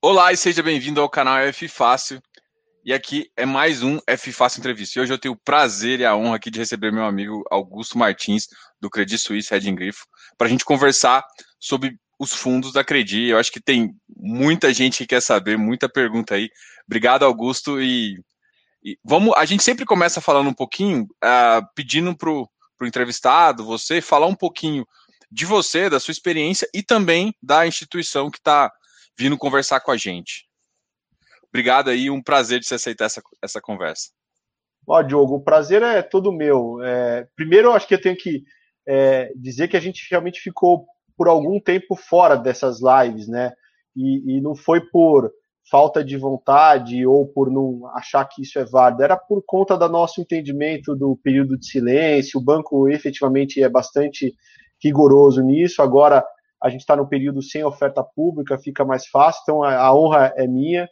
Olá 0.00 0.32
e 0.32 0.36
seja 0.36 0.62
bem-vindo 0.62 1.00
ao 1.00 1.08
canal 1.08 1.38
F 1.38 1.66
Fácil. 1.66 2.22
E 2.84 2.94
aqui 2.94 3.32
é 3.36 3.44
mais 3.44 3.82
um 3.82 3.98
F 4.06 4.30
Fácil 4.32 4.60
Entrevista. 4.60 4.96
E 4.96 5.02
hoje 5.02 5.12
eu 5.12 5.18
tenho 5.18 5.34
o 5.34 5.40
prazer 5.44 5.98
e 5.98 6.04
a 6.04 6.14
honra 6.14 6.36
aqui 6.36 6.52
de 6.52 6.58
receber 6.60 6.92
meu 6.92 7.04
amigo 7.04 7.42
Augusto 7.50 7.98
Martins, 7.98 8.46
do 8.80 8.88
Credit 8.88 9.18
Suisse 9.18 9.50
Red 9.50 9.72
Grifo, 9.72 10.06
para 10.36 10.46
a 10.46 10.50
gente 10.50 10.64
conversar 10.64 11.24
sobre 11.58 11.98
os 12.16 12.32
fundos 12.32 12.72
da 12.72 12.84
Credi. 12.84 13.24
Eu 13.24 13.38
acho 13.38 13.50
que 13.50 13.60
tem 13.60 13.92
muita 14.16 14.72
gente 14.72 14.98
que 14.98 15.06
quer 15.08 15.20
saber, 15.20 15.58
muita 15.58 15.88
pergunta 15.88 16.36
aí. 16.36 16.48
Obrigado, 16.86 17.24
Augusto. 17.24 17.82
E, 17.82 18.22
e 18.84 18.96
vamos. 19.04 19.34
A 19.36 19.44
gente 19.44 19.64
sempre 19.64 19.84
começa 19.84 20.20
falando 20.20 20.48
um 20.48 20.54
pouquinho, 20.54 21.08
uh, 21.24 21.66
pedindo 21.74 22.16
para 22.16 22.30
o 22.30 22.48
entrevistado, 22.82 23.64
você, 23.64 24.00
falar 24.00 24.28
um 24.28 24.36
pouquinho 24.36 24.86
de 25.28 25.44
você, 25.44 25.90
da 25.90 25.98
sua 25.98 26.12
experiência 26.12 26.68
e 26.72 26.84
também 26.84 27.34
da 27.42 27.66
instituição 27.66 28.30
que 28.30 28.38
está 28.38 28.72
vindo 29.18 29.36
conversar 29.36 29.80
com 29.80 29.90
a 29.90 29.96
gente. 29.96 30.46
Obrigado 31.48 31.90
aí, 31.90 32.10
um 32.10 32.22
prazer 32.22 32.60
de 32.60 32.66
você 32.66 32.74
aceitar 32.74 33.06
essa, 33.06 33.22
essa 33.42 33.60
conversa. 33.60 34.10
Ó, 34.86 35.02
Diogo, 35.02 35.36
o 35.36 35.40
prazer 35.40 35.82
é 35.82 36.00
todo 36.02 36.32
meu. 36.32 36.82
É, 36.82 37.26
primeiro, 37.34 37.68
eu 37.68 37.72
acho 37.72 37.86
que 37.86 37.94
eu 37.94 38.00
tenho 38.00 38.16
que 38.16 38.44
é, 38.86 39.32
dizer 39.36 39.68
que 39.68 39.76
a 39.76 39.80
gente 39.80 40.06
realmente 40.10 40.40
ficou 40.40 40.86
por 41.16 41.28
algum 41.28 41.60
tempo 41.60 41.96
fora 41.96 42.36
dessas 42.36 42.78
lives, 42.80 43.28
né? 43.28 43.52
E, 43.96 44.36
e, 44.36 44.40
não 44.40 44.54
foi 44.54 44.80
por 44.80 45.30
falta 45.68 46.04
de 46.04 46.16
vontade 46.16 47.04
ou 47.04 47.26
por 47.26 47.50
não 47.50 47.86
achar 47.94 48.24
que 48.24 48.42
isso 48.42 48.58
é 48.58 48.64
válido, 48.64 49.02
era 49.02 49.16
por 49.16 49.42
conta 49.44 49.76
do 49.76 49.88
nosso 49.88 50.20
entendimento 50.20 50.94
do 50.94 51.18
período 51.22 51.58
de 51.58 51.66
silêncio. 51.66 52.38
O 52.38 52.42
banco 52.42 52.88
efetivamente 52.88 53.62
é 53.62 53.68
bastante 53.68 54.34
rigoroso 54.82 55.42
nisso. 55.42 55.82
Agora, 55.82 56.24
a 56.62 56.68
gente 56.68 56.80
está 56.80 56.96
no 56.96 57.08
período 57.08 57.42
sem 57.42 57.64
oferta 57.64 58.02
pública, 58.02 58.58
fica 58.58 58.84
mais 58.84 59.06
fácil, 59.06 59.40
então 59.42 59.62
a, 59.62 59.76
a 59.76 59.94
honra 59.94 60.32
é 60.36 60.46
minha. 60.46 60.88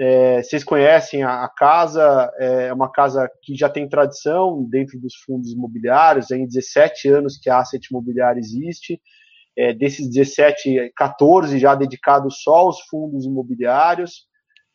É, 0.00 0.42
vocês 0.42 0.62
conhecem 0.62 1.24
a, 1.24 1.44
a, 1.44 1.48
casa, 1.48 2.30
é 2.38 2.72
uma 2.72 2.90
casa 2.90 3.28
que 3.42 3.56
já 3.56 3.68
tem 3.68 3.88
tradição 3.88 4.64
dentro 4.70 4.98
dos 5.00 5.14
fundos 5.26 5.52
imobiliários, 5.52 6.30
em 6.30 6.46
17 6.46 7.08
anos 7.08 7.36
que 7.36 7.50
a 7.50 7.58
Asset 7.58 7.88
Imobiliária 7.90 8.38
existe, 8.38 9.00
é, 9.56 9.72
desses 9.72 10.08
17, 10.08 10.92
14 10.94 11.58
já 11.58 11.74
dedicados 11.74 12.42
só 12.42 12.54
aos 12.54 12.80
fundos 12.82 13.26
imobiliários. 13.26 14.28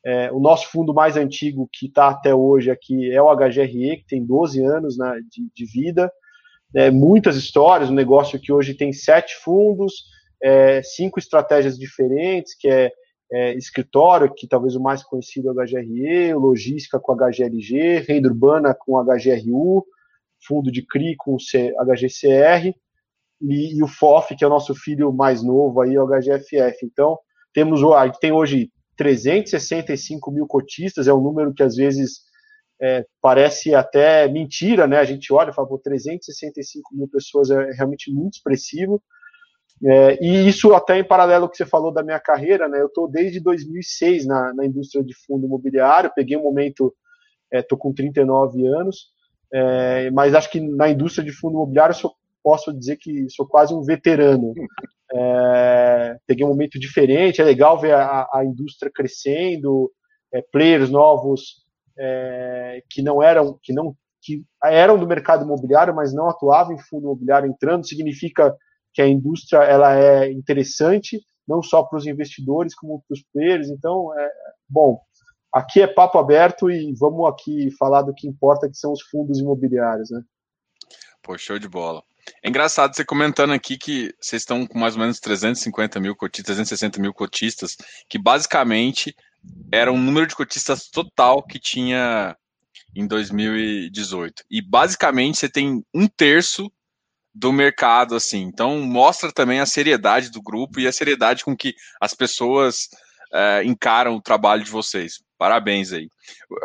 É, 0.05 0.29
o 0.33 0.41
nosso 0.41 0.69
fundo 0.69 0.93
mais 0.93 1.15
antigo 1.15 1.69
que 1.71 1.85
está 1.85 2.09
até 2.09 2.35
hoje 2.35 2.69
aqui 2.69 3.09
é 3.09 3.21
o 3.21 3.33
HGRE, 3.33 3.97
que 3.97 4.05
tem 4.05 4.25
12 4.25 4.61
anos 4.61 4.97
né, 4.97 5.21
de, 5.31 5.49
de 5.55 5.65
vida. 5.71 6.11
É, 6.75 6.91
muitas 6.91 7.37
histórias, 7.37 7.89
um 7.89 7.93
negócio 7.93 8.37
que 8.37 8.51
hoje 8.51 8.73
tem 8.73 8.91
sete 8.91 9.35
fundos, 9.35 9.93
é, 10.43 10.83
cinco 10.83 11.19
estratégias 11.19 11.77
diferentes, 11.79 12.53
que 12.55 12.67
é, 12.67 12.91
é, 13.31 13.53
escritório, 13.55 14.33
que 14.33 14.47
talvez 14.47 14.75
o 14.75 14.81
mais 14.81 15.01
conhecido 15.01 15.49
é 15.49 15.51
o 15.51 15.55
HGRE, 15.55 16.33
logística 16.33 16.99
com 16.99 17.15
HGLG, 17.15 17.99
renda 17.99 18.27
urbana 18.27 18.75
com 18.77 19.01
HGRU, 19.01 19.85
fundo 20.45 20.69
de 20.69 20.85
CRI 20.85 21.15
com 21.15 21.37
HGCR, 21.37 22.75
e, 23.41 23.77
e, 23.77 23.83
o 23.83 23.87
FOF, 23.87 24.35
que 24.35 24.43
é 24.43 24.47
o 24.47 24.49
nosso 24.49 24.75
filho 24.75 25.11
mais 25.11 25.41
novo 25.41 25.81
aí, 25.81 25.95
é 25.95 26.01
o 26.01 26.07
HGFF. 26.07 26.85
Então, 26.85 27.17
temos 27.53 27.81
gente 28.05 28.19
tem 28.19 28.31
hoje 28.31 28.69
365 28.97 30.31
mil 30.31 30.45
cotistas, 30.45 31.07
é 31.07 31.13
um 31.13 31.21
número 31.21 31.53
que 31.53 31.63
às 31.63 31.75
vezes 31.75 32.21
é, 32.81 33.05
parece 33.21 33.73
até 33.73 34.27
mentira, 34.27 34.87
né? 34.87 34.97
A 34.97 35.05
gente 35.05 35.31
olha 35.33 35.49
e 35.49 35.53
fala, 35.53 35.67
pô, 35.67 35.77
365 35.77 36.95
mil 36.95 37.07
pessoas 37.07 37.49
é 37.49 37.71
realmente 37.71 38.11
muito 38.11 38.35
expressivo, 38.35 39.01
é, 39.85 40.17
e 40.23 40.47
isso 40.47 40.73
até 40.73 40.97
em 40.97 41.03
paralelo 41.03 41.45
ao 41.45 41.49
que 41.49 41.57
você 41.57 41.65
falou 41.65 41.91
da 41.91 42.03
minha 42.03 42.19
carreira, 42.19 42.67
né? 42.67 42.81
Eu 42.81 42.87
estou 42.87 43.07
desde 43.07 43.39
2006 43.39 44.25
na, 44.25 44.53
na 44.53 44.65
indústria 44.65 45.03
de 45.03 45.13
fundo 45.25 45.45
imobiliário, 45.45 46.11
peguei 46.15 46.37
um 46.37 46.43
momento, 46.43 46.93
estou 47.51 47.77
é, 47.77 47.81
com 47.81 47.93
39 47.93 48.65
anos, 48.65 49.11
é, 49.51 50.09
mas 50.11 50.33
acho 50.33 50.49
que 50.49 50.59
na 50.59 50.89
indústria 50.89 51.23
de 51.25 51.31
fundo 51.31 51.55
imobiliário 51.55 51.95
eu 52.03 52.11
posso 52.41 52.73
dizer 52.73 52.97
que 52.97 53.29
sou 53.29 53.47
quase 53.47 53.73
um 53.73 53.81
veterano. 53.81 54.53
É, 55.13 56.17
peguei 56.25 56.45
um 56.45 56.49
momento 56.49 56.79
diferente, 56.79 57.41
é 57.41 57.43
legal 57.43 57.79
ver 57.79 57.93
a, 57.93 58.27
a 58.33 58.43
indústria 58.43 58.91
crescendo, 58.93 59.91
é, 60.33 60.41
players 60.41 60.89
novos 60.89 61.63
é, 61.97 62.81
que 62.89 63.01
não 63.01 63.21
eram, 63.21 63.59
que 63.61 63.73
não 63.73 63.95
que 64.25 64.41
eram 64.63 64.97
do 64.97 65.05
mercado 65.05 65.43
imobiliário, 65.43 65.93
mas 65.93 66.13
não 66.13 66.29
atuavam 66.29 66.73
em 66.73 66.79
fundo 66.79 67.03
imobiliário 67.03 67.49
entrando, 67.49 67.85
significa 67.85 68.55
que 68.93 69.01
a 69.01 69.07
indústria 69.07 69.59
ela 69.63 69.97
é 69.97 70.31
interessante, 70.31 71.21
não 71.47 71.61
só 71.61 71.83
para 71.83 71.97
os 71.97 72.05
investidores, 72.05 72.75
como 72.75 73.03
para 73.07 73.15
os 73.15 73.23
players. 73.33 73.69
Então, 73.69 74.17
é, 74.17 74.29
bom, 74.69 74.99
aqui 75.51 75.81
é 75.81 75.87
papo 75.87 76.17
aberto 76.17 76.69
e 76.69 76.93
vamos 76.93 77.27
aqui 77.27 77.71
falar 77.77 78.03
do 78.03 78.13
que 78.13 78.27
importa, 78.27 78.69
que 78.69 78.77
são 78.77 78.91
os 78.91 79.01
fundos 79.01 79.39
imobiliários, 79.39 80.09
né? 80.09 80.21
Pô, 81.21 81.37
show 81.37 81.57
de 81.57 81.67
bola. 81.67 82.03
É 82.41 82.49
engraçado 82.49 82.95
você 82.95 83.03
comentando 83.03 83.51
aqui 83.51 83.77
que 83.77 84.13
vocês 84.19 84.41
estão 84.41 84.65
com 84.65 84.77
mais 84.77 84.95
ou 84.95 85.01
menos 85.01 85.19
350 85.19 85.99
mil 85.99 86.15
cotistas, 86.15 86.55
360 86.55 87.01
mil 87.01 87.13
cotistas, 87.13 87.77
que 88.09 88.17
basicamente 88.17 89.15
era 89.71 89.91
um 89.91 89.97
número 89.97 90.27
de 90.27 90.35
cotistas 90.35 90.87
total 90.87 91.43
que 91.43 91.59
tinha 91.59 92.37
em 92.95 93.07
2018. 93.07 94.43
E 94.49 94.61
basicamente 94.61 95.37
você 95.37 95.49
tem 95.49 95.83
um 95.93 96.07
terço 96.07 96.71
do 97.33 97.51
mercado, 97.51 98.15
assim. 98.15 98.41
Então, 98.41 98.79
mostra 98.81 99.31
também 99.31 99.59
a 99.59 99.65
seriedade 99.65 100.29
do 100.29 100.41
grupo 100.41 100.79
e 100.79 100.87
a 100.87 100.91
seriedade 100.91 101.43
com 101.43 101.55
que 101.55 101.73
as 101.99 102.13
pessoas 102.13 102.89
é, 103.33 103.63
encaram 103.63 104.15
o 104.15 104.21
trabalho 104.21 104.63
de 104.63 104.69
vocês. 104.69 105.23
Parabéns 105.37 105.91
aí. 105.91 106.07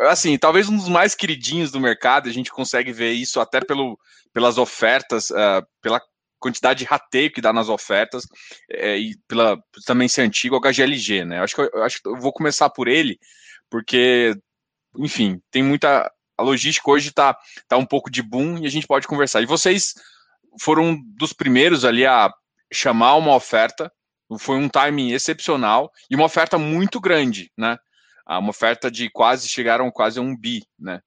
Assim, 0.07 0.37
talvez 0.37 0.69
um 0.69 0.77
dos 0.77 0.87
mais 0.87 1.15
queridinhos 1.15 1.71
do 1.71 1.79
mercado, 1.79 2.29
a 2.29 2.31
gente 2.31 2.51
consegue 2.51 2.93
ver 2.93 3.11
isso 3.11 3.39
até 3.39 3.59
pelo, 3.59 3.99
pelas 4.31 4.57
ofertas, 4.57 5.31
uh, 5.31 5.65
pela 5.81 5.99
quantidade 6.39 6.79
de 6.79 6.85
rateio 6.85 7.31
que 7.31 7.41
dá 7.41 7.51
nas 7.51 7.67
ofertas 7.67 8.23
é, 8.71 8.97
e 8.97 9.17
pela 9.27 9.61
também 9.85 10.07
ser 10.07 10.21
antigo 10.21 10.55
o 10.55 10.61
HGLG, 10.61 11.25
né? 11.25 11.39
Eu 11.39 11.43
acho 11.43 11.55
que 11.55 11.61
eu, 11.61 11.69
eu, 11.73 11.83
acho 11.83 12.01
que 12.01 12.07
eu 12.07 12.15
vou 12.15 12.31
começar 12.31 12.69
por 12.69 12.87
ele, 12.87 13.19
porque, 13.69 14.33
enfim, 14.97 15.41
tem 15.51 15.61
muita. 15.61 16.09
A 16.37 16.41
logística 16.41 16.89
hoje 16.89 17.09
está 17.09 17.37
tá 17.67 17.75
um 17.75 17.85
pouco 17.85 18.09
de 18.09 18.21
boom 18.21 18.59
e 18.59 18.65
a 18.65 18.69
gente 18.69 18.87
pode 18.87 19.05
conversar. 19.05 19.41
E 19.41 19.45
vocês 19.45 19.93
foram 20.59 20.97
dos 21.17 21.33
primeiros 21.33 21.85
ali 21.85 22.05
a 22.05 22.31
chamar 22.71 23.15
uma 23.15 23.35
oferta. 23.35 23.91
Foi 24.39 24.57
um 24.57 24.69
timing 24.69 25.11
excepcional 25.11 25.91
e 26.09 26.15
uma 26.15 26.25
oferta 26.25 26.57
muito 26.57 26.99
grande, 26.99 27.51
né? 27.57 27.77
Ah, 28.25 28.37
uma 28.37 28.51
oferta 28.51 28.91
de 28.91 29.09
quase 29.09 29.49
chegaram 29.49 29.89
quase 29.89 30.19
a 30.19 30.21
um 30.21 30.37
bi, 30.37 30.63
né? 30.77 31.01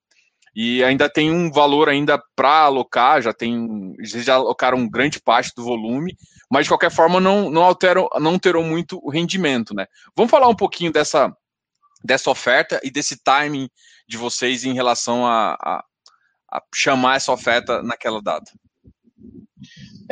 E 0.55 0.85
ainda 0.85 1.09
tem 1.09 1.31
um 1.31 1.51
valor 1.51 1.89
ainda 1.89 2.23
para 2.37 2.65
alocar, 2.65 3.23
já 3.23 3.33
tem, 3.33 3.95
já 4.03 4.35
alocaram 4.35 4.89
grande 4.89 5.21
parte 5.21 5.53
do 5.57 5.65
volume, 5.65 6.15
mas 6.51 6.65
de 6.65 6.71
qualquer 6.71 6.91
forma 6.91 7.21
não 7.21 7.49
não 7.49 7.63
alteram, 7.63 8.09
não 8.21 8.39
terão 8.39 8.63
muito 8.65 9.01
o 9.03 9.11
rendimento, 9.11 9.73
né? 9.75 9.87
Vamos 10.17 10.31
falar 10.31 10.49
um 10.49 10.57
pouquinho 10.57 10.93
dessa 10.93 11.35
dessa 12.05 12.31
oferta 12.31 12.81
e 12.83 12.91
desse 12.91 13.17
timing 13.23 13.71
de 14.09 14.17
vocês 14.17 14.65
em 14.65 14.75
relação 14.75 15.25
a, 15.27 15.55
a, 15.55 15.85
a 16.53 16.63
chamar 16.75 17.17
essa 17.17 17.33
oferta 17.33 17.83
naquela 17.83 18.21
data. 18.21 18.51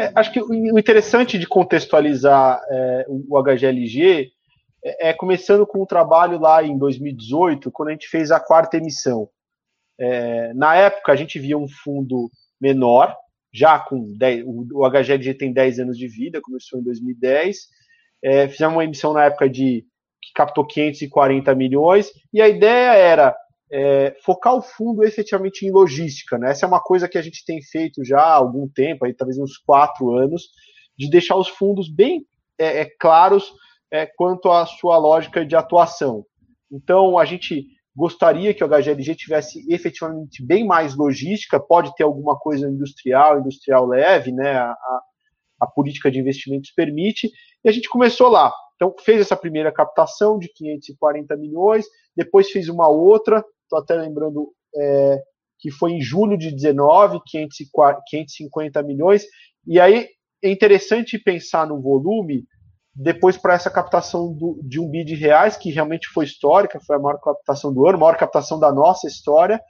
É, 0.00 0.12
acho 0.14 0.32
que 0.32 0.40
o 0.40 0.78
interessante 0.78 1.38
de 1.38 1.46
contextualizar 1.46 2.58
é, 2.70 3.04
o 3.08 3.42
HGLG 3.42 4.30
é, 4.82 5.10
é, 5.10 5.12
começando 5.12 5.66
com 5.66 5.82
o 5.82 5.86
trabalho 5.86 6.38
lá 6.38 6.62
em 6.62 6.78
2018, 6.78 7.70
quando 7.70 7.90
a 7.90 7.92
gente 7.92 8.08
fez 8.08 8.30
a 8.30 8.40
quarta 8.40 8.78
emissão. 8.78 9.28
É, 9.98 10.54
na 10.54 10.74
época, 10.74 11.12
a 11.12 11.16
gente 11.16 11.38
via 11.38 11.58
um 11.58 11.68
fundo 11.68 12.30
menor, 12.58 13.14
já 13.52 13.78
com 13.78 14.16
10, 14.16 14.44
o, 14.46 14.88
HGLG 14.88 15.34
tem 15.34 15.52
10 15.52 15.80
anos 15.80 15.98
de 15.98 16.08
vida, 16.08 16.40
começou 16.40 16.80
em 16.80 16.82
2010. 16.82 17.58
É, 18.22 18.48
fizemos 18.48 18.76
uma 18.76 18.84
emissão 18.84 19.12
na 19.12 19.24
época 19.24 19.50
de 19.50 19.84
que 20.22 20.32
captou 20.34 20.66
540 20.66 21.54
milhões, 21.54 22.10
e 22.32 22.40
a 22.40 22.48
ideia 22.48 22.94
era 22.94 23.36
é, 23.70 24.16
focar 24.24 24.54
o 24.54 24.62
fundo 24.62 25.04
efetivamente 25.04 25.64
em 25.64 25.70
logística. 25.70 26.36
Né? 26.36 26.50
Essa 26.50 26.66
é 26.66 26.68
uma 26.68 26.80
coisa 26.80 27.08
que 27.08 27.16
a 27.16 27.22
gente 27.22 27.44
tem 27.44 27.62
feito 27.62 28.04
já 28.04 28.20
há 28.20 28.34
algum 28.34 28.68
tempo, 28.68 29.04
aí, 29.04 29.14
talvez 29.14 29.38
uns 29.38 29.56
quatro 29.58 30.16
anos, 30.16 30.48
de 30.98 31.08
deixar 31.08 31.36
os 31.36 31.48
fundos 31.48 31.88
bem 31.88 32.26
é, 32.58 32.80
é, 32.80 32.84
claros 32.98 33.52
é, 33.90 34.06
quanto 34.06 34.50
à 34.50 34.66
sua 34.66 34.98
lógica 34.98 35.46
de 35.46 35.54
atuação. 35.54 36.24
Então, 36.70 37.18
a 37.18 37.24
gente 37.24 37.66
gostaria 37.94 38.54
que 38.54 38.62
o 38.62 38.68
HGLG 38.68 39.14
tivesse 39.14 39.64
efetivamente 39.72 40.44
bem 40.44 40.64
mais 40.64 40.96
logística, 40.96 41.58
pode 41.58 41.94
ter 41.94 42.04
alguma 42.04 42.38
coisa 42.38 42.68
industrial, 42.68 43.40
industrial 43.40 43.86
leve, 43.86 44.32
né? 44.32 44.52
A, 44.52 44.70
a, 44.70 45.02
a 45.60 45.66
política 45.66 46.10
de 46.10 46.18
investimentos 46.18 46.70
permite, 46.70 47.30
e 47.62 47.68
a 47.68 47.72
gente 47.72 47.88
começou 47.88 48.28
lá. 48.28 48.52
Então, 48.76 48.94
fez 49.00 49.20
essa 49.20 49.36
primeira 49.36 49.70
captação 49.70 50.38
de 50.38 50.48
540 50.54 51.36
milhões, 51.36 51.84
depois 52.16 52.50
fez 52.50 52.68
uma 52.68 52.88
outra 52.88 53.44
estou 53.70 53.78
até 53.78 53.94
lembrando 53.94 54.52
é, 54.76 55.22
que 55.58 55.70
foi 55.70 55.92
em 55.92 56.00
julho 56.00 56.36
de 56.36 56.50
19, 56.50 57.20
550 57.26 58.82
milhões, 58.82 59.24
e 59.66 59.78
aí 59.78 60.08
é 60.42 60.50
interessante 60.50 61.18
pensar 61.18 61.66
no 61.66 61.80
volume 61.80 62.44
depois 62.94 63.36
para 63.36 63.54
essa 63.54 63.70
captação 63.70 64.32
do, 64.32 64.60
de 64.62 64.80
um 64.80 64.90
bi 64.90 65.04
de 65.04 65.14
reais, 65.14 65.56
que 65.56 65.70
realmente 65.70 66.08
foi 66.08 66.24
histórica, 66.24 66.80
foi 66.80 66.96
a 66.96 66.98
maior 66.98 67.18
captação 67.18 67.72
do 67.72 67.86
ano, 67.86 67.96
a 67.96 68.00
maior 68.00 68.16
captação 68.16 68.58
da 68.58 68.72
nossa 68.72 69.06
história, 69.06 69.60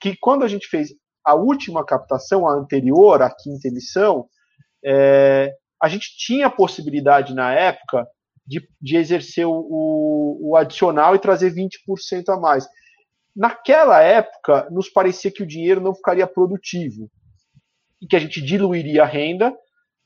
que 0.00 0.14
quando 0.20 0.44
a 0.44 0.48
gente 0.48 0.66
fez 0.68 0.90
a 1.24 1.34
última 1.34 1.84
captação, 1.84 2.46
a 2.46 2.52
anterior, 2.52 3.22
a 3.22 3.30
quinta 3.30 3.68
emissão, 3.68 4.28
é, 4.84 5.54
a 5.82 5.88
gente 5.88 6.16
tinha 6.18 6.48
a 6.48 6.50
possibilidade 6.50 7.34
na 7.34 7.52
época 7.52 8.06
de, 8.46 8.68
de 8.80 8.96
exercer 8.96 9.46
o, 9.46 10.38
o, 10.40 10.56
adicional 10.56 11.14
e 11.14 11.18
trazer 11.18 11.54
20% 11.54 12.28
a 12.28 12.38
mais. 12.38 12.68
Naquela 13.34 14.00
época, 14.00 14.68
nos 14.70 14.88
parecia 14.88 15.30
que 15.30 15.42
o 15.42 15.46
dinheiro 15.46 15.80
não 15.80 15.94
ficaria 15.94 16.26
produtivo 16.26 17.10
e 18.00 18.06
que 18.06 18.14
a 18.14 18.20
gente 18.20 18.40
diluiria 18.40 19.02
a 19.02 19.06
renda, 19.06 19.52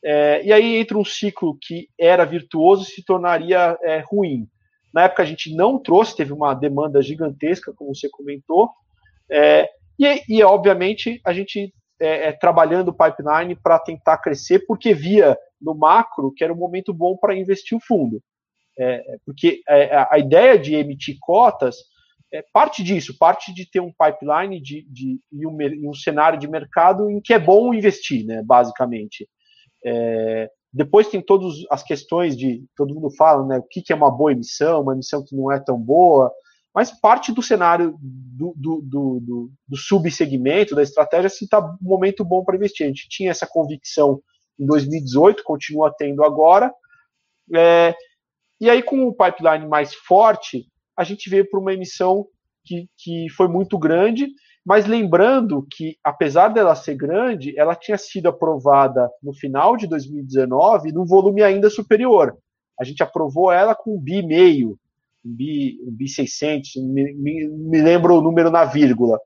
é, 0.03 0.43
e 0.45 0.53
aí 0.53 0.77
entra 0.77 0.97
um 0.97 1.05
ciclo 1.05 1.59
que 1.61 1.89
era 1.99 2.25
virtuoso 2.25 2.85
e 2.85 2.93
se 2.93 3.05
tornaria 3.05 3.77
é, 3.83 3.99
ruim. 3.99 4.49
Na 4.95 5.05
época 5.05 5.23
a 5.23 5.27
gente 5.27 5.55
não 5.55 5.79
trouxe, 5.79 6.17
teve 6.17 6.33
uma 6.33 6.55
demanda 6.55 7.03
gigantesca, 7.03 7.73
como 7.75 7.95
você 7.95 8.09
comentou, 8.09 8.71
é, 9.31 9.69
e, 9.99 10.23
e, 10.29 10.43
obviamente 10.43 11.21
a 11.25 11.33
gente 11.33 11.75
é, 12.01 12.29
é, 12.29 12.33
trabalhando 12.33 12.89
o 12.89 12.95
pipeline 12.95 13.57
para 13.57 13.79
tentar 13.79 14.19
crescer, 14.19 14.61
porque 14.67 14.95
via 14.95 15.37
no 15.61 15.75
macro 15.75 16.33
que 16.33 16.45
era 16.45 16.53
um 16.53 16.57
momento 16.57 16.95
bom 16.95 17.17
para 17.17 17.37
investir 17.37 17.77
o 17.77 17.81
fundo. 17.81 18.23
É, 18.81 19.03
porque 19.27 19.61
a 19.67 20.21
ideia 20.21 20.57
de 20.57 20.77
emitir 20.77 21.17
cotas 21.21 21.79
é 22.33 22.45
parte 22.53 22.83
disso, 22.83 23.17
parte 23.19 23.55
de 23.55 23.69
ter 23.69 23.81
um 23.81 23.93
pipeline 23.93 24.61
de, 24.61 24.87
de, 24.91 25.19
e, 25.33 25.47
um, 25.47 25.61
e 25.61 25.89
um 25.89 25.95
cenário 25.95 26.39
de 26.39 26.49
mercado 26.49 27.11
em 27.11 27.21
que 27.21 27.33
é 27.33 27.39
bom 27.39 27.73
investir, 27.73 28.25
né, 28.27 28.43
basicamente. 28.45 29.29
É, 29.85 30.51
depois 30.73 31.09
tem 31.09 31.23
todas 31.23 31.55
as 31.71 31.83
questões 31.83 32.37
de, 32.37 32.65
todo 32.77 32.95
mundo 32.95 33.11
fala, 33.11 33.47
né, 33.47 33.59
o 33.59 33.63
que, 33.63 33.81
que 33.81 33.93
é 33.93 33.97
uma 33.97 34.11
boa 34.11 34.33
emissão, 34.33 34.83
uma 34.83 34.93
emissão 34.93 35.25
que 35.25 35.35
não 35.35 35.51
é 35.51 35.59
tão 35.59 35.79
boa, 35.79 36.31
mas 36.75 36.91
parte 37.01 37.33
do 37.33 37.43
cenário 37.43 37.97
do, 38.01 38.53
do, 38.55 38.81
do, 38.83 39.21
do, 39.21 39.51
do 39.67 39.77
subsegmento, 39.77 40.75
da 40.75 40.83
estratégia, 40.83 41.31
se 41.31 41.45
está 41.45 41.61
um 41.61 41.77
momento 41.81 42.25
bom 42.25 42.45
para 42.45 42.57
investir. 42.57 42.85
A 42.85 42.89
gente 42.89 43.09
tinha 43.09 43.31
essa 43.31 43.47
convicção 43.47 44.21
em 44.61 44.67
2018, 44.67 45.43
continua 45.45 45.95
tendo 45.97 46.23
agora, 46.23 46.73
é, 47.55 47.95
e 48.61 48.69
aí 48.69 48.83
com 48.83 49.07
o 49.07 49.15
pipeline 49.15 49.67
mais 49.67 49.95
forte, 49.95 50.67
a 50.99 51.05
gente 51.05 51.31
veio 51.31 51.49
para 51.49 51.61
uma 51.61 51.73
emissão 51.73 52.27
que, 52.65 52.89
que 52.99 53.29
foi 53.31 53.47
muito 53.47 53.79
grande, 53.79 54.29
mas 54.67 54.85
lembrando 54.85 55.65
que, 55.71 55.97
apesar 56.03 56.49
dela 56.49 56.75
ser 56.75 56.97
grande, 56.97 57.57
ela 57.57 57.77
tinha 57.77 57.97
sido 57.97 58.29
aprovada 58.29 59.09
no 59.23 59.33
final 59.33 59.77
de 59.77 59.87
2019 59.87 60.91
num 60.93 61.07
volume 61.07 61.41
ainda 61.41 61.71
superior. 61.71 62.37
A 62.79 62.83
gente 62.83 63.01
aprovou 63.01 63.53
ela 63.53 63.77
com 63.77 63.97
um 63.97 64.01
bi 64.01 64.23
meio, 64.23 64.77
um 65.25 65.33
bi, 65.33 65.79
um 65.87 65.93
bi 65.93 66.09
600, 66.09 66.75
me, 66.77 67.15
me, 67.15 67.49
me 67.49 67.81
lembro 67.81 68.17
o 68.17 68.21
número 68.21 68.51
na 68.51 68.65
vírgula. 68.65 69.21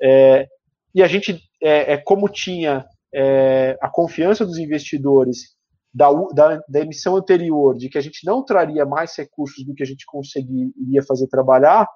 É, 0.00 0.46
e 0.94 1.02
a 1.02 1.08
gente, 1.08 1.42
é, 1.62 1.94
é 1.94 1.96
como 1.96 2.28
tinha 2.28 2.84
é, 3.14 3.78
a 3.80 3.88
confiança 3.88 4.44
dos 4.44 4.58
investidores 4.58 5.53
da, 5.94 6.10
da, 6.32 6.62
da, 6.68 6.80
emissão 6.80 7.16
anterior, 7.16 7.76
de 7.76 7.88
que 7.88 7.96
a 7.96 8.00
gente 8.00 8.26
não 8.26 8.44
traria 8.44 8.84
mais 8.84 9.16
recursos 9.16 9.64
do 9.64 9.74
que 9.74 9.82
a 9.82 9.86
gente 9.86 10.04
conseguiria 10.04 11.02
fazer 11.06 11.28
trabalhar, 11.28 11.88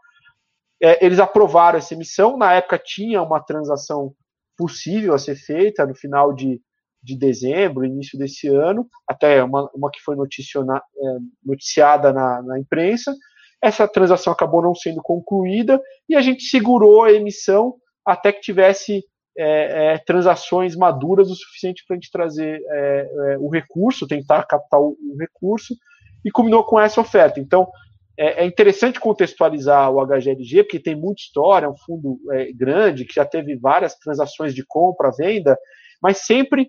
é, 0.81 1.05
eles 1.05 1.19
aprovaram 1.19 1.79
essa 1.79 1.95
emissão. 1.95 2.37
Na 2.39 2.53
época 2.53 2.81
tinha 2.83 3.21
uma 3.21 3.41
transação 3.41 4.15
possível 4.57 5.15
a 5.15 5.19
ser 5.19 5.35
feita 5.35 5.85
no 5.85 5.97
final 5.97 6.33
de, 6.33 6.61
de 7.03 7.17
dezembro, 7.17 7.85
início 7.85 8.17
desse 8.17 8.47
ano, 8.47 8.89
até 9.07 9.43
uma, 9.43 9.69
uma 9.75 9.91
que 9.91 10.01
foi 10.01 10.15
é, 10.15 11.19
noticiada 11.45 12.13
na, 12.13 12.41
na 12.43 12.59
imprensa. 12.59 13.15
Essa 13.61 13.89
transação 13.89 14.33
acabou 14.33 14.63
não 14.63 14.75
sendo 14.77 15.03
concluída 15.03 15.83
e 16.09 16.15
a 16.15 16.21
gente 16.21 16.45
segurou 16.45 17.03
a 17.03 17.13
emissão 17.13 17.75
até 18.07 18.33
que 18.33 18.41
tivesse 18.41 19.05
é, 19.39 19.93
é, 19.95 19.99
transações 19.99 20.75
maduras 20.75 21.31
o 21.31 21.35
suficiente 21.37 21.85
para 21.87 21.95
a 21.95 21.97
gente 21.97 22.11
trazer 22.11 22.61
é, 22.61 23.35
é, 23.35 23.39
o 23.39 23.49
recurso, 23.49 24.09
tentar 24.09 24.43
captar 24.43 24.81
o, 24.81 24.97
o, 25.01 25.17
recurso, 25.17 25.77
e 26.25 26.31
combinou 26.33 26.65
com 26.65 26.79
essa 26.79 27.01
oferta. 27.01 27.39
Então, 27.39 27.71
é, 28.19 28.43
é 28.43 28.45
interessante 28.45 28.99
contextualizar 28.99 29.93
o 29.93 30.05
HGLG, 30.05 30.65
porque 30.65 30.81
tem 30.81 30.97
muita 30.97 31.23
história, 31.23 31.67
é 31.67 31.69
um 31.69 31.77
fundo 31.77 32.19
é, 32.33 32.53
grande, 32.53 33.05
que 33.05 33.15
já 33.15 33.25
teve 33.25 33.55
várias 33.55 33.95
transações 33.95 34.53
de 34.53 34.65
compra, 34.67 35.13
venda, 35.17 35.57
mas 36.03 36.19
sempre 36.19 36.69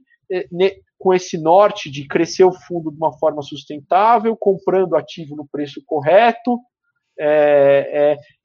ne, 0.51 0.73
com 0.99 1.11
esse 1.11 1.39
norte 1.39 1.89
de 1.89 2.07
crescer 2.07 2.43
o 2.43 2.53
fundo 2.53 2.91
de 2.91 2.97
uma 2.97 3.17
forma 3.17 3.41
sustentável, 3.41 4.37
comprando 4.37 4.95
ativo 4.95 5.35
no 5.35 5.47
preço 5.47 5.81
correto, 5.87 6.59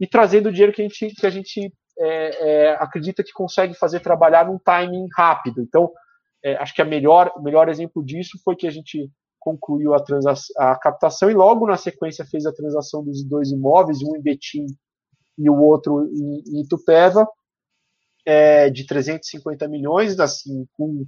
e 0.01 0.07
trazendo 0.07 0.49
o 0.49 0.53
dinheiro 0.53 0.73
que 0.73 0.83
a 0.83 0.89
gente, 0.89 1.15
que 1.15 1.27
a 1.27 1.31
gente 1.31 1.73
é, 1.99 2.67
é, 2.67 2.77
acredita 2.79 3.23
que 3.23 3.33
consegue 3.33 3.75
fazer 3.75 4.01
trabalhar 4.01 4.47
num 4.47 4.59
timing 4.59 5.07
rápido. 5.17 5.63
Então, 5.63 5.91
é, 6.43 6.57
acho 6.57 6.75
que 6.75 6.83
a 6.83 6.85
melhor, 6.85 7.33
o 7.37 7.43
melhor 7.43 7.69
exemplo 7.69 8.05
disso 8.05 8.39
foi 8.45 8.57
que 8.57 8.67
a 8.67 8.71
gente 8.71 9.11
concluiu 9.39 9.95
a, 9.95 10.03
a 10.59 10.77
captação 10.77 11.31
e 11.31 11.35
logo 11.35 11.67
na 11.67 11.77
sequência 11.77 12.25
fez 12.25 12.47
a 12.47 12.53
transação 12.53 13.05
dos 13.05 13.23
dois 13.23 13.51
imóveis, 13.51 14.03
um 14.03 14.17
em 14.17 14.23
Betim 14.23 14.67
e 15.37 15.51
o 15.51 15.61
outro 15.61 16.07
em, 16.07 16.43
em 16.47 16.63
Itupeva, 16.63 17.29
é, 18.25 18.71
de 18.71 18.87
350 18.87 19.69
milhões, 19.69 20.19
assim, 20.19 20.67
com, 20.73 21.05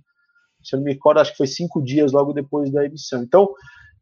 se 0.62 0.75
eu 0.75 0.79
não 0.79 0.85
me 0.85 0.93
recordo, 0.93 1.21
acho 1.21 1.31
que 1.31 1.38
foi 1.38 1.47
cinco 1.47 1.83
dias 1.83 2.12
logo 2.12 2.33
depois 2.33 2.71
da 2.71 2.85
emissão. 2.85 3.23
Então, 3.23 3.49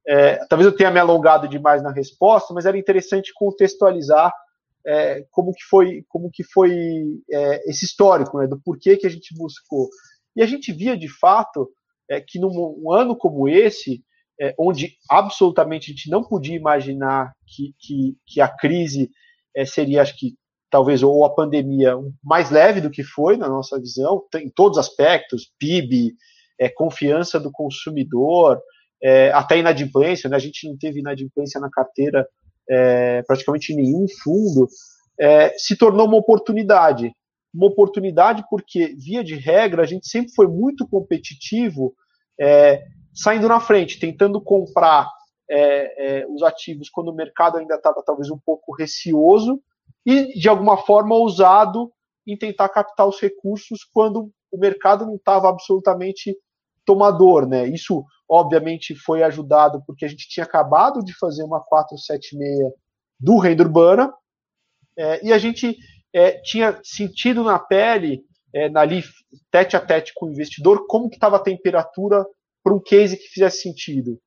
é, 0.06 0.44
talvez 0.46 0.66
eu 0.66 0.76
tenha 0.76 0.90
me 0.90 0.98
alongado 0.98 1.48
demais 1.48 1.82
na 1.82 1.92
resposta, 1.92 2.52
mas 2.52 2.66
era 2.66 2.76
interessante 2.76 3.32
contextualizar 3.34 4.32
é, 4.86 5.24
como 5.30 5.52
que 5.52 5.64
foi, 5.64 6.04
como 6.08 6.30
que 6.30 6.44
foi 6.44 6.70
é, 7.30 7.70
esse 7.70 7.84
histórico, 7.84 8.38
né, 8.38 8.46
do 8.46 8.60
porquê 8.60 8.96
que 8.96 9.06
a 9.06 9.10
gente 9.10 9.34
buscou. 9.34 9.88
E 10.36 10.42
a 10.42 10.46
gente 10.46 10.72
via 10.72 10.96
de 10.96 11.08
fato 11.08 11.70
é, 12.10 12.20
que 12.20 12.38
num 12.38 12.50
um 12.82 12.92
ano 12.92 13.16
como 13.16 13.48
esse, 13.48 14.02
é, 14.40 14.54
onde 14.58 14.96
absolutamente 15.08 15.90
a 15.90 15.94
gente 15.94 16.10
não 16.10 16.22
podia 16.22 16.56
imaginar 16.56 17.32
que, 17.46 17.74
que, 17.78 18.16
que 18.26 18.40
a 18.40 18.48
crise 18.48 19.10
é, 19.56 19.64
seria, 19.64 20.02
acho 20.02 20.16
que 20.18 20.34
talvez 20.70 21.02
ou 21.02 21.24
a 21.24 21.32
pandemia 21.32 21.96
mais 22.22 22.50
leve 22.50 22.80
do 22.80 22.90
que 22.90 23.04
foi 23.04 23.36
na 23.36 23.48
nossa 23.48 23.78
visão, 23.78 24.24
em 24.34 24.50
todos 24.50 24.76
os 24.76 24.86
aspectos, 24.86 25.52
PIB, 25.58 26.14
é, 26.58 26.68
confiança 26.68 27.38
do 27.38 27.50
consumidor, 27.50 28.60
até 29.34 29.58
inadimplência, 29.58 30.30
né? 30.30 30.36
a 30.36 30.38
gente 30.38 30.66
não 30.66 30.78
teve 30.78 31.00
inadimplência 31.00 31.60
na 31.60 31.68
carteira 31.68 32.26
é, 32.68 33.22
praticamente 33.22 33.74
nenhum 33.74 34.06
fundo, 34.22 34.68
é, 35.18 35.56
se 35.58 35.76
tornou 35.76 36.06
uma 36.06 36.16
oportunidade. 36.16 37.12
Uma 37.52 37.66
oportunidade 37.66 38.44
porque, 38.50 38.94
via 38.96 39.22
de 39.22 39.36
regra, 39.36 39.82
a 39.82 39.86
gente 39.86 40.08
sempre 40.08 40.32
foi 40.34 40.48
muito 40.48 40.86
competitivo, 40.88 41.94
é, 42.40 42.84
saindo 43.14 43.46
na 43.46 43.60
frente, 43.60 44.00
tentando 44.00 44.40
comprar 44.40 45.08
é, 45.48 46.20
é, 46.20 46.26
os 46.26 46.42
ativos 46.42 46.88
quando 46.88 47.08
o 47.08 47.14
mercado 47.14 47.58
ainda 47.58 47.76
estava 47.76 48.02
talvez 48.02 48.30
um 48.30 48.38
pouco 48.38 48.74
receoso 48.74 49.60
e, 50.04 50.38
de 50.38 50.48
alguma 50.48 50.78
forma, 50.78 51.14
ousado 51.14 51.92
em 52.26 52.36
tentar 52.36 52.68
captar 52.70 53.06
os 53.06 53.20
recursos 53.20 53.84
quando 53.84 54.30
o 54.50 54.58
mercado 54.58 55.06
não 55.06 55.16
estava 55.16 55.48
absolutamente 55.48 56.36
tomador, 56.84 57.46
né? 57.46 57.66
Isso 57.66 58.04
obviamente 58.34 58.94
foi 58.94 59.22
ajudado 59.22 59.82
porque 59.86 60.04
a 60.04 60.08
gente 60.08 60.28
tinha 60.28 60.44
acabado 60.44 61.04
de 61.04 61.16
fazer 61.16 61.44
uma 61.44 61.60
476 61.60 62.72
do 63.18 63.38
renda 63.38 63.62
urbana 63.62 64.12
é, 64.96 65.24
e 65.24 65.32
a 65.32 65.38
gente 65.38 65.76
é, 66.12 66.32
tinha 66.42 66.78
sentido 66.82 67.42
na 67.42 67.58
pele, 67.58 68.22
é, 68.54 68.70
ali 68.76 69.02
tete 69.50 69.76
a 69.76 69.80
tete 69.80 70.12
com 70.14 70.26
o 70.26 70.30
investidor, 70.30 70.86
como 70.86 71.08
que 71.08 71.16
estava 71.16 71.36
a 71.36 71.42
temperatura 71.42 72.24
para 72.62 72.74
um 72.74 72.80
case 72.80 73.16
que 73.16 73.28
fizesse 73.28 73.62
sentido. 73.62 74.18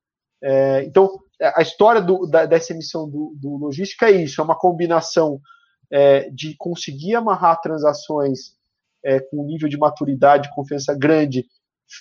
É, 0.42 0.84
então, 0.84 1.18
a 1.40 1.62
história 1.62 2.00
do, 2.00 2.26
da, 2.26 2.46
dessa 2.46 2.72
emissão 2.72 3.08
do, 3.08 3.34
do, 3.36 3.56
logística 3.56 4.06
é 4.06 4.12
isso, 4.12 4.40
é 4.40 4.44
uma 4.44 4.58
combinação 4.58 5.40
é, 5.90 6.30
de 6.30 6.54
conseguir 6.56 7.14
amarrar 7.14 7.60
transações 7.60 8.56
é, 9.04 9.20
com 9.20 9.42
um 9.42 9.46
nível 9.46 9.68
de 9.68 9.78
maturidade, 9.78 10.50
confiança 10.54 10.94
grande 10.96 11.46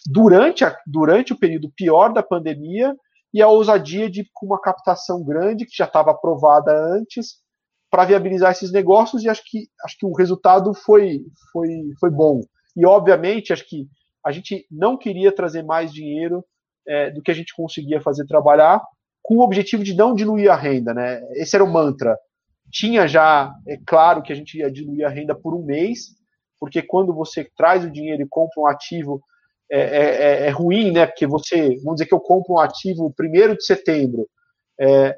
durante, 0.05 0.63
a, 0.63 0.77
durante 0.85 1.33
o 1.33 1.37
período 1.37 1.71
pior 1.75 2.13
da 2.13 2.23
pandemia 2.23 2.95
e 3.33 3.41
a 3.41 3.47
ousadia 3.47 4.09
de 4.09 4.27
com 4.33 4.45
uma 4.45 4.59
captação 4.59 5.23
grande 5.23 5.65
que 5.65 5.75
já 5.75 5.85
estava 5.85 6.11
aprovada 6.11 6.71
antes 6.93 7.35
para 7.89 8.05
viabilizar 8.05 8.51
esses 8.51 8.71
negócios 8.71 9.23
e 9.23 9.29
acho 9.29 9.41
que 9.45 9.67
acho 9.83 9.97
que 9.97 10.05
o 10.05 10.13
resultado 10.13 10.73
foi 10.73 11.21
foi 11.51 11.69
foi 11.99 12.09
bom. 12.09 12.41
E 12.75 12.85
obviamente 12.85 13.53
acho 13.53 13.67
que 13.67 13.87
a 14.25 14.31
gente 14.31 14.65
não 14.69 14.97
queria 14.97 15.31
trazer 15.31 15.63
mais 15.63 15.93
dinheiro 15.93 16.43
é, 16.87 17.11
do 17.11 17.21
que 17.21 17.31
a 17.31 17.33
gente 17.33 17.55
conseguia 17.55 18.01
fazer 18.01 18.25
trabalhar 18.25 18.81
com 19.23 19.37
o 19.37 19.41
objetivo 19.41 19.83
de 19.83 19.93
não 19.93 20.13
diluir 20.13 20.51
a 20.51 20.55
renda 20.55 20.93
né? 20.93 21.21
Esse 21.35 21.55
era 21.55 21.63
o 21.63 21.71
mantra. 21.71 22.17
Tinha 22.71 23.07
já 23.07 23.53
é 23.65 23.77
claro 23.85 24.21
que 24.21 24.33
a 24.33 24.35
gente 24.35 24.57
ia 24.57 24.71
diluir 24.71 25.05
a 25.05 25.09
renda 25.09 25.33
por 25.33 25.53
um 25.53 25.63
mês 25.63 26.17
porque 26.59 26.81
quando 26.81 27.13
você 27.13 27.49
traz 27.55 27.85
o 27.85 27.91
dinheiro 27.91 28.21
e 28.23 28.27
compra 28.27 28.61
um 28.61 28.67
ativo 28.67 29.21
é, 29.69 29.79
é, 29.79 30.47
é, 30.47 30.49
ruim, 30.49 30.91
né? 30.91 31.05
Porque 31.05 31.27
você, 31.27 31.75
vamos 31.77 31.95
dizer 31.95 32.05
que 32.05 32.13
eu 32.13 32.19
compro 32.19 32.53
um 32.53 32.59
ativo 32.59 33.13
primeiro 33.15 33.55
de 33.55 33.65
setembro 33.65 34.27
é, 34.79 35.15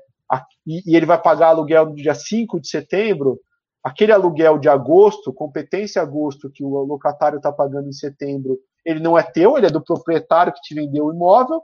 e, 0.65 0.91
e, 0.91 0.95
ele 0.95 1.05
vai 1.05 1.21
pagar 1.21 1.47
aluguel 1.47 1.87
no 1.87 1.95
dia 1.95 2.13
5 2.13 2.59
de 2.59 2.69
setembro, 2.69 3.39
aquele 3.83 4.11
aluguel 4.11 4.57
de 4.57 4.69
agosto, 4.69 5.33
competência 5.33 6.01
agosto 6.01 6.49
que 6.49 6.63
o 6.63 6.69
locatário 6.83 7.37
está 7.37 7.51
pagando 7.51 7.87
em 7.87 7.93
setembro, 7.93 8.59
ele 8.85 8.99
não 8.99 9.17
é 9.17 9.23
teu, 9.23 9.57
ele 9.57 9.67
é 9.67 9.69
do 9.69 9.83
proprietário 9.83 10.53
que 10.53 10.61
te 10.61 10.73
vendeu 10.73 11.05
o 11.05 11.13
imóvel, 11.13 11.61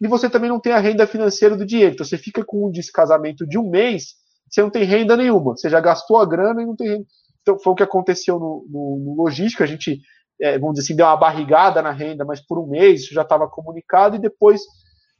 e 0.00 0.08
você 0.08 0.28
também 0.28 0.50
não 0.50 0.58
tem 0.58 0.72
a 0.72 0.78
renda 0.78 1.06
financeira 1.06 1.56
do 1.56 1.64
dinheiro. 1.64 1.94
Então 1.94 2.04
você 2.04 2.18
fica 2.18 2.44
com 2.44 2.66
um 2.66 2.70
descasamento 2.70 3.46
de 3.46 3.56
um 3.56 3.70
mês, 3.70 4.16
você 4.50 4.60
não 4.60 4.68
tem 4.68 4.84
renda 4.84 5.16
nenhuma. 5.16 5.56
Você 5.56 5.70
já 5.70 5.80
gastou 5.80 6.18
a 6.18 6.26
grana 6.26 6.60
e 6.60 6.66
não 6.66 6.74
tem 6.74 6.88
renda. 6.88 7.06
Então 7.40 7.58
foi 7.58 7.72
o 7.72 7.76
que 7.76 7.82
aconteceu 7.82 8.38
no, 8.38 8.66
no, 8.68 8.98
no 8.98 9.22
logístico. 9.22 9.62
A 9.62 9.66
gente, 9.66 10.00
é, 10.42 10.58
vamos 10.58 10.74
dizer 10.74 10.86
assim, 10.86 10.96
deu 10.96 11.06
uma 11.06 11.16
barrigada 11.16 11.80
na 11.80 11.92
renda, 11.92 12.24
mas 12.24 12.40
por 12.40 12.58
um 12.58 12.66
mês 12.66 13.02
isso 13.02 13.14
já 13.14 13.22
estava 13.22 13.48
comunicado 13.48 14.16
e 14.16 14.20
depois 14.20 14.60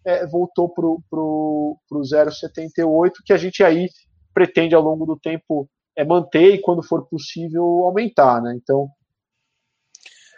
é, 0.04 0.26
voltou 0.26 0.68
para 0.68 0.86
o 0.86 1.78
0,78, 1.92 3.12
que 3.24 3.32
a 3.32 3.36
gente 3.36 3.62
aí 3.62 3.88
pretende 4.34 4.74
ao 4.74 4.82
longo 4.82 5.06
do 5.06 5.18
tempo 5.18 5.68
é, 5.96 6.04
manter 6.04 6.54
e, 6.54 6.60
quando 6.60 6.82
for 6.82 7.06
possível, 7.06 7.64
aumentar. 7.84 8.42
Né? 8.42 8.58
Então. 8.60 8.88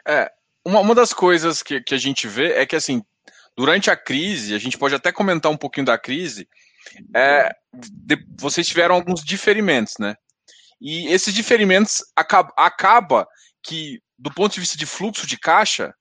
É, 0.06 0.30
uma, 0.64 0.80
uma 0.80 0.94
das 0.94 1.12
coisas 1.12 1.62
que, 1.62 1.80
que 1.80 1.94
a 1.94 1.98
gente 1.98 2.28
vê 2.28 2.52
é 2.52 2.66
que 2.66 2.76
assim 2.76 3.02
durante 3.56 3.90
a 3.90 3.96
crise, 3.96 4.54
a 4.54 4.58
gente 4.58 4.76
pode 4.76 4.94
até 4.94 5.12
comentar 5.12 5.50
um 5.50 5.56
pouquinho 5.56 5.86
da 5.86 5.98
crise, 5.98 6.48
é, 7.14 7.54
de, 7.72 8.18
vocês 8.38 8.66
tiveram 8.66 8.96
alguns 8.96 9.22
diferimentos, 9.24 9.94
né? 9.98 10.14
E 10.80 11.06
esses 11.06 11.32
diferimentos 11.32 12.02
acaba, 12.16 12.52
acaba 12.56 13.26
que, 13.62 14.00
do 14.18 14.33
ponto 14.33 14.54
de 14.54 14.61
vista 14.61 14.76
de 14.76 14.87
fluxo 14.87 15.26
de 15.26 15.38
caixa, 15.38 15.94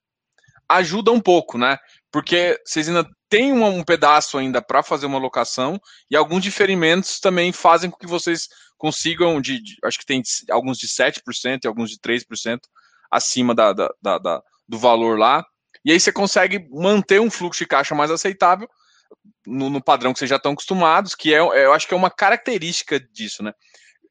ajuda 0.70 1.12
um 1.12 1.20
pouco, 1.20 1.58
né? 1.58 1.78
Porque 2.12 2.60
vocês 2.66 2.88
ainda 2.88 3.08
têm 3.30 3.52
um, 3.52 3.84
pedaço 3.84 4.38
ainda 4.38 4.62
para 4.62 4.84
fazer 4.84 5.06
uma 5.06 5.18
locação 5.18 5.80
e 6.10 6.16
alguns 6.16 6.44
diferimentos 6.44 7.20
também 7.20 7.52
fazem 7.52 7.90
com 7.90 7.98
que 7.98 8.08
vocês 8.08 8.48
consigam, 8.78 9.42
de, 9.42 9.62
de 9.62 9.78
acho 9.84 9.98
que 9.98 10.06
tem 10.06 10.22
alguns 10.52 10.78
de 10.78 10.88
7% 10.88 11.64
e 11.64 11.68
alguns 11.68 11.90
de 11.90 11.98
3% 11.98 12.60
acima 13.10 13.56
da, 13.56 13.74
da, 13.74 13.90
da, 14.02 14.18
da, 14.18 14.42
do 14.68 14.78
valor 14.78 15.18
lá, 15.18 15.44
e 15.86 15.92
aí 15.92 16.00
você 16.00 16.12
consegue 16.12 16.68
manter 16.72 17.20
um 17.20 17.30
fluxo 17.30 17.60
de 17.60 17.68
caixa 17.68 17.94
mais 17.94 18.10
aceitável 18.10 18.70
no, 19.46 19.70
no 19.70 19.84
padrão 19.84 20.14
que 20.14 20.20
vocês 20.20 20.30
já 20.30 20.38
estão 20.38 20.54
acostumados, 20.54 21.14
que 21.14 21.34
é, 21.34 21.40
eu 21.40 21.74
acho 21.74 21.88
que 21.88 21.94
é 21.94 21.98
uma 21.98 22.10
característica 22.10 23.00
disso, 23.00 23.44
né? 23.44 23.54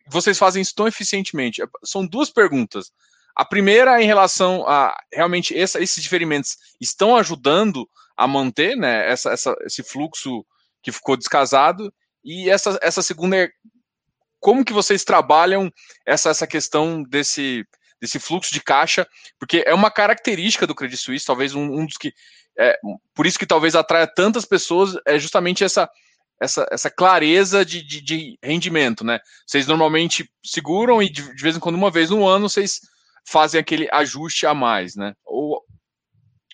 Vocês 0.09 0.39
fazem 0.39 0.61
isso 0.61 0.75
tão 0.75 0.87
eficientemente. 0.87 1.63
São 1.85 2.07
duas 2.07 2.29
perguntas. 2.29 2.93
A 3.35 3.45
primeira 3.45 4.01
é 4.01 4.05
em 4.05 4.07
relação 4.07 4.67
a 4.67 4.95
realmente 5.13 5.59
essa, 5.59 5.81
esses 5.81 6.03
diferimentos 6.03 6.57
estão 6.81 7.17
ajudando 7.17 7.89
a 8.17 8.27
manter 8.27 8.77
né, 8.77 9.11
essa, 9.11 9.31
essa, 9.31 9.57
esse 9.65 9.83
fluxo 9.83 10.45
que 10.83 10.93
ficou 10.93 11.17
descasado. 11.17 11.93
E 12.25 12.51
essa, 12.51 12.79
essa 12.83 13.03
segunda 13.03 13.37
é 13.37 13.49
como 14.39 14.65
que 14.65 14.73
vocês 14.73 15.05
trabalham 15.05 15.71
essa, 16.05 16.31
essa 16.31 16.47
questão 16.47 17.03
desse, 17.03 17.65
desse 18.01 18.19
fluxo 18.19 18.53
de 18.53 18.61
caixa, 18.61 19.07
porque 19.39 19.63
é 19.65 19.73
uma 19.73 19.91
característica 19.91 20.67
do 20.67 20.75
Credit 20.75 21.01
Suisse, 21.01 21.25
talvez 21.25 21.55
um, 21.55 21.63
um 21.63 21.87
dos 21.87 21.97
que. 21.97 22.13
É, 22.59 22.77
por 23.15 23.27
isso 23.27 23.39
que 23.39 23.47
talvez 23.47 23.75
atraia 23.75 24.07
tantas 24.07 24.45
pessoas, 24.45 24.95
é 25.07 25.19
justamente 25.19 25.65
essa, 25.65 25.89
essa, 26.41 26.67
essa 26.71 26.91
clareza 26.91 27.65
de, 27.65 27.83
de, 27.83 28.03
de 28.03 28.39
rendimento, 28.43 29.05
né? 29.05 29.21
Vocês 29.47 29.67
normalmente 29.67 30.29
seguram 30.45 31.03
e 31.03 31.09
de, 31.09 31.35
de, 31.35 31.43
vez 31.43 31.57
em 31.57 31.61
quando, 31.61 31.77
uma 31.77 31.91
vez 31.91 32.11
no 32.11 32.27
ano, 32.27 32.49
vocês 32.49 32.81
fazem 33.27 33.61
aquele 33.61 33.89
ajuste 33.93 34.47
a 34.47 34.55
mais, 34.55 34.97
né? 34.97 35.15
Ou, 35.25 35.63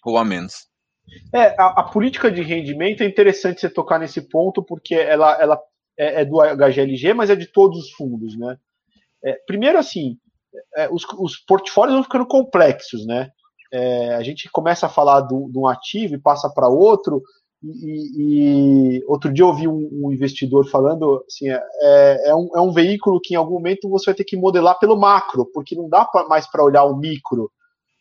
ou 0.04 0.18
a 0.18 0.24
menos. 0.24 0.68
É, 1.34 1.54
a, 1.60 1.80
a, 1.80 1.82
política 1.84 2.30
de 2.30 2.42
rendimento 2.42 3.02
é 3.02 3.06
interessante 3.06 3.60
você 3.60 3.70
tocar 3.70 3.98
nesse 3.98 4.28
ponto, 4.28 4.62
porque 4.62 4.94
ela, 4.94 5.40
ela 5.40 5.60
é, 5.98 6.22
é 6.22 6.24
do 6.24 6.38
HGLG, 6.40 7.14
mas 7.14 7.30
é 7.30 7.36
de 7.36 7.46
todos 7.46 7.78
os 7.78 7.90
fundos, 7.92 8.36
né? 8.38 8.56
É, 9.24 9.32
primeiro, 9.46 9.78
assim, 9.78 10.18
é, 10.76 10.88
os, 10.90 11.04
os, 11.18 11.36
portfólios 11.38 11.94
vão 11.94 12.04
ficando 12.04 12.26
complexos, 12.26 13.06
né? 13.06 13.30
É, 13.72 14.14
a 14.14 14.22
gente 14.22 14.48
começa 14.50 14.86
a 14.86 14.90
falar 14.90 15.22
de 15.22 15.34
um 15.34 15.66
ativo 15.66 16.14
e 16.14 16.20
passa 16.20 16.48
para 16.48 16.68
outro, 16.68 17.22
e, 17.62 18.98
e, 18.98 19.04
outro 19.06 19.32
dia 19.32 19.42
eu 19.42 19.48
ouvi 19.48 19.66
um, 19.66 19.88
um 19.92 20.12
investidor 20.12 20.68
falando 20.70 21.24
assim, 21.26 21.48
é, 21.48 21.60
é, 21.80 22.28
é, 22.28 22.34
um, 22.34 22.48
é 22.54 22.60
um 22.60 22.72
veículo 22.72 23.20
que 23.20 23.34
em 23.34 23.36
algum 23.36 23.54
momento 23.54 23.88
você 23.88 24.06
vai 24.06 24.14
ter 24.14 24.24
que 24.24 24.36
modelar 24.36 24.78
pelo 24.78 24.96
macro, 24.96 25.44
porque 25.52 25.74
não 25.74 25.88
dá 25.88 26.04
pra, 26.04 26.26
mais 26.28 26.48
para 26.48 26.62
olhar 26.62 26.84
o 26.84 26.96
micro. 26.96 27.50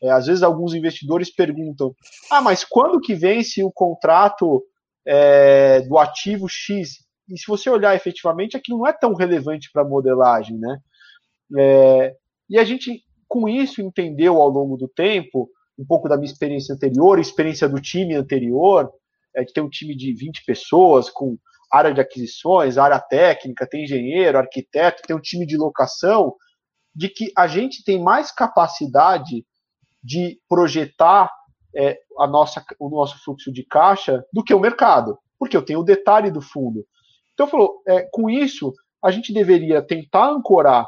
É, 0.02 0.12
às 0.12 0.28
vezes 0.28 0.44
alguns 0.44 0.76
investidores 0.76 1.34
perguntam, 1.34 1.96
ah, 2.30 2.40
mas 2.42 2.64
quando 2.64 3.02
que 3.02 3.16
vence 3.16 3.64
o 3.64 3.72
contrato 3.72 4.64
é, 5.06 5.82
do 5.82 5.98
ativo 5.98 6.48
X? 6.48 7.04
E 7.28 7.38
se 7.38 7.48
você 7.48 7.68
olhar 7.68 7.96
efetivamente, 7.96 8.56
aquilo 8.56 8.78
não 8.78 8.88
é 8.88 8.94
tão 8.94 9.16
relevante 9.16 9.72
para 9.74 9.84
modelagem, 9.84 10.58
né? 10.58 10.78
É, 11.58 12.16
e 12.48 12.60
a 12.60 12.64
gente, 12.64 13.04
com 13.28 13.50
isso, 13.50 13.82
entendeu 13.82 14.40
ao 14.40 14.50
longo 14.50 14.78
do 14.78 14.88
tempo, 14.88 15.50
um 15.80 15.86
pouco 15.86 16.08
da 16.08 16.16
minha 16.16 16.32
experiência 16.32 16.76
anterior, 16.76 17.20
experiência 17.20 17.68
do 17.68 17.82
time 17.82 18.16
anterior, 18.16 18.92
é, 19.38 19.46
que 19.46 19.54
tem 19.54 19.64
um 19.64 19.70
time 19.70 19.96
de 19.96 20.14
20 20.14 20.44
pessoas, 20.44 21.10
com 21.10 21.38
área 21.72 21.94
de 21.94 22.02
aquisições, 22.02 22.78
área 22.78 23.00
técnica, 23.00 23.68
tem 23.68 23.84
engenheiro, 23.84 24.38
arquiteto, 24.38 25.04
tem 25.06 25.16
um 25.16 25.22
time 25.22 25.46
de 25.46 25.56
locação, 25.56 26.34
de 26.96 27.08
que 27.08 27.32
a 27.38 27.46
gente 27.48 27.84
tem 27.84 28.02
mais 28.02 28.32
capacidade 28.32 29.46
de 30.04 30.40
projetar 30.50 31.30
é, 31.76 32.00
a 32.18 32.26
nossa, 32.26 32.66
o 32.80 32.90
nosso 32.90 33.24
fluxo 33.24 33.52
de 33.52 33.64
caixa 33.64 34.24
do 34.34 34.44
que 34.44 34.54
o 34.54 34.60
mercado, 34.60 35.20
porque 35.38 35.56
eu 35.56 35.64
tenho 35.64 35.82
o 35.82 35.86
detalhe 35.86 36.32
do 36.32 36.42
fundo. 36.42 36.84
Então, 37.34 37.46
falou, 37.46 37.84
é, 37.88 38.08
com 38.12 38.30
isso, 38.30 38.74
a 39.04 39.12
gente 39.12 39.32
deveria 39.32 39.82
tentar 39.82 40.30
ancorar 40.30 40.88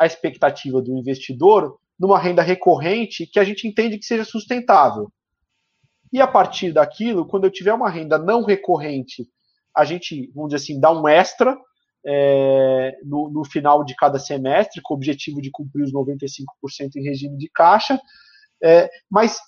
a 0.00 0.06
expectativa 0.06 0.80
do 0.80 0.96
investidor 0.96 1.78
numa 1.98 2.18
renda 2.18 2.40
recorrente 2.40 3.26
que 3.26 3.38
a 3.38 3.44
gente 3.44 3.66
entende 3.66 3.98
que 3.98 4.06
seja 4.06 4.24
sustentável. 4.24 5.12
E 6.12 6.20
a 6.20 6.26
partir 6.26 6.72
daquilo, 6.72 7.26
quando 7.26 7.44
eu 7.44 7.50
tiver 7.50 7.72
uma 7.72 7.90
renda 7.90 8.18
não 8.18 8.42
recorrente, 8.42 9.28
a 9.76 9.84
gente, 9.84 10.30
vamos 10.34 10.50
dizer 10.50 10.64
assim, 10.64 10.80
dá 10.80 10.90
um 10.90 11.06
extra 11.06 11.56
é, 12.06 12.96
no, 13.04 13.30
no, 13.30 13.44
final 13.44 13.84
de 13.84 13.94
cada 13.94 14.18
semestre, 14.18 14.80
com 14.82 14.94
o 14.94 14.96
objetivo 14.96 15.40
de 15.40 15.50
cumprir 15.50 15.84
os 15.84 15.92
95% 15.92 16.96
em 16.96 17.02
regime 17.02 17.36
de 17.36 17.50
caixa, 17.50 18.00
é, 18.62 18.88
mas 19.10 19.38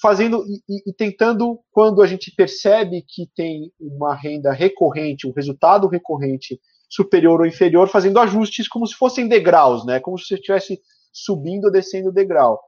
fazendo 0.00 0.44
e, 0.68 0.90
e, 0.90 0.92
tentando, 0.92 1.60
quando 1.70 2.02
a 2.02 2.06
gente 2.06 2.32
percebe 2.34 3.02
que 3.06 3.28
tem 3.34 3.72
uma 3.80 4.14
renda 4.14 4.52
recorrente, 4.52 5.26
um 5.26 5.32
resultado 5.32 5.88
recorrente 5.88 6.60
superior 6.88 7.40
ou 7.40 7.46
inferior, 7.46 7.88
fazendo 7.88 8.18
ajustes 8.18 8.68
como 8.68 8.86
se 8.86 8.94
fossem 8.94 9.28
degraus, 9.28 9.84
né? 9.86 9.98
Como 10.00 10.18
se 10.18 10.26
você 10.26 10.34
estivesse 10.34 10.80
subindo 11.12 11.66
ou 11.66 11.72
descendo 11.72 12.08
o 12.08 12.12
degrau. 12.12 12.60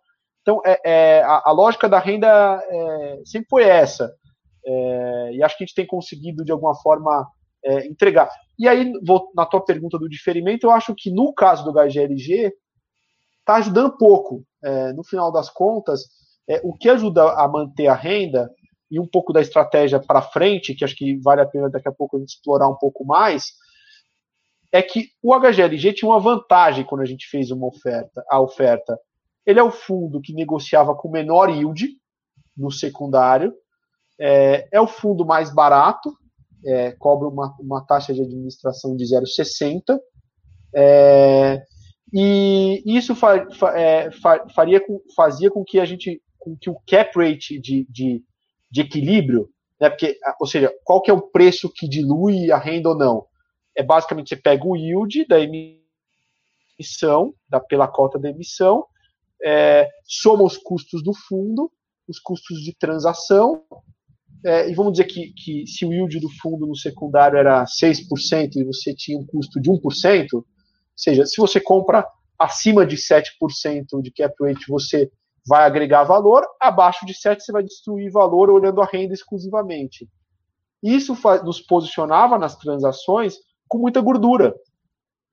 Então, 0.44 0.60
é, 0.64 0.80
é 0.84 1.22
a, 1.22 1.42
a, 1.46 1.52
lógica 1.52 1.88
da 1.88 1.98
renda 1.98 2.28
é, 2.28 3.22
sempre 3.24 3.48
foi 3.48 3.64
essa. 3.64 4.14
É, 4.66 5.30
e 5.32 5.42
acho 5.42 5.56
que 5.56 5.64
a 5.64 5.66
gente 5.66 5.74
tem 5.74 5.86
conseguido, 5.86 6.44
de 6.44 6.52
alguma 6.52 6.74
forma, 6.74 7.26
é, 7.64 7.86
entregar. 7.86 8.28
E 8.58 8.68
aí, 8.68 8.92
vou, 9.02 9.32
na 9.34 9.46
tua 9.46 9.64
pergunta 9.64 9.98
do 9.98 10.08
diferimento, 10.08 10.66
eu 10.66 10.70
acho 10.70 10.94
que 10.94 11.10
no 11.10 11.32
caso 11.32 11.64
do 11.64 11.72
HGLG, 11.72 12.52
está 13.40 13.54
ajudando 13.56 13.96
pouco. 13.96 14.44
É, 14.62 14.92
no 14.92 15.02
final 15.02 15.32
das 15.32 15.48
contas, 15.48 16.02
o 16.62 16.76
que 16.76 16.90
ajuda 16.90 17.32
a 17.32 17.48
manter 17.48 17.86
a 17.86 17.94
renda 17.94 18.50
e 18.90 19.00
um 19.00 19.06
pouco 19.06 19.32
da 19.32 19.40
estratégia 19.40 19.98
para 19.98 20.20
frente, 20.20 20.74
que 20.74 20.84
acho 20.84 20.94
que 20.94 21.16
vale 21.20 21.40
a 21.40 21.46
pena 21.46 21.70
daqui 21.70 21.88
a 21.88 21.92
pouco 21.92 22.16
a 22.16 22.20
gente 22.20 22.34
explorar 22.34 22.68
um 22.68 22.76
pouco 22.76 23.02
mais, 23.04 23.54
é 24.74 24.82
que 24.82 25.08
o 25.22 25.32
HGLG 25.38 25.92
tinha 25.92 26.10
uma 26.10 26.18
vantagem 26.18 26.84
quando 26.84 27.02
a 27.02 27.06
gente 27.06 27.28
fez 27.28 27.52
uma 27.52 27.68
oferta, 27.68 28.24
a 28.28 28.40
oferta. 28.40 28.98
Ele 29.46 29.58
é 29.58 29.62
o 29.62 29.70
fundo 29.70 30.20
que 30.20 30.32
negociava 30.32 30.94
com 30.94 31.10
menor 31.10 31.50
yield 31.50 31.88
no 32.56 32.70
secundário, 32.70 33.54
é, 34.18 34.68
é 34.72 34.80
o 34.80 34.86
fundo 34.86 35.24
mais 35.24 35.52
barato, 35.52 36.16
é, 36.64 36.92
cobra 36.92 37.28
uma, 37.28 37.54
uma 37.60 37.84
taxa 37.84 38.14
de 38.14 38.22
administração 38.22 38.96
de 38.96 39.04
0,60, 39.04 39.98
é, 40.74 41.62
e 42.12 42.82
isso 42.86 43.14
fa, 43.14 43.50
fa, 43.52 43.78
é, 43.78 44.10
fa, 44.10 44.46
faria 44.54 44.80
com, 44.80 45.00
fazia 45.16 45.50
com 45.50 45.64
que 45.64 45.80
a 45.80 45.84
gente, 45.84 46.22
com 46.38 46.56
que 46.56 46.70
o 46.70 46.76
cap 46.88 47.18
rate 47.18 47.58
de, 47.60 47.86
de, 47.90 48.22
de 48.70 48.80
equilíbrio, 48.80 49.48
né, 49.80 49.90
porque, 49.90 50.16
ou 50.40 50.46
seja, 50.46 50.72
qual 50.84 51.02
que 51.02 51.10
é 51.10 51.14
o 51.14 51.20
preço 51.20 51.70
que 51.74 51.88
dilui 51.88 52.50
a 52.50 52.58
renda 52.58 52.90
ou 52.90 52.96
não? 52.96 53.26
é 53.76 53.82
basicamente 53.82 54.28
você 54.28 54.36
pega 54.36 54.64
o 54.64 54.76
yield 54.76 55.26
da 55.26 55.38
emissão, 55.40 57.34
da, 57.48 57.58
pela 57.60 57.88
cota 57.88 58.18
da 58.18 58.30
emissão, 58.30 58.86
é, 59.42 59.88
soma 60.04 60.44
os 60.44 60.56
custos 60.56 61.02
do 61.02 61.12
fundo, 61.14 61.70
os 62.08 62.18
custos 62.18 62.60
de 62.60 62.74
transação, 62.76 63.62
é, 64.44 64.68
e 64.70 64.74
vamos 64.74 64.92
dizer 64.92 65.04
que, 65.04 65.32
que 65.32 65.66
se 65.66 65.86
o 65.86 65.92
yield 65.92 66.20
do 66.20 66.28
fundo 66.40 66.66
no 66.66 66.76
secundário 66.76 67.38
era 67.38 67.64
6% 67.64 68.56
e 68.56 68.64
você 68.64 68.94
tinha 68.94 69.18
um 69.18 69.26
custo 69.26 69.58
de 69.58 69.70
1%, 69.70 70.34
ou 70.34 70.44
seja, 70.94 71.24
se 71.24 71.40
você 71.40 71.58
compra 71.58 72.06
acima 72.38 72.86
de 72.86 72.96
7% 72.96 74.02
de 74.02 74.10
cap 74.10 74.34
rate, 74.42 74.66
você 74.68 75.10
vai 75.46 75.64
agregar 75.64 76.04
valor, 76.04 76.46
abaixo 76.60 77.06
de 77.06 77.14
7 77.14 77.42
você 77.42 77.52
vai 77.52 77.62
destruir 77.62 78.10
valor 78.10 78.50
olhando 78.50 78.82
a 78.82 78.86
renda 78.86 79.14
exclusivamente. 79.14 80.08
Isso 80.82 81.16
nos 81.42 81.60
posicionava 81.62 82.38
nas 82.38 82.56
transações 82.56 83.36
com 83.66 83.78
muita 83.78 84.00
gordura. 84.02 84.54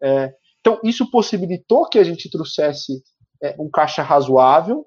É, 0.01 0.33
então, 0.61 0.79
isso 0.83 1.09
possibilitou 1.11 1.87
que 1.89 1.99
a 1.99 2.03
gente 2.03 2.29
trouxesse 2.29 3.03
é, 3.41 3.55
um 3.59 3.69
caixa 3.69 4.01
razoável, 4.01 4.85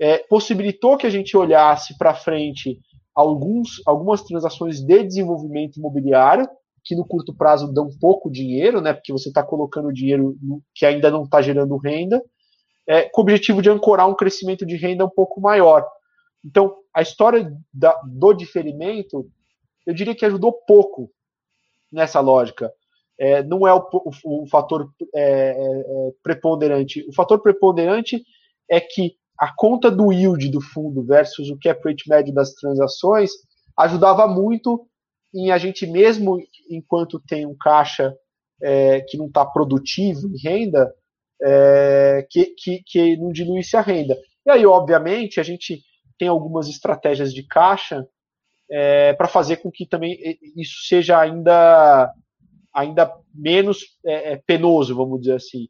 é, 0.00 0.18
possibilitou 0.18 0.96
que 0.96 1.06
a 1.06 1.10
gente 1.10 1.36
olhasse 1.36 1.96
para 1.96 2.14
frente 2.14 2.80
alguns, 3.14 3.80
algumas 3.86 4.22
transações 4.22 4.80
de 4.80 5.02
desenvolvimento 5.02 5.76
imobiliário, 5.76 6.48
que 6.84 6.96
no 6.96 7.06
curto 7.06 7.34
prazo 7.34 7.72
dão 7.72 7.88
pouco 8.00 8.30
dinheiro, 8.30 8.80
né, 8.80 8.92
porque 8.92 9.12
você 9.12 9.28
está 9.28 9.42
colocando 9.42 9.92
dinheiro 9.92 10.36
que 10.74 10.84
ainda 10.84 11.10
não 11.10 11.22
está 11.22 11.40
gerando 11.40 11.76
renda, 11.76 12.20
é, 12.86 13.02
com 13.02 13.20
o 13.20 13.24
objetivo 13.24 13.62
de 13.62 13.70
ancorar 13.70 14.08
um 14.08 14.16
crescimento 14.16 14.66
de 14.66 14.76
renda 14.76 15.04
um 15.04 15.10
pouco 15.10 15.40
maior. 15.40 15.86
Então, 16.44 16.74
a 16.92 17.00
história 17.00 17.52
da, 17.72 17.92
do 18.04 18.32
diferimento, 18.32 19.30
eu 19.86 19.94
diria 19.94 20.14
que 20.14 20.26
ajudou 20.26 20.52
pouco 20.66 21.10
nessa 21.90 22.18
lógica. 22.20 22.72
É, 23.22 23.40
não 23.44 23.68
é 23.68 23.72
o, 23.72 23.78
o, 23.92 24.42
o 24.42 24.46
fator 24.48 24.92
é, 25.14 25.22
é, 25.22 25.52
é, 25.52 26.10
preponderante. 26.24 27.06
O 27.08 27.14
fator 27.14 27.40
preponderante 27.40 28.20
é 28.68 28.80
que 28.80 29.12
a 29.38 29.54
conta 29.54 29.92
do 29.92 30.12
yield 30.12 30.48
do 30.48 30.60
fundo 30.60 31.04
versus 31.04 31.48
o 31.48 31.56
cap 31.56 31.80
rate 31.84 32.08
médio 32.08 32.34
das 32.34 32.52
transações 32.54 33.30
ajudava 33.78 34.26
muito 34.26 34.88
em 35.32 35.52
a 35.52 35.58
gente 35.58 35.86
mesmo 35.86 36.36
enquanto 36.68 37.20
tem 37.20 37.46
um 37.46 37.56
caixa 37.56 38.12
é, 38.60 39.00
que 39.02 39.16
não 39.16 39.28
está 39.28 39.46
produtivo 39.46 40.26
em 40.26 40.40
renda, 40.42 40.92
é, 41.40 42.26
que, 42.28 42.46
que, 42.58 42.82
que 42.84 43.16
não 43.18 43.30
diluísse 43.30 43.76
a 43.76 43.80
renda. 43.80 44.16
E 44.44 44.50
aí, 44.50 44.66
obviamente, 44.66 45.38
a 45.38 45.44
gente 45.44 45.80
tem 46.18 46.26
algumas 46.26 46.68
estratégias 46.68 47.32
de 47.32 47.44
caixa 47.46 48.04
é, 48.68 49.12
para 49.12 49.28
fazer 49.28 49.58
com 49.58 49.70
que 49.70 49.86
também 49.86 50.18
isso 50.56 50.86
seja 50.88 51.20
ainda, 51.20 52.12
ainda 52.74 53.12
menos 53.34 53.84
é, 54.04 54.32
é, 54.32 54.36
penoso, 54.36 54.94
vamos 54.94 55.20
dizer 55.20 55.34
assim. 55.34 55.68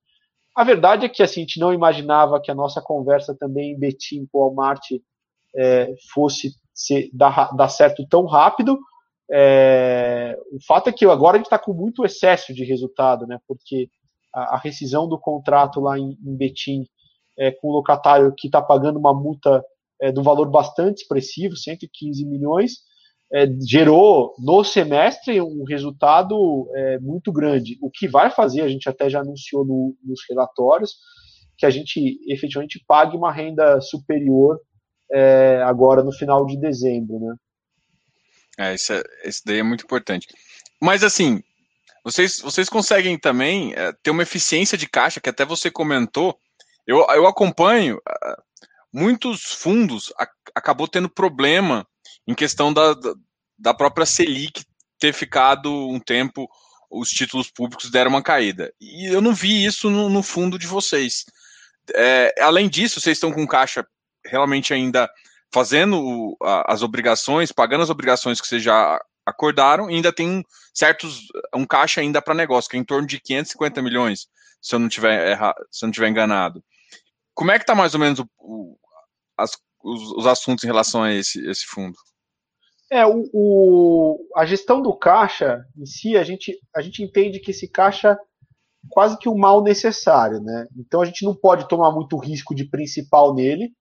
A 0.55 0.65
verdade 0.65 1.07
é 1.07 1.09
que 1.09 1.23
assim, 1.23 1.41
a 1.41 1.45
gente 1.45 1.61
não 1.61 1.73
imaginava 1.73 2.41
que 2.41 2.51
a 2.51 2.55
nossa 2.55 2.81
conversa 2.81 3.35
também 3.35 3.73
em 3.73 3.79
Betim 3.79 4.27
com 4.31 4.39
o 4.39 4.41
Walmart 4.43 4.87
é, 5.57 5.95
fosse 6.13 6.55
ser, 6.75 7.11
dar, 7.13 7.55
dar 7.57 7.69
certo 7.69 8.07
tão 8.07 8.27
rápido, 8.27 8.79
é, 9.31 10.39
o 10.53 10.59
fato 10.67 10.91
é 10.91 10.93
que 10.93 11.07
agora 11.07 11.37
a 11.37 11.39
gente 11.39 11.47
está 11.47 11.59
com 11.59 11.73
muito 11.73 12.05
excesso 12.05 12.53
de 12.53 12.65
resultado, 12.65 13.27
né? 13.27 13.39
Porque 13.49 13.89
a, 14.35 14.57
a 14.57 14.59
rescisão 14.59 15.09
do 15.09 15.19
contrato 15.19 15.81
lá 15.81 15.99
em, 15.99 16.19
em 16.23 16.37
Betim 16.37 16.85
é, 17.39 17.51
com 17.51 17.69
o 17.69 17.73
locatário 17.73 18.35
que 18.37 18.49
está 18.49 18.61
pagando 18.61 18.99
uma 18.99 19.15
multa 19.15 19.65
é, 20.01 20.13
do 20.13 20.23
valor 20.23 20.51
bastante 20.51 21.03
expressivo, 21.03 21.57
115 21.57 22.25
milhões, 22.27 22.79
é, 23.33 23.47
gerou 23.67 24.35
no 24.39 24.63
semestre 24.63 25.41
um 25.41 25.65
resultado 25.65 26.69
é, 26.75 26.99
muito 26.99 27.33
grande. 27.33 27.79
O 27.81 27.91
que 27.91 28.07
vai 28.07 28.31
fazer, 28.31 28.61
a 28.61 28.69
gente 28.69 28.89
até 28.89 29.09
já 29.09 29.21
anunciou 29.21 29.65
no, 29.65 29.97
nos 30.05 30.21
relatórios, 30.29 30.97
que 31.57 31.65
a 31.65 31.71
gente 31.71 32.19
efetivamente 32.29 32.83
pague 32.87 33.17
uma 33.17 33.33
renda 33.33 33.81
superior 33.81 34.61
é, 35.11 35.63
agora 35.65 36.03
no 36.03 36.13
final 36.13 36.45
de 36.45 36.59
dezembro, 36.59 37.19
né? 37.19 37.35
É, 38.59 38.75
isso, 38.75 38.93
é, 38.93 39.03
isso 39.25 39.43
daí 39.47 39.59
é 39.59 39.63
muito 39.63 39.85
importante. 39.85 40.29
Mas 40.81 41.03
assim, 41.03 41.43
vocês, 42.05 42.41
vocês 42.41 42.69
conseguem 42.69 43.19
também 43.19 43.73
é, 43.75 43.93
ter 44.03 44.11
uma 44.11 44.23
eficiência 44.23 44.77
de 44.77 44.89
caixa, 44.89 45.21
que 45.21 45.31
até 45.31 45.45
você 45.45 45.71
comentou. 45.71 46.37
Eu, 46.87 46.99
eu 47.11 47.27
acompanho, 47.27 47.97
uh, 47.97 48.43
muitos 48.93 49.53
fundos 49.55 50.13
a, 50.19 50.29
acabou 50.55 50.89
tendo 50.89 51.09
problema 51.09 51.87
em 52.27 52.35
questão 52.35 52.73
da, 52.73 52.95
da 53.59 53.75
própria 53.75 54.07
Selic 54.07 54.65
ter 54.99 55.13
ficado 55.13 55.71
um 55.89 55.99
tempo, 55.99 56.49
os 56.91 57.11
títulos 57.11 57.51
públicos 57.51 57.91
deram 57.91 58.11
uma 58.11 58.23
caída. 58.23 58.73
E 58.81 59.07
eu 59.13 59.21
não 59.21 59.35
vi 59.35 59.65
isso 59.65 59.91
no, 59.91 60.09
no 60.09 60.23
fundo 60.23 60.59
de 60.59 60.67
vocês. 60.67 61.25
É, 61.95 62.35
além 62.41 62.69
disso, 62.69 63.01
vocês 63.01 63.17
estão 63.17 63.33
com 63.33 63.47
caixa 63.47 63.85
realmente 64.25 64.73
ainda 64.73 65.11
fazendo 65.53 66.37
as 66.67 66.83
obrigações, 66.83 67.53
pagando 67.53 67.83
as 67.83 67.91
obrigações 67.91 68.41
que 68.41 68.47
vocês 68.47 68.63
já 68.63 68.99
acordaram, 69.27 69.91
e 69.91 69.95
ainda 69.95 70.13
tem 70.13 70.45
certos 70.75 71.27
um 71.55 71.67
caixa 71.67 72.01
ainda 72.01 72.23
para 72.23 72.35
negócio, 72.35 72.71
que 72.71 72.77
é 72.77 72.81
em 72.81 72.85
torno 72.85 73.07
de 73.07 73.21
550 73.21 73.83
milhões, 73.83 74.27
se 74.61 74.75
eu 74.75 74.79
não 74.79 74.89
tiver 74.89 75.31
erra, 75.31 75.55
se 75.71 75.85
eu 75.85 75.89
não 75.89 75.93
tiver 75.93 76.09
enganado. 76.09 76.65
Como 77.35 77.51
é 77.51 77.59
que 77.59 77.65
está 77.65 77.75
mais 77.75 77.95
ou 77.95 78.01
menos 78.01 78.19
o, 78.19 78.29
o, 78.39 78.79
as, 79.37 79.53
os, 79.83 80.13
os, 80.13 80.27
assuntos 80.27 80.65
em 80.65 80.67
relação 80.67 81.03
a 81.03 81.13
esse, 81.13 81.45
esse 81.49 81.67
fundo? 81.67 81.97
É, 82.93 83.07
o, 83.07 83.25
o, 83.33 84.29
a 84.37 84.45
gestão 84.45 84.83
do 84.83 84.95
caixa 84.95 85.65
em 85.75 85.87
si, 85.87 86.15
a 86.15 86.23
gente, 86.23 86.59
a 86.77 86.83
gente 86.83 87.03
entende 87.03 87.41
que 87.41 87.51
esse 87.51 87.67
caixa 87.67 88.19
quase 88.91 89.17
que 89.19 89.31
um 89.31 89.35
mal 89.35 89.63
necessário, 89.63 90.41
né? 90.41 90.67
Então 90.77 91.01
a 91.01 91.07
gente 91.07 91.25
não 91.25 91.35
pode 91.35 91.67
tomar 91.69 91.91
muito 91.91 92.19
risco 92.19 92.55
de 92.55 92.67
principal 92.67 93.35
nele, 93.35 93.73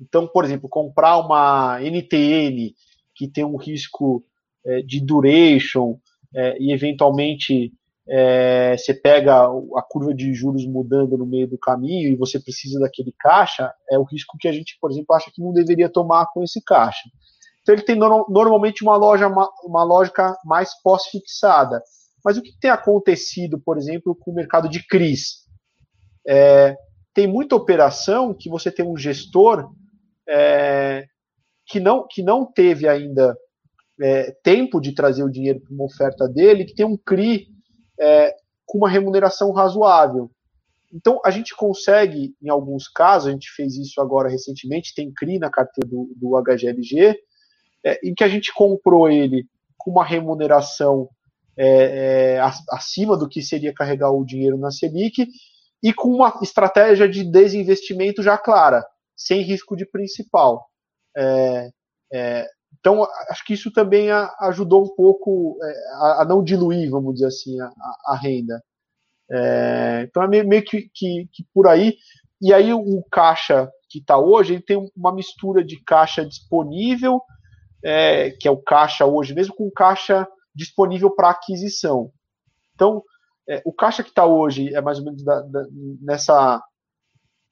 então, 0.00 0.28
por 0.28 0.44
exemplo, 0.44 0.68
comprar 0.68 1.18
uma 1.18 1.80
NTN 1.80 2.72
que 3.16 3.26
tem 3.26 3.44
um 3.44 3.56
risco 3.56 4.22
é, 4.64 4.80
de 4.80 5.04
duration 5.04 5.98
é, 6.32 6.56
e 6.60 6.72
eventualmente 6.72 7.72
é, 8.08 8.76
você 8.78 8.94
pega 8.94 9.42
a 9.42 9.82
curva 9.82 10.14
de 10.14 10.32
juros 10.32 10.64
mudando 10.64 11.18
no 11.18 11.26
meio 11.26 11.48
do 11.48 11.58
caminho 11.58 12.08
e 12.10 12.14
você 12.14 12.38
precisa 12.38 12.78
daquele 12.78 13.12
caixa, 13.18 13.74
é 13.90 13.98
o 13.98 14.04
risco 14.04 14.38
que 14.38 14.46
a 14.46 14.52
gente, 14.52 14.78
por 14.80 14.92
exemplo, 14.92 15.16
acha 15.16 15.32
que 15.34 15.42
não 15.42 15.52
deveria 15.52 15.88
tomar 15.88 16.26
com 16.32 16.44
esse 16.44 16.62
caixa. 16.62 17.08
Então 17.66 17.74
ele 17.74 17.82
tem 17.82 17.96
no, 17.96 18.24
normalmente 18.28 18.84
uma, 18.84 18.96
loja, 18.96 19.26
uma, 19.26 19.50
uma 19.64 19.82
lógica 19.82 20.38
mais 20.44 20.70
pós-fixada. 20.82 21.82
Mas 22.24 22.36
o 22.38 22.42
que 22.42 22.56
tem 22.60 22.70
acontecido, 22.70 23.58
por 23.58 23.76
exemplo, 23.76 24.14
com 24.14 24.30
o 24.30 24.34
mercado 24.34 24.68
de 24.68 24.86
CRIs? 24.86 25.48
É, 26.24 26.76
tem 27.12 27.26
muita 27.26 27.56
operação 27.56 28.32
que 28.32 28.48
você 28.48 28.70
tem 28.70 28.86
um 28.86 28.96
gestor 28.96 29.68
é, 30.28 31.06
que, 31.66 31.80
não, 31.80 32.06
que 32.08 32.22
não 32.22 32.46
teve 32.46 32.86
ainda 32.86 33.36
é, 34.00 34.30
tempo 34.44 34.80
de 34.80 34.94
trazer 34.94 35.24
o 35.24 35.30
dinheiro 35.30 35.60
para 35.60 35.74
uma 35.74 35.86
oferta 35.86 36.28
dele, 36.28 36.66
que 36.66 36.74
tem 36.74 36.86
um 36.86 36.96
CRI 36.96 37.48
é, 37.98 38.32
com 38.64 38.78
uma 38.78 38.88
remuneração 38.88 39.50
razoável. 39.50 40.30
Então, 40.92 41.20
a 41.24 41.32
gente 41.32 41.52
consegue, 41.56 42.32
em 42.40 42.48
alguns 42.48 42.86
casos, 42.86 43.28
a 43.28 43.32
gente 43.32 43.50
fez 43.50 43.76
isso 43.76 44.00
agora 44.00 44.28
recentemente, 44.28 44.94
tem 44.94 45.12
CRI 45.12 45.40
na 45.40 45.50
carteira 45.50 45.90
do, 45.90 46.12
do 46.14 46.40
HGLG, 46.40 47.16
é, 47.84 47.98
em 48.06 48.14
que 48.14 48.24
a 48.24 48.28
gente 48.28 48.52
comprou 48.52 49.08
ele 49.08 49.46
com 49.76 49.90
uma 49.90 50.04
remuneração 50.04 51.08
é, 51.58 52.36
é, 52.36 52.40
acima 52.70 53.16
do 53.16 53.28
que 53.28 53.40
seria 53.40 53.72
carregar 53.72 54.10
o 54.10 54.24
dinheiro 54.24 54.58
na 54.58 54.70
Selic 54.70 55.26
e 55.82 55.92
com 55.92 56.08
uma 56.08 56.38
estratégia 56.42 57.08
de 57.08 57.24
desinvestimento 57.24 58.22
já 58.22 58.36
clara 58.36 58.84
sem 59.16 59.40
risco 59.40 59.74
de 59.74 59.86
principal. 59.86 60.66
É, 61.16 61.70
é, 62.12 62.46
então, 62.78 63.06
acho 63.30 63.44
que 63.44 63.54
isso 63.54 63.72
também 63.72 64.10
ajudou 64.40 64.84
um 64.84 64.94
pouco 64.94 65.58
a, 66.18 66.24
não 66.28 66.44
diluir, 66.44 66.90
vamos 66.90 67.14
dizer 67.14 67.28
assim, 67.28 67.58
a, 67.60 67.72
a 68.06 68.16
renda. 68.16 68.62
Então, 70.04 70.22
é 70.22 70.28
meio, 70.28 70.46
meio 70.46 70.62
que, 70.62 70.90
que, 70.94 71.28
que, 71.32 71.44
por 71.54 71.66
aí. 71.66 71.96
E 72.40 72.52
aí, 72.52 72.72
o 72.72 73.02
caixa 73.10 73.68
que 73.88 73.98
está 73.98 74.18
hoje, 74.18 74.54
ele 74.54 74.62
tem 74.62 74.90
uma 74.94 75.12
mistura 75.12 75.64
de 75.64 75.82
caixa 75.82 76.24
disponível, 76.24 77.20
é, 77.86 78.32
que 78.32 78.48
é 78.48 78.50
o 78.50 78.56
caixa 78.56 79.06
hoje 79.06 79.32
mesmo, 79.32 79.54
com 79.54 79.70
caixa 79.70 80.26
disponível 80.52 81.08
para 81.08 81.30
aquisição. 81.30 82.10
Então, 82.74 83.00
é, 83.48 83.62
o 83.64 83.72
caixa 83.72 84.02
que 84.02 84.08
está 84.08 84.26
hoje 84.26 84.74
é 84.74 84.80
mais 84.80 84.98
ou 84.98 85.04
menos 85.04 85.22
da, 85.22 85.40
da, 85.42 85.64
nessa 86.00 86.60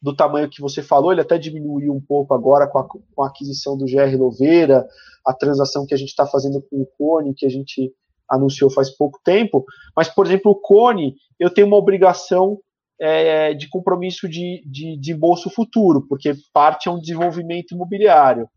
do 0.03 0.15
tamanho 0.15 0.51
que 0.51 0.61
você 0.61 0.83
falou, 0.83 1.13
ele 1.13 1.21
até 1.21 1.39
diminuiu 1.39 1.95
um 1.95 2.01
pouco 2.01 2.35
agora 2.35 2.67
com 2.67 2.79
a, 2.79 2.87
com 2.87 3.23
a 3.23 3.29
aquisição 3.29 3.79
do 3.79 3.87
GR 3.87 4.19
Louveira, 4.19 4.87
a 5.25 5.33
transação 5.33 5.87
que 5.87 5.95
a 5.95 5.97
gente 5.97 6.09
está 6.09 6.27
fazendo 6.27 6.61
com 6.61 6.83
o 6.83 6.87
Cone, 6.99 7.33
que 7.35 7.47
a 7.47 7.49
gente 7.49 7.91
anunciou 8.29 8.69
faz 8.71 8.91
pouco 8.91 9.21
tempo, 9.25 9.65
mas, 9.97 10.09
por 10.09 10.27
exemplo, 10.27 10.51
o 10.51 10.57
Cone, 10.57 11.15
eu 11.39 11.49
tenho 11.49 11.69
uma 11.69 11.77
obrigação 11.77 12.59
é, 13.01 13.55
de 13.55 13.69
compromisso 13.69 14.29
de, 14.29 14.63
de, 14.67 14.99
de 14.99 15.15
bolso 15.15 15.49
futuro, 15.49 16.07
porque 16.07 16.35
parte 16.53 16.89
é 16.89 16.93
um 16.93 17.01
desenvolvimento 17.01 17.73
imobiliário. 17.73 18.49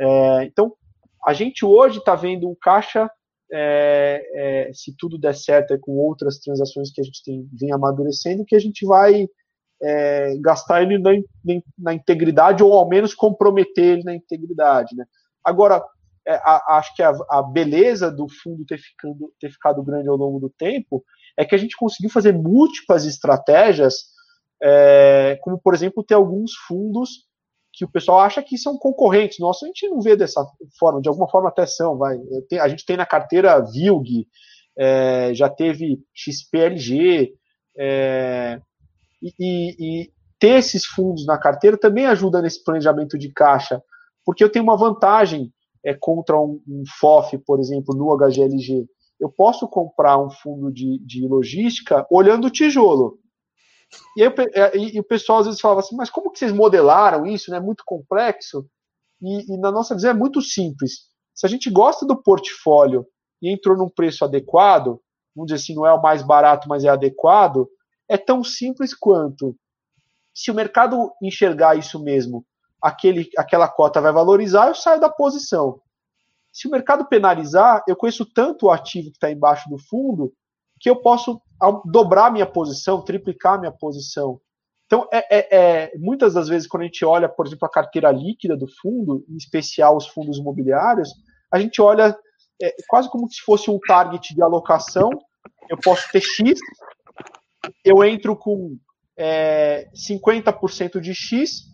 É, 0.00 0.44
então, 0.44 0.72
a 1.24 1.32
gente 1.32 1.64
hoje 1.64 1.98
está 1.98 2.14
vendo 2.14 2.48
um 2.48 2.56
caixa, 2.60 3.10
é, 3.50 4.68
é, 4.68 4.72
se 4.72 4.94
tudo 4.96 5.18
der 5.18 5.34
certo, 5.34 5.72
é 5.72 5.78
com 5.78 5.92
outras 5.92 6.38
transações 6.38 6.90
que 6.90 7.00
a 7.00 7.04
gente 7.04 7.22
tem, 7.24 7.48
vem 7.52 7.72
amadurecendo, 7.72 8.44
que 8.44 8.56
a 8.56 8.58
gente 8.58 8.86
vai 8.86 9.26
é, 9.82 10.36
gastar 10.40 10.82
ele 10.82 10.98
na, 10.98 11.10
na, 11.78 11.94
integridade 11.94 12.62
ou 12.62 12.72
ao 12.72 12.88
menos 12.88 13.14
comprometer 13.14 13.84
ele 13.84 14.04
na 14.04 14.14
integridade. 14.14 14.94
Né? 14.96 15.04
Agora, 15.44 15.82
é, 16.26 16.34
a, 16.34 16.78
acho 16.78 16.94
que 16.94 17.02
a, 17.02 17.12
a, 17.30 17.42
beleza 17.42 18.10
do 18.10 18.26
fundo 18.28 18.64
ter, 18.66 18.78
ficando, 18.78 19.32
ter 19.40 19.50
ficado 19.50 19.82
grande 19.82 20.08
ao 20.08 20.16
longo 20.16 20.38
do 20.38 20.50
tempo 20.50 21.04
é 21.38 21.44
que 21.44 21.54
a 21.54 21.58
gente 21.58 21.76
conseguiu 21.76 22.10
fazer 22.10 22.32
múltiplas 22.32 23.06
estratégias, 23.06 23.94
é, 24.62 25.38
como 25.42 25.58
por 25.58 25.74
exemplo 25.74 26.02
ter 26.02 26.14
alguns 26.14 26.52
fundos 26.66 27.27
que 27.78 27.84
o 27.84 27.90
pessoal 27.90 28.18
acha 28.18 28.42
que 28.42 28.58
são 28.58 28.76
concorrentes 28.76 29.38
nossos, 29.38 29.62
a 29.62 29.66
gente 29.66 29.88
não 29.88 30.00
vê 30.00 30.16
dessa 30.16 30.44
forma, 30.80 31.00
de 31.00 31.08
alguma 31.08 31.28
forma 31.28 31.48
até 31.48 31.64
são, 31.64 31.96
vai. 31.96 32.18
A 32.60 32.68
gente 32.68 32.84
tem 32.84 32.96
na 32.96 33.06
carteira 33.06 33.60
VILG, 33.60 34.26
é, 34.76 35.32
já 35.32 35.48
teve 35.48 36.00
XPLG, 36.12 37.34
é, 37.78 38.60
e, 39.22 39.76
e, 39.78 40.10
ter 40.40 40.58
esses 40.58 40.84
fundos 40.86 41.24
na 41.24 41.38
carteira 41.38 41.78
também 41.78 42.06
ajuda 42.06 42.42
nesse 42.42 42.64
planejamento 42.64 43.16
de 43.16 43.32
caixa, 43.32 43.80
porque 44.24 44.42
eu 44.42 44.50
tenho 44.50 44.64
uma 44.64 44.76
vantagem 44.76 45.52
é, 45.84 45.94
contra 45.94 46.36
um, 46.36 46.60
um 46.66 46.82
FOF, 46.98 47.38
por 47.38 47.60
exemplo, 47.60 47.94
no 47.94 48.12
HGLG. 48.16 48.88
Eu 49.20 49.30
posso 49.30 49.68
comprar 49.68 50.20
um 50.20 50.30
fundo 50.30 50.72
de, 50.72 50.98
de 51.06 51.28
logística 51.28 52.04
olhando 52.10 52.48
o 52.48 52.50
tijolo. 52.50 53.20
E, 54.16 54.22
aí, 54.22 54.32
é, 54.54 54.76
e, 54.76 54.96
e, 54.96 55.00
o 55.00 55.04
pessoal 55.04 55.38
às 55.38 55.46
vezes 55.46 55.60
falava 55.60 55.80
assim, 55.80 55.96
mas 55.96 56.10
como 56.10 56.30
que 56.30 56.38
vocês 56.38 56.52
modelaram 56.52 57.26
isso? 57.26 57.50
É 57.50 57.58
né? 57.58 57.64
muito 57.64 57.82
complexo. 57.86 58.66
E, 59.20 59.54
e, 59.54 59.58
na 59.58 59.70
nossa 59.70 59.94
visão 59.94 60.10
é 60.10 60.14
muito 60.14 60.42
simples. 60.42 61.08
Se 61.34 61.46
a 61.46 61.48
gente 61.48 61.70
gosta 61.70 62.04
do 62.04 62.20
portfólio 62.22 63.06
e 63.40 63.50
entrou 63.52 63.76
num 63.76 63.88
preço 63.88 64.24
adequado, 64.24 65.00
vamos 65.34 65.50
dizer 65.50 65.62
assim, 65.62 65.74
não 65.74 65.86
é 65.86 65.92
o 65.92 66.02
mais 66.02 66.22
barato, 66.22 66.68
mas 66.68 66.84
é 66.84 66.88
adequado, 66.88 67.68
é 68.08 68.16
tão 68.16 68.42
simples 68.42 68.94
quanto 68.94 69.56
se 70.38 70.52
o 70.52 70.54
mercado 70.54 71.12
enxergar 71.20 71.76
isso 71.76 72.00
mesmo, 72.00 72.46
aquele, 72.80 73.28
aquela 73.36 73.66
cota 73.66 74.00
vai 74.00 74.12
valorizar, 74.12 74.68
eu 74.68 74.74
saio 74.74 75.00
da 75.00 75.10
posição. 75.10 75.80
Se 76.52 76.68
o 76.68 76.70
mercado 76.70 77.06
penalizar, 77.06 77.82
eu 77.88 77.96
conheço 77.96 78.24
tanto 78.24 78.66
o 78.66 78.70
ativo 78.70 79.10
que 79.10 79.16
está 79.16 79.32
embaixo 79.32 79.68
do 79.68 79.78
fundo 79.78 80.32
que 80.78 80.88
eu 80.88 80.94
posso 80.94 81.42
dobrar 81.84 82.30
minha 82.30 82.46
posição, 82.46 83.02
triplicar 83.02 83.58
minha 83.58 83.72
posição. 83.72 84.40
Então, 84.86 85.06
é, 85.12 85.38
é, 85.38 85.48
é, 85.50 85.98
muitas 85.98 86.34
das 86.34 86.48
vezes, 86.48 86.66
quando 86.66 86.82
a 86.82 86.86
gente 86.86 87.04
olha, 87.04 87.28
por 87.28 87.46
exemplo, 87.46 87.66
a 87.66 87.70
carteira 87.70 88.10
líquida 88.10 88.56
do 88.56 88.66
fundo, 88.80 89.24
em 89.28 89.36
especial 89.36 89.96
os 89.96 90.06
fundos 90.06 90.38
imobiliários, 90.38 91.12
a 91.52 91.58
gente 91.58 91.80
olha 91.82 92.16
é, 92.60 92.74
quase 92.88 93.10
como 93.10 93.30
se 93.30 93.40
fosse 93.42 93.70
um 93.70 93.78
target 93.78 94.34
de 94.34 94.42
alocação. 94.42 95.10
Eu 95.68 95.76
posso 95.78 96.10
ter 96.10 96.22
X, 96.22 96.58
eu 97.84 98.02
entro 98.02 98.34
com 98.34 98.78
é, 99.16 99.90
50% 99.94 101.00
de 101.00 101.14
X, 101.14 101.64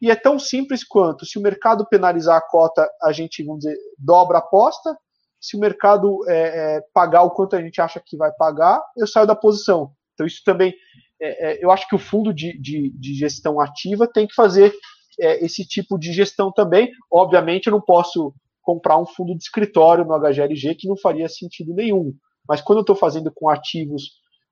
e 0.00 0.10
é 0.10 0.14
tão 0.14 0.38
simples 0.38 0.84
quanto 0.84 1.24
se 1.24 1.38
o 1.38 1.42
mercado 1.42 1.86
penalizar 1.88 2.36
a 2.36 2.40
cota, 2.40 2.86
a 3.02 3.12
gente, 3.12 3.42
vamos 3.42 3.64
dizer, 3.64 3.76
dobra 3.98 4.38
a 4.38 4.40
aposta, 4.40 4.96
se 5.40 5.56
o 5.56 5.60
mercado 5.60 6.18
é, 6.28 6.34
é, 6.76 6.80
pagar 6.92 7.22
o 7.22 7.30
quanto 7.30 7.56
a 7.56 7.62
gente 7.62 7.80
acha 7.80 8.02
que 8.04 8.16
vai 8.16 8.32
pagar, 8.32 8.82
eu 8.96 9.06
saio 9.06 9.26
da 9.26 9.34
posição. 9.34 9.92
Então, 10.14 10.26
isso 10.26 10.42
também, 10.44 10.74
é, 11.20 11.52
é 11.52 11.64
eu 11.64 11.70
acho 11.70 11.86
que 11.88 11.94
o 11.94 11.98
fundo 11.98 12.32
de, 12.32 12.58
de, 12.58 12.90
de 12.90 13.14
gestão 13.14 13.60
ativa 13.60 14.06
tem 14.06 14.26
que 14.26 14.34
fazer 14.34 14.72
é, 15.20 15.44
esse 15.44 15.66
tipo 15.66 15.98
de 15.98 16.12
gestão 16.12 16.50
também. 16.50 16.90
Obviamente, 17.10 17.66
eu 17.66 17.72
não 17.72 17.80
posso 17.80 18.34
comprar 18.62 18.98
um 18.98 19.06
fundo 19.06 19.36
de 19.36 19.42
escritório 19.42 20.04
no 20.04 20.18
HGLG 20.18 20.74
que 20.74 20.88
não 20.88 20.96
faria 20.96 21.28
sentido 21.28 21.72
nenhum. 21.74 22.12
Mas 22.48 22.60
quando 22.60 22.78
eu 22.78 22.82
estou 22.82 22.96
fazendo 22.96 23.30
com 23.32 23.48
ativos 23.48 24.02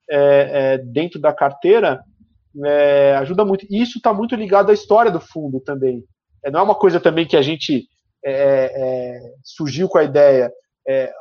é, 0.08 0.78
dentro 0.78 1.20
da 1.20 1.32
carteira 1.32 2.04
ajuda 3.18 3.44
muito. 3.44 3.66
E 3.68 3.82
isso 3.82 3.98
está 3.98 4.14
muito 4.14 4.36
ligado 4.36 4.70
à 4.70 4.72
história 4.72 5.10
do 5.10 5.18
fundo 5.18 5.58
também. 5.58 6.04
Não 6.52 6.60
é 6.60 6.62
uma 6.62 6.74
coisa 6.76 7.00
também 7.00 7.26
que 7.26 7.36
a 7.36 7.42
gente 7.42 7.88
surgiu 9.42 9.88
com 9.88 9.98
a 9.98 10.04
ideia. 10.04 10.52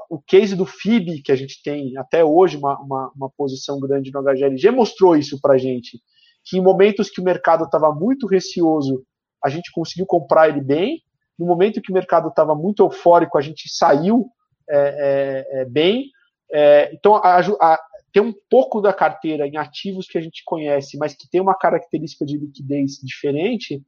O 0.10 0.20
case 0.20 0.56
do 0.56 0.66
FIB, 0.66 1.22
que 1.22 1.32
a 1.32 1.36
gente 1.36 1.62
tem 1.64 1.98
até 1.98 2.24
hoje 2.24 2.58
uma, 2.58 2.78
uma, 2.80 3.12
uma 3.16 3.30
posição 3.30 3.80
grande 3.80 4.12
no 4.12 4.22
HGLG, 4.22 4.72
mostrou 4.72 5.16
isso 5.16 5.40
para 5.42 5.54
a 5.54 5.58
gente. 5.58 6.02
Que 6.46 6.58
em 6.58 6.62
momentos 6.62 7.10
que 7.10 7.22
o 7.22 7.24
mercado 7.24 7.64
estava 7.64 7.94
muito 7.94 8.28
receoso, 8.28 9.04
a 9.44 9.50
gente 9.50 9.72
conseguiu 9.72 10.06
comprar 10.06 10.50
ele 10.50 10.62
bem. 10.62 11.02
No 11.40 11.46
momento 11.46 11.82
que 11.82 11.92
o 11.92 11.94
mercado 11.94 12.28
estava 12.28 12.54
muito 12.54 12.84
eufórico, 12.84 13.38
a 13.38 13.42
gente 13.42 13.70
saiu 13.70 14.28
é, 14.70 14.78
é, 14.78 15.62
é, 15.62 15.66
bem. 15.66 16.10
então, 16.92 17.16
a, 17.16 17.40
a, 17.40 17.80
ter 18.14 18.22
um 18.22 18.34
pouco 18.50 18.80
da 18.80 18.94
carteira 18.94 19.48
em 19.48 19.58
ativos 19.58 20.08
que 20.08 20.18
a 20.18 20.22
gente 20.22 20.44
conhece, 20.46 20.98
mas 20.98 21.16
que 21.16 21.28
tem 21.30 21.42
uma 21.42 21.56
característica 21.56 22.26
de 22.26 22.38
liquidez 22.38 23.00
diferente, 23.04 23.82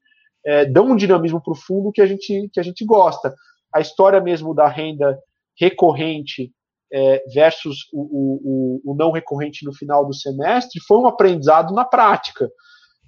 é, 0.43 0.65
dão 0.65 0.91
um 0.91 0.95
dinamismo 0.95 1.41
para 1.41 1.53
o 1.53 1.55
fundo 1.55 1.91
que 1.91 2.01
a, 2.01 2.05
gente, 2.07 2.49
que 2.51 2.59
a 2.59 2.63
gente 2.63 2.83
gosta. 2.83 3.33
A 3.73 3.79
história 3.79 4.19
mesmo 4.19 4.53
da 4.53 4.67
renda 4.67 5.17
recorrente 5.59 6.51
é, 6.91 7.23
versus 7.33 7.87
o, 7.91 8.01
o, 8.01 8.91
o, 8.91 8.95
não 8.95 9.11
recorrente 9.11 9.65
no 9.65 9.73
final 9.73 10.05
do 10.05 10.13
semestre 10.13 10.79
foi 10.81 10.97
um 10.97 11.07
aprendizado 11.07 11.73
na 11.73 11.83
prática. 11.83 12.49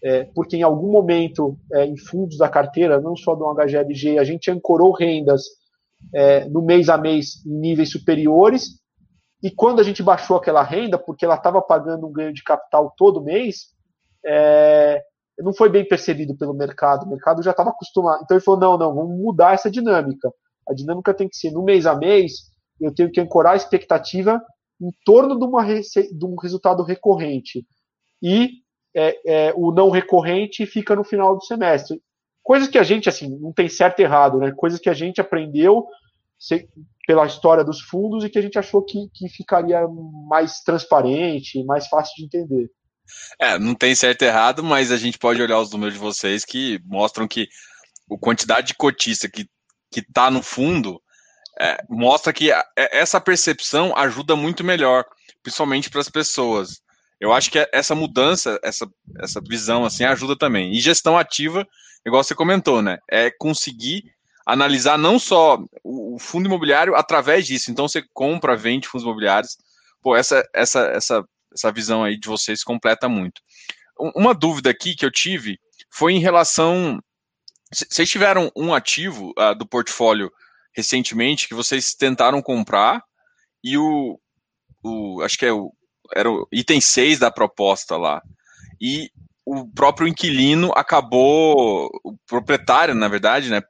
É, 0.04 0.26
porque 0.36 0.58
em 0.58 0.62
algum 0.62 0.92
momento, 0.92 1.58
é, 1.74 1.86
em 1.86 1.98
fundos 1.98 2.38
da 2.38 2.48
carteira, 2.48 3.02
não 3.02 3.16
só 3.16 3.34
do 3.34 3.46
HGLG, 3.46 4.20
a 4.20 4.24
gente 4.24 4.52
ancorou 4.52 4.92
rendas 4.92 5.44
é, 6.14 6.48
no 6.50 6.62
mês 6.62 6.90
a 6.90 6.98
mês 6.98 7.44
em 7.46 7.60
níveis 7.60 7.92
superiores, 7.92 8.80
e 9.42 9.52
quando 9.52 9.80
a 9.80 9.84
gente 9.84 10.02
baixou 10.02 10.38
aquela 10.38 10.64
renda, 10.64 10.98
porque 10.98 11.26
ela 11.26 11.36
estava 11.36 11.62
pagando 11.62 12.08
um 12.08 12.12
ganho 12.12 12.34
de 12.34 12.44
capital 12.44 12.94
todo 12.98 13.24
mês, 13.24 13.68
é, 14.26 15.02
não 15.40 15.54
foi 15.54 15.70
bem 15.70 15.88
percebido 15.88 16.36
pelo 16.36 16.54
mercado. 16.54 17.06
O 17.06 17.10
mercado 17.10 17.44
já 17.44 17.52
estava 17.52 17.70
acostumado. 17.70 18.22
Então 18.24 18.36
ele 18.36 18.44
falou: 18.44 18.60
não, 18.60 18.78
não, 18.78 18.96
vamos 18.96 19.18
mudar 19.18 19.54
essa 19.54 19.70
dinâmica. 19.70 20.32
A 20.70 20.74
dinâmica 20.74 21.14
tem 21.14 21.28
que 21.28 21.38
ser 21.38 21.52
no 21.52 21.64
mês 21.64 21.86
a 21.86 21.96
mês, 21.96 22.52
eu 22.80 22.94
tenho 22.94 23.12
que 23.12 23.20
ancorar 23.20 23.54
a 23.54 23.58
expectativa 23.58 24.42
em 24.82 24.92
torno 25.06 25.38
de, 25.38 25.46
uma, 25.46 25.64
de 25.66 26.26
um 26.26 26.36
resultado 26.36 26.84
recorrente. 26.84 27.66
E 28.22 28.50
é, 28.96 29.48
é, 29.48 29.54
o 29.56 29.72
não 29.72 29.90
recorrente 29.90 30.66
fica 30.66 30.96
no 30.96 31.04
final 31.04 31.36
do 31.36 31.44
semestre. 31.44 32.02
Coisas 32.44 32.70
que 32.70 32.78
a 32.78 32.84
gente, 32.84 33.10
assim, 33.10 33.28
não 33.40 33.52
tem 33.52 33.68
certo 33.68 34.00
e 34.00 34.04
errado, 34.04 34.38
né? 34.40 34.52
Coisas 34.56 34.80
que 34.80 34.90
a 34.90 34.94
gente 34.94 35.20
aprendeu 35.20 35.86
pela 37.06 37.26
história 37.26 37.64
dos 37.64 37.82
fundos 37.82 38.24
e 38.24 38.30
que 38.30 38.38
a 38.38 38.42
gente 38.42 38.60
achou 38.60 38.84
que, 38.84 39.10
que 39.14 39.28
ficaria 39.28 39.82
mais 40.30 40.62
transparente, 40.62 41.64
mais 41.66 41.88
fácil 41.88 42.14
de 42.18 42.26
entender. 42.26 42.70
É, 43.40 43.58
não 43.58 43.74
tem 43.74 43.96
certo 43.96 44.22
e 44.22 44.26
errado, 44.26 44.64
mas 44.64 44.92
a 44.92 44.98
gente 44.98 45.18
pode 45.18 45.42
olhar 45.42 45.60
os 45.60 45.72
números 45.72 45.94
de 45.94 46.00
vocês 46.00 46.44
que 46.44 46.80
mostram 46.86 47.28
que 47.28 47.48
a 48.12 48.18
quantidade 48.20 48.68
de 48.68 48.76
cotista 48.76 49.30
que 49.30 49.48
que 49.92 50.02
está 50.02 50.30
no 50.30 50.42
fundo 50.42 51.02
é, 51.60 51.78
mostra 51.90 52.32
que 52.32 52.52
a, 52.52 52.64
é, 52.78 53.00
essa 53.00 53.20
percepção 53.20 53.96
ajuda 53.96 54.36
muito 54.36 54.64
melhor, 54.64 55.06
principalmente 55.42 55.90
para 55.90 56.02
as 56.02 56.10
pessoas. 56.10 56.82
Eu 57.20 57.34
acho 57.34 57.50
que 57.50 57.68
essa 57.74 57.96
mudança, 57.96 58.60
essa, 58.64 58.88
essa 59.20 59.42
visão 59.42 59.84
assim 59.84 60.04
ajuda 60.04 60.38
também. 60.38 60.72
E 60.74 60.80
gestão 60.80 61.18
ativa, 61.18 61.68
igual 62.06 62.24
você 62.24 62.36
comentou, 62.36 62.82
né? 62.82 63.00
É 63.10 63.32
conseguir 63.32 64.04
analisar 64.46 64.98
não 64.98 65.18
só 65.18 65.60
o 65.84 66.18
fundo 66.20 66.46
imobiliário 66.46 66.96
através 66.96 67.46
disso. 67.46 67.72
Então 67.72 67.88
você 67.88 68.04
compra, 68.14 68.56
vende 68.56 68.88
fundos 68.88 69.04
imobiliários. 69.04 69.58
Pô, 70.02 70.16
essa, 70.16 70.48
essa, 70.54 70.82
essa, 70.92 71.24
essa 71.54 71.72
visão 71.72 72.04
aí 72.04 72.18
de 72.18 72.28
vocês 72.28 72.64
completa 72.64 73.10
muito. 73.10 73.42
Uma 74.16 74.34
dúvida 74.34 74.70
aqui 74.70 74.96
que 74.96 75.06
eu 75.06 75.12
tive 75.12 75.60
foi 75.90 76.14
em 76.14 76.20
relação. 76.20 77.00
Vocês 77.72 78.10
tiveram 78.10 78.52
um 78.56 78.74
ativo 78.74 79.34
uh, 79.38 79.56
do 79.56 79.68
portfólio 79.68 80.32
recentemente 80.74 81.48
que 81.48 81.56
vocês 81.56 81.94
tentaram 81.94 82.42
comprar 82.42 83.04
e 83.64 83.78
o, 83.78 84.20
o 84.84 85.22
acho 85.22 85.38
que 85.38 85.46
é 85.46 85.52
o, 85.52 85.74
era 86.16 86.32
o 86.32 86.48
item 86.52 86.80
6 86.80 87.20
da 87.20 87.32
proposta 87.32 87.98
lá. 87.98 88.22
E 88.80 89.10
o 89.46 89.68
próprio 89.68 90.08
inquilino 90.08 90.72
acabou, 90.76 91.90
o 92.04 92.18
proprietário, 92.28 92.94
na 92.94 93.08
verdade, 93.08 93.50
né, 93.50 93.62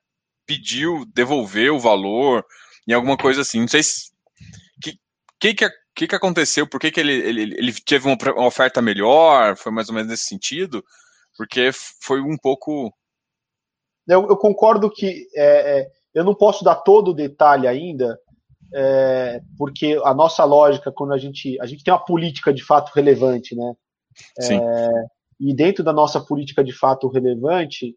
pediu 0.46 1.06
devolver 1.14 1.72
o 1.72 1.80
valor 1.80 2.44
em 2.88 2.94
alguma 2.94 3.18
coisa 3.18 3.42
assim. 3.42 3.60
Não 3.60 3.68
sei 3.68 3.84
se. 3.84 4.12
que, 4.82 5.00
que, 5.40 5.54
que, 5.54 5.70
que, 5.94 6.08
que 6.08 6.16
aconteceu? 6.16 6.66
Por 6.68 6.80
que, 6.80 6.90
que 6.90 7.00
ele, 7.00 7.14
ele, 7.14 7.42
ele 7.58 7.74
teve 7.74 8.08
uma 8.08 8.18
oferta 8.48 8.82
melhor? 8.82 9.56
Foi 9.58 9.72
mais 9.72 9.90
ou 9.90 9.96
menos 9.96 10.10
nesse 10.10 10.26
sentido? 10.26 10.84
Porque 11.36 11.70
foi 12.02 12.22
um 12.22 12.38
pouco. 12.38 12.92
Eu, 14.08 14.28
eu 14.28 14.38
concordo 14.38 14.90
que 14.90 15.28
é, 15.36 15.80
é, 15.80 15.92
eu 16.14 16.24
não 16.24 16.34
posso 16.34 16.64
dar 16.64 16.76
todo 16.76 17.10
o 17.10 17.14
detalhe 17.14 17.68
ainda, 17.68 18.20
é, 18.74 19.42
porque 19.58 20.00
a 20.04 20.14
nossa 20.14 20.44
lógica, 20.44 20.92
quando 20.92 21.14
a 21.14 21.18
gente. 21.18 21.60
A 21.60 21.66
gente 21.66 21.84
tem 21.84 21.94
uma 21.94 22.04
política 22.04 22.54
de 22.54 22.64
fato 22.64 22.92
relevante, 22.94 23.56
né? 23.56 23.74
Sim. 24.40 24.60
É, 24.60 25.06
e 25.40 25.54
dentro 25.54 25.84
da 25.84 25.94
nossa 25.94 26.20
política 26.20 26.64
de 26.64 26.74
fato 26.74 27.08
relevante, 27.08 27.96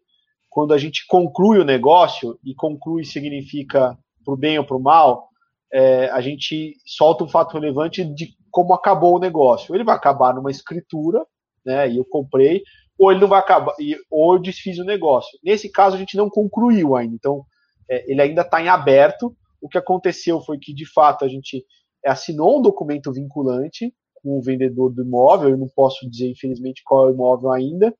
quando 0.49 0.73
a 0.73 0.77
gente 0.77 1.05
conclui 1.07 1.59
o 1.59 1.65
negócio, 1.65 2.37
e 2.43 2.53
conclui 2.53 3.03
significa 3.03 3.97
para 4.23 4.33
o 4.33 4.37
bem 4.37 4.59
ou 4.59 4.65
para 4.65 4.77
o 4.77 4.81
mal, 4.81 5.29
é, 5.73 6.09
a 6.09 6.21
gente 6.21 6.75
solta 6.85 7.23
um 7.23 7.29
fato 7.29 7.53
relevante 7.53 8.03
de 8.03 8.35
como 8.51 8.73
acabou 8.73 9.15
o 9.15 9.19
negócio. 9.19 9.73
Ele 9.73 9.83
vai 9.83 9.95
acabar 9.95 10.33
numa 10.35 10.51
escritura, 10.51 11.25
né, 11.65 11.89
e 11.89 11.97
eu 11.97 12.05
comprei, 12.05 12.63
ou 13.01 13.11
ele 13.11 13.19
não 13.19 13.27
vai 13.27 13.39
acabar, 13.39 13.73
ou 14.11 14.35
eu 14.35 14.39
desfiz 14.39 14.77
o 14.77 14.83
negócio. 14.83 15.39
Nesse 15.43 15.67
caso, 15.71 15.95
a 15.95 15.99
gente 15.99 16.15
não 16.15 16.29
concluiu 16.29 16.95
ainda, 16.95 17.15
então 17.15 17.43
é, 17.89 18.05
ele 18.11 18.21
ainda 18.21 18.43
está 18.43 18.61
em 18.61 18.67
aberto. 18.67 19.35
O 19.59 19.67
que 19.67 19.79
aconteceu 19.79 20.39
foi 20.39 20.59
que, 20.59 20.71
de 20.71 20.85
fato, 20.85 21.25
a 21.25 21.27
gente 21.27 21.65
assinou 22.05 22.59
um 22.59 22.61
documento 22.61 23.11
vinculante 23.11 23.91
com 24.21 24.37
o 24.37 24.41
vendedor 24.43 24.93
do 24.93 25.01
imóvel, 25.01 25.49
eu 25.49 25.57
não 25.57 25.67
posso 25.67 26.07
dizer, 26.07 26.29
infelizmente, 26.29 26.83
qual 26.85 27.07
é 27.07 27.11
o 27.11 27.13
imóvel 27.15 27.51
ainda, 27.51 27.91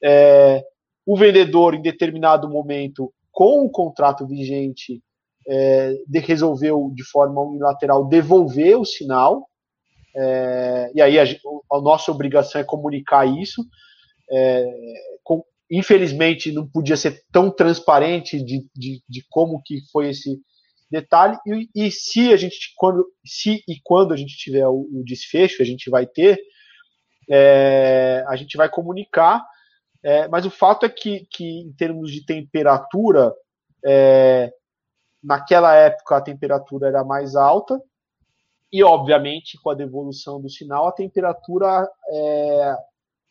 é, 0.00 0.64
o 1.04 1.16
vendedor, 1.16 1.74
em 1.74 1.82
determinado 1.82 2.48
momento, 2.48 3.12
com 3.32 3.64
o 3.64 3.68
contrato 3.70 4.24
vigente, 4.28 5.02
é, 5.48 5.92
de, 6.06 6.20
resolveu 6.20 6.92
de 6.94 7.02
forma 7.02 7.40
unilateral 7.42 8.06
devolver 8.06 8.78
o 8.78 8.84
sinal, 8.84 9.48
é, 10.14 10.92
e 10.94 11.02
aí 11.02 11.18
a, 11.18 11.24
a, 11.24 11.80
nossa 11.80 12.12
obrigação 12.12 12.60
é 12.60 12.64
comunicar 12.64 13.26
isso. 13.26 13.66
É, 14.30 14.64
com, 15.22 15.44
infelizmente 15.70 16.52
não 16.52 16.66
podia 16.66 16.96
ser 16.96 17.24
tão 17.32 17.50
transparente 17.50 18.42
de, 18.42 18.66
de, 18.74 19.02
de 19.08 19.24
como 19.30 19.62
que 19.64 19.80
foi 19.92 20.10
esse 20.10 20.40
detalhe. 20.90 21.36
E, 21.46 21.68
e, 21.74 21.90
se 21.90 22.32
a 22.32 22.36
gente 22.36 22.72
quando 22.76 23.04
se 23.24 23.62
e 23.68 23.80
quando 23.82 24.12
a 24.12 24.16
gente 24.16 24.36
tiver 24.36 24.66
o, 24.66 24.88
o 24.92 25.02
desfecho 25.04 25.62
a 25.62 25.64
gente 25.64 25.90
vai 25.90 26.06
ter 26.06 26.38
é, 27.28 28.24
a 28.28 28.36
gente 28.36 28.56
vai 28.56 28.68
comunicar. 28.68 29.44
É, 30.02 30.28
mas 30.28 30.46
o 30.46 30.50
fato 30.50 30.86
é 30.86 30.88
que, 30.88 31.26
que 31.30 31.44
em 31.44 31.72
termos 31.72 32.12
de 32.12 32.24
temperatura 32.24 33.34
é, 33.84 34.52
naquela 35.22 35.74
época 35.74 36.16
a 36.16 36.20
temperatura 36.20 36.88
era 36.88 37.04
mais 37.04 37.34
alta. 37.34 37.80
E 38.72 38.82
obviamente 38.82 39.58
com 39.60 39.70
a 39.70 39.74
devolução 39.74 40.40
do 40.40 40.48
sinal 40.48 40.86
a 40.86 40.92
temperatura 40.92 41.88
é, 42.12 42.76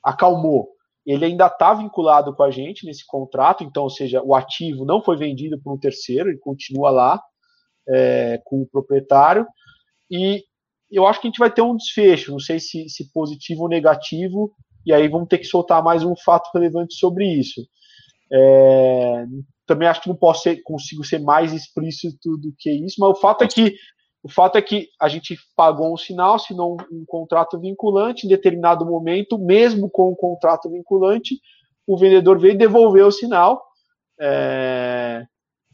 acalmou 0.03 0.74
ele 1.06 1.26
ainda 1.26 1.48
está 1.48 1.74
vinculado 1.74 2.36
com 2.36 2.44
a 2.44 2.50
gente 2.50 2.86
nesse 2.86 3.06
contrato, 3.06 3.63
então, 3.63 3.84
ou 3.84 3.89
seja, 3.89 4.22
o 4.24 4.34
ativo 4.34 4.86
não 4.86 5.02
foi 5.02 5.18
vendido 5.18 5.60
por 5.62 5.74
um 5.74 5.78
terceiro, 5.78 6.30
ele 6.30 6.39
continua 6.39 6.89
lá 6.89 7.22
é, 7.88 8.41
com 8.44 8.62
o 8.62 8.68
proprietário, 8.68 9.46
e 10.10 10.44
eu 10.91 11.06
acho 11.06 11.22
que 11.22 11.28
a 11.28 11.30
gente 11.30 11.39
vai 11.39 11.52
ter 11.52 11.62
um 11.62 11.76
desfecho, 11.76 12.32
não 12.32 12.39
sei 12.39 12.60
se, 12.60 12.89
se 12.89 13.12
positivo 13.12 13.63
ou 13.63 13.70
negativo, 13.70 14.52
e 14.86 14.94
aí 14.94 15.08
vamos 15.08 15.28
ter 15.28 15.38
que 15.38 15.46
soltar 15.46 15.84
mais 15.84 16.04
um 16.04 16.15
fato 16.15 16.50
relevante 16.54 16.96
sobre 16.96 17.28
isso. 17.28 17.62
É, 18.32 19.26
também 19.65 19.88
acho 19.88 20.02
que 20.02 20.10
não 20.10 20.15
posso 20.15 20.44
ser, 20.44 20.62
consigo 20.63 21.04
ser 21.04 21.20
mais 21.20 21.54
explícito 21.54 22.38
do 22.38 22.54
que 22.58 22.72
isso, 22.72 22.96
mas 23.00 23.10
o 23.10 23.20
fato 23.20 23.44
é 23.44 23.48
que 23.48 23.76
o 24.25 24.27
fato 24.27 24.57
é 24.57 24.61
que 24.63 24.89
a 24.99 25.07
gente 25.07 25.38
pagou 25.55 25.93
um 25.93 25.97
sinal, 25.97 26.33
assinou 26.33 26.77
um, 26.91 27.01
um 27.01 27.05
contrato 27.05 27.59
vinculante, 27.59 28.25
em 28.25 28.29
determinado 28.29 28.83
momento, 28.83 29.38
mesmo 29.38 29.88
com 29.88 30.09
um 30.11 30.15
contrato 30.15 30.67
vinculante, 30.67 31.39
o 31.85 31.95
vendedor 31.95 32.39
veio 32.39 32.57
devolver 32.57 33.05
o 33.05 33.11
sinal. 33.11 33.63
É, 34.19 35.23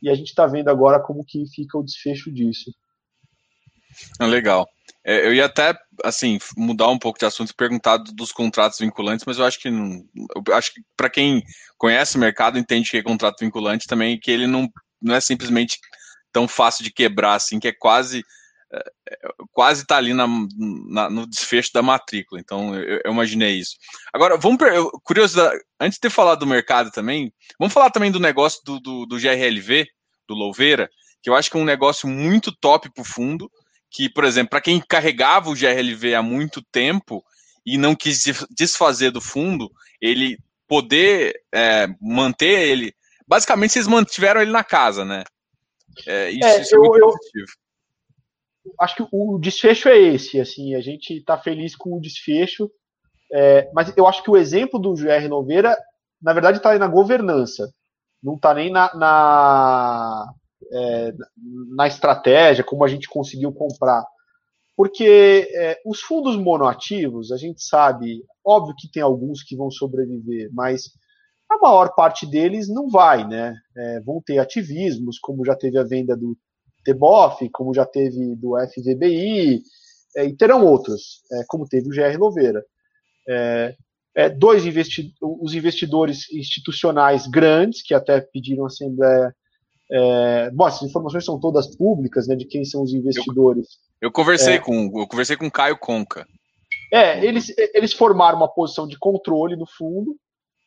e 0.04 0.10
a 0.10 0.14
gente 0.16 0.28
está 0.28 0.46
vendo 0.48 0.68
agora 0.68 1.00
como 1.00 1.24
que 1.24 1.46
fica 1.48 1.78
o 1.78 1.84
desfecho 1.84 2.30
disso. 2.30 2.70
Ah, 4.20 4.26
legal. 4.26 4.68
É, 5.02 5.26
eu 5.26 5.34
ia 5.34 5.46
até 5.46 5.74
assim 6.04 6.38
mudar 6.58 6.90
um 6.90 7.00
pouco 7.00 7.18
de 7.18 7.26
assunto 7.26 7.52
e 7.52 7.56
perguntar 7.56 8.00
dos 8.00 8.34
contratos 8.34 8.80
vinculantes, 8.80 9.24
mas 9.26 9.38
eu 9.38 9.46
acho 9.46 9.62
que 9.62 9.70
não, 9.70 10.04
eu 10.46 10.54
acho 10.54 10.74
que 10.74 10.82
para 10.98 11.10
quem 11.10 11.42
conhece 11.78 12.18
o 12.18 12.20
mercado 12.20 12.60
entende 12.60 12.92
que 12.92 12.98
é 12.98 13.02
contrato 13.02 13.40
vinculante 13.40 13.88
também 13.88 14.20
que 14.20 14.30
ele 14.30 14.46
não, 14.46 14.70
não 15.02 15.16
é 15.16 15.22
simplesmente 15.22 15.80
tão 16.34 16.50
fácil 16.50 16.84
de 16.84 16.92
quebrar 16.92 17.36
assim, 17.36 17.62
que 17.62 17.70
é 17.70 17.72
quase 17.72 18.26
quase 19.52 19.84
está 19.84 19.98
ali 19.98 20.14
na, 20.14 20.28
na, 20.88 21.10
no 21.10 21.28
desfecho 21.28 21.72
da 21.74 21.82
matrícula. 21.82 22.40
Então, 22.40 22.76
eu, 22.76 23.02
eu 23.04 23.12
imaginei 23.12 23.56
isso. 23.56 23.76
Agora, 24.14 24.38
vamos 24.38 24.60
curiosidade, 25.04 25.60
antes 25.80 25.96
de 25.96 26.02
ter 26.02 26.10
falado 26.10 26.40
do 26.40 26.48
mercado 26.48 26.92
também, 26.92 27.34
vamos 27.60 27.74
falar 27.74 27.90
também 27.90 28.12
do 28.12 28.20
negócio 28.20 28.62
do, 28.64 28.80
do, 28.80 29.06
do 29.06 29.18
GRLV, 29.18 29.86
do 30.28 30.36
Louveira, 30.36 30.90
que 31.22 31.30
eu 31.30 31.36
acho 31.36 31.52
que 31.52 31.58
é 31.58 31.60
um 31.60 31.66
negócio 31.66 32.08
muito 32.08 32.52
top 32.52 32.92
para 32.94 33.02
o 33.02 33.06
fundo, 33.06 33.52
que, 33.92 34.10
por 34.10 34.24
exemplo, 34.24 34.52
para 34.52 34.62
quem 34.62 34.80
carregava 34.80 35.50
o 35.50 35.56
GRLV 35.56 36.16
há 36.16 36.24
muito 36.24 36.62
tempo 36.72 37.24
e 37.66 37.78
não 37.78 37.94
quis 37.94 38.24
desfazer 38.50 39.12
do 39.12 39.22
fundo, 39.22 39.70
ele 40.00 40.38
poder 40.68 41.36
é, 41.54 41.88
manter 42.02 42.70
ele. 42.70 42.96
Basicamente, 43.28 43.74
vocês 43.74 43.88
mantiveram 43.88 44.42
ele 44.42 44.52
na 44.52 44.64
casa, 44.64 45.04
né? 45.04 45.24
É, 46.08 46.32
isso, 46.32 46.46
é, 46.46 46.62
isso 46.62 46.76
é 46.76 46.78
eu, 46.78 46.84
muito 46.84 47.02
positivo 47.02 47.61
acho 48.80 48.96
que 48.96 49.08
o 49.12 49.40
desfecho 49.40 49.90
é 49.90 49.98
esse, 49.98 50.40
assim, 50.40 50.76
a 50.76 50.82
gente 50.82 51.18
está 51.18 51.38
feliz 51.38 51.76
com 51.76 51.96
o 51.96 52.02
desfecho, 52.02 52.70
é, 53.32 53.70
mas 53.74 53.96
eu 53.96 54.08
acho 54.08 54.24
que 54.24 54.30
o 54.30 54.38
exemplo 54.38 54.80
do 54.80 54.94
GR 54.94 55.28
Noveira, 55.30 55.78
na 56.22 56.34
verdade, 56.34 56.58
está 56.58 56.78
na 56.78 56.88
governança, 56.88 57.72
não 58.22 58.36
está 58.36 58.54
nem 58.54 58.72
na, 58.72 58.94
na, 58.96 60.34
é, 60.72 61.14
na, 61.76 61.88
estratégia, 61.88 62.64
como 62.64 62.84
a 62.84 62.88
gente 62.88 63.10
conseguiu 63.10 63.52
comprar. 63.52 64.06
Porque 64.76 65.50
é, 65.54 65.80
os 65.86 66.02
fundos 66.02 66.36
monoativos, 66.36 67.32
a 67.32 67.38
gente 67.38 67.64
sabe, 67.64 68.24
óbvio 68.46 68.76
que 68.78 68.92
tem 68.92 69.02
alguns 69.02 69.44
que 69.44 69.56
vão 69.56 69.72
sobreviver, 69.72 70.50
mas 70.54 70.92
a 71.50 71.58
maior 71.58 71.94
parte 71.96 72.26
deles 72.26 72.70
não 72.70 72.90
vai, 72.90 73.28
né? 73.28 73.56
É, 73.76 74.00
vão 74.02 74.22
ter 74.26 74.40
ativismos, 74.40 75.20
como 75.20 75.46
já 75.46 75.56
teve 75.56 75.78
a 75.78 75.84
venda 75.84 76.16
do 76.16 76.38
TBOF, 76.84 77.50
como 77.50 77.74
já 77.74 77.86
teve 77.86 78.36
do 78.36 78.54
FVBI, 78.58 79.62
é, 80.16 80.26
e 80.26 80.36
terão 80.36 80.66
outros, 80.66 81.22
é, 81.32 81.44
como 81.48 81.68
teve 81.68 81.88
o 81.88 81.92
GR 81.92 82.18
Louveira. 82.18 82.64
É, 83.28 83.76
é, 84.16 84.30
dois 84.30 84.66
investi 84.66 85.14
os 85.22 85.54
investidores 85.54 86.32
institucionais 86.32 87.28
grandes, 87.28 87.82
que 87.82 87.94
até 87.94 88.20
pediram 88.20 88.66
assembleia. 88.66 89.34
É, 89.90 90.50
bom, 90.52 90.68
essas 90.68 90.90
informações 90.90 91.26
são 91.26 91.40
todas 91.40 91.76
públicas, 91.76 92.28
né, 92.28 92.36
de 92.36 92.46
quem 92.46 92.64
são 92.64 92.84
os 92.84 92.94
investidores. 92.94 93.68
Eu, 94.02 94.08
eu 94.08 94.12
conversei 94.12 94.60
com 94.60 94.92
eu 95.00 95.08
conversei 95.08 95.38
com 95.38 95.50
Caio 95.50 95.78
Conca. 95.78 96.28
É, 96.92 97.24
eles, 97.26 97.54
eles 97.74 97.94
formaram 97.94 98.38
uma 98.38 98.54
posição 98.54 98.86
de 98.86 98.98
controle 98.98 99.56
no 99.56 99.66
fundo, 99.66 100.16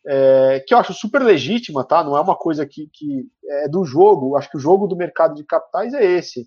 é, 0.06 0.62
que 0.66 0.74
eu 0.74 0.78
acho 0.78 0.92
super 0.92 1.22
legítima, 1.22 1.84
tá? 1.84 2.04
Não 2.04 2.16
é 2.16 2.20
uma 2.20 2.36
coisa 2.36 2.66
que, 2.66 2.88
que 2.92 3.26
é 3.48 3.68
do 3.68 3.84
jogo. 3.84 4.36
Acho 4.36 4.50
que 4.50 4.56
o 4.56 4.60
jogo 4.60 4.86
do 4.86 4.96
mercado 4.96 5.34
de 5.34 5.44
capitais 5.44 5.94
é 5.94 6.04
esse. 6.04 6.46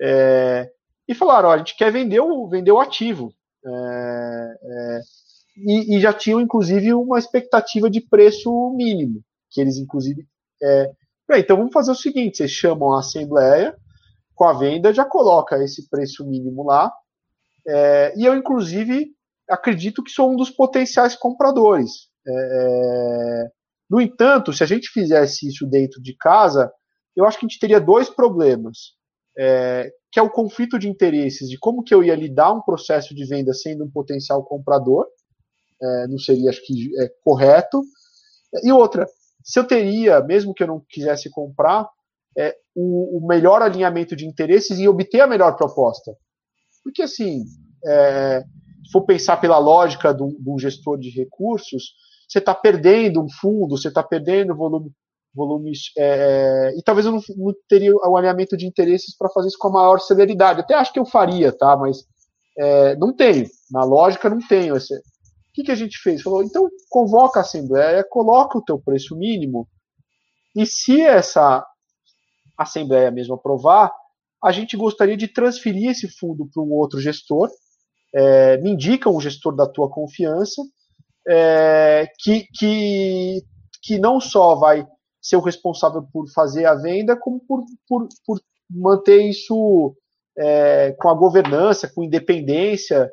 É, 0.00 0.70
e 1.06 1.14
falaram: 1.14 1.50
ó, 1.50 1.52
a 1.52 1.58
gente 1.58 1.76
quer 1.76 1.92
vender 1.92 2.20
o, 2.20 2.48
vender 2.48 2.72
o 2.72 2.80
ativo. 2.80 3.32
É, 3.64 4.54
é, 4.62 5.00
e, 5.56 5.96
e, 5.96 6.00
já 6.00 6.12
tinham, 6.12 6.40
inclusive, 6.40 6.94
uma 6.94 7.18
expectativa 7.18 7.90
de 7.90 8.00
preço 8.00 8.72
mínimo, 8.74 9.22
que 9.50 9.60
eles, 9.60 9.76
inclusive. 9.76 10.26
É, 10.62 10.92
então 11.36 11.56
vamos 11.56 11.72
fazer 11.72 11.92
o 11.92 11.96
seguinte: 11.96 12.38
vocês 12.38 12.50
chamam 12.50 12.92
a 12.92 13.00
assembleia 13.00 13.76
com 14.34 14.44
a 14.44 14.52
venda, 14.52 14.92
já 14.92 15.04
coloca 15.04 15.62
esse 15.62 15.88
preço 15.88 16.26
mínimo 16.26 16.64
lá. 16.64 16.92
É, 17.66 18.14
e 18.16 18.24
eu, 18.24 18.34
inclusive, 18.34 19.14
acredito 19.48 20.02
que 20.02 20.10
sou 20.10 20.32
um 20.32 20.36
dos 20.36 20.50
potenciais 20.50 21.14
compradores. 21.14 22.09
É, 22.26 22.32
é, 22.32 23.50
no 23.88 24.00
entanto, 24.00 24.52
se 24.52 24.62
a 24.62 24.66
gente 24.66 24.88
fizesse 24.90 25.48
isso 25.48 25.66
dentro 25.66 26.00
de 26.00 26.14
casa, 26.16 26.70
eu 27.16 27.24
acho 27.24 27.38
que 27.38 27.46
a 27.46 27.48
gente 27.48 27.58
teria 27.58 27.80
dois 27.80 28.08
problemas. 28.08 28.94
É, 29.38 29.90
que 30.12 30.18
é 30.18 30.22
o 30.22 30.30
conflito 30.30 30.78
de 30.78 30.88
interesses, 30.88 31.48
de 31.48 31.56
como 31.58 31.84
que 31.84 31.94
eu 31.94 32.02
ia 32.02 32.16
lidar 32.16 32.52
um 32.52 32.60
processo 32.60 33.14
de 33.14 33.24
venda 33.24 33.54
sendo 33.54 33.84
um 33.84 33.90
potencial 33.90 34.44
comprador, 34.44 35.06
é, 35.80 36.06
não 36.08 36.18
seria, 36.18 36.50
acho 36.50 36.64
que, 36.66 36.90
é, 37.00 37.08
correto. 37.22 37.80
E 38.64 38.72
outra, 38.72 39.06
se 39.42 39.58
eu 39.58 39.64
teria, 39.64 40.20
mesmo 40.20 40.52
que 40.52 40.62
eu 40.62 40.66
não 40.66 40.84
quisesse 40.88 41.30
comprar, 41.30 41.88
é, 42.36 42.54
o, 42.74 43.18
o, 43.18 43.26
melhor 43.26 43.62
alinhamento 43.62 44.14
de 44.14 44.26
interesses 44.26 44.78
e 44.78 44.88
obter 44.88 45.20
a 45.20 45.26
melhor 45.26 45.56
proposta. 45.56 46.12
Porque, 46.82 47.02
assim, 47.02 47.44
é, 47.84 48.44
se 48.84 48.92
for 48.92 49.02
pensar 49.02 49.38
pela 49.38 49.58
lógica 49.58 50.12
de 50.12 50.22
um 50.22 50.58
gestor 50.58 50.98
de 50.98 51.10
recursos, 51.10 51.94
você 52.30 52.38
está 52.38 52.54
perdendo 52.54 53.20
um 53.20 53.28
fundo, 53.28 53.76
você 53.76 53.88
está 53.88 54.04
perdendo 54.04 54.54
volume, 54.54 54.92
volumes. 55.34 55.90
É, 55.98 56.72
e 56.76 56.82
talvez 56.82 57.04
eu 57.04 57.12
não, 57.12 57.20
não, 57.36 57.52
teria 57.68 57.92
o 57.92 58.16
alinhamento 58.16 58.56
de 58.56 58.66
interesses 58.66 59.16
para 59.16 59.28
fazer 59.30 59.48
isso 59.48 59.58
com 59.58 59.66
a 59.68 59.72
maior 59.72 59.98
celeridade. 59.98 60.60
Até 60.60 60.74
acho 60.74 60.92
que 60.92 61.00
eu 61.00 61.04
faria, 61.04 61.50
tá? 61.50 61.76
Mas 61.76 62.04
é, 62.56 62.94
não 62.96 63.12
tenho. 63.12 63.48
Na 63.68 63.82
lógica, 63.82 64.30
não 64.30 64.38
tenho. 64.46 64.76
Esse, 64.76 64.94
o 64.94 65.02
que, 65.52 65.64
que 65.64 65.72
a 65.72 65.76
gente 65.76 65.98
fez? 65.98 66.22
Falou, 66.22 66.44
então 66.44 66.68
convoca 66.88 67.40
a 67.40 67.42
Assembleia, 67.42 68.06
coloca 68.08 68.56
o 68.56 68.62
teu 68.62 68.78
preço 68.78 69.16
mínimo, 69.16 69.66
e 70.54 70.64
se 70.64 71.00
essa 71.00 71.66
Assembleia 72.56 73.10
mesmo 73.10 73.34
aprovar, 73.34 73.92
a 74.42 74.52
gente 74.52 74.76
gostaria 74.76 75.16
de 75.16 75.26
transferir 75.26 75.90
esse 75.90 76.08
fundo 76.08 76.48
para 76.52 76.62
um 76.62 76.70
outro 76.72 77.00
gestor. 77.00 77.50
É, 78.14 78.56
me 78.58 78.70
indica 78.70 79.10
um 79.10 79.20
gestor 79.20 79.54
da 79.54 79.66
tua 79.66 79.88
confiança 79.90 80.62
é, 81.28 82.08
que, 82.18 82.46
que, 82.54 83.42
que 83.82 83.98
não 83.98 84.20
só 84.20 84.54
vai 84.54 84.86
ser 85.20 85.36
o 85.36 85.40
responsável 85.40 86.02
por 86.12 86.28
fazer 86.32 86.64
a 86.64 86.74
venda, 86.74 87.16
como 87.16 87.40
por, 87.40 87.64
por, 87.86 88.08
por 88.24 88.40
manter 88.70 89.22
isso 89.22 89.94
é, 90.38 90.92
com 90.92 91.08
a 91.08 91.14
governança, 91.14 91.90
com 91.92 92.02
independência. 92.02 93.10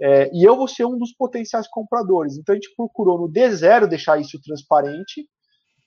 É, 0.00 0.30
e 0.32 0.42
eu 0.42 0.56
vou 0.56 0.66
ser 0.66 0.86
um 0.86 0.96
dos 0.96 1.12
potenciais 1.12 1.68
compradores. 1.68 2.36
Então 2.36 2.54
a 2.54 2.56
gente 2.56 2.74
procurou 2.74 3.18
no 3.18 3.28
D0 3.28 3.86
deixar 3.86 4.18
isso 4.18 4.40
transparente. 4.42 5.28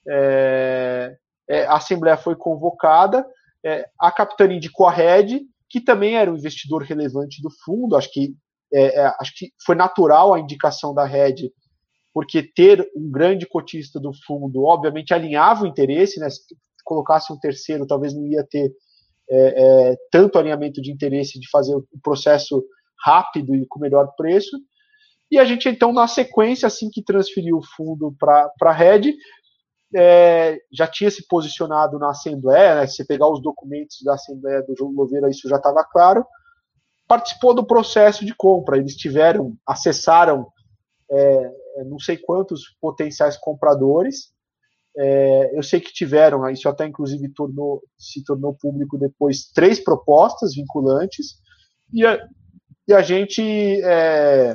É, 0.08 1.16
é, 1.48 1.66
a 1.66 1.74
Assembleia 1.76 2.16
foi 2.16 2.36
convocada, 2.36 3.26
é, 3.64 3.86
a 3.98 4.12
capitania 4.12 4.56
indicou 4.56 4.86
a 4.86 4.92
Red, 4.92 5.40
que 5.68 5.80
também 5.80 6.16
era 6.16 6.30
um 6.30 6.36
investidor 6.36 6.82
relevante 6.82 7.42
do 7.42 7.50
fundo. 7.64 7.96
Acho 7.96 8.10
que, 8.12 8.34
acho 9.18 9.32
que 9.36 9.52
foi 9.64 9.74
natural 9.74 10.32
a 10.32 10.38
indicação 10.38 10.94
da 10.94 11.04
Red 11.04 11.50
porque 12.14 12.44
ter 12.44 12.88
um 12.96 13.10
grande 13.10 13.44
cotista 13.44 13.98
do 13.98 14.12
fundo, 14.24 14.62
obviamente, 14.62 15.12
alinhava 15.12 15.64
o 15.64 15.66
interesse, 15.66 16.20
né? 16.20 16.30
Se 16.30 16.40
colocasse 16.84 17.32
um 17.32 17.38
terceiro, 17.38 17.86
talvez 17.86 18.14
não 18.14 18.24
ia 18.24 18.46
ter 18.48 18.72
é, 19.28 19.90
é, 19.90 19.96
tanto 20.12 20.38
alinhamento 20.38 20.80
de 20.80 20.92
interesse 20.92 21.40
de 21.40 21.50
fazer 21.50 21.74
o 21.74 21.84
processo 22.00 22.64
rápido 23.04 23.56
e 23.56 23.66
com 23.66 23.80
melhor 23.80 24.14
preço. 24.16 24.56
E 25.28 25.38
a 25.38 25.44
gente, 25.44 25.68
então, 25.68 25.92
na 25.92 26.06
sequência, 26.06 26.68
assim 26.68 26.88
que 26.88 27.02
transferiu 27.02 27.56
o 27.56 27.66
fundo 27.76 28.14
para 28.16 28.48
a 28.62 28.72
Red, 28.72 29.14
é, 29.96 30.58
já 30.72 30.86
tinha 30.86 31.10
se 31.10 31.26
posicionado 31.26 31.98
na 31.98 32.10
Assembleia, 32.10 32.76
né, 32.76 32.86
se 32.86 32.96
você 32.96 33.04
pegar 33.04 33.28
os 33.28 33.42
documentos 33.42 33.98
da 34.04 34.14
Assembleia 34.14 34.62
do 34.62 34.74
João 34.76 34.92
Louveira, 34.92 35.28
isso 35.28 35.48
já 35.48 35.56
estava 35.56 35.82
claro, 35.84 36.24
participou 37.08 37.54
do 37.54 37.66
processo 37.66 38.24
de 38.24 38.34
compra. 38.34 38.76
Eles 38.76 38.94
tiveram, 38.94 39.56
acessaram 39.66 40.46
é, 41.10 41.63
não 41.84 41.98
sei 41.98 42.16
quantos 42.16 42.76
potenciais 42.80 43.36
compradores. 43.36 44.32
É, 44.96 45.58
eu 45.58 45.62
sei 45.62 45.80
que 45.80 45.92
tiveram, 45.92 46.48
isso 46.48 46.68
até 46.68 46.86
inclusive 46.86 47.28
tornou, 47.32 47.82
se 47.98 48.22
tornou 48.22 48.54
público 48.54 48.96
depois, 48.96 49.50
três 49.52 49.82
propostas 49.82 50.54
vinculantes, 50.54 51.34
e 51.92 52.06
a, 52.06 52.24
e 52.86 52.92
a 52.92 53.02
gente 53.02 53.42
é, 53.82 54.54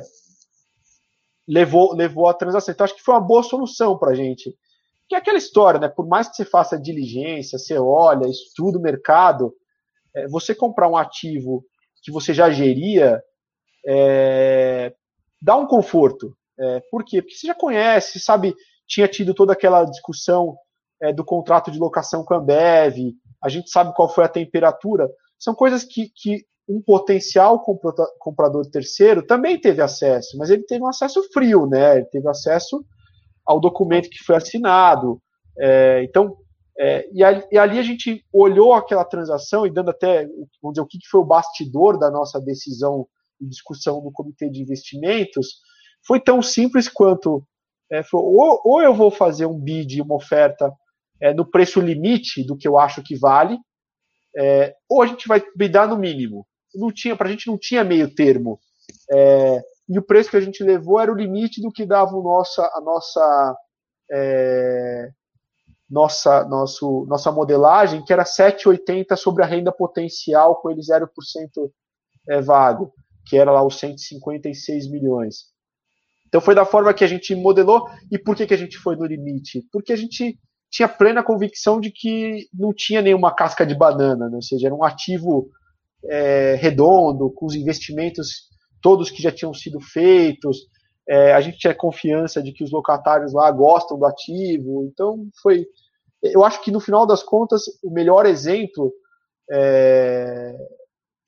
levou, 1.46 1.94
levou 1.94 2.26
a 2.28 2.34
transação. 2.34 2.72
Então, 2.72 2.84
acho 2.84 2.94
que 2.94 3.02
foi 3.02 3.14
uma 3.14 3.20
boa 3.20 3.42
solução 3.42 3.98
para 3.98 4.12
a 4.12 4.14
gente. 4.14 4.56
Que 5.08 5.16
é 5.16 5.18
aquela 5.18 5.38
história, 5.38 5.80
né? 5.80 5.88
Por 5.88 6.06
mais 6.06 6.28
que 6.28 6.36
você 6.36 6.44
faça 6.44 6.80
diligência, 6.80 7.58
você 7.58 7.76
olha, 7.76 8.28
estuda 8.28 8.78
o 8.78 8.82
mercado, 8.82 9.52
é, 10.14 10.28
você 10.28 10.54
comprar 10.54 10.88
um 10.88 10.96
ativo 10.96 11.64
que 12.02 12.10
você 12.10 12.32
já 12.32 12.50
geria 12.50 13.20
é, 13.86 14.94
dá 15.40 15.56
um 15.56 15.66
conforto. 15.66 16.36
É, 16.60 16.80
por 16.90 17.04
quê? 17.04 17.22
Porque 17.22 17.36
você 17.36 17.46
já 17.46 17.54
conhece, 17.54 18.20
sabe, 18.20 18.54
tinha 18.86 19.08
tido 19.08 19.32
toda 19.32 19.52
aquela 19.52 19.84
discussão 19.84 20.56
é, 21.00 21.12
do 21.12 21.24
contrato 21.24 21.70
de 21.70 21.78
locação 21.78 22.24
com 22.24 22.34
a 22.34 22.38
Ambev, 22.38 23.14
a 23.42 23.48
gente 23.48 23.70
sabe 23.70 23.94
qual 23.94 24.08
foi 24.08 24.24
a 24.24 24.28
temperatura. 24.28 25.08
São 25.38 25.54
coisas 25.54 25.84
que, 25.84 26.10
que 26.14 26.44
um 26.68 26.82
potencial 26.82 27.64
comprador 28.18 28.66
terceiro 28.70 29.26
também 29.26 29.58
teve 29.58 29.80
acesso, 29.80 30.36
mas 30.36 30.50
ele 30.50 30.62
teve 30.64 30.84
um 30.84 30.88
acesso 30.88 31.22
frio, 31.32 31.66
né? 31.66 31.96
Ele 31.96 32.06
teve 32.06 32.28
acesso 32.28 32.84
ao 33.44 33.58
documento 33.58 34.10
que 34.10 34.22
foi 34.22 34.36
assinado. 34.36 35.20
É, 35.58 36.04
então, 36.04 36.36
é, 36.78 37.08
e, 37.12 37.24
ali, 37.24 37.44
e, 37.50 37.58
ali, 37.58 37.78
a 37.78 37.82
gente 37.82 38.24
olhou 38.32 38.72
aquela 38.74 39.04
transação 39.04 39.66
e 39.66 39.70
dando 39.70 39.90
até, 39.90 40.26
vamos 40.62 40.74
dizer, 40.74 40.82
o 40.82 40.86
que 40.86 40.98
foi 41.10 41.20
o 41.20 41.26
bastidor 41.26 41.98
da 41.98 42.10
nossa 42.10 42.40
decisão 42.40 43.06
e 43.40 43.46
discussão 43.46 44.02
no 44.02 44.12
comitê 44.12 44.48
de 44.48 44.62
investimentos, 44.62 45.60
foi 46.06 46.20
tão 46.20 46.42
simples 46.42 46.88
quanto 46.88 47.44
é, 47.90 48.02
foi, 48.02 48.20
ou, 48.20 48.60
ou, 48.64 48.82
eu 48.82 48.94
vou 48.94 49.10
fazer 49.10 49.46
um 49.46 49.58
bid, 49.58 50.00
uma 50.00 50.14
oferta 50.14 50.72
é, 51.20 51.34
no 51.34 51.44
preço 51.44 51.80
limite 51.80 52.44
do 52.44 52.56
que 52.56 52.66
eu 52.66 52.78
acho 52.78 53.02
que 53.02 53.16
vale, 53.16 53.58
é, 54.36 54.74
ou 54.88 55.02
a 55.02 55.06
gente 55.06 55.26
vai 55.26 55.42
bidar 55.56 55.88
no 55.88 55.96
mínimo. 55.96 56.46
Não 56.74 56.92
tinha, 56.92 57.16
para 57.16 57.28
a 57.28 57.30
gente 57.30 57.48
não 57.48 57.58
tinha 57.58 57.82
meio 57.82 58.14
termo. 58.14 58.60
É, 59.10 59.60
e 59.88 59.98
o 59.98 60.02
preço 60.02 60.30
que 60.30 60.36
a 60.36 60.40
gente 60.40 60.62
levou 60.62 61.00
era 61.00 61.12
o 61.12 61.16
limite 61.16 61.60
do 61.60 61.72
que 61.72 61.84
dava 61.84 62.14
o 62.14 62.22
nossa, 62.22 62.62
a 62.74 62.80
nossa, 62.80 63.56
é, 64.12 65.10
nossa, 65.90 66.44
nosso, 66.44 67.04
nossa 67.08 67.32
modelagem, 67.32 68.04
que 68.04 68.12
era 68.12 68.22
7,80 68.22 69.16
sobre 69.16 69.42
a 69.42 69.46
renda 69.46 69.72
potencial 69.72 70.60
com 70.60 70.70
ele 70.70 70.80
0% 70.80 71.08
é, 72.28 72.40
vago, 72.40 72.92
que 73.26 73.36
era 73.36 73.50
lá 73.50 73.64
os 73.64 73.78
156 73.80 74.88
milhões. 74.88 75.50
Então 76.30 76.40
foi 76.40 76.54
da 76.54 76.64
forma 76.64 76.94
que 76.94 77.02
a 77.02 77.08
gente 77.08 77.34
modelou. 77.34 77.88
E 78.10 78.16
por 78.16 78.36
que, 78.36 78.46
que 78.46 78.54
a 78.54 78.56
gente 78.56 78.78
foi 78.78 78.94
no 78.94 79.04
limite? 79.04 79.66
Porque 79.72 79.92
a 79.92 79.96
gente 79.96 80.38
tinha 80.70 80.88
plena 80.88 81.24
convicção 81.24 81.80
de 81.80 81.90
que 81.90 82.46
não 82.54 82.72
tinha 82.72 83.02
nenhuma 83.02 83.34
casca 83.34 83.66
de 83.66 83.74
banana, 83.74 84.28
né? 84.28 84.36
ou 84.36 84.42
seja, 84.42 84.68
era 84.68 84.74
um 84.74 84.84
ativo 84.84 85.50
é, 86.04 86.54
redondo, 86.54 87.32
com 87.32 87.46
os 87.46 87.56
investimentos 87.56 88.48
todos 88.80 89.10
que 89.10 89.20
já 89.20 89.32
tinham 89.32 89.52
sido 89.52 89.80
feitos. 89.80 90.58
É, 91.08 91.32
a 91.32 91.40
gente 91.40 91.58
tinha 91.58 91.74
confiança 91.74 92.40
de 92.40 92.52
que 92.52 92.62
os 92.62 92.70
locatários 92.70 93.32
lá 93.32 93.50
gostam 93.50 93.98
do 93.98 94.06
ativo. 94.06 94.88
Então 94.90 95.26
foi. 95.42 95.66
Eu 96.22 96.44
acho 96.44 96.62
que 96.62 96.70
no 96.70 96.78
final 96.78 97.04
das 97.04 97.24
contas, 97.24 97.64
o 97.82 97.90
melhor 97.90 98.24
exemplo 98.24 98.92
é, 99.50 100.54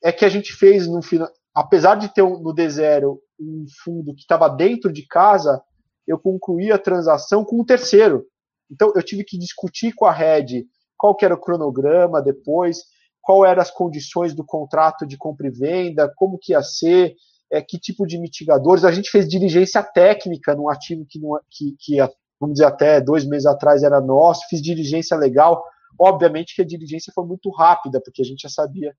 é 0.01 0.11
que 0.13 0.23
a 0.23 0.29
gente 0.29 0.53
fez 0.53 0.87
no 0.87 1.01
final. 1.01 1.29
Apesar 1.53 1.95
de 1.95 2.11
ter 2.13 2.21
um, 2.21 2.39
no 2.39 2.55
D0 2.55 3.17
um 3.39 3.65
fundo 3.83 4.13
que 4.13 4.21
estava 4.21 4.47
dentro 4.49 4.91
de 4.91 5.05
casa, 5.07 5.61
eu 6.07 6.19
concluí 6.19 6.71
a 6.71 6.77
transação 6.77 7.43
com 7.43 7.61
um 7.61 7.65
terceiro. 7.65 8.25
Então 8.71 8.91
eu 8.95 9.03
tive 9.03 9.23
que 9.23 9.37
discutir 9.37 9.93
com 9.93 10.05
a 10.05 10.11
Red 10.11 10.65
qual 10.97 11.15
que 11.15 11.25
era 11.25 11.33
o 11.33 11.39
cronograma 11.39 12.21
depois, 12.21 12.79
qual 13.21 13.45
eram 13.45 13.61
as 13.61 13.71
condições 13.71 14.33
do 14.33 14.45
contrato 14.45 15.05
de 15.05 15.17
compra 15.17 15.47
e 15.47 15.51
venda, 15.51 16.11
como 16.15 16.37
que 16.37 16.53
ia 16.53 16.61
ser, 16.61 17.15
é, 17.51 17.61
que 17.61 17.79
tipo 17.79 18.05
de 18.05 18.17
mitigadores. 18.17 18.83
A 18.83 18.91
gente 18.91 19.09
fez 19.09 19.27
diligência 19.27 19.83
técnica 19.83 20.55
num 20.55 20.69
ativo 20.69 21.05
que, 21.07 21.19
que, 21.49 21.75
que 21.79 21.97
vamos 22.39 22.55
dizer, 22.55 22.65
até 22.65 22.99
dois 22.99 23.25
meses 23.25 23.45
atrás 23.45 23.83
era 23.83 24.01
nosso, 24.01 24.47
fiz 24.49 24.61
diligência 24.61 25.15
legal. 25.15 25.63
Obviamente 25.99 26.55
que 26.55 26.61
a 26.61 26.65
diligência 26.65 27.13
foi 27.13 27.25
muito 27.25 27.49
rápida, 27.51 28.01
porque 28.03 28.21
a 28.21 28.25
gente 28.25 28.41
já 28.41 28.49
sabia 28.49 28.93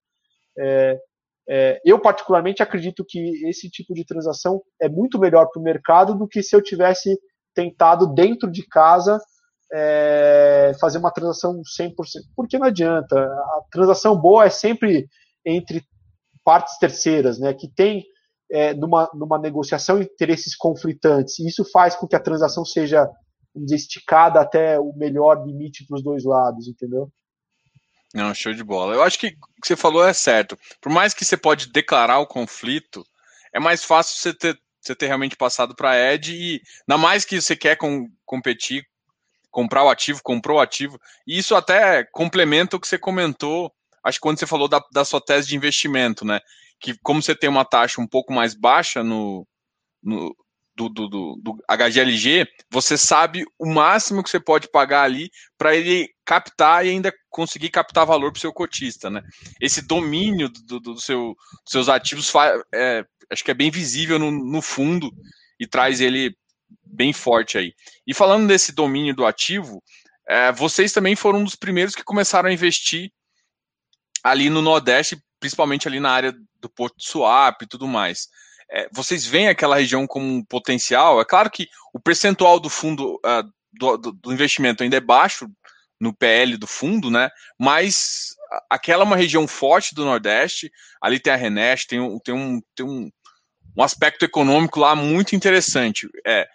é, 0.59 0.99
é, 1.49 1.81
eu, 1.85 1.99
particularmente, 2.01 2.63
acredito 2.63 3.05
que 3.07 3.47
esse 3.49 3.69
tipo 3.71 3.93
de 3.93 4.05
transação 4.05 4.63
é 4.81 4.89
muito 4.89 5.19
melhor 5.19 5.49
para 5.51 5.61
o 5.61 5.65
mercado 5.65 6.15
do 6.15 6.27
que 6.27 6.43
se 6.43 6.57
eu 6.57 6.63
tivesse 6.63 7.19
tentado 7.55 8.13
dentro 8.15 8.51
de 8.51 8.67
casa 8.67 9.19
é, 9.73 10.73
fazer 10.81 10.99
uma 10.99 11.13
transação 11.13 11.61
100%. 11.79 11.95
Porque 12.35 12.59
não 12.59 12.67
adianta. 12.67 13.19
A 13.19 13.63
transação 13.71 14.17
boa 14.17 14.47
é 14.47 14.51
sempre 14.51 15.07
entre 15.45 15.83
partes 16.45 16.79
terceiras, 16.79 17.39
né, 17.39 17.55
que 17.55 17.69
tem 17.69 18.05
é, 18.51 18.75
numa, 18.75 19.11
numa 19.15 19.39
negociação 19.39 20.01
interesses 20.01 20.55
conflitantes. 20.57 21.39
Isso 21.41 21.65
faz 21.71 21.97
com 21.97 22.07
que 22.07 22.17
a 22.17 22.21
transação 22.21 22.65
seja 22.65 23.09
esticada 23.71 24.41
até 24.41 24.79
o 24.79 24.93
melhor 24.95 25.45
limite 25.47 25.87
para 25.87 25.97
os 25.97 26.03
dois 26.03 26.25
lados, 26.25 26.69
entendeu? 26.69 27.09
Não, 28.15 28.33
show 28.33 28.55
de 28.55 28.63
bola. 28.63 28.95
Eu 28.95 29.03
acho 29.03 29.19
que 29.19 29.27
o 29.27 29.61
que 29.61 29.67
você 29.67 29.75
falou 29.75 30.07
é 30.07 30.13
certo. 30.13 30.57
Por 30.81 30.91
mais 30.91 31.13
que 31.13 31.25
você 31.25 31.37
pode 31.37 31.73
declarar 31.73 32.21
o 32.21 32.27
conflito, 32.27 33.05
é 33.53 33.59
mais 33.59 33.83
fácil 33.85 34.17
você 34.17 34.33
ter, 34.33 34.57
você 34.81 34.95
ter 34.95 35.09
realmente 35.09 35.37
passado 35.37 35.75
para 35.75 35.91
a 35.91 36.15
Ed 36.15 36.33
e, 36.33 36.63
ainda 36.89 36.97
mais 36.97 37.25
que 37.25 37.41
você 37.41 37.57
quer 37.57 37.77
com, 37.77 38.09
competir, 38.25 38.87
comprar 39.51 39.83
o 39.83 39.91
ativo, 39.91 40.21
comprou 40.23 40.59
o 40.59 40.61
ativo, 40.61 40.99
e 41.27 41.37
isso 41.39 41.57
até 41.57 42.05
complementa 42.05 42.77
o 42.77 42.81
que 42.81 42.87
você 42.87 42.99
comentou, 42.99 43.73
acho 44.05 44.19
que 44.19 44.23
quando 44.23 44.39
você 44.39 44.47
falou 44.47 44.69
da, 44.69 44.81
da 44.93 45.05
sua 45.05 45.21
tese 45.21 45.49
de 45.49 45.57
investimento, 45.57 46.25
né? 46.25 46.41
Que 46.79 46.97
como 47.03 47.21
você 47.21 47.35
tem 47.35 47.51
uma 47.51 47.65
taxa 47.65 48.01
um 48.01 48.07
pouco 48.07 48.33
mais 48.33 48.55
baixa 48.55 49.03
no, 49.03 49.45
no 50.01 50.37
do, 50.77 50.89
do, 50.89 51.09
do, 51.09 51.41
do, 51.41 51.57
HGLG, 51.69 52.47
você 52.71 52.99
sabe 52.99 53.45
o 53.59 53.67
máximo 53.67 54.23
que 54.23 54.31
você 54.31 54.41
pode 54.41 54.69
pagar 54.71 55.03
ali 55.03 55.31
para 55.57 55.75
ele 55.75 56.14
captar 56.25 56.85
e 56.85 56.91
ainda 56.91 57.13
conseguir 57.31 57.71
captar 57.71 58.07
valor 58.07 58.33
para 58.33 58.39
o 58.39 58.41
seu 58.41 58.53
cotista, 58.53 59.11
né? 59.11 59.23
Esse 59.61 59.83
domínio 59.83 60.49
do, 60.49 60.81
do 60.81 61.01
seu, 61.01 61.35
dos 61.65 61.73
seus 61.73 61.89
ativos 61.89 62.33
é, 62.73 63.05
acho 63.31 63.45
que 63.45 63.51
é 63.51 63.55
bem 63.55 63.71
visível 63.71 64.19
no, 64.19 64.31
no 64.31 64.63
fundo 64.63 65.11
e 65.59 65.67
traz 65.67 66.01
ele 66.01 66.37
bem 66.85 67.13
forte 67.13 67.59
aí. 67.59 67.73
E 68.07 68.15
falando 68.15 68.47
desse 68.47 68.73
domínio 68.73 69.15
do 69.15 69.27
ativo, 69.27 69.83
é, 70.29 70.53
vocês 70.53 70.93
também 70.93 71.15
foram 71.15 71.41
um 71.41 71.45
dos 71.45 71.57
primeiros 71.57 71.95
que 71.95 72.03
começaram 72.03 72.49
a 72.49 72.53
investir 72.53 73.11
ali 74.23 74.49
no 74.49 74.63
Nordeste, 74.63 75.19
principalmente 75.39 75.87
ali 75.87 76.01
na 76.01 76.11
área 76.11 76.35
do 76.61 76.71
Porto 76.71 76.97
Swap 76.99 77.63
e 77.63 77.67
tudo 77.67 77.87
mais 77.87 78.29
é, 78.71 78.89
vocês 78.93 79.27
veem 79.27 79.49
aquela 79.49 79.77
região 79.77 80.07
como 80.07 80.27
um 80.27 80.45
potencial? 80.45 81.21
É 81.21 81.25
claro 81.25 81.51
que 81.51 81.69
o 81.93 82.01
percentual 82.01 82.59
do 82.59 82.69
fundo 82.69 83.15
uh, 83.17 83.49
do, 83.73 83.97
do, 83.97 84.33
investimento 84.33 84.83
ainda 84.83 84.97
é 84.97 85.01
baixo 85.01 85.49
no 86.05 86.15
PL 86.15 86.57
do 86.57 86.67
fundo, 86.67 87.11
né? 87.11 87.31
Mas 87.59 88.37
aquela 88.71 89.03
é 89.03 89.07
uma 89.07 89.17
região 89.17 89.49
forte 89.49 89.95
do 89.95 90.05
Nordeste. 90.05 90.71
Ali 91.01 91.19
tem 91.19 91.33
a 91.33 91.37
Renest, 91.37 91.89
tem, 91.89 91.99
um, 91.99 92.19
tem, 92.19 92.35
um, 92.35 92.61
tem 92.77 92.87
um, 92.87 93.11
um 93.77 93.83
aspecto 93.83 94.25
econômico 94.25 94.79
lá 94.79 94.95
muito 94.95 95.35
interessante. 95.35 96.09
É, 96.27 96.47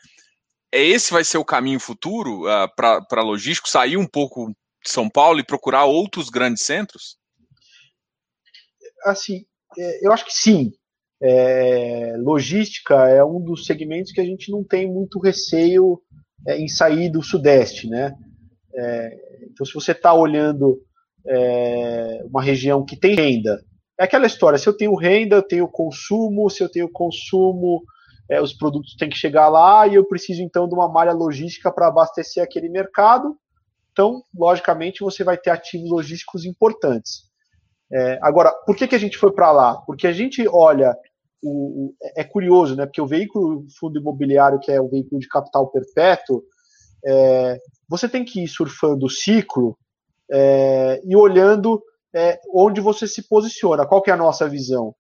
é 0.71 0.83
esse 0.83 1.11
vai 1.11 1.23
ser 1.23 1.39
o 1.39 1.45
caminho 1.45 1.79
futuro 1.79 2.43
uh, 2.43 2.69
para 2.75 3.21
logístico, 3.21 3.67
sair 3.67 3.97
um 3.97 4.07
pouco 4.07 4.49
de 4.83 4.89
São 4.89 5.09
Paulo 5.09 5.39
e 5.39 5.45
procurar 5.45 5.85
outros 5.85 6.29
grandes 6.29 6.63
centros? 6.63 7.17
Assim, 9.03 9.45
é, 9.77 10.05
eu 10.05 10.13
acho 10.13 10.25
que 10.25 10.33
sim. 10.33 10.71
É, 11.21 12.13
logística 12.17 12.95
é 13.09 13.21
um 13.23 13.41
dos 13.41 13.65
segmentos 13.65 14.13
que 14.13 14.21
a 14.21 14.25
gente 14.25 14.49
não 14.51 14.63
tem 14.63 14.87
muito 14.87 15.19
receio 15.19 16.01
é, 16.47 16.57
em 16.57 16.67
sair 16.67 17.09
do 17.09 17.21
Sudeste, 17.21 17.89
né? 17.89 18.13
É, 18.73 19.47
então, 19.51 19.65
se 19.65 19.73
você 19.73 19.91
está 19.91 20.13
olhando 20.13 20.79
é, 21.27 22.23
uma 22.25 22.41
região 22.41 22.85
que 22.85 22.95
tem 22.95 23.15
renda, 23.15 23.63
é 23.99 24.03
aquela 24.03 24.27
história: 24.27 24.57
se 24.57 24.67
eu 24.67 24.75
tenho 24.75 24.95
renda, 24.95 25.37
eu 25.37 25.43
tenho 25.43 25.67
consumo, 25.67 26.49
se 26.49 26.63
eu 26.63 26.69
tenho 26.69 26.89
consumo, 26.89 27.83
é, 28.29 28.41
os 28.41 28.53
produtos 28.53 28.95
têm 28.95 29.09
que 29.09 29.17
chegar 29.17 29.49
lá 29.49 29.87
e 29.87 29.95
eu 29.95 30.05
preciso 30.05 30.41
então 30.41 30.67
de 30.67 30.73
uma 30.75 30.87
malha 30.87 31.11
logística 31.11 31.71
para 31.71 31.87
abastecer 31.87 32.43
aquele 32.43 32.69
mercado. 32.69 33.35
Então, 33.91 34.23
logicamente, 34.33 35.01
você 35.01 35.23
vai 35.23 35.37
ter 35.37 35.49
ativos 35.49 35.89
logísticos 35.89 36.45
importantes. 36.45 37.27
É, 37.91 38.19
agora, 38.21 38.51
por 38.65 38.75
que, 38.75 38.87
que 38.87 38.95
a 38.95 38.99
gente 38.99 39.17
foi 39.17 39.31
para 39.33 39.51
lá? 39.51 39.75
Porque 39.81 40.05
a 40.05 40.11
gente 40.11 40.47
olha, 40.47 40.95
o, 41.41 41.87
o, 41.87 41.95
é 42.15 42.23
curioso, 42.23 42.75
né? 42.75 42.85
Porque 42.85 43.01
o 43.01 43.07
veículo 43.07 43.65
fundo 43.79 43.99
imobiliário, 43.99 44.59
que 44.59 44.71
é 44.71 44.79
o 44.79 44.87
veículo 44.87 45.19
de 45.19 45.27
capital 45.27 45.67
perpétuo, 45.71 46.43
é, 47.05 47.59
você 47.89 48.07
tem 48.07 48.23
que 48.23 48.43
ir 48.43 48.47
surfando 48.47 49.07
o 49.07 49.09
ciclo 49.09 49.77
é, 50.31 51.01
e 51.03 51.15
olhando 51.15 51.81
é, 52.15 52.39
onde 52.53 52.79
você 52.79 53.07
se 53.07 53.27
posiciona. 53.27 53.85
Qual 53.85 54.01
que 54.01 54.11
é 54.11 54.13
a 54.13 54.17
nossa 54.17 54.47
visão? 54.47 54.95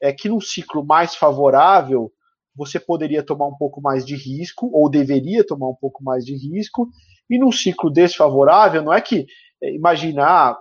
É 0.00 0.12
que 0.12 0.28
num 0.28 0.40
ciclo 0.40 0.84
mais 0.84 1.14
favorável, 1.14 2.12
você 2.54 2.80
poderia 2.80 3.22
tomar 3.22 3.46
um 3.46 3.56
pouco 3.56 3.80
mais 3.80 4.04
de 4.04 4.16
risco, 4.16 4.68
ou 4.72 4.90
deveria 4.90 5.46
tomar 5.46 5.68
um 5.68 5.74
pouco 5.74 6.02
mais 6.02 6.24
de 6.24 6.34
risco, 6.36 6.88
e 7.30 7.38
num 7.38 7.52
ciclo 7.52 7.90
desfavorável, 7.90 8.82
não 8.82 8.92
é 8.92 9.00
que, 9.00 9.26
é, 9.62 9.74
imaginar, 9.74 10.58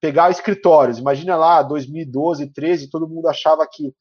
pegar 0.00 0.30
escritórios, 0.30 0.98
imagina 0.98 1.36
lá, 1.36 1.62
2012, 1.62 2.52
13, 2.52 2.90
todo 2.90 3.08
mundo 3.08 3.26
achava 3.26 3.66
que, 3.70 3.94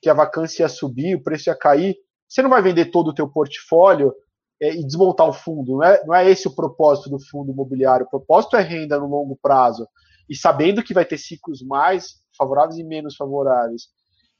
que 0.00 0.08
a 0.08 0.14
vacância 0.14 0.62
ia 0.62 0.68
subir, 0.68 1.16
o 1.16 1.22
preço 1.22 1.50
ia 1.50 1.54
cair, 1.54 1.96
você 2.28 2.42
não 2.42 2.50
vai 2.50 2.62
vender 2.62 2.86
todo 2.86 3.08
o 3.08 3.14
teu 3.14 3.28
portfólio 3.28 4.12
e 4.60 4.84
desmontar 4.84 5.26
o 5.26 5.32
fundo, 5.32 5.78
não 5.78 5.84
é, 5.84 6.04
não 6.06 6.14
é 6.14 6.28
esse 6.28 6.46
o 6.46 6.54
propósito 6.54 7.08
do 7.08 7.18
fundo 7.18 7.50
imobiliário, 7.50 8.06
o 8.06 8.10
propósito 8.10 8.56
é 8.56 8.60
renda 8.60 8.98
no 8.98 9.06
longo 9.06 9.38
prazo, 9.40 9.88
e 10.28 10.36
sabendo 10.36 10.82
que 10.82 10.94
vai 10.94 11.04
ter 11.04 11.18
ciclos 11.18 11.62
mais 11.62 12.20
favoráveis 12.36 12.78
e 12.78 12.84
menos 12.84 13.16
favoráveis. 13.16 13.88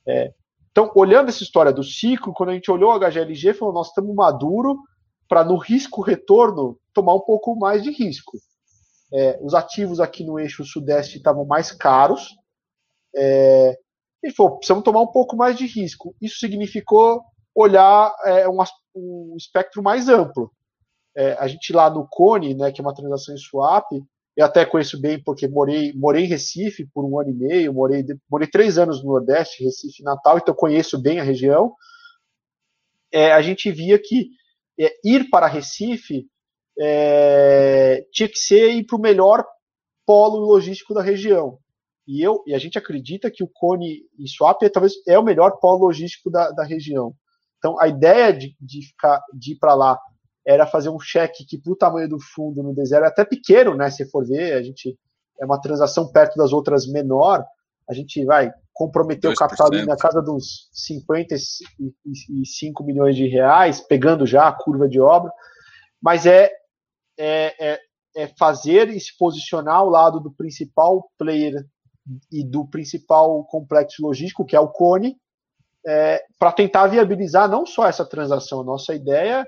É, 0.07 0.33
então, 0.71 0.91
olhando 0.95 1.29
essa 1.29 1.43
história 1.43 1.73
do 1.73 1.83
ciclo, 1.83 2.33
quando 2.33 2.51
a 2.51 2.55
gente 2.55 2.71
olhou 2.71 2.93
o 2.93 2.99
HGLG, 2.99 3.55
falou, 3.55 3.75
nós 3.75 3.89
estamos 3.89 4.15
maduro 4.15 4.79
para 5.29 5.45
no 5.45 5.57
risco-retorno 5.57 6.79
tomar 6.93 7.15
um 7.15 7.21
pouco 7.21 7.57
mais 7.57 7.83
de 7.83 7.91
risco. 7.91 8.39
É, 9.13 9.39
os 9.43 9.55
ativos 9.55 10.01
aqui 10.01 10.25
no 10.25 10.39
eixo 10.39 10.65
sudeste 10.65 11.17
estavam 11.17 11.45
mais 11.45 11.73
caros. 11.73 12.37
É, 13.17 13.77
e 14.23 14.31
falou, 14.33 14.59
precisamos 14.59 14.85
tomar 14.85 15.01
um 15.01 15.07
pouco 15.07 15.37
mais 15.37 15.57
de 15.57 15.67
risco. 15.67 16.15
Isso 16.21 16.39
significou 16.39 17.23
olhar 17.55 18.15
é, 18.25 18.49
um, 18.49 18.59
um, 19.01 19.37
espectro 19.37 19.83
mais 19.83 20.09
amplo. 20.09 20.51
É, 21.17 21.33
a 21.35 21.47
gente 21.49 21.73
lá 21.73 21.91
no 21.91 22.07
Cone, 22.09 22.55
né, 22.55 22.71
que 22.71 22.81
é 22.81 22.85
uma 22.85 22.95
transação 22.95 23.35
em 23.35 23.39
swap, 23.39 23.91
eu 24.37 24.47
até 24.47 24.65
conheço 24.65 25.01
bem 25.01 25.23
porque 25.23 25.49
morei, 25.49 25.93
morei 25.93 26.25
em 26.25 26.29
Recife 26.29 26.87
por 26.95 27.05
um 27.05 27.19
ano 27.19 27.31
e 27.31 27.35
meio, 27.35 27.75
morei, 27.75 28.05
morei 28.31 28.49
três 28.49 28.79
anos 28.79 29.03
no 29.03 29.11
Nordeste, 29.11 29.65
Recife 29.65 30.03
Natal, 30.03 30.39
então 30.39 30.55
conheço 30.55 31.01
bem 31.01 31.19
a 31.19 31.25
região. 31.25 31.75
É, 33.13 33.33
a 33.33 33.43
gente 33.43 33.71
via 33.73 33.99
que 33.99 34.31
é, 34.79 34.93
ir 35.05 35.29
para 35.31 35.49
Recife 35.49 36.27
é, 36.79 38.07
tinha 38.13 38.29
que 38.29 38.39
ser 38.39 38.71
ir 38.71 38.85
para 38.85 38.97
o 38.97 39.01
melhor 39.01 39.45
polo 40.07 40.39
logístico 40.39 40.95
da 40.95 41.03
região. 41.03 41.59
E, 42.07 42.23
eu, 42.23 42.43
e 42.47 42.55
a 42.55 42.59
gente 42.59 42.79
acredita 42.79 43.31
que 43.31 43.45
o 43.45 43.49
Cone 43.49 44.03
e 44.19 44.29
Swap 44.29 44.63
é, 44.63 44.69
talvez 44.69 44.95
é 45.07 45.19
o 45.19 45.23
melhor 45.23 45.59
polo 45.61 45.87
logístico 45.87 46.31
da, 46.31 46.51
da 46.51 46.65
região. 46.65 47.15
Então 47.61 47.81
a 47.81 47.87
ideia 47.87 48.33
de, 48.33 48.57
de, 48.61 48.89
ficar, 48.89 49.23
de 49.33 49.53
ir 49.53 49.59
para 49.59 49.75
lá 49.75 49.97
era 50.47 50.67
fazer 50.67 50.89
um 50.89 50.99
cheque 50.99 51.45
que, 51.45 51.59
para 51.59 51.73
o 51.73 51.77
tamanho 51.77 52.09
do 52.09 52.19
fundo 52.19 52.63
no 52.63 52.75
deserto, 52.75 53.05
é 53.05 53.09
até 53.09 53.23
pequeno, 53.25 53.77
né? 53.77 53.91
Se 53.91 54.11
for 54.11 54.27
ver, 54.27 54.55
a 54.55 54.63
gente 54.63 54.99
é 55.39 55.45
uma 55.45 55.61
transação 55.61 56.11
perto 56.11 56.37
das 56.37 56.53
outras 56.53 56.87
menor, 56.87 57.45
a 57.89 57.95
gente 57.95 58.25
vai 58.25 58.51
comprometer 58.73 59.31
2%. 59.31 59.35
o 59.35 59.37
capital 59.37 59.67
ali 59.67 59.85
na 59.85 59.97
casa 59.97 60.23
dos 60.23 60.71
55 60.73 62.83
milhões 62.83 63.15
de 63.15 63.29
reais, 63.29 63.81
pegando 63.81 64.27
já 64.27 64.49
a 64.49 64.53
curva 64.53 64.89
de 64.89 64.99
obra, 65.01 65.31
mas 66.01 66.25
é, 66.25 66.51
é, 67.19 67.73
é, 67.73 67.79
é 68.17 68.27
fazer 68.39 68.89
e 68.89 68.99
se 68.99 69.15
posicionar 69.19 69.77
ao 69.77 69.91
lado 69.91 70.21
do 70.21 70.33
principal 70.33 71.11
player 71.19 71.63
e 72.33 72.43
do 72.45 72.67
principal 72.67 73.45
complexo 73.45 74.03
logístico, 74.03 74.47
que 74.47 74.57
é 74.57 74.61
o 74.61 74.69
Cone, 74.69 75.19
é, 75.87 76.23
para 76.39 76.53
tentar 76.53 76.87
viabilizar 76.87 77.49
não 77.49 77.67
só 77.67 77.87
essa 77.87 78.05
transação. 78.05 78.63
Nossa 78.63 78.95
ideia 78.95 79.47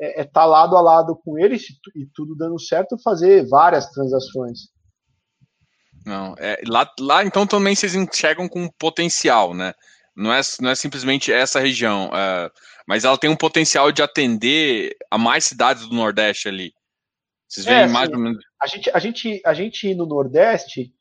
é 0.00 0.22
estar 0.22 0.22
é 0.22 0.24
tá 0.24 0.44
lado 0.44 0.76
a 0.76 0.80
lado 0.80 1.16
com 1.24 1.38
ele 1.38 1.56
e 1.94 2.06
tudo 2.14 2.34
dando 2.36 2.58
certo, 2.58 2.98
fazer 3.02 3.46
várias 3.48 3.90
transações. 3.90 4.68
Não, 6.04 6.34
é, 6.38 6.60
lá, 6.66 6.90
lá 7.00 7.24
então 7.24 7.46
também 7.46 7.74
vocês 7.74 7.94
enxergam 7.94 8.48
com 8.48 8.68
potencial, 8.78 9.54
né? 9.54 9.72
Não 10.16 10.32
é, 10.32 10.40
não 10.60 10.70
é 10.70 10.74
simplesmente 10.74 11.32
essa 11.32 11.58
região, 11.58 12.10
é, 12.14 12.50
mas 12.86 13.04
ela 13.04 13.18
tem 13.18 13.30
um 13.30 13.36
potencial 13.36 13.90
de 13.90 14.02
atender 14.02 14.94
a 15.10 15.18
mais 15.18 15.44
cidades 15.44 15.88
do 15.88 15.94
Nordeste 15.94 16.48
ali. 16.48 16.72
Vocês 17.48 17.66
veem 17.66 17.82
é, 17.82 17.86
mais 17.86 18.08
assim, 18.08 18.16
ou 18.16 18.22
menos. 18.22 18.44
A 18.62 18.66
gente, 18.66 18.90
a 18.90 18.98
gente, 18.98 19.42
a 19.44 19.54
gente 19.54 19.94
no 19.94 20.06
Nordeste, 20.06 20.92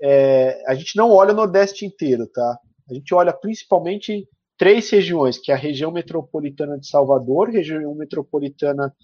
é, 0.00 0.62
a 0.68 0.74
gente 0.74 0.96
não 0.96 1.10
olha 1.10 1.32
o 1.32 1.36
Nordeste 1.36 1.84
inteiro, 1.84 2.26
tá? 2.26 2.58
A 2.90 2.94
gente 2.94 3.14
olha 3.14 3.32
principalmente 3.32 4.28
três 4.58 4.90
regiões, 4.90 5.38
que 5.38 5.50
é 5.50 5.54
a 5.54 5.58
região 5.58 5.90
metropolitana 5.90 6.78
de 6.78 6.86
Salvador, 6.86 7.48
região 7.48 7.94
metropolitana, 7.94 8.94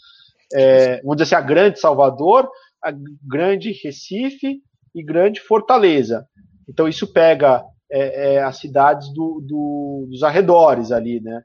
é, 0.52 1.00
vamos 1.00 1.16
dizer 1.16 1.34
assim, 1.34 1.44
a 1.44 1.46
grande 1.46 1.80
Salvador, 1.80 2.50
a 2.82 2.92
grande 3.26 3.72
Recife 3.72 4.60
e 4.94 5.02
grande 5.02 5.40
Fortaleza. 5.40 6.26
Então 6.68 6.86
isso 6.86 7.10
pega 7.12 7.64
é, 7.90 8.34
é, 8.34 8.42
as 8.42 8.58
cidades 8.58 9.12
do, 9.12 9.40
do, 9.40 10.06
dos 10.10 10.22
arredores 10.22 10.92
ali, 10.92 11.20
né? 11.20 11.42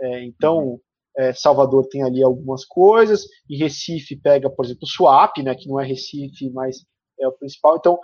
É, 0.00 0.24
então 0.24 0.78
é, 1.16 1.32
Salvador 1.32 1.86
tem 1.88 2.02
ali 2.02 2.22
algumas 2.22 2.64
coisas 2.64 3.24
e 3.48 3.56
Recife 3.56 4.16
pega, 4.16 4.50
por 4.50 4.64
exemplo, 4.64 4.86
Suape, 4.86 5.42
né? 5.42 5.54
Que 5.54 5.68
não 5.68 5.80
é 5.80 5.86
Recife, 5.86 6.50
mas 6.50 6.84
é 7.18 7.26
o 7.26 7.32
principal. 7.32 7.76
Então 7.76 7.98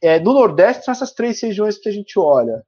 é, 0.00 0.20
no 0.20 0.32
Nordeste 0.32 0.84
são 0.84 0.92
essas 0.92 1.12
três 1.12 1.40
regiões 1.40 1.78
que 1.78 1.88
a 1.88 1.92
gente 1.92 2.18
olha. 2.18 2.64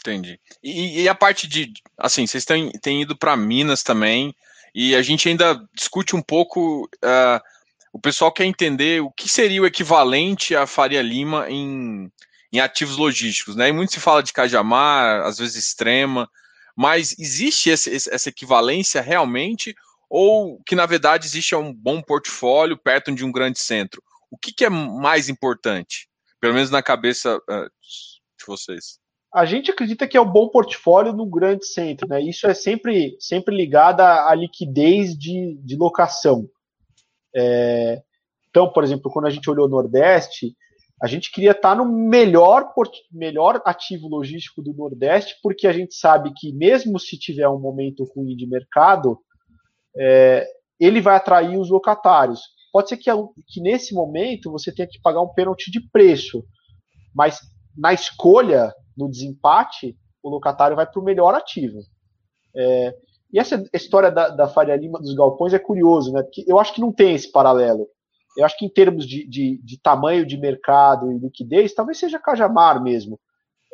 Entendi. 0.00 0.40
E, 0.62 1.02
e 1.02 1.08
a 1.08 1.14
parte 1.14 1.46
de, 1.46 1.72
assim, 1.96 2.26
vocês 2.26 2.44
têm, 2.44 2.70
têm 2.80 3.02
ido 3.02 3.16
para 3.16 3.36
Minas 3.36 3.82
também, 3.82 4.34
e 4.74 4.94
a 4.94 5.02
gente 5.02 5.28
ainda 5.28 5.62
discute 5.74 6.14
um 6.14 6.22
pouco. 6.22 6.84
Uh, 7.04 7.40
o 7.92 7.98
pessoal 7.98 8.30
quer 8.30 8.44
entender 8.44 9.02
o 9.02 9.10
que 9.10 9.28
seria 9.28 9.62
o 9.62 9.66
equivalente 9.66 10.54
a 10.54 10.66
Faria 10.66 11.02
Lima 11.02 11.50
em, 11.50 12.10
em 12.52 12.60
ativos 12.60 12.96
logísticos, 12.96 13.56
né? 13.56 13.68
E 13.68 13.72
muito 13.72 13.92
se 13.92 14.00
fala 14.00 14.22
de 14.22 14.32
Cajamar, 14.32 15.26
às 15.26 15.38
vezes 15.38 15.56
extrema, 15.56 16.30
mas 16.76 17.14
existe 17.18 17.70
esse, 17.70 17.92
essa 18.10 18.28
equivalência 18.28 19.00
realmente? 19.00 19.74
Ou 20.08 20.62
que 20.64 20.76
na 20.76 20.86
verdade 20.86 21.26
existe 21.26 21.54
um 21.54 21.72
bom 21.72 22.00
portfólio 22.00 22.76
perto 22.76 23.12
de 23.12 23.24
um 23.24 23.32
grande 23.32 23.58
centro? 23.58 24.02
O 24.30 24.36
que, 24.36 24.52
que 24.52 24.64
é 24.64 24.70
mais 24.70 25.28
importante? 25.28 26.08
Pelo 26.40 26.54
menos 26.54 26.70
na 26.70 26.82
cabeça 26.82 27.36
uh, 27.36 27.70
de 28.38 28.46
vocês 28.46 28.98
a 29.32 29.44
gente 29.44 29.70
acredita 29.70 30.06
que 30.08 30.16
é 30.16 30.20
um 30.20 30.30
bom 30.30 30.48
portfólio 30.48 31.12
no 31.12 31.26
grande 31.26 31.66
centro, 31.66 32.08
né? 32.08 32.20
Isso 32.20 32.46
é 32.46 32.54
sempre, 32.54 33.16
sempre 33.20 33.54
ligado 33.54 34.00
à 34.00 34.34
liquidez 34.34 35.16
de, 35.16 35.56
de 35.62 35.76
locação. 35.76 36.48
É, 37.34 38.02
então, 38.48 38.72
por 38.72 38.82
exemplo, 38.82 39.10
quando 39.10 39.26
a 39.26 39.30
gente 39.30 39.48
olhou 39.50 39.66
o 39.66 39.70
Nordeste, 39.70 40.56
a 41.00 41.06
gente 41.06 41.30
queria 41.30 41.52
estar 41.52 41.76
no 41.76 41.84
melhor, 41.84 42.72
melhor 43.12 43.60
ativo 43.64 44.08
logístico 44.08 44.62
do 44.62 44.72
Nordeste, 44.72 45.36
porque 45.42 45.66
a 45.66 45.72
gente 45.72 45.94
sabe 45.94 46.32
que 46.34 46.52
mesmo 46.52 46.98
se 46.98 47.18
tiver 47.18 47.48
um 47.48 47.60
momento 47.60 48.04
ruim 48.04 48.34
de 48.34 48.46
mercado, 48.46 49.18
é, 49.96 50.48
ele 50.80 51.00
vai 51.00 51.16
atrair 51.16 51.58
os 51.58 51.70
locatários. 51.70 52.40
Pode 52.78 52.90
ser 52.90 52.96
que, 52.96 53.10
que 53.48 53.60
nesse 53.60 53.92
momento 53.92 54.52
você 54.52 54.72
tenha 54.72 54.86
que 54.86 55.00
pagar 55.00 55.20
um 55.20 55.34
pênalti 55.34 55.68
de 55.68 55.80
preço, 55.90 56.44
mas 57.12 57.40
na 57.76 57.92
escolha 57.92 58.72
no 58.96 59.10
desempate, 59.10 59.98
o 60.22 60.30
locatário 60.30 60.76
vai 60.76 60.86
para 60.86 61.00
o 61.00 61.04
melhor 61.04 61.34
ativo. 61.34 61.80
É, 62.54 62.94
e 63.32 63.40
essa 63.40 63.60
história 63.74 64.12
da, 64.12 64.28
da 64.28 64.46
Faria 64.46 64.76
Lima 64.76 65.00
dos 65.00 65.12
galpões 65.12 65.52
é 65.52 65.58
curioso, 65.58 66.12
né? 66.12 66.22
Porque 66.22 66.44
eu 66.46 66.56
acho 66.56 66.72
que 66.72 66.80
não 66.80 66.92
tem 66.92 67.16
esse 67.16 67.32
paralelo. 67.32 67.88
Eu 68.36 68.46
acho 68.46 68.56
que 68.56 68.64
em 68.64 68.72
termos 68.72 69.08
de, 69.08 69.28
de, 69.28 69.60
de 69.60 69.80
tamanho 69.80 70.24
de 70.24 70.36
mercado 70.36 71.10
e 71.10 71.18
liquidez, 71.18 71.74
talvez 71.74 71.98
seja 71.98 72.20
Cajamar 72.20 72.80
mesmo. 72.80 73.18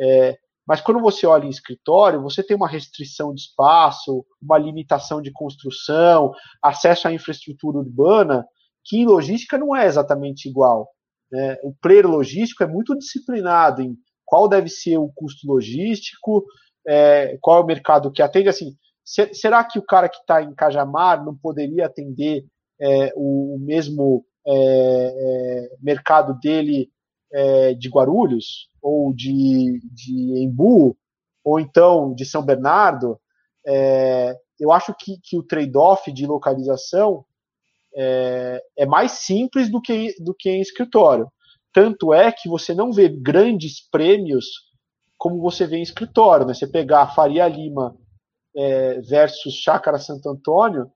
É, 0.01 0.35
mas 0.67 0.81
quando 0.81 0.99
você 0.99 1.27
olha 1.27 1.45
em 1.45 1.51
escritório, 1.51 2.23
você 2.23 2.43
tem 2.43 2.57
uma 2.57 2.67
restrição 2.67 3.35
de 3.35 3.43
espaço, 3.43 4.25
uma 4.41 4.57
limitação 4.57 5.21
de 5.21 5.31
construção, 5.31 6.33
acesso 6.63 7.07
à 7.07 7.13
infraestrutura 7.13 7.77
urbana, 7.77 8.47
que 8.85 8.99
em 8.99 9.07
logística 9.07 9.59
não 9.59 9.75
é 9.75 9.87
exatamente 9.87 10.49
igual. 10.49 10.89
Né? 11.31 11.57
O 11.63 11.75
player 11.75 12.07
logístico 12.07 12.63
é 12.63 12.67
muito 12.67 12.97
disciplinado 12.97 13.83
em 13.83 13.97
qual 14.25 14.49
deve 14.49 14.69
ser 14.69 14.99
o 14.99 15.11
custo 15.15 15.47
logístico, 15.47 16.45
é, 16.87 17.39
qual 17.41 17.59
é 17.59 17.63
o 17.63 17.67
mercado 17.67 18.11
que 18.11 18.23
atende. 18.23 18.49
Assim, 18.49 18.77
se, 19.05 19.33
será 19.35 19.65
que 19.65 19.79
o 19.79 19.85
cara 19.85 20.09
que 20.09 20.19
está 20.19 20.43
em 20.43 20.55
Cajamar 20.55 21.25
não 21.25 21.37
poderia 21.37 21.87
atender 21.87 22.45
é, 22.81 23.13
o, 23.17 23.57
o, 23.57 23.59
mesmo 23.59 24.25
é, 24.47 24.55
é 24.55 25.69
mercado 25.81 26.39
dele 26.39 26.91
é, 27.33 27.75
de 27.75 27.89
Guarulhos 27.89 28.69
ou 28.83 29.13
de, 29.15 29.81
de 29.93 30.43
Embu? 30.43 30.97
ou 31.45 31.61
então 31.61 32.15
de 32.15 32.25
São 32.25 32.43
Bernardo, 32.43 33.21
é, 33.67 34.35
eu 34.59 34.73
acho 34.73 34.95
que, 34.99 35.19
que 35.23 35.37
o 35.37 35.43
trade-off 35.43 36.11
de 36.11 36.27
localização 36.27 37.25
é, 37.97 38.63
é, 38.77 38.87
mais 38.87 39.13
simples 39.13 39.71
do 39.71 39.81
que, 39.81 40.15
do 40.23 40.35
que 40.35 40.51
em 40.51 40.61
escritório. 40.61 41.29
Tanto 41.73 42.13
é 42.13 42.31
que 42.33 42.49
você 42.49 42.75
não 42.75 42.93
vê 42.93 43.09
grandes 43.09 43.89
prêmios 43.91 44.47
como 45.17 45.41
você 45.41 45.67
vê 45.67 45.77
em 45.77 45.83
escritório. 45.83 46.47
Né? 46.47 46.55
Você 46.55 46.67
pegar 46.67 47.15
Faria 47.15 47.49
Lima 47.49 47.97
é, 48.57 49.01
versus 49.01 49.55
Chácara 49.55 49.99
Santo 49.99 50.29
Antônio, 50.29 50.91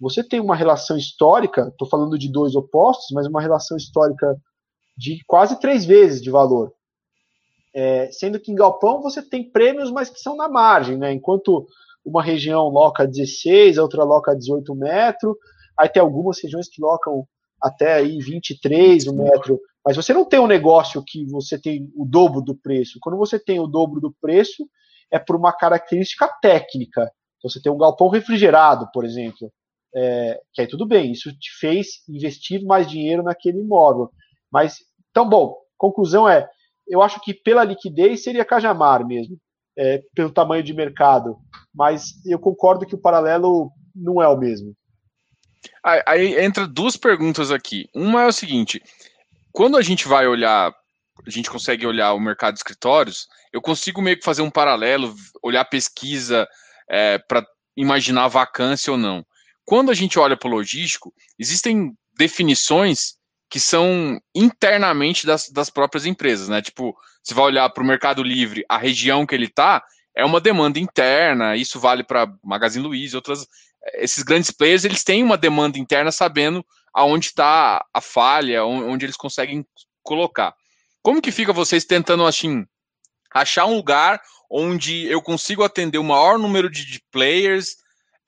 você 0.00 0.22
tem 0.24 0.40
uma 0.40 0.56
relação 0.56 0.96
histórica, 0.96 1.68
estou 1.68 1.88
falando 1.88 2.18
de 2.18 2.30
dois 2.30 2.54
opostos, 2.54 3.08
mas 3.12 3.26
uma 3.26 3.40
relação 3.40 3.76
histórica 3.76 4.36
de 4.96 5.18
quase 5.26 5.58
três 5.60 5.84
vezes 5.84 6.22
de 6.22 6.30
valor. 6.30 6.72
É, 7.74 8.10
sendo 8.12 8.38
que 8.38 8.52
em 8.52 8.54
Galpão 8.54 9.02
você 9.02 9.20
tem 9.20 9.50
prêmios, 9.50 9.90
mas 9.90 10.08
que 10.08 10.20
são 10.20 10.36
na 10.36 10.48
margem, 10.48 10.96
né? 10.96 11.12
Enquanto 11.12 11.66
uma 12.04 12.22
região 12.22 12.68
loca 12.68 13.06
16, 13.06 13.78
a 13.78 13.82
outra 13.82 14.04
loca 14.04 14.36
18 14.36 14.74
metros, 14.74 15.34
aí 15.78 15.88
tem 15.88 16.02
algumas 16.02 16.42
regiões 16.42 16.68
que 16.68 16.80
locam 16.80 17.26
até 17.60 17.94
aí 17.94 18.18
23 18.18 19.06
o 19.06 19.14
metro, 19.14 19.60
mas 19.84 19.96
você 19.96 20.12
não 20.12 20.24
tem 20.24 20.40
um 20.40 20.46
negócio 20.46 21.02
que 21.06 21.24
você 21.26 21.58
tem 21.58 21.90
o 21.94 22.04
dobro 22.04 22.40
do 22.40 22.54
preço. 22.54 22.98
Quando 23.00 23.18
você 23.18 23.38
tem 23.38 23.60
o 23.60 23.66
dobro 23.66 24.00
do 24.00 24.14
preço, 24.20 24.66
é 25.10 25.18
por 25.18 25.36
uma 25.36 25.52
característica 25.52 26.28
técnica. 26.40 27.10
Então, 27.38 27.50
você 27.50 27.60
tem 27.60 27.70
um 27.70 27.78
galpão 27.78 28.08
refrigerado, 28.08 28.88
por 28.92 29.04
exemplo, 29.04 29.52
é, 29.94 30.40
que 30.52 30.62
aí 30.62 30.66
tudo 30.66 30.86
bem, 30.86 31.12
isso 31.12 31.30
te 31.32 31.50
fez 31.58 32.02
investir 32.08 32.64
mais 32.64 32.86
dinheiro 32.86 33.22
naquele 33.22 33.60
imóvel. 33.60 34.10
Mas, 34.50 34.78
então, 35.10 35.28
bom, 35.28 35.56
conclusão 35.76 36.28
é, 36.28 36.48
eu 36.88 37.02
acho 37.02 37.20
que 37.20 37.32
pela 37.32 37.64
liquidez 37.64 38.22
seria 38.22 38.44
Cajamar 38.44 39.06
mesmo, 39.06 39.38
é, 39.76 40.02
pelo 40.14 40.32
tamanho 40.32 40.62
de 40.62 40.72
mercado. 40.74 41.36
Mas 41.74 42.14
eu 42.26 42.38
concordo 42.38 42.86
que 42.86 42.94
o 42.94 43.00
paralelo 43.00 43.70
não 43.94 44.20
é 44.22 44.28
o 44.28 44.36
mesmo. 44.36 44.74
Aí 46.06 46.38
entra 46.42 46.66
duas 46.66 46.96
perguntas 46.96 47.50
aqui. 47.50 47.88
Uma 47.94 48.22
é 48.22 48.26
o 48.26 48.32
seguinte: 48.32 48.82
quando 49.52 49.76
a 49.76 49.82
gente 49.82 50.08
vai 50.08 50.26
olhar, 50.26 50.74
a 51.26 51.30
gente 51.30 51.50
consegue 51.50 51.86
olhar 51.86 52.12
o 52.12 52.20
mercado 52.20 52.54
de 52.54 52.60
escritórios, 52.60 53.28
eu 53.52 53.60
consigo 53.60 54.02
meio 54.02 54.18
que 54.18 54.24
fazer 54.24 54.42
um 54.42 54.50
paralelo, 54.50 55.14
olhar 55.42 55.64
pesquisa 55.64 56.46
é, 56.88 57.18
para 57.18 57.46
imaginar 57.76 58.28
vacância 58.28 58.92
ou 58.92 58.98
não. 58.98 59.24
Quando 59.64 59.90
a 59.90 59.94
gente 59.94 60.18
olha 60.18 60.36
para 60.36 60.48
o 60.48 60.52
logístico, 60.52 61.12
existem 61.38 61.96
definições 62.16 63.16
que 63.48 63.60
são 63.60 64.18
internamente 64.34 65.26
das, 65.26 65.48
das 65.48 65.70
próprias 65.70 66.06
empresas, 66.06 66.48
né? 66.48 66.60
Tipo, 66.60 66.96
você 67.22 67.32
vai 67.32 67.44
olhar 67.44 67.70
para 67.70 67.82
o 67.82 67.86
Mercado 67.86 68.22
Livre, 68.22 68.64
a 68.68 68.76
região 68.76 69.24
que 69.24 69.34
ele 69.34 69.46
está, 69.46 69.82
é 70.14 70.24
uma 70.24 70.40
demanda 70.40 70.78
interna, 70.78 71.56
isso 71.56 71.80
vale 71.80 72.04
para 72.04 72.32
Magazine 72.42 72.84
Luiza, 72.84 73.16
outras. 73.16 73.46
Esses 73.94 74.22
grandes 74.22 74.50
players, 74.50 74.84
eles 74.84 75.04
têm 75.04 75.22
uma 75.22 75.36
demanda 75.36 75.78
interna 75.78 76.10
sabendo 76.10 76.64
aonde 76.92 77.26
está 77.26 77.84
a 77.92 78.00
falha, 78.00 78.64
onde 78.64 79.04
eles 79.04 79.16
conseguem 79.16 79.66
colocar. 80.02 80.54
Como 81.02 81.20
que 81.20 81.32
fica 81.32 81.52
vocês 81.52 81.84
tentando, 81.84 82.24
assim, 82.24 82.64
achar 83.32 83.66
um 83.66 83.74
lugar 83.74 84.22
onde 84.48 85.06
eu 85.06 85.20
consigo 85.20 85.64
atender 85.64 85.98
o 85.98 86.04
maior 86.04 86.38
número 86.38 86.70
de, 86.70 87.02
players? 87.10 87.76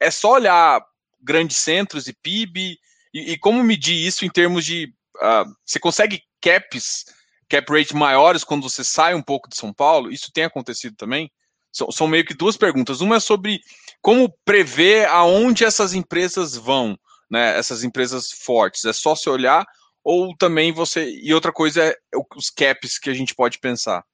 É 0.01 0.11
só 0.11 0.33
olhar 0.33 0.85
grandes 1.23 1.57
centros 1.59 2.09
e 2.09 2.13
PIB? 2.13 2.77
E, 3.15 3.33
e 3.33 3.39
como 3.39 3.63
medir 3.63 3.95
isso 3.95 4.25
em 4.25 4.29
termos 4.29 4.65
de 4.65 4.93
uh, 5.17 5.51
você 5.65 5.79
consegue 5.79 6.23
caps, 6.41 7.07
cap 7.49 7.73
rate 7.73 7.95
maiores 7.95 8.45
quando 8.45 8.69
você 8.69 8.83
sai 8.83 9.15
um 9.15 9.23
pouco 9.23 9.49
de 9.49 9.57
São 9.57 9.73
Paulo? 9.73 10.11
Isso 10.11 10.33
tem 10.33 10.45
acontecido 10.45 10.97
também? 10.97 11.31
São, 11.73 11.91
são 11.91 12.09
meio 12.09 12.25
que 12.25 12.35
duas 12.35 12.57
perguntas. 12.57 13.01
Uma 13.01 13.17
é 13.17 13.21
sobre 13.21 13.61
como 14.01 14.33
prever 14.45 15.07
aonde 15.09 15.65
essas 15.65 15.95
empresas 15.95 16.57
vão, 16.57 16.99
né? 17.31 17.57
Essas 17.59 17.85
empresas 17.85 18.31
fortes. 18.31 18.85
É 18.85 18.93
só 18.93 19.15
se 19.15 19.29
olhar 19.29 19.65
ou 20.05 20.37
também 20.37 20.73
você 20.73 21.11
e 21.11 21.35
outra 21.35 21.53
coisa 21.53 21.83
é 21.83 21.97
os 22.37 22.49
caps 22.49 22.97
que 22.97 23.11
a 23.11 23.15
gente 23.15 23.35
pode 23.35 23.59
pensar. 23.59 24.05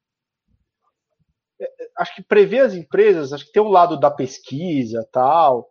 É, 1.61 1.65
é, 1.65 1.89
acho 1.99 2.15
que 2.15 2.23
prever 2.23 2.61
as 2.61 2.75
empresas, 2.75 3.33
acho 3.33 3.45
que 3.45 3.53
tem 3.53 3.63
um 3.63 3.69
lado 3.69 4.01
da 4.01 4.11
pesquisa, 4.11 5.07
tal, 5.13 5.71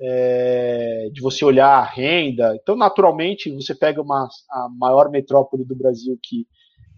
é, 0.00 1.10
de 1.12 1.20
você 1.20 1.44
olhar 1.44 1.68
a 1.68 1.84
renda. 1.84 2.56
Então, 2.56 2.74
naturalmente, 2.76 3.54
você 3.54 3.74
pega 3.74 4.00
uma, 4.00 4.26
a 4.50 4.68
maior 4.70 5.10
metrópole 5.10 5.64
do 5.64 5.76
Brasil, 5.76 6.18
que, 6.22 6.46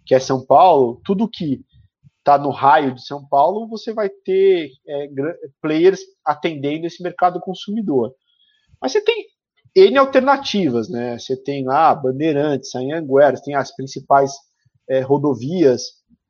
que 0.07 0.15
é 0.15 0.21
São 0.21 0.47
Paulo, 0.47 1.01
tudo 1.05 1.29
que 1.29 1.65
está 2.21 2.39
no 2.39 2.51
raio 2.51 2.95
de 2.95 3.05
São 3.05 3.27
Paulo, 3.27 3.67
você 3.67 3.93
vai 3.93 4.09
ter 4.09 4.71
é, 4.87 5.09
players 5.61 6.01
atendendo 6.25 6.87
esse 6.87 7.03
mercado 7.03 7.41
consumidor. 7.41 8.15
Mas 8.81 8.93
você 8.93 9.01
tem 9.03 9.27
N 9.75 9.99
alternativas, 9.99 10.89
né? 10.89 11.19
Você 11.19 11.37
tem 11.37 11.65
lá 11.65 11.95
Bandeirantes, 11.95 12.75
Anhanguera, 12.75 13.41
tem 13.43 13.55
as 13.55 13.75
principais 13.75 14.33
é, 14.89 15.01
rodovias. 15.01 15.83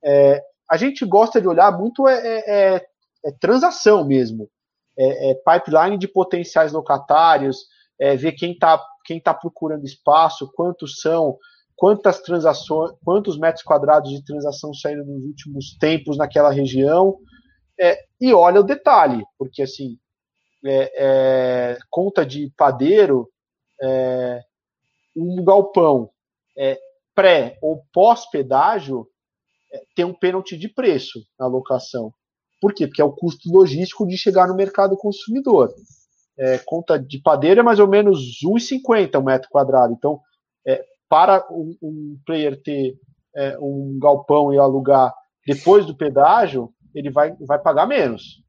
É, 0.04 0.42
a 0.70 0.76
gente 0.76 1.04
gosta 1.04 1.40
de 1.40 1.48
olhar 1.48 1.76
muito 1.76 2.06
é, 2.06 2.14
é, 2.14 2.74
é, 2.76 2.86
é 3.26 3.32
transação 3.40 4.06
mesmo 4.06 4.48
pipeline 5.46 5.96
de 5.96 6.06
potenciais 6.06 6.72
locatários, 6.72 7.64
ver 8.18 8.32
quem 8.32 8.52
está 8.52 8.78
quem 9.02 9.18
tá 9.18 9.32
procurando 9.32 9.86
espaço, 9.86 10.50
quantos 10.54 11.00
são, 11.00 11.38
quantas 11.80 12.20
transações, 12.20 12.92
quantos 13.02 13.38
metros 13.38 13.64
quadrados 13.64 14.10
de 14.10 14.22
transação 14.22 14.74
saíram 14.74 15.02
nos 15.06 15.24
últimos 15.24 15.78
tempos 15.78 16.18
naquela 16.18 16.50
região, 16.50 17.16
é, 17.80 18.04
e 18.20 18.34
olha 18.34 18.60
o 18.60 18.64
detalhe, 18.64 19.24
porque 19.38 19.62
assim, 19.62 19.96
é, 20.62 20.92
é, 20.94 21.78
conta 21.88 22.26
de 22.26 22.52
padeiro, 22.54 23.30
é, 23.80 24.42
um 25.16 25.42
galpão 25.42 26.10
pré 27.14 27.58
ou 27.62 27.82
pós-pedágio 27.94 29.08
tem 29.96 30.04
um 30.04 30.12
pênalti 30.12 30.58
de 30.58 30.68
preço 30.68 31.18
na 31.38 31.46
locação. 31.46 32.12
Por 32.60 32.74
quê? 32.74 32.86
Porque 32.86 33.00
é 33.00 33.04
o 33.04 33.12
custo 33.12 33.50
logístico 33.50 34.06
de 34.06 34.18
chegar 34.18 34.46
no 34.48 34.54
mercado 34.54 34.98
consumidor. 34.98 35.72
É, 36.38 36.58
conta 36.58 36.98
de 36.98 37.18
padeiro 37.22 37.60
é 37.60 37.62
mais 37.62 37.78
ou 37.78 37.88
menos 37.88 38.20
1,50 38.44 39.18
um 39.18 39.24
metro 39.24 39.48
quadrado. 39.48 39.94
Então, 39.94 40.20
é, 40.66 40.84
para 41.10 41.44
um, 41.50 41.76
um, 41.82 42.18
player 42.24 42.62
ter 42.62 42.96
é, 43.36 43.58
um 43.58 43.98
galpão 44.00 44.54
e 44.54 44.58
alugar 44.58 45.12
depois 45.44 45.84
do 45.84 45.96
pedágio, 45.96 46.72
ele 46.94 47.10
vai, 47.10 47.34
vai 47.40 47.58
pagar 47.58 47.86
menos. 47.86 48.42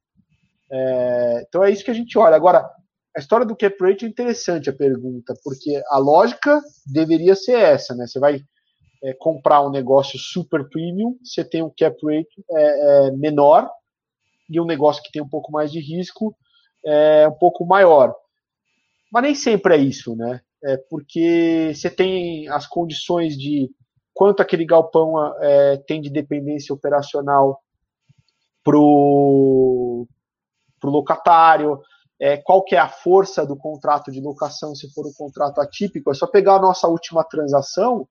É, 0.71 1.45
então 1.47 1.63
é 1.63 1.71
isso 1.71 1.83
que 1.83 1.89
a 1.89 1.95
gente 1.95 2.17
olha. 2.17 2.35
Agora, 2.35 2.69
a 3.15 3.19
história 3.19 3.45
do 3.45 3.55
cap 3.55 3.75
rate 3.81 4.05
é 4.05 4.07
interessante 4.07 4.69
a 4.69 4.73
pergunta, 4.73 5.33
porque 5.43 5.81
a 5.89 5.97
lógica 5.97 6.61
deveria 6.85 7.35
ser 7.35 7.59
essa, 7.59 7.95
né? 7.95 8.05
Você 8.05 8.19
vai 8.19 8.39
é, 9.03 9.13
comprar 9.15 9.61
um 9.61 9.71
negócio 9.71 10.19
super 10.19 10.69
premium, 10.69 11.17
você 11.23 11.43
tem 11.43 11.63
um 11.63 11.73
cap 11.75 11.97
rate 12.05 12.45
é, 12.51 13.07
é 13.07 13.11
menor, 13.11 13.69
e 14.47 14.61
um 14.61 14.65
negócio 14.65 15.01
que 15.01 15.11
tem 15.11 15.21
um 15.21 15.29
pouco 15.29 15.51
mais 15.51 15.71
de 15.71 15.79
risco 15.79 16.35
é 16.85 17.27
um 17.27 17.33
pouco 17.33 17.65
maior. 17.65 18.13
Mas 19.11 19.23
nem 19.23 19.35
sempre 19.35 19.75
é 19.75 19.77
isso, 19.77 20.15
né? 20.15 20.41
É 20.63 20.77
porque 20.89 21.73
você 21.73 21.89
tem 21.89 22.47
as 22.49 22.67
condições 22.67 23.37
de 23.37 23.69
quanto 24.13 24.41
aquele 24.41 24.65
galpão 24.65 25.15
é, 25.41 25.77
tem 25.87 26.01
de 26.01 26.09
dependência 26.09 26.73
operacional 26.73 27.59
pro, 28.63 30.07
pro 30.79 30.89
locatário, 30.91 31.79
é, 32.19 32.37
qual 32.37 32.63
que 32.63 32.75
é 32.75 32.79
a 32.79 32.87
força 32.87 33.45
do 33.45 33.55
contrato 33.55 34.11
de 34.11 34.21
locação 34.21 34.75
se 34.75 34.91
for 34.93 35.07
um 35.07 35.13
contrato 35.13 35.59
atípico. 35.59 36.11
É 36.11 36.13
só 36.13 36.27
pegar 36.27 36.57
a 36.57 36.61
nossa 36.61 36.87
última 36.87 37.23
transação, 37.23 38.07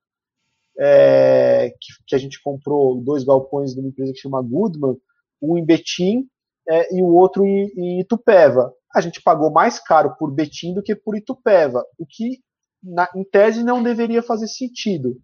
é, 0.79 1.73
que, 1.81 1.93
que, 2.07 2.15
a 2.15 2.19
gente 2.19 2.43
comprou 2.43 3.01
dois 3.01 3.23
galpões 3.23 3.73
de 3.73 3.81
uma 3.81 3.89
empresa 3.89 4.13
que 4.13 4.19
chama 4.19 4.43
Goodman, 4.43 4.97
um 5.41 5.57
em 5.57 5.65
Betim 5.65 6.27
é, 6.69 6.95
e 6.95 7.03
o 7.03 7.15
outro 7.15 7.45
em, 7.45 7.71
em, 7.77 8.01
Itupeva. 8.01 8.73
A 8.95 9.01
gente 9.01 9.23
pagou 9.23 9.51
mais 9.51 9.79
caro 9.79 10.17
por 10.17 10.31
Betim 10.33 10.75
do 10.75 10.83
que 10.83 10.95
por 10.95 11.17
Itupeva, 11.17 11.85
o 11.99 12.05
que, 12.07 12.41
na, 12.83 13.09
em 13.15 13.25
tese, 13.25 13.63
não 13.63 13.83
deveria 13.83 14.23
fazer 14.23 14.49
sentido. 14.49 15.21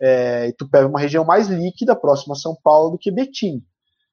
É, 0.00 0.48
Itupeva 0.48 0.84
é 0.84 0.88
uma 0.88 1.00
região 1.00 1.24
mais 1.24 1.48
líquida, 1.48 1.94
próxima 1.96 2.34
a 2.34 2.38
São 2.38 2.56
Paulo, 2.62 2.90
do 2.90 2.98
que 2.98 3.10
Betim. 3.10 3.64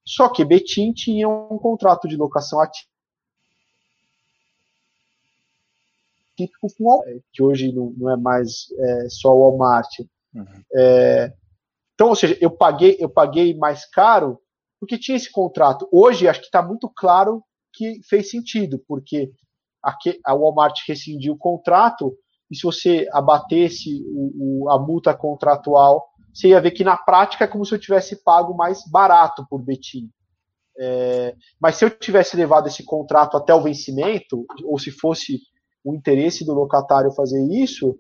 Só 0.06 0.30
que 0.30 0.46
Betim 0.46 0.92
tinha 0.94 1.28
um 1.28 1.58
contrato 1.58 2.08
de 2.08 2.16
locação 2.16 2.60
atípico 2.60 2.92
com 6.36 6.68
o 6.84 7.22
que 7.32 7.42
hoje 7.42 7.72
não, 7.72 7.94
não 7.98 8.10
é 8.12 8.18
mais 8.18 8.68
é, 8.78 9.10
só 9.10 9.36
o 9.36 9.40
Walmart. 9.40 10.00
Uhum. 10.34 10.46
É, 10.76 11.34
então, 11.94 12.10
ou 12.10 12.16
seja, 12.16 12.38
eu 12.42 12.52
paguei, 12.52 12.98
eu 13.00 13.10
paguei 13.10 13.56
mais 13.56 13.86
caro 13.86 14.40
porque 14.80 14.98
tinha 14.98 15.16
esse 15.16 15.32
contrato. 15.32 15.88
Hoje, 15.92 16.28
acho 16.28 16.42
que 16.42 16.48
está 16.48 16.62
muito 16.62 16.90
claro 16.90 17.44
que 17.74 18.00
fez 18.08 18.30
sentido, 18.30 18.82
porque 18.88 19.32
a 20.26 20.34
Walmart 20.34 20.80
rescindiu 20.88 21.34
o 21.34 21.38
contrato, 21.38 22.16
e 22.50 22.56
se 22.56 22.64
você 22.64 23.08
abatesse 23.12 24.04
o, 24.08 24.66
o, 24.66 24.70
a 24.70 24.80
multa 24.80 25.14
contratual, 25.14 26.08
você 26.34 26.50
ia 26.50 26.62
ver 26.62 26.72
que 26.72 26.84
na 26.84 26.98
prática 26.98 27.44
é 27.44 27.48
como 27.48 27.66
se 27.66 27.74
eu 27.74 27.80
tivesse 27.80 28.24
pago 28.24 28.56
mais 28.56 28.84
barato 28.90 29.46
por 29.50 29.62
Betim. 29.62 30.10
É, 30.78 31.36
mas 31.60 31.76
se 31.76 31.86
eu 31.86 31.90
tivesse 31.90 32.36
levado 32.36 32.68
esse 32.68 32.84
contrato 32.84 33.38
até 33.38 33.54
o 33.54 33.62
vencimento, 33.62 34.46
ou 34.64 34.80
se 34.80 34.90
fosse 34.90 35.40
o 35.84 35.94
interesse 35.94 36.46
do 36.46 36.54
locatário 36.54 37.12
fazer 37.12 37.44
isso, 37.52 37.96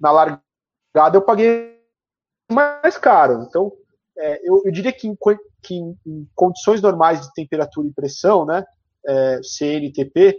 na 0.00 0.10
largada 0.10 1.16
eu 1.16 1.22
paguei 1.22 1.78
mais 2.50 2.96
caro. 2.96 3.44
Então, 3.48 3.72
é, 4.18 4.40
eu, 4.48 4.62
eu, 4.64 4.72
diria 4.72 4.92
que, 4.92 5.14
que 5.66 5.74
em, 5.74 5.96
em, 6.06 6.28
condições 6.34 6.80
normais 6.80 7.20
de 7.20 7.32
temperatura 7.32 7.88
e 7.88 7.92
pressão, 7.92 8.44
né, 8.44 8.64
é, 9.06 9.40
CNTP, 9.42 10.36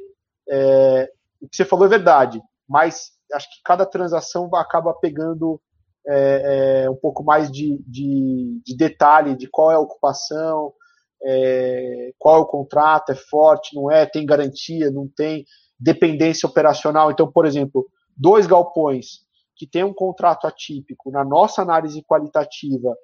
é, 0.50 1.12
o 1.42 1.48
que 1.48 1.56
você 1.56 1.66
falou 1.66 1.86
é 1.86 1.90
verdade, 1.90 2.42
mas 2.68 3.12
acho 3.34 3.50
que 3.50 3.62
cada 3.64 3.86
transação 3.86 4.50
acaba 4.56 4.94
pegando 4.94 5.62
é, 6.08 6.84
é, 6.86 6.90
um 6.90 6.96
pouco 6.96 7.24
mais 7.24 7.52
de, 7.52 7.78
de, 7.86 8.62
de, 8.66 8.78
detalhe 8.78 9.36
de 9.36 9.48
qual 9.50 9.72
é 9.72 9.76
a 9.76 9.80
ocupação, 9.80 10.74
é, 11.22 12.12
qual 12.18 12.38
é 12.38 12.40
o 12.40 12.46
contrato, 12.46 13.12
é 13.12 13.16
forte, 13.16 13.76
não 13.76 13.92
é, 13.92 14.06
tem 14.06 14.26
garantia, 14.26 14.90
não 14.90 15.08
tem 15.08 15.46
dependência 15.78 16.48
operacional. 16.48 17.12
Então, 17.12 17.30
por 17.30 17.46
exemplo, 17.46 17.86
dois 18.16 18.48
galpões 18.48 19.26
que 19.56 19.68
têm 19.68 19.84
um 19.84 19.94
contrato 19.94 20.48
atípico, 20.48 21.12
na 21.12 21.26
nossa 21.26 21.62
análise 21.62 22.04
qualitativa, 22.04 22.96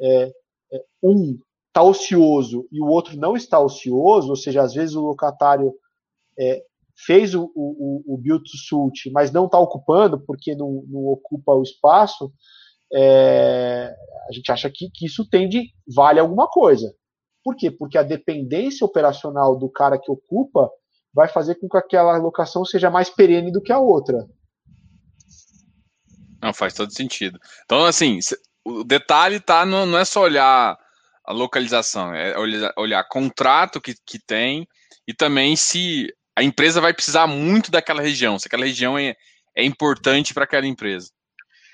é, 0.00 0.32
é, 0.72 0.84
um 1.02 1.38
está 1.68 1.82
ocioso 1.82 2.66
e 2.72 2.80
o 2.80 2.86
outro 2.86 3.16
não 3.16 3.36
está 3.36 3.60
ocioso, 3.60 4.30
ou 4.30 4.36
seja, 4.36 4.62
às 4.62 4.74
vezes 4.74 4.94
o 4.94 5.02
locatário 5.02 5.72
é, 6.38 6.62
fez 6.96 7.34
o, 7.34 7.50
o, 7.54 8.14
o 8.14 8.18
build 8.18 8.42
to 8.42 8.56
suit, 8.56 9.10
mas 9.12 9.30
não 9.30 9.46
está 9.46 9.58
ocupando 9.58 10.18
porque 10.18 10.54
não, 10.54 10.84
não, 10.88 11.06
ocupa 11.06 11.52
o 11.52 11.62
espaço, 11.62 12.32
é, 12.92 13.94
a 14.28 14.32
gente 14.32 14.50
acha 14.50 14.68
que, 14.70 14.90
que 14.92 15.06
isso 15.06 15.28
tende, 15.28 15.72
vale 15.86 16.18
alguma 16.18 16.48
coisa. 16.48 16.92
Por 17.44 17.54
quê? 17.54 17.70
Porque 17.70 17.96
a 17.96 18.02
dependência 18.02 18.84
operacional 18.84 19.56
do 19.56 19.70
cara 19.70 19.98
que 19.98 20.10
ocupa 20.10 20.68
vai 21.14 21.28
fazer 21.28 21.54
com 21.56 21.68
que 21.68 21.76
aquela 21.76 22.16
locação 22.18 22.64
seja 22.64 22.90
mais 22.90 23.08
perene 23.08 23.52
do 23.52 23.62
que 23.62 23.72
a 23.72 23.78
outra. 23.78 24.26
Não, 26.42 26.52
faz 26.52 26.74
todo 26.74 26.92
sentido. 26.92 27.38
Então, 27.64 27.84
assim, 27.84 28.18
o 28.64 28.84
detalhe 28.84 29.40
tá 29.40 29.64
no, 29.64 29.86
não 29.86 29.98
é 29.98 30.04
só 30.04 30.22
olhar 30.22 30.78
a 31.28 31.32
localização, 31.34 32.14
é 32.14 32.38
olhar, 32.38 32.72
olhar 32.74 33.04
contrato 33.06 33.82
que, 33.82 33.94
que 34.06 34.18
tem 34.18 34.66
e 35.06 35.12
também 35.12 35.56
se 35.56 36.10
a 36.34 36.42
empresa 36.42 36.80
vai 36.80 36.94
precisar 36.94 37.26
muito 37.26 37.70
daquela 37.70 38.00
região, 38.00 38.38
se 38.38 38.46
aquela 38.46 38.64
região 38.64 38.98
é, 38.98 39.14
é 39.54 39.62
importante 39.62 40.32
para 40.32 40.44
aquela 40.44 40.66
empresa. 40.66 41.10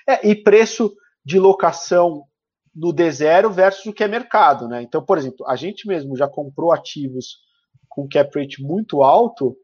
É, 0.05 0.27
e 0.27 0.35
preço 0.35 0.93
de 1.23 1.39
locação 1.39 2.23
no 2.75 2.93
D0 2.93 3.49
versus 3.49 3.85
o 3.85 3.93
que 3.93 4.03
é 4.03 4.09
mercado, 4.09 4.67
né? 4.67 4.81
Então, 4.81 5.01
por 5.01 5.17
exemplo, 5.17 5.47
a 5.47 5.55
gente 5.55 5.87
mesmo 5.87 6.17
já 6.17 6.27
comprou 6.27 6.73
ativos 6.73 7.37
com 7.87 8.09
cap 8.09 8.37
rate 8.37 8.61
muito 8.61 9.03
alto, 9.03 9.55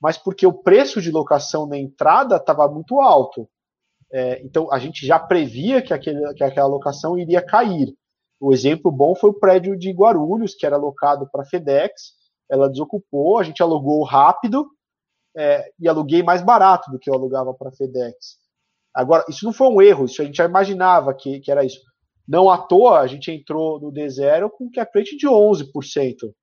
mas 0.00 0.16
porque 0.16 0.46
o 0.46 0.52
preço 0.52 1.02
de 1.02 1.10
locação 1.10 1.66
na 1.66 1.76
entrada 1.76 2.36
estava 2.36 2.68
muito 2.68 3.00
alto. 3.00 3.50
É, 4.12 4.40
então, 4.44 4.72
a 4.72 4.78
gente 4.78 5.04
já 5.04 5.18
previa 5.18 5.82
que, 5.82 5.92
aquele, 5.92 6.32
que 6.34 6.44
aquela 6.44 6.68
locação 6.68 7.18
iria 7.18 7.44
cair. 7.44 7.92
O 8.42 8.52
exemplo 8.52 8.90
bom 8.90 9.14
foi 9.14 9.30
o 9.30 9.38
prédio 9.38 9.78
de 9.78 9.92
Guarulhos, 9.92 10.52
que 10.56 10.66
era 10.66 10.74
alocado 10.74 11.28
para 11.30 11.44
FedEx, 11.44 12.14
ela 12.50 12.68
desocupou, 12.68 13.38
a 13.38 13.44
gente 13.44 13.62
alugou 13.62 14.02
rápido 14.02 14.68
é, 15.36 15.70
e 15.78 15.88
aluguei 15.88 16.24
mais 16.24 16.42
barato 16.42 16.90
do 16.90 16.98
que 16.98 17.08
eu 17.08 17.14
alugava 17.14 17.54
para 17.54 17.68
a 17.68 17.72
FedEx. 17.72 18.38
Agora, 18.92 19.24
isso 19.28 19.44
não 19.44 19.52
foi 19.52 19.68
um 19.68 19.80
erro, 19.80 20.06
isso 20.06 20.20
a 20.20 20.24
gente 20.24 20.34
já 20.34 20.44
imaginava 20.44 21.14
que, 21.14 21.38
que 21.38 21.52
era 21.52 21.64
isso. 21.64 21.80
Não 22.26 22.50
à 22.50 22.58
toa, 22.58 22.98
a 22.98 23.06
gente 23.06 23.30
entrou 23.30 23.80
no 23.80 23.92
D0 23.92 24.50
com 24.50 24.68
cap 24.72 24.90
rate 24.98 25.16
de 25.16 25.28
11%. 25.28 26.34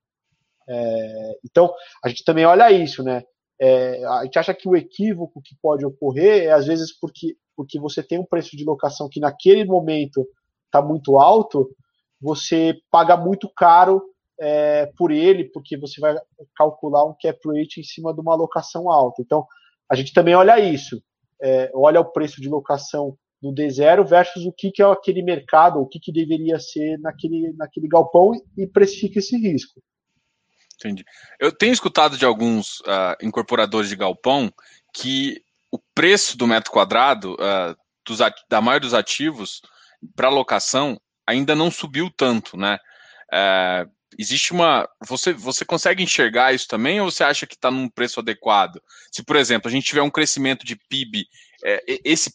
É, 0.69 1.37
então, 1.43 1.69
a 2.01 2.07
gente 2.07 2.23
também 2.23 2.45
olha 2.45 2.71
isso, 2.71 3.03
né? 3.03 3.23
É, 3.59 4.05
a 4.05 4.23
gente 4.23 4.39
acha 4.39 4.53
que 4.53 4.69
o 4.69 4.75
equívoco 4.75 5.41
que 5.43 5.53
pode 5.61 5.85
ocorrer 5.85 6.43
é, 6.43 6.51
às 6.51 6.65
vezes, 6.65 6.97
porque, 6.97 7.35
porque 7.57 7.77
você 7.77 8.01
tem 8.01 8.17
um 8.17 8.25
preço 8.25 8.55
de 8.55 8.63
locação 8.63 9.09
que 9.09 9.19
naquele 9.19 9.65
momento 9.65 10.25
está 10.65 10.81
muito 10.81 11.17
alto, 11.17 11.69
você 12.21 12.79
paga 12.91 13.15
muito 13.15 13.49
caro 13.55 14.01
é, 14.39 14.87
por 14.97 15.11
ele, 15.11 15.45
porque 15.45 15.77
você 15.77 15.99
vai 15.99 16.15
calcular 16.55 17.05
um 17.05 17.15
cap 17.21 17.39
rate 17.45 17.79
em 17.79 17.83
cima 17.83 18.13
de 18.13 18.21
uma 18.21 18.35
locação 18.35 18.89
alta. 18.89 19.21
Então, 19.21 19.45
a 19.89 19.95
gente 19.95 20.13
também 20.13 20.35
olha 20.35 20.59
isso, 20.59 21.01
é, 21.41 21.71
olha 21.73 21.99
o 21.99 22.11
preço 22.11 22.41
de 22.41 22.47
locação 22.47 23.17
no 23.41 23.53
D0 23.53 24.05
versus 24.05 24.45
o 24.45 24.51
que, 24.51 24.71
que 24.71 24.81
é 24.81 24.85
aquele 24.85 25.21
mercado, 25.21 25.79
o 25.79 25.87
que, 25.87 25.99
que 25.99 26.11
deveria 26.11 26.59
ser 26.59 26.97
naquele, 26.99 27.53
naquele 27.53 27.87
galpão 27.87 28.31
e 28.57 28.67
precifica 28.67 29.19
esse 29.19 29.37
risco. 29.37 29.81
Entendi. 30.75 31.03
Eu 31.39 31.51
tenho 31.51 31.73
escutado 31.73 32.17
de 32.17 32.25
alguns 32.25 32.79
uh, 32.81 33.15
incorporadores 33.21 33.89
de 33.89 33.95
galpão 33.95 34.51
que 34.93 35.41
o 35.71 35.77
preço 35.93 36.37
do 36.37 36.47
metro 36.47 36.71
quadrado 36.71 37.33
uh, 37.33 37.75
dos, 38.05 38.19
da 38.49 38.61
maioria 38.61 38.87
dos 38.87 38.93
ativos 38.93 39.61
para 40.15 40.29
locação 40.29 40.99
ainda 41.29 41.55
não 41.55 41.69
subiu 41.69 42.09
tanto, 42.15 42.57
né? 42.57 42.79
Uh, 43.31 43.89
existe 44.17 44.51
uma. 44.51 44.89
Você, 45.07 45.31
você 45.33 45.63
consegue 45.63 46.03
enxergar 46.03 46.53
isso 46.53 46.67
também 46.67 46.99
ou 46.99 47.11
você 47.11 47.23
acha 47.23 47.45
que 47.45 47.53
está 47.53 47.69
num 47.69 47.87
preço 47.87 48.19
adequado? 48.19 48.81
Se, 49.11 49.23
por 49.23 49.35
exemplo, 49.35 49.69
a 49.69 49.71
gente 49.71 49.85
tiver 49.85 50.01
um 50.01 50.09
crescimento 50.09 50.65
de 50.65 50.75
PIB, 50.75 51.27
é, 51.63 51.83
esse 52.03 52.33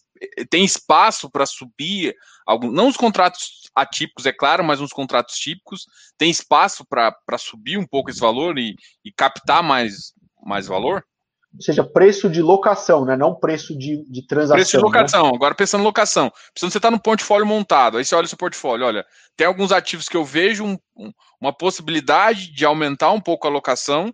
tem 0.48 0.64
espaço 0.64 1.28
para 1.28 1.44
subir 1.44 2.14
algum, 2.46 2.70
não 2.70 2.88
os 2.88 2.96
contratos 2.96 3.68
atípicos, 3.74 4.24
é 4.26 4.32
claro, 4.32 4.64
mas 4.64 4.80
uns 4.80 4.92
contratos 4.92 5.34
típicos, 5.36 5.86
tem 6.16 6.30
espaço 6.30 6.84
para 6.86 7.38
subir 7.38 7.76
um 7.76 7.86
pouco 7.86 8.10
esse 8.10 8.20
valor 8.20 8.56
e, 8.58 8.76
e 9.04 9.12
captar 9.12 9.62
mais, 9.62 10.14
mais 10.42 10.66
valor? 10.66 11.04
Ou 11.54 11.62
seja, 11.62 11.84
preço 11.84 12.28
de 12.28 12.42
locação, 12.42 13.04
né? 13.04 13.16
não 13.16 13.34
preço 13.34 13.76
de, 13.78 14.04
de 14.10 14.26
transação. 14.26 14.56
Preço 14.56 14.76
de 14.76 14.82
locação, 14.82 15.30
né? 15.30 15.32
agora 15.34 15.54
pensando 15.54 15.82
em 15.82 15.84
locação. 15.84 16.30
Precisando 16.52 16.72
você 16.72 16.78
estar 16.78 16.88
tá 16.88 16.90
no 16.90 17.00
portfólio 17.00 17.46
montado, 17.46 17.96
aí 17.96 18.04
você 18.04 18.14
olha 18.14 18.24
o 18.24 18.28
seu 18.28 18.36
portfólio, 18.36 18.86
olha, 18.86 19.06
tem 19.36 19.46
alguns 19.46 19.70
ativos 19.70 20.08
que 20.08 20.16
eu 20.16 20.24
vejo 20.24 20.64
um, 20.64 20.76
um, 20.96 21.12
uma 21.40 21.52
possibilidade 21.52 22.52
de 22.52 22.64
aumentar 22.64 23.12
um 23.12 23.20
pouco 23.20 23.46
a 23.46 23.50
locação 23.50 24.12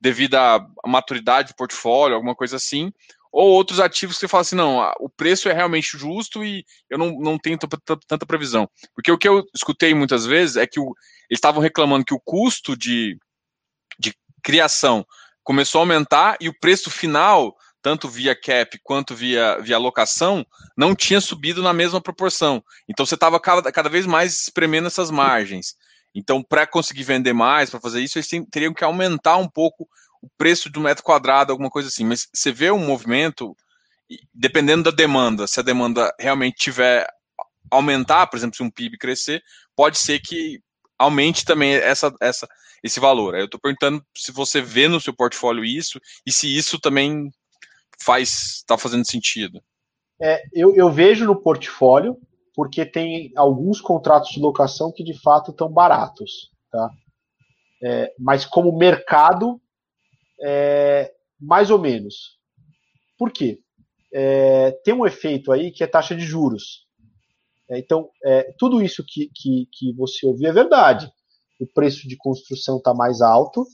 devido 0.00 0.34
à 0.34 0.66
maturidade 0.86 1.48
do 1.48 1.56
portfólio, 1.56 2.16
alguma 2.16 2.34
coisa 2.34 2.56
assim, 2.56 2.92
ou 3.32 3.48
outros 3.48 3.80
ativos 3.80 4.16
que 4.16 4.20
você 4.20 4.28
fala 4.28 4.42
assim, 4.42 4.56
não, 4.56 4.92
o 5.00 5.08
preço 5.08 5.48
é 5.48 5.52
realmente 5.54 5.96
justo 5.96 6.44
e 6.44 6.64
eu 6.90 6.98
não, 6.98 7.18
não 7.18 7.38
tenho 7.38 7.56
tanta 7.56 8.26
previsão. 8.26 8.68
Porque 8.94 9.10
o 9.10 9.16
que 9.16 9.26
eu 9.26 9.42
escutei 9.54 9.94
muitas 9.94 10.26
vezes 10.26 10.56
é 10.56 10.66
que 10.66 10.78
o, 10.78 10.92
eles 11.30 11.38
estavam 11.38 11.62
reclamando 11.62 12.04
que 12.04 12.12
o 12.12 12.20
custo 12.20 12.76
de, 12.76 13.16
de 13.98 14.14
criação 14.42 15.06
começou 15.42 15.80
a 15.80 15.82
aumentar 15.82 16.36
e 16.40 16.48
o 16.48 16.58
preço 16.58 16.90
final, 16.90 17.56
tanto 17.80 18.08
via 18.08 18.34
cap 18.34 18.78
quanto 18.82 19.14
via, 19.14 19.58
via 19.60 19.78
locação, 19.78 20.46
não 20.76 20.94
tinha 20.94 21.20
subido 21.20 21.62
na 21.62 21.72
mesma 21.72 22.00
proporção. 22.00 22.62
Então 22.88 23.04
você 23.04 23.14
estava 23.14 23.40
cada, 23.40 23.70
cada 23.72 23.88
vez 23.88 24.06
mais 24.06 24.42
espremendo 24.42 24.86
essas 24.86 25.10
margens. 25.10 25.76
Então, 26.14 26.42
para 26.42 26.66
conseguir 26.66 27.04
vender 27.04 27.32
mais, 27.32 27.70
para 27.70 27.80
fazer 27.80 28.00
isso, 28.00 28.18
eles 28.18 28.28
teriam 28.50 28.74
que 28.74 28.84
aumentar 28.84 29.36
um 29.38 29.48
pouco 29.48 29.88
o 30.20 30.28
preço 30.36 30.70
do 30.70 30.80
metro 30.80 31.02
quadrado, 31.02 31.50
alguma 31.50 31.70
coisa 31.70 31.88
assim. 31.88 32.04
Mas 32.04 32.28
você 32.32 32.52
vê 32.52 32.70
um 32.70 32.84
movimento, 32.84 33.56
dependendo 34.32 34.84
da 34.84 34.90
demanda, 34.90 35.46
se 35.46 35.58
a 35.58 35.62
demanda 35.62 36.14
realmente 36.18 36.56
tiver 36.56 37.06
aumentar, 37.70 38.26
por 38.26 38.36
exemplo, 38.36 38.54
se 38.54 38.62
um 38.62 38.70
PIB 38.70 38.98
crescer, 38.98 39.42
pode 39.74 39.98
ser 39.98 40.20
que 40.20 40.60
aumente 41.02 41.44
também 41.44 41.74
essa, 41.74 42.14
essa, 42.20 42.48
esse 42.82 43.00
valor. 43.00 43.34
eu 43.34 43.46
estou 43.46 43.60
perguntando 43.60 44.04
se 44.16 44.32
você 44.32 44.60
vê 44.60 44.88
no 44.88 45.00
seu 45.00 45.14
portfólio 45.14 45.64
isso 45.64 46.00
e 46.26 46.32
se 46.32 46.54
isso 46.54 46.78
também 46.78 47.30
faz 48.02 48.56
está 48.58 48.76
fazendo 48.76 49.06
sentido. 49.06 49.62
É, 50.20 50.42
eu, 50.52 50.74
eu, 50.74 50.90
vejo 50.90 51.24
no 51.24 51.40
portfólio 51.40 52.16
porque 52.54 52.84
tem 52.84 53.32
alguns 53.36 53.80
contratos 53.80 54.30
de 54.30 54.40
locação 54.40 54.92
que 54.94 55.02
de 55.02 55.18
fato 55.20 55.50
estão 55.50 55.68
baratos, 55.68 56.50
tá? 56.70 56.90
É, 57.82 58.12
mas 58.18 58.44
como 58.44 58.76
mercado, 58.76 59.60
é, 60.40 61.12
mais 61.40 61.70
ou 61.70 61.78
menos. 61.78 62.38
Por 63.18 63.32
quê? 63.32 63.58
É, 64.12 64.70
tem 64.84 64.94
um 64.94 65.06
efeito 65.06 65.50
aí 65.50 65.72
que 65.72 65.82
é 65.82 65.86
taxa 65.86 66.14
de 66.14 66.24
juros. 66.24 66.86
É, 67.72 67.78
então, 67.78 68.10
é, 68.22 68.54
tudo 68.58 68.82
isso 68.82 69.02
que, 69.06 69.30
que, 69.34 69.66
que 69.72 69.92
você 69.94 70.26
ouviu 70.26 70.48
é 70.48 70.52
verdade 70.52 71.10
o 71.62 71.66
preço 71.66 72.08
de 72.08 72.16
construção 72.16 72.78
está 72.78 72.92
mais 72.92 73.20
alto, 73.20 73.64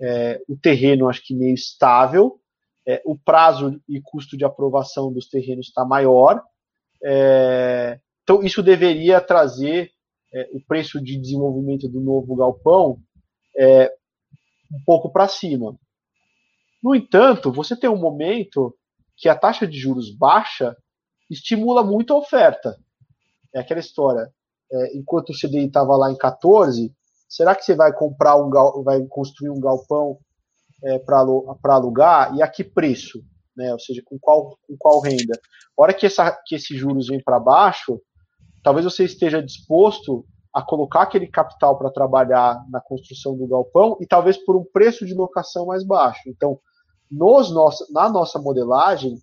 é, 0.00 0.42
o 0.48 0.56
terreno 0.56 1.08
acho 1.08 1.24
que 1.24 1.34
meio 1.34 1.54
estável, 1.54 2.40
é, 2.84 3.00
o 3.04 3.16
prazo 3.16 3.80
e 3.88 4.00
custo 4.00 4.36
de 4.36 4.44
aprovação 4.44 5.12
dos 5.12 5.28
terrenos 5.28 5.68
está 5.68 5.84
maior. 5.84 6.42
É, 7.02 8.00
então, 8.24 8.42
isso 8.42 8.60
deveria 8.60 9.20
trazer 9.20 9.92
é, 10.34 10.50
o 10.52 10.60
preço 10.60 11.00
de 11.00 11.16
desenvolvimento 11.16 11.88
do 11.88 12.00
novo 12.00 12.34
galpão 12.34 12.98
é, 13.56 13.92
um 14.72 14.82
pouco 14.84 15.12
para 15.12 15.28
cima. 15.28 15.78
No 16.82 16.94
entanto, 16.94 17.52
você 17.52 17.76
tem 17.76 17.88
um 17.88 18.00
momento 18.00 18.74
que 19.16 19.28
a 19.28 19.36
taxa 19.36 19.66
de 19.66 19.78
juros 19.78 20.10
baixa 20.10 20.76
estimula 21.30 21.84
muito 21.84 22.12
a 22.12 22.18
oferta. 22.18 22.76
É 23.54 23.60
aquela 23.60 23.80
história. 23.80 24.30
É, 24.70 24.96
enquanto 24.96 25.30
o 25.30 25.34
CDI 25.34 25.66
estava 25.66 25.96
lá 25.96 26.10
em 26.10 26.16
14, 26.16 26.92
será 27.28 27.54
que 27.54 27.64
você 27.64 27.74
vai 27.74 27.92
comprar 27.92 28.36
um 28.36 28.50
vai 28.82 29.04
construir 29.06 29.50
um 29.50 29.60
galpão 29.60 30.18
é, 30.84 30.98
para 30.98 31.74
alugar 31.74 32.34
e 32.36 32.42
a 32.42 32.48
que 32.48 32.62
preço? 32.62 33.20
Né? 33.56 33.72
Ou 33.72 33.78
seja, 33.78 34.02
com 34.04 34.18
qual, 34.18 34.56
com 34.66 34.76
qual 34.78 35.00
renda? 35.00 35.38
A 35.78 35.82
hora 35.82 35.94
que, 35.94 36.06
essa, 36.06 36.30
que 36.46 36.54
esses 36.54 36.78
juros 36.78 37.08
vêm 37.08 37.22
para 37.22 37.40
baixo, 37.40 38.00
talvez 38.62 38.84
você 38.84 39.04
esteja 39.04 39.42
disposto 39.42 40.24
a 40.54 40.62
colocar 40.62 41.02
aquele 41.02 41.26
capital 41.26 41.78
para 41.78 41.90
trabalhar 41.90 42.64
na 42.70 42.80
construção 42.80 43.36
do 43.36 43.46
galpão 43.46 43.96
e 44.00 44.06
talvez 44.06 44.36
por 44.36 44.56
um 44.56 44.64
preço 44.64 45.04
de 45.04 45.14
locação 45.14 45.66
mais 45.66 45.84
baixo. 45.84 46.20
Então, 46.26 46.58
nos 47.10 47.50
nossa, 47.50 47.86
na 47.90 48.08
nossa 48.08 48.38
modelagem, 48.38 49.16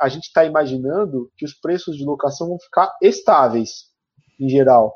a 0.00 0.08
gente 0.08 0.24
está 0.24 0.44
imaginando 0.44 1.30
que 1.36 1.44
os 1.44 1.54
preços 1.54 1.96
de 1.96 2.04
locação 2.04 2.48
vão 2.48 2.58
ficar 2.58 2.94
estáveis, 3.00 3.90
em 4.38 4.48
geral, 4.48 4.94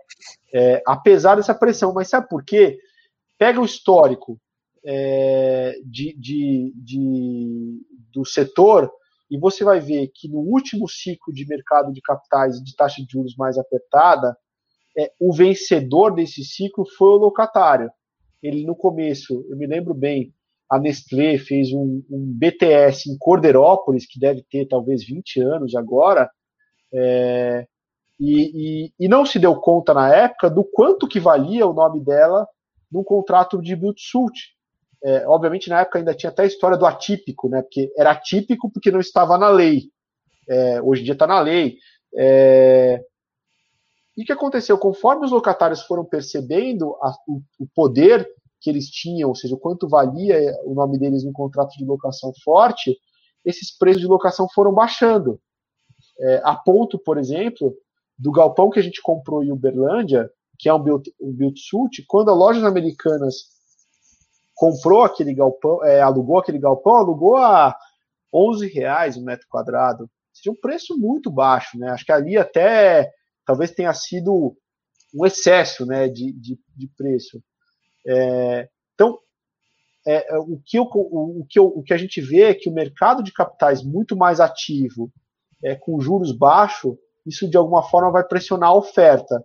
é, 0.52 0.82
apesar 0.86 1.36
dessa 1.36 1.54
pressão. 1.54 1.92
Mas 1.92 2.08
sabe 2.08 2.28
por 2.28 2.44
quê? 2.44 2.78
Pega 3.38 3.60
o 3.60 3.64
histórico 3.64 4.40
é, 4.84 5.76
de, 5.84 6.14
de, 6.18 6.72
de, 6.76 7.82
do 8.12 8.24
setor 8.24 8.90
e 9.30 9.38
você 9.38 9.62
vai 9.62 9.80
ver 9.80 10.10
que 10.14 10.28
no 10.28 10.38
último 10.38 10.88
ciclo 10.88 11.32
de 11.32 11.46
mercado 11.46 11.92
de 11.92 12.00
capitais 12.00 12.62
de 12.62 12.74
taxa 12.74 13.02
de 13.02 13.10
juros 13.10 13.36
mais 13.36 13.58
apertada, 13.58 14.36
é, 14.96 15.12
o 15.20 15.32
vencedor 15.32 16.14
desse 16.14 16.42
ciclo 16.42 16.84
foi 16.96 17.08
o 17.08 17.18
locatário. 17.18 17.90
Ele 18.42 18.64
no 18.64 18.74
começo, 18.74 19.44
eu 19.48 19.56
me 19.56 19.66
lembro 19.66 19.94
bem, 19.94 20.34
a 20.70 20.78
Nestlé 20.78 21.38
fez 21.38 21.72
um, 21.72 22.02
um 22.10 22.32
BTS 22.38 23.10
em 23.10 23.16
Corderópolis, 23.18 24.06
que 24.06 24.20
deve 24.20 24.42
ter 24.42 24.66
talvez 24.66 25.04
20 25.04 25.40
anos 25.40 25.74
agora, 25.74 26.30
é, 26.92 27.66
e, 28.20 28.86
e, 28.86 28.92
e, 28.98 29.08
não 29.08 29.24
se 29.24 29.38
deu 29.38 29.54
conta 29.56 29.94
na 29.94 30.12
época 30.12 30.50
do 30.50 30.64
quanto 30.64 31.06
que 31.06 31.20
valia 31.20 31.66
o 31.66 31.72
nome 31.72 32.00
dela 32.04 32.46
num 32.90 33.04
contrato 33.04 33.62
de 33.62 33.76
build-suit. 33.76 34.56
É, 35.04 35.26
obviamente, 35.28 35.70
na 35.70 35.80
época 35.80 35.98
ainda 35.98 36.14
tinha 36.14 36.30
até 36.30 36.42
a 36.42 36.46
história 36.46 36.76
do 36.76 36.84
atípico, 36.84 37.48
né? 37.48 37.62
Porque 37.62 37.92
era 37.96 38.10
atípico 38.10 38.70
porque 38.70 38.90
não 38.90 38.98
estava 38.98 39.38
na 39.38 39.48
lei. 39.48 39.90
É, 40.48 40.82
hoje 40.82 41.02
em 41.02 41.04
dia 41.04 41.12
está 41.12 41.26
na 41.26 41.40
lei. 41.40 41.76
É, 42.16 43.00
e 44.16 44.22
o 44.22 44.26
que 44.26 44.32
aconteceu? 44.32 44.76
Conforme 44.76 45.24
os 45.24 45.30
locatários 45.30 45.82
foram 45.82 46.04
percebendo 46.04 46.96
a, 47.00 47.12
o, 47.28 47.40
o, 47.60 47.68
poder 47.72 48.28
que 48.60 48.70
eles 48.70 48.88
tinham, 48.88 49.28
ou 49.28 49.34
seja, 49.34 49.54
o 49.54 49.58
quanto 49.58 49.88
valia 49.88 50.38
o 50.64 50.74
nome 50.74 50.98
deles 50.98 51.24
no 51.24 51.32
contrato 51.32 51.76
de 51.76 51.84
locação 51.84 52.32
forte, 52.44 52.96
esses 53.44 53.76
preços 53.76 54.00
de 54.00 54.06
locação 54.06 54.48
foram 54.52 54.72
baixando. 54.72 55.40
É, 56.20 56.40
a 56.44 56.54
ponto, 56.56 56.98
por 56.98 57.18
exemplo, 57.18 57.74
do 58.18 58.32
galpão 58.32 58.70
que 58.70 58.80
a 58.80 58.82
gente 58.82 59.00
comprou 59.00 59.44
em 59.44 59.52
Uberlândia, 59.52 60.30
que 60.58 60.68
é 60.68 60.74
um 60.74 60.82
build, 60.82 61.14
um 61.20 61.52
suit, 61.56 62.04
quando 62.08 62.30
a 62.30 62.34
Lojas 62.34 62.64
Americanas 62.64 63.58
comprou 64.54 65.04
aquele 65.04 65.32
galpão, 65.32 65.84
é, 65.84 66.00
alugou 66.00 66.38
aquele 66.38 66.58
galpão, 66.58 66.96
alugou 66.96 67.36
a 67.36 67.76
11 68.34 68.66
reais 68.68 69.16
o 69.16 69.20
um 69.20 69.24
metro 69.24 69.46
quadrado. 69.48 70.10
Seja, 70.32 70.50
um 70.50 70.60
preço 70.60 70.98
muito 70.98 71.30
baixo, 71.30 71.78
né? 71.78 71.90
Acho 71.90 72.04
que 72.04 72.12
ali 72.12 72.36
até 72.36 73.10
talvez 73.46 73.70
tenha 73.70 73.94
sido 73.94 74.56
um 75.14 75.24
excesso 75.24 75.86
né, 75.86 76.08
de, 76.08 76.32
de, 76.32 76.58
de 76.76 76.88
preço. 76.96 77.42
Então, 78.94 79.18
é, 80.06 80.34
é, 80.34 80.38
o, 80.38 80.60
que 80.64 80.78
eu, 80.78 80.84
o, 80.84 81.44
que 81.48 81.58
eu, 81.58 81.66
o 81.66 81.82
que 81.82 81.92
a 81.92 81.98
gente 81.98 82.20
vê 82.20 82.44
é 82.44 82.54
que 82.54 82.68
o 82.68 82.72
mercado 82.72 83.22
de 83.22 83.32
capitais 83.32 83.82
muito 83.82 84.16
mais 84.16 84.40
ativo, 84.40 85.12
é, 85.62 85.74
com 85.74 86.00
juros 86.00 86.32
baixos, 86.32 86.96
isso 87.26 87.48
de 87.48 87.56
alguma 87.56 87.82
forma 87.82 88.10
vai 88.10 88.24
pressionar 88.24 88.70
a 88.70 88.74
oferta. 88.74 89.44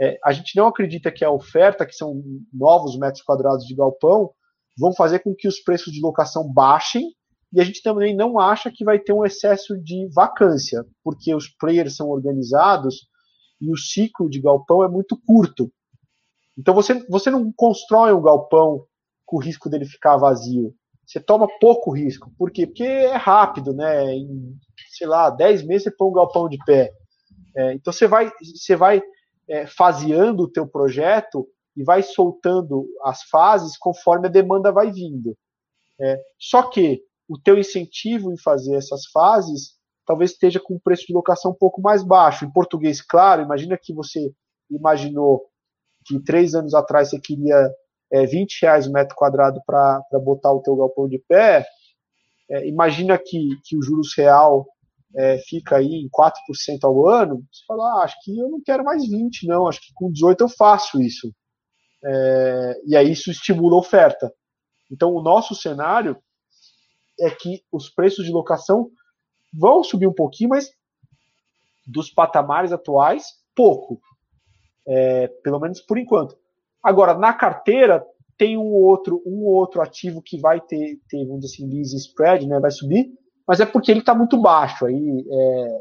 É, 0.00 0.18
a 0.24 0.32
gente 0.32 0.56
não 0.56 0.66
acredita 0.66 1.12
que 1.12 1.24
a 1.24 1.30
oferta, 1.30 1.84
que 1.84 1.92
são 1.92 2.22
novos 2.52 2.96
metros 2.98 3.22
quadrados 3.22 3.66
de 3.66 3.74
galpão, 3.74 4.30
vão 4.78 4.94
fazer 4.94 5.18
com 5.18 5.34
que 5.34 5.48
os 5.48 5.60
preços 5.60 5.92
de 5.92 6.00
locação 6.00 6.50
baixem, 6.50 7.12
e 7.52 7.60
a 7.60 7.64
gente 7.64 7.82
também 7.82 8.14
não 8.14 8.38
acha 8.38 8.70
que 8.70 8.84
vai 8.84 8.98
ter 8.98 9.12
um 9.12 9.24
excesso 9.24 9.76
de 9.82 10.08
vacância, 10.14 10.84
porque 11.02 11.34
os 11.34 11.48
players 11.48 11.96
são 11.96 12.08
organizados 12.08 13.08
e 13.60 13.70
o 13.72 13.76
ciclo 13.76 14.30
de 14.30 14.40
galpão 14.40 14.84
é 14.84 14.88
muito 14.88 15.20
curto. 15.26 15.70
Então 16.58 16.74
você, 16.74 16.94
você 17.08 17.30
não 17.30 17.52
constrói 17.52 18.12
um 18.12 18.20
galpão 18.20 18.84
com 19.24 19.36
o 19.36 19.40
risco 19.40 19.70
dele 19.70 19.84
ficar 19.84 20.16
vazio. 20.16 20.74
Você 21.06 21.20
toma 21.20 21.48
pouco 21.60 21.90
risco. 21.90 22.30
Por 22.36 22.50
quê? 22.50 22.66
Porque 22.66 22.82
é 22.82 23.16
rápido, 23.16 23.72
né? 23.72 24.12
Em, 24.12 24.56
sei 24.90 25.06
lá, 25.06 25.30
10 25.30 25.62
meses 25.64 25.84
você 25.84 25.90
põe 25.90 26.08
um 26.08 26.12
galpão 26.12 26.48
de 26.48 26.58
pé. 26.66 26.92
É, 27.56 27.72
então 27.74 27.92
você 27.92 28.06
vai, 28.06 28.30
você 28.42 28.76
vai 28.76 29.00
é, 29.48 29.66
faseando 29.66 30.42
o 30.42 30.50
teu 30.50 30.66
projeto 30.66 31.48
e 31.76 31.84
vai 31.84 32.02
soltando 32.02 32.86
as 33.04 33.22
fases 33.22 33.78
conforme 33.78 34.26
a 34.26 34.30
demanda 34.30 34.72
vai 34.72 34.90
vindo. 34.90 35.36
É, 36.00 36.20
só 36.38 36.64
que 36.64 37.02
o 37.28 37.38
teu 37.38 37.58
incentivo 37.58 38.32
em 38.32 38.38
fazer 38.38 38.74
essas 38.74 39.06
fases 39.06 39.78
talvez 40.04 40.32
esteja 40.32 40.58
com 40.58 40.74
um 40.74 40.78
preço 40.78 41.06
de 41.06 41.12
locação 41.12 41.52
um 41.52 41.58
pouco 41.58 41.80
mais 41.80 42.02
baixo. 42.02 42.44
Em 42.44 42.50
português, 42.50 43.00
claro, 43.00 43.42
imagina 43.42 43.78
que 43.80 43.92
você 43.92 44.32
imaginou 44.70 45.46
que 46.08 46.18
três 46.20 46.54
anos 46.54 46.74
atrás 46.74 47.10
você 47.10 47.20
queria 47.20 47.70
é, 48.10 48.26
20 48.26 48.62
reais 48.62 48.86
o 48.86 48.92
metro 48.92 49.14
quadrado 49.14 49.60
para 49.66 50.02
botar 50.24 50.52
o 50.52 50.62
teu 50.62 50.74
galpão 50.74 51.06
de 51.06 51.18
pé, 51.18 51.66
é, 52.50 52.66
imagina 52.66 53.18
que, 53.18 53.50
que 53.64 53.76
o 53.76 53.82
juros 53.82 54.14
real 54.16 54.66
é, 55.14 55.38
fica 55.38 55.76
aí 55.76 55.86
em 55.86 56.08
4% 56.08 56.78
ao 56.82 57.06
ano, 57.06 57.44
você 57.52 57.64
fala, 57.66 57.84
ah, 57.84 58.04
acho 58.04 58.16
que 58.22 58.36
eu 58.38 58.48
não 58.48 58.60
quero 58.62 58.84
mais 58.84 59.06
20, 59.06 59.46
não, 59.46 59.68
acho 59.68 59.80
que 59.80 59.92
com 59.94 60.10
18 60.10 60.44
eu 60.44 60.48
faço 60.48 61.00
isso. 61.00 61.32
É, 62.04 62.80
e 62.86 62.96
aí 62.96 63.12
isso 63.12 63.30
estimula 63.30 63.76
a 63.76 63.80
oferta. 63.80 64.32
Então 64.90 65.12
o 65.12 65.22
nosso 65.22 65.54
cenário 65.54 66.16
é 67.20 67.30
que 67.30 67.62
os 67.70 67.90
preços 67.90 68.24
de 68.24 68.32
locação 68.32 68.90
vão 69.52 69.82
subir 69.82 70.06
um 70.06 70.14
pouquinho, 70.14 70.50
mas 70.50 70.70
dos 71.86 72.10
patamares 72.10 72.72
atuais, 72.72 73.24
pouco. 73.54 74.00
É, 74.88 75.28
pelo 75.42 75.60
menos 75.60 75.80
por 75.80 75.98
enquanto. 75.98 76.36
Agora, 76.82 77.12
na 77.12 77.32
carteira, 77.34 78.04
tem 78.38 78.56
um 78.56 78.72
outro, 78.72 79.22
um 79.26 79.44
outro 79.44 79.82
ativo 79.82 80.22
que 80.22 80.40
vai 80.40 80.60
ter, 80.60 80.98
ter 81.08 81.26
vamos 81.26 81.42
dizer 81.42 81.54
assim, 81.54 81.68
lease 81.68 81.96
spread, 81.96 82.46
né, 82.46 82.58
vai 82.58 82.70
subir, 82.70 83.12
mas 83.46 83.60
é 83.60 83.66
porque 83.66 83.90
ele 83.90 84.00
está 84.00 84.14
muito 84.14 84.40
baixo. 84.40 84.86
Aí, 84.86 85.26
é, 85.30 85.78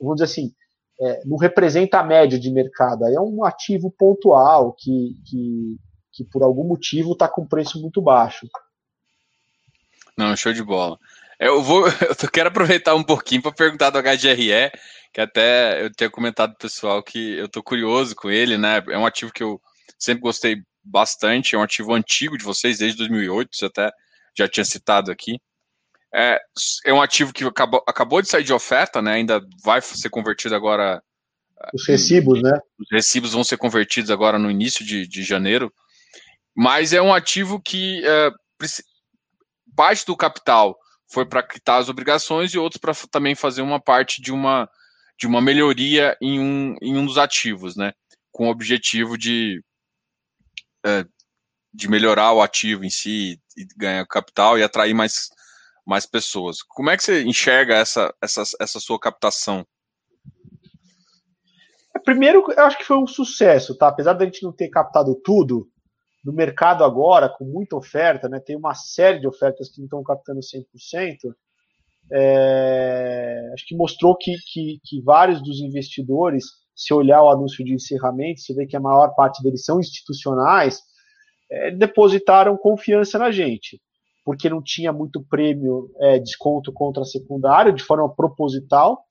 vamos 0.00 0.16
dizer 0.16 0.24
assim, 0.24 0.54
é, 1.00 1.22
não 1.26 1.36
representa 1.36 1.98
a 1.98 2.04
média 2.04 2.38
de 2.38 2.50
mercado. 2.50 3.04
Aí 3.04 3.14
é 3.14 3.20
um 3.20 3.44
ativo 3.44 3.90
pontual 3.90 4.72
que, 4.72 5.14
que, 5.26 5.76
que 6.12 6.24
por 6.24 6.42
algum 6.42 6.64
motivo 6.64 7.12
está 7.12 7.28
com 7.28 7.46
preço 7.46 7.80
muito 7.80 8.00
baixo. 8.00 8.46
Não, 10.16 10.34
show 10.36 10.52
de 10.52 10.62
bola. 10.62 10.98
Eu 11.38 11.62
vou, 11.62 11.84
eu 12.22 12.30
quero 12.30 12.48
aproveitar 12.48 12.94
um 12.94 13.04
pouquinho 13.04 13.42
para 13.42 13.52
perguntar 13.52 13.90
do 13.90 14.00
HGRE, 14.00 14.70
que 15.12 15.20
até 15.20 15.84
eu 15.84 15.90
tinha 15.90 16.10
comentado 16.10 16.50
pro 16.50 16.68
pessoal 16.68 17.02
que 17.02 17.36
eu 17.36 17.48
tô 17.48 17.62
curioso 17.62 18.14
com 18.14 18.30
ele, 18.30 18.58
né? 18.58 18.82
É 18.88 18.98
um 18.98 19.06
ativo 19.06 19.32
que 19.32 19.42
eu 19.42 19.60
sempre 19.98 20.22
gostei 20.22 20.56
bastante, 20.82 21.54
é 21.54 21.58
um 21.58 21.62
ativo 21.62 21.94
antigo 21.94 22.36
de 22.36 22.44
vocês, 22.44 22.78
desde 22.78 22.98
2008, 22.98 23.56
você 23.56 23.66
até 23.66 23.90
já 24.36 24.48
tinha 24.48 24.64
citado 24.64 25.10
aqui. 25.10 25.38
É, 26.14 26.40
é 26.86 26.92
um 26.92 27.02
ativo 27.02 27.32
que 27.32 27.44
acabou, 27.44 27.84
acabou 27.86 28.22
de 28.22 28.28
sair 28.28 28.44
de 28.44 28.52
oferta, 28.52 29.02
né? 29.02 29.14
Ainda 29.14 29.40
vai 29.62 29.80
ser 29.80 30.08
convertido 30.08 30.54
agora. 30.54 31.02
Os 31.74 31.86
recibos, 31.86 32.42
né? 32.42 32.58
Os 32.78 32.86
recibos 32.90 33.32
vão 33.32 33.44
ser 33.44 33.58
convertidos 33.58 34.10
agora 34.10 34.38
no 34.38 34.50
início 34.50 34.84
de, 34.84 35.06
de 35.06 35.22
janeiro. 35.22 35.72
Mas 36.56 36.92
é 36.92 37.02
um 37.02 37.12
ativo 37.12 37.60
que 37.60 38.02
é, 38.06 38.30
parte 39.76 40.06
do 40.06 40.16
capital 40.16 40.76
foi 41.08 41.24
para 41.26 41.42
quitar 41.42 41.80
as 41.80 41.88
obrigações 41.88 42.52
e 42.52 42.58
outros 42.58 42.80
para 42.80 42.94
também 43.10 43.34
fazer 43.34 43.62
uma 43.62 43.80
parte 43.80 44.20
de 44.20 44.32
uma, 44.32 44.68
de 45.18 45.26
uma 45.26 45.40
melhoria 45.40 46.16
em 46.20 46.38
um, 46.38 46.76
em 46.82 46.96
um 46.96 47.06
dos 47.06 47.18
ativos, 47.18 47.76
né? 47.76 47.92
Com 48.30 48.46
o 48.46 48.50
objetivo 48.50 49.16
de, 49.16 49.62
é, 50.84 51.04
de 51.72 51.88
melhorar 51.88 52.32
o 52.32 52.42
ativo 52.42 52.84
em 52.84 52.90
si, 52.90 53.40
e 53.56 53.66
ganhar 53.76 54.06
capital 54.06 54.58
e 54.58 54.62
atrair 54.62 54.94
mais, 54.94 55.28
mais 55.86 56.04
pessoas. 56.04 56.62
Como 56.62 56.90
é 56.90 56.96
que 56.96 57.02
você 57.02 57.22
enxerga 57.22 57.74
essa, 57.74 58.14
essa, 58.22 58.42
essa 58.60 58.78
sua 58.78 59.00
captação? 59.00 59.66
Primeiro, 62.04 62.44
eu 62.52 62.64
acho 62.64 62.78
que 62.78 62.84
foi 62.84 62.96
um 62.96 63.06
sucesso, 63.06 63.76
tá? 63.76 63.88
Apesar 63.88 64.12
da 64.12 64.24
gente 64.24 64.42
não 64.42 64.52
ter 64.52 64.68
captado 64.68 65.14
tudo, 65.16 65.68
no 66.28 66.34
mercado 66.34 66.84
agora, 66.84 67.26
com 67.26 67.46
muita 67.46 67.74
oferta, 67.74 68.28
né, 68.28 68.38
tem 68.38 68.54
uma 68.54 68.74
série 68.74 69.18
de 69.18 69.26
ofertas 69.26 69.70
que 69.70 69.78
não 69.78 69.86
estão 69.86 70.02
captando 70.02 70.40
100%, 70.40 71.34
é, 72.12 73.50
acho 73.54 73.66
que 73.66 73.74
mostrou 73.74 74.14
que, 74.14 74.36
que, 74.52 74.78
que, 74.84 75.00
vários 75.00 75.42
dos 75.42 75.58
investidores, 75.60 76.44
se 76.76 76.92
olhar 76.92 77.22
o 77.22 77.30
anúncio 77.30 77.64
de 77.64 77.72
encerramento, 77.72 78.42
você 78.42 78.52
vê 78.52 78.66
que 78.66 78.76
a 78.76 78.80
maior 78.80 79.14
parte 79.14 79.42
deles 79.42 79.64
são 79.64 79.80
institucionais, 79.80 80.82
é, 81.50 81.70
depositaram 81.70 82.58
confiança 82.58 83.18
na 83.18 83.30
gente, 83.30 83.80
porque 84.22 84.50
não 84.50 84.62
tinha 84.62 84.92
muito 84.92 85.24
prêmio, 85.30 85.90
é, 85.98 86.18
desconto 86.18 86.70
contra 86.74 87.06
secundário, 87.06 87.72
de 87.72 87.82
forma 87.82 88.14
proposital, 88.14 89.02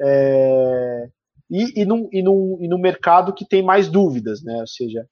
é, 0.00 1.08
e, 1.50 1.82
e, 1.82 1.84
num, 1.84 2.08
e, 2.10 2.22
num, 2.22 2.56
e 2.58 2.68
no 2.68 2.78
mercado 2.78 3.34
que 3.34 3.46
tem 3.46 3.62
mais 3.62 3.86
dúvidas, 3.86 4.42
né? 4.42 4.60
Ou 4.60 4.66
seja, 4.66 5.06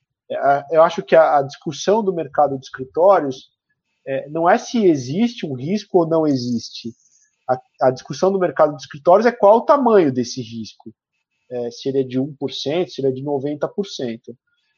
eu 0.70 0.82
acho 0.82 1.02
que 1.02 1.16
a, 1.16 1.42
discussão 1.42 2.02
do 2.02 2.14
mercado 2.14 2.58
de 2.58 2.64
escritórios 2.64 3.50
é, 4.06 4.28
não 4.28 4.48
é 4.48 4.58
se 4.58 4.84
existe 4.84 5.46
um 5.46 5.54
risco 5.54 5.98
ou 5.98 6.06
não 6.06 6.26
existe. 6.26 6.92
A, 7.80 7.90
discussão 7.90 8.32
do 8.32 8.38
mercado 8.38 8.74
de 8.76 8.82
escritórios 8.82 9.26
é 9.26 9.32
qual 9.32 9.58
o 9.58 9.64
tamanho 9.64 10.12
desse 10.12 10.40
risco. 10.40 10.92
É, 11.50 11.70
se 11.70 11.88
ele 11.88 12.00
é 12.00 12.04
de 12.04 12.18
1%, 12.18 12.88
se 12.88 13.00
ele 13.00 13.08
é 13.08 13.12
de 13.12 13.22
90%. 13.22 14.20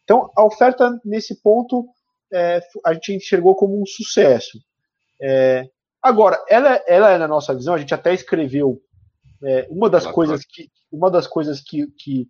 Então, 0.02 0.30
a 0.36 0.44
oferta, 0.44 0.98
nesse 1.04 1.40
ponto, 1.40 1.86
é, 2.32 2.60
a 2.84 2.94
gente 2.94 3.14
enxergou 3.14 3.54
como 3.54 3.80
um 3.80 3.86
sucesso. 3.86 4.58
É, 5.20 5.68
agora, 6.02 6.42
ela, 6.48 6.82
ela 6.86 7.10
é, 7.10 7.18
na 7.18 7.28
nossa 7.28 7.54
visão, 7.54 7.74
a 7.74 7.78
gente 7.78 7.94
até 7.94 8.12
escreveu 8.12 8.80
é, 9.42 9.66
uma 9.70 9.88
das 9.88 10.06
coisas 10.06 10.44
que 10.44 10.68
uma 10.94 11.10
das 11.10 11.26
coisas 11.26 11.60
que, 11.60 11.86
que 11.98 12.28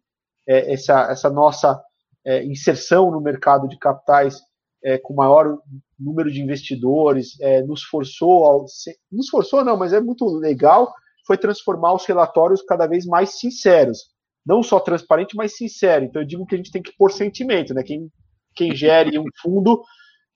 é, 0.48 0.72
essa, 0.72 1.10
essa 1.10 1.30
nossa 1.30 1.80
é, 2.24 2.44
inserção 2.44 3.10
no 3.10 3.20
mercado 3.20 3.68
de 3.68 3.78
capitais 3.78 4.36
é, 4.82 4.98
com 4.98 5.14
maior 5.14 5.58
número 5.98 6.30
de 6.30 6.42
investidores 6.42 7.38
é, 7.40 7.62
nos 7.62 7.82
forçou 7.82 8.44
ao, 8.44 8.66
nos 9.10 9.28
forçou 9.28 9.64
não, 9.64 9.76
mas 9.76 9.92
é 9.92 10.00
muito 10.00 10.26
legal 10.26 10.92
foi 11.26 11.38
transformar 11.38 11.94
os 11.94 12.04
relatórios 12.04 12.62
cada 12.62 12.86
vez 12.86 13.06
mais 13.06 13.38
sinceros, 13.38 14.10
não 14.44 14.62
só 14.62 14.78
transparente, 14.78 15.34
mas 15.34 15.56
sincero. 15.56 16.04
Então 16.04 16.22
eu 16.22 16.26
digo 16.28 16.46
que 16.46 16.54
a 16.54 16.58
gente 16.58 16.70
tem 16.70 16.82
que 16.82 16.94
pôr 16.96 17.10
sentimento, 17.10 17.72
né? 17.72 17.82
Quem 17.82 18.10
quem 18.54 18.74
gere 18.74 19.18
um 19.18 19.24
fundo 19.42 19.82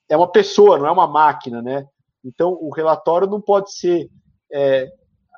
é 0.08 0.16
uma 0.16 0.30
pessoa, 0.30 0.76
não 0.76 0.86
é 0.86 0.90
uma 0.90 1.06
máquina, 1.06 1.62
né? 1.62 1.84
Então 2.24 2.52
o 2.60 2.70
relatório 2.74 3.28
não 3.28 3.40
pode 3.40 3.72
ser 3.72 4.08
é, 4.52 4.88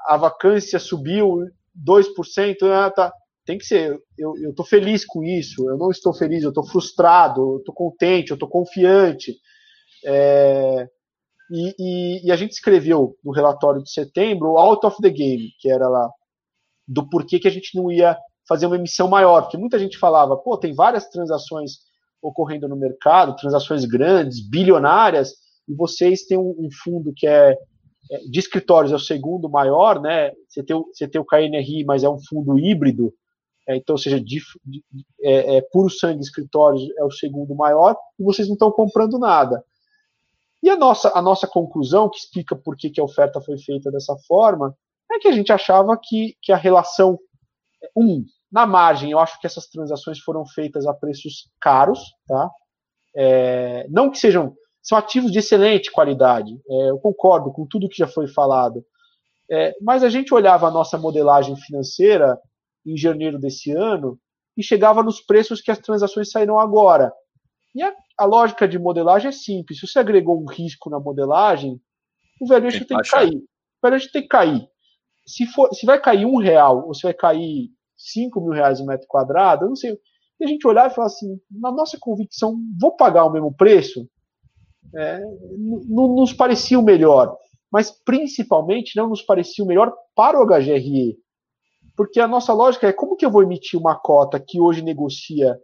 a 0.06 0.16
vacância 0.16 0.78
subiu 0.78 1.44
2%, 1.76 2.56
ah, 2.72 2.90
tá. 2.90 3.12
Tem 3.50 3.58
que 3.58 3.66
ser, 3.66 4.00
eu 4.16 4.50
estou 4.50 4.64
feliz 4.64 5.04
com 5.04 5.24
isso, 5.24 5.68
eu 5.68 5.76
não 5.76 5.90
estou 5.90 6.14
feliz, 6.14 6.44
eu 6.44 6.50
estou 6.50 6.64
frustrado, 6.64 7.54
eu 7.54 7.58
estou 7.58 7.74
contente, 7.74 8.30
eu 8.30 8.34
estou 8.34 8.48
confiante. 8.48 9.34
É, 10.04 10.88
e, 11.50 11.74
e, 11.76 12.26
e, 12.28 12.30
a 12.30 12.36
gente 12.36 12.52
escreveu 12.52 13.16
no 13.24 13.32
relatório 13.32 13.82
de 13.82 13.90
setembro 13.90 14.50
o 14.52 14.56
Out 14.56 14.86
of 14.86 15.02
the 15.02 15.10
Game, 15.10 15.50
que 15.58 15.68
era 15.68 15.88
lá, 15.88 16.08
do 16.86 17.08
porquê 17.08 17.40
que 17.40 17.48
a 17.48 17.50
gente 17.50 17.76
não 17.76 17.90
ia 17.90 18.16
fazer 18.48 18.66
uma 18.66 18.76
emissão 18.76 19.08
maior, 19.08 19.42
porque 19.42 19.58
muita 19.58 19.80
gente 19.80 19.98
falava, 19.98 20.36
pô, 20.36 20.56
tem 20.56 20.72
várias 20.72 21.08
transações 21.08 21.72
ocorrendo 22.22 22.68
no 22.68 22.76
mercado, 22.76 23.34
transações 23.34 23.84
grandes, 23.84 24.48
bilionárias, 24.48 25.32
e 25.68 25.74
vocês 25.74 26.22
têm 26.22 26.38
um, 26.38 26.54
um 26.56 26.68
fundo 26.84 27.12
que 27.16 27.26
é 27.26 27.56
é, 28.10 28.18
de 28.28 28.40
escritórios 28.40 28.92
é 28.92 28.96
o 28.96 28.98
segundo 28.98 29.48
maior, 29.48 30.00
né? 30.00 30.32
Você 30.48 30.64
tem, 30.64 30.74
o, 30.74 30.84
você 30.92 31.06
tem 31.06 31.20
o 31.20 31.24
KNRI, 31.24 31.84
mas 31.84 32.02
é 32.02 32.08
um 32.08 32.18
fundo 32.28 32.58
híbrido, 32.58 33.12
é, 33.70 33.76
então, 33.76 33.96
seja, 33.96 34.20
de, 34.20 34.40
de, 34.64 34.84
é, 35.22 35.56
é, 35.56 35.60
puro 35.60 35.88
sangue 35.88 36.20
escritórios 36.20 36.82
é 36.98 37.04
o 37.04 37.10
segundo 37.10 37.54
maior, 37.54 37.96
e 38.18 38.24
vocês 38.24 38.48
não 38.48 38.54
estão 38.54 38.72
comprando 38.72 39.16
nada. 39.16 39.64
E 40.60 40.68
a 40.68 40.76
nossa, 40.76 41.16
a 41.16 41.22
nossa 41.22 41.46
conclusão, 41.46 42.08
que 42.08 42.18
explica 42.18 42.56
por 42.56 42.76
que, 42.76 42.90
que 42.90 43.00
a 43.00 43.04
oferta 43.04 43.40
foi 43.40 43.56
feita 43.58 43.88
dessa 43.90 44.16
forma, 44.26 44.76
é 45.12 45.20
que 45.20 45.28
a 45.28 45.32
gente 45.32 45.52
achava 45.52 45.96
que, 45.96 46.36
que 46.42 46.52
a 46.52 46.56
relação. 46.56 47.16
Um, 47.96 48.24
na 48.50 48.66
margem, 48.66 49.12
eu 49.12 49.20
acho 49.20 49.40
que 49.40 49.46
essas 49.46 49.66
transações 49.68 50.18
foram 50.18 50.44
feitas 50.44 50.84
a 50.84 50.92
preços 50.92 51.48
caros, 51.60 52.00
tá? 52.26 52.50
É, 53.14 53.86
não 53.88 54.10
que 54.10 54.18
sejam 54.18 54.56
são 54.82 54.98
ativos 54.98 55.30
de 55.30 55.38
excelente 55.38 55.92
qualidade. 55.92 56.60
É, 56.68 56.90
eu 56.90 56.98
concordo 56.98 57.52
com 57.52 57.66
tudo 57.66 57.88
que 57.88 57.98
já 57.98 58.08
foi 58.08 58.26
falado. 58.26 58.84
É, 59.48 59.74
mas 59.80 60.02
a 60.02 60.08
gente 60.08 60.34
olhava 60.34 60.66
a 60.66 60.70
nossa 60.70 60.98
modelagem 60.98 61.54
financeira 61.56 62.36
em 62.86 62.96
janeiro 62.96 63.38
desse 63.38 63.70
ano 63.70 64.18
e 64.56 64.62
chegava 64.62 65.02
nos 65.02 65.20
preços 65.20 65.60
que 65.60 65.70
as 65.70 65.78
transações 65.78 66.30
saíram 66.30 66.58
agora. 66.58 67.12
E 67.74 67.82
a, 67.82 67.94
a 68.18 68.24
lógica 68.24 68.66
de 68.66 68.78
modelagem 68.78 69.28
é 69.28 69.32
simples. 69.32 69.78
Se 69.78 69.86
você 69.86 69.98
agregou 69.98 70.40
um 70.40 70.46
risco 70.46 70.90
na 70.90 70.98
modelagem, 70.98 71.80
o 72.40 72.46
valuation 72.46 72.78
tem, 72.78 72.88
tem 72.88 72.98
que 72.98 73.10
cair. 73.10 73.36
O 73.36 73.46
valuation 73.82 74.10
tem 74.12 74.22
que 74.22 74.28
cair. 74.28 74.68
Se, 75.26 75.46
for, 75.46 75.72
se 75.72 75.86
vai 75.86 76.00
cair 76.00 76.26
um 76.26 76.36
real 76.36 76.86
ou 76.86 76.94
se 76.94 77.02
vai 77.02 77.14
cair 77.14 77.70
cinco 77.96 78.40
mil 78.40 78.52
reais 78.52 78.80
o 78.80 78.84
um 78.84 78.86
metro 78.86 79.06
quadrado, 79.06 79.64
eu 79.64 79.68
não 79.68 79.76
sei. 79.76 79.96
E 80.40 80.44
a 80.44 80.48
gente 80.48 80.66
olhar 80.66 80.90
e 80.90 80.94
falar 80.94 81.06
assim, 81.06 81.38
na 81.50 81.70
nossa 81.70 81.98
convicção, 82.00 82.58
vou 82.80 82.96
pagar 82.96 83.24
o 83.24 83.30
mesmo 83.30 83.54
preço? 83.54 84.08
é, 84.94 85.20
não 85.88 86.14
nos 86.14 86.32
parecia 86.32 86.78
o 86.78 86.84
melhor, 86.84 87.36
mas 87.70 87.90
principalmente 87.90 88.96
não 88.96 89.08
nos 89.08 89.22
parecia 89.22 89.64
o 89.64 89.68
melhor 89.68 89.92
para 90.14 90.40
o 90.40 90.46
HGRE. 90.46 91.16
Porque 91.96 92.20
a 92.20 92.28
nossa 92.28 92.52
lógica 92.52 92.86
é 92.88 92.92
como 92.92 93.16
que 93.16 93.24
eu 93.24 93.30
vou 93.30 93.42
emitir 93.42 93.78
uma 93.78 93.96
cota 93.96 94.40
que 94.40 94.60
hoje 94.60 94.82
negocia 94.82 95.58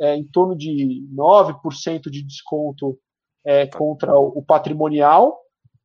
é, 0.00 0.14
em 0.14 0.24
torno 0.24 0.56
de 0.56 1.06
9% 1.14 2.10
de 2.10 2.22
desconto 2.22 2.98
é, 3.44 3.66
contra 3.66 4.18
o, 4.18 4.42
patrimonial, 4.42 5.38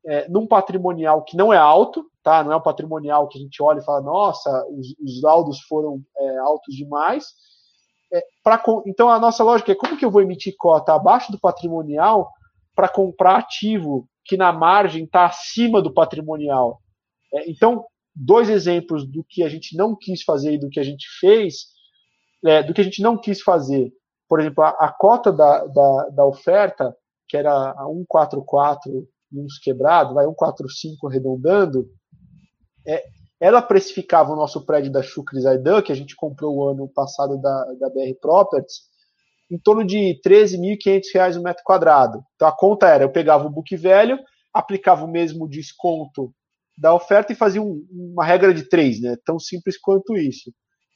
é, 0.04 0.28
num 0.28 0.46
patrimonial 0.46 1.22
que 1.22 1.36
não 1.36 1.52
é 1.52 1.56
alto, 1.56 2.04
tá? 2.22 2.42
não 2.42 2.52
é 2.52 2.56
um 2.56 2.62
patrimonial 2.62 3.28
que 3.28 3.38
a 3.38 3.40
gente 3.40 3.62
olha 3.62 3.78
e 3.78 3.84
fala, 3.84 4.00
nossa, 4.00 4.50
os, 4.70 4.94
os 4.98 5.22
laudos 5.22 5.60
foram 5.62 6.02
é, 6.16 6.38
altos 6.38 6.74
demais. 6.74 7.26
É, 8.12 8.22
pra, 8.42 8.62
então 8.86 9.08
a 9.08 9.18
nossa 9.18 9.42
lógica 9.42 9.72
é 9.72 9.76
como 9.76 9.96
que 9.96 10.04
eu 10.04 10.10
vou 10.10 10.20
emitir 10.20 10.54
cota 10.58 10.92
abaixo 10.92 11.32
do 11.32 11.38
patrimonial 11.38 12.28
para 12.74 12.88
comprar 12.88 13.38
ativo 13.38 14.06
que 14.24 14.36
na 14.36 14.52
margem 14.52 15.04
está 15.04 15.26
acima 15.26 15.80
do 15.80 15.92
patrimonial. 15.92 16.80
É, 17.32 17.50
então, 17.50 17.84
dois 18.14 18.48
exemplos 18.48 19.06
do 19.06 19.24
que 19.28 19.42
a 19.42 19.48
gente 19.48 19.76
não 19.76 19.96
quis 19.96 20.22
fazer 20.22 20.54
e 20.54 20.58
do 20.58 20.68
que 20.68 20.80
a 20.80 20.82
gente 20.82 21.06
fez, 21.18 21.66
é, 22.44 22.62
do 22.62 22.74
que 22.74 22.80
a 22.80 22.84
gente 22.84 23.02
não 23.02 23.16
quis 23.16 23.40
fazer. 23.40 23.92
Por 24.28 24.40
exemplo, 24.40 24.64
a, 24.64 24.70
a 24.70 24.92
cota 24.92 25.32
da, 25.32 25.66
da, 25.66 26.08
da, 26.10 26.26
oferta, 26.26 26.96
que 27.28 27.36
era 27.36 27.52
a 27.52 27.86
144 27.86 28.90
e 29.32 29.40
uns 29.40 29.58
quebrado, 29.58 30.14
vai 30.14 30.24
145 30.24 31.08
arredondando, 31.08 31.88
é, 32.86 33.04
ela 33.40 33.60
precificava 33.60 34.32
o 34.32 34.36
nosso 34.36 34.64
prédio 34.64 34.92
da 34.92 35.02
Shukri 35.02 35.40
Zaidan, 35.40 35.82
que 35.82 35.92
a 35.92 35.94
gente 35.94 36.14
comprou 36.14 36.56
o 36.56 36.68
ano 36.68 36.88
passado 36.88 37.40
da, 37.40 37.64
da 37.74 37.88
BR 37.88 38.14
Properties, 38.20 38.82
em 39.50 39.58
torno 39.58 39.84
de 39.84 40.20
13.500 40.24 41.02
reais 41.12 41.36
o 41.36 41.42
metro 41.42 41.62
quadrado. 41.64 42.24
Então 42.34 42.48
a 42.48 42.56
conta 42.56 42.88
era, 42.88 43.04
eu 43.04 43.10
pegava 43.10 43.46
o 43.46 43.50
book 43.50 43.76
velho, 43.76 44.18
aplicava 44.52 45.04
o 45.04 45.10
mesmo 45.10 45.48
desconto 45.48 46.32
da 46.76 46.94
oferta 46.94 47.32
e 47.32 47.36
fazia 47.36 47.62
um, 47.62 47.86
uma 47.90 48.24
regra 48.24 48.52
de 48.52 48.68
três, 48.68 49.00
né? 49.00 49.16
Tão 49.24 49.38
simples 49.38 49.78
quanto 49.78 50.16
isso. 50.16 50.52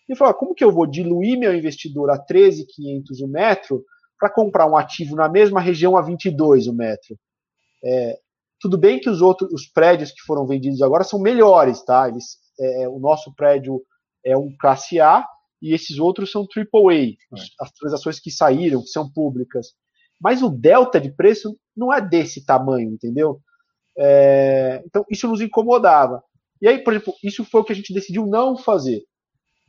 E 0.09 0.17
falava, 0.17 0.37
como 0.37 0.55
que 0.55 0.65
eu 0.65 0.73
vou 0.73 0.87
diluir 0.87 1.39
meu 1.39 1.55
investidor 1.55 2.11
a 2.11 2.19
13.500 2.19 3.25
o 3.25 3.29
metro 3.29 3.85
para 4.19 4.31
comprar 4.31 4.67
um 4.67 4.77
ativo 4.77 5.17
na 5.17 5.29
mesma 5.29 5.61
região 5.61 5.97
a 5.97 6.03
22 6.03 6.67
o 6.67 6.75
metro? 6.75 7.19
É, 7.85 8.19
tudo 8.61 8.79
bem 8.79 8.99
que 8.99 9.11
os 9.11 9.21
outros, 9.21 9.53
os 9.53 9.67
prédios 9.67 10.11
que 10.11 10.23
foram 10.23 10.47
vendidos 10.47 10.81
agora 10.81 11.05
são 11.05 11.21
melhores, 11.21 11.83
tá? 11.85 12.09
Eles, 12.09 12.39
é, 12.59 12.89
o 12.89 12.99
nosso 12.99 13.35
prédio 13.35 13.83
é 14.25 14.37
um 14.37 14.55
classe 14.59 15.01
A, 15.01 15.25
e 15.61 15.75
esses 15.75 15.99
outros 15.99 16.31
são 16.31 16.43
AAA, 16.43 16.95
é. 16.95 17.15
as 17.61 17.73
transações 17.73 18.21
que 18.21 18.31
saíram, 18.31 18.83
que 18.83 18.89
são 18.89 19.11
públicas. 19.11 19.69
Mas 20.21 20.43
o 20.43 20.49
delta 20.49 21.01
de 21.01 21.11
preço 21.15 21.57
não 21.77 21.93
é 21.93 22.01
desse 22.01 22.45
tamanho, 22.45 22.91
entendeu? 22.91 23.41
É, 23.99 24.83
então, 24.85 25.05
isso 25.11 25.27
nos 25.29 25.41
incomodava. 25.41 26.23
E 26.61 26.69
aí, 26.69 26.79
por 26.79 26.93
exemplo, 26.93 27.15
isso 27.23 27.45
foi 27.45 27.61
o 27.61 27.65
que 27.65 27.73
a 27.73 27.77
gente 27.77 27.93
decidiu 27.93 28.27
não 28.27 28.57
fazer. 28.57 29.03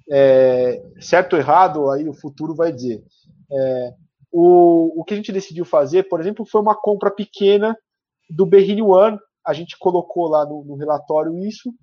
É, 0.10 0.82
certo 1.02 1.34
ou 1.34 1.40
errado, 1.40 1.92
aí 1.92 2.08
o 2.08 2.14
futuro 2.14 2.56
vai 2.56 2.72
dizer. 2.72 3.04
É, 3.52 3.94
o, 4.32 5.02
o 5.02 5.04
que 5.04 5.14
a 5.14 5.18
gente 5.18 5.32
decidiu 5.32 5.66
fazer, 5.66 6.04
por 6.04 6.20
exemplo, 6.20 6.46
foi 6.46 6.62
uma 6.62 6.76
compra 6.76 7.12
pequena 7.12 7.78
do 8.30 8.46
Berrini 8.46 8.82
One. 8.82 9.18
A 9.46 9.54
gente 9.54 9.78
colocou 9.78 10.28
lá 10.28 10.46
no, 10.46 10.64
no 10.64 10.76
relatório 10.76 11.38
isso, 11.40 11.74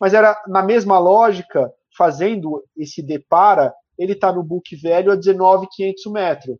mas 0.00 0.14
era 0.14 0.40
na 0.46 0.62
mesma 0.62 0.98
lógica 0.98 1.72
fazendo 1.96 2.62
esse 2.76 3.02
depara, 3.02 3.74
ele 3.98 4.12
está 4.12 4.32
no 4.32 4.42
book 4.42 4.74
velho 4.76 5.10
a 5.10 5.16
19,500 5.16 6.12
metros. 6.12 6.56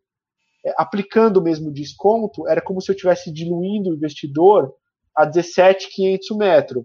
É, 0.67 0.75
aplicando 0.77 1.37
o 1.37 1.43
mesmo 1.43 1.73
desconto, 1.73 2.49
era 2.49 2.61
como 2.61 2.81
se 2.81 2.91
eu 2.91 2.95
estivesse 2.95 3.33
diluindo 3.33 3.91
o 3.91 3.95
investidor 3.95 4.75
a 5.19 5.25
17,500 5.25 6.37
metros. 6.37 6.85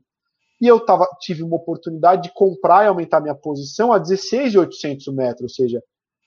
E 0.60 0.68
eu 0.68 0.80
tava, 0.80 1.08
tive 1.20 1.44
uma 1.44 1.56
oportunidade 1.56 2.24
de 2.24 2.34
comprar 2.34 2.84
e 2.84 2.88
aumentar 2.88 3.22
minha 3.22 3.36
posição 3.36 3.92
a 3.92 4.00
16,800 4.00 5.14
metros, 5.14 5.42
ou 5.42 5.50
seja, 5.50 5.84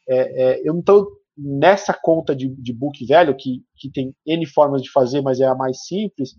é, 0.09 0.43
é, 0.43 0.61
eu 0.63 0.73
não 0.73 0.81
estou 0.81 1.09
nessa 1.37 1.93
conta 1.93 2.35
de, 2.35 2.49
de 2.49 2.73
book 2.73 3.05
velho, 3.05 3.37
que, 3.37 3.63
que 3.77 3.91
tem 3.91 4.15
N 4.25 4.47
formas 4.47 4.83
de 4.83 4.91
fazer, 4.91 5.21
mas 5.21 5.41
é 5.41 5.47
a 5.47 5.55
mais 5.55 5.85
simples, 5.87 6.37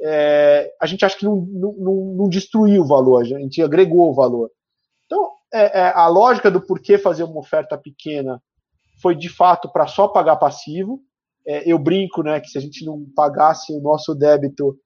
é, 0.00 0.72
a 0.80 0.86
gente 0.86 1.04
acha 1.04 1.16
que 1.16 1.24
não, 1.24 1.36
não, 1.36 2.14
não, 2.16 2.28
destruiu 2.28 2.82
o 2.82 2.86
valor, 2.86 3.22
a 3.22 3.24
gente 3.24 3.62
agregou 3.62 4.10
o 4.10 4.14
valor. 4.14 4.50
Então, 5.06 5.30
é, 5.52 5.80
é, 5.80 5.92
a 5.94 6.08
lógica 6.08 6.50
do 6.50 6.60
porquê 6.60 6.98
fazer 6.98 7.24
uma 7.24 7.38
oferta 7.38 7.78
pequena 7.78 8.42
foi 9.00 9.14
de 9.14 9.28
fato 9.28 9.70
para 9.70 9.86
só 9.86 10.08
pagar 10.08 10.36
passivo. 10.36 11.00
É, 11.46 11.70
eu 11.70 11.78
brinco 11.78 12.22
né, 12.22 12.40
que 12.40 12.48
se 12.48 12.58
a 12.58 12.60
gente 12.60 12.84
não 12.84 13.04
pagasse 13.14 13.72
o 13.72 13.80
nosso 13.80 14.14
débito 14.14 14.76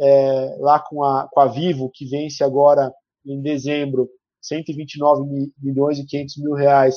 é, 0.00 0.56
lá 0.58 0.80
com 0.80 1.02
a, 1.02 1.28
com 1.30 1.40
a 1.40 1.46
Vivo, 1.46 1.90
que 1.92 2.06
vence 2.06 2.42
agora 2.42 2.92
em 3.24 3.40
dezembro, 3.40 4.08
129 4.40 5.52
milhões 5.62 5.98
e 5.98 6.06
500 6.06 6.36
mil 6.38 6.54
reais, 6.54 6.96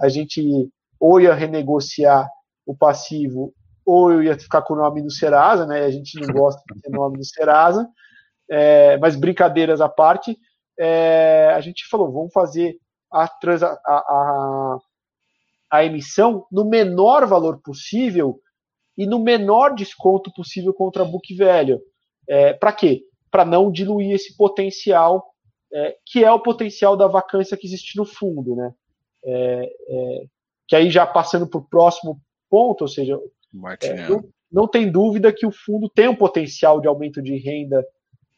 a 0.00 0.08
gente 0.08 0.70
ou 0.98 1.20
ia 1.20 1.34
renegociar 1.34 2.28
o 2.64 2.74
passivo, 2.74 3.52
ou 3.84 4.10
eu 4.10 4.22
ia 4.22 4.38
ficar 4.38 4.62
com 4.62 4.74
o 4.74 4.78
nome 4.78 5.02
do 5.02 5.12
Serasa, 5.12 5.66
né? 5.66 5.84
A 5.84 5.90
gente 5.90 6.18
não 6.18 6.32
gosta 6.34 6.60
de 6.74 6.80
ter 6.80 6.90
nome 6.90 7.18
do 7.18 7.24
Serasa, 7.24 7.88
é, 8.50 8.96
mas 8.98 9.14
brincadeiras 9.14 9.80
à 9.80 9.88
parte, 9.88 10.36
é, 10.78 11.52
a 11.54 11.60
gente 11.60 11.86
falou, 11.88 12.10
vamos 12.10 12.32
fazer 12.32 12.76
a, 13.12 13.24
a, 13.24 13.68
a, 13.86 14.78
a 15.70 15.84
emissão 15.84 16.46
no 16.50 16.64
menor 16.64 17.26
valor 17.26 17.60
possível 17.62 18.40
e 18.96 19.06
no 19.06 19.18
menor 19.18 19.74
desconto 19.74 20.32
possível 20.32 20.72
contra 20.72 21.04
book 21.04 21.34
velho. 21.34 21.80
É, 22.28 22.52
Para 22.52 22.72
quê? 22.72 23.02
Para 23.30 23.44
não 23.44 23.70
diluir 23.70 24.12
esse 24.12 24.36
potencial, 24.36 25.34
é, 25.72 25.96
que 26.06 26.24
é 26.24 26.30
o 26.30 26.40
potencial 26.40 26.96
da 26.96 27.06
vacância 27.06 27.56
que 27.56 27.66
existe 27.66 27.96
no 27.96 28.04
fundo, 28.04 28.54
né? 28.54 28.72
É, 29.24 29.72
é 29.88 30.26
que 30.68 30.74
aí 30.74 30.90
já 30.90 31.06
passando 31.06 31.46
para 31.46 31.60
o 31.60 31.68
próximo 31.68 32.20
ponto, 32.50 32.82
ou 32.82 32.88
seja, 32.88 33.18
é, 33.82 34.08
não, 34.08 34.24
não, 34.50 34.68
tem 34.68 34.90
dúvida 34.90 35.32
que 35.32 35.46
o 35.46 35.52
fundo 35.52 35.88
tem 35.88 36.08
um 36.08 36.16
potencial 36.16 36.80
de 36.80 36.88
aumento 36.88 37.22
de 37.22 37.36
renda 37.36 37.86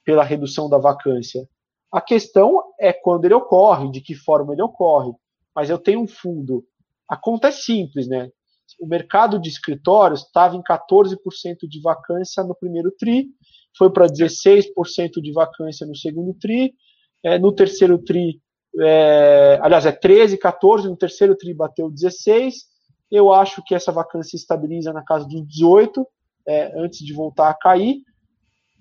pela 0.05 0.22
redução 0.22 0.68
da 0.68 0.78
vacância. 0.78 1.49
A 1.91 2.01
questão 2.01 2.62
é 2.78 2.93
quando 2.93 3.24
ele 3.24 3.34
ocorre, 3.34 3.91
de 3.91 4.01
que 4.01 4.14
forma 4.14 4.53
ele 4.53 4.62
ocorre. 4.62 5.12
Mas 5.55 5.70
eu 5.70 5.78
tenho 5.78 6.01
um 6.01 6.07
fundo. 6.07 6.64
A 7.09 7.16
conta 7.16 7.49
é 7.49 7.53
simples, 7.53 8.07
né? 8.07 8.30
O 8.78 8.86
mercado 8.86 9.41
de 9.41 9.49
escritórios 9.49 10.22
estava 10.24 10.55
em 10.55 10.62
14% 10.62 11.16
de 11.62 11.80
vacância 11.80 12.45
no 12.45 12.55
primeiro 12.55 12.91
TRI, 12.91 13.28
foi 13.76 13.90
para 13.90 14.06
16% 14.06 15.20
de 15.22 15.32
vacância 15.32 15.86
no 15.86 15.96
segundo 15.96 16.34
TRI, 16.34 16.74
é, 17.22 17.38
no 17.38 17.52
terceiro 17.52 17.98
TRI, 17.98 18.40
é, 18.80 19.58
aliás, 19.62 19.86
é 19.86 19.92
13, 19.92 20.38
14, 20.38 20.88
no 20.88 20.96
terceiro 20.96 21.36
TRI 21.36 21.54
bateu 21.54 21.90
16. 21.90 22.66
Eu 23.10 23.32
acho 23.32 23.62
que 23.64 23.74
essa 23.74 23.90
vacância 23.90 24.36
estabiliza 24.36 24.92
na 24.92 25.02
casa 25.02 25.26
dos 25.26 25.46
18, 25.46 26.06
é, 26.46 26.80
antes 26.80 27.00
de 27.00 27.12
voltar 27.12 27.48
a 27.48 27.54
cair. 27.54 28.02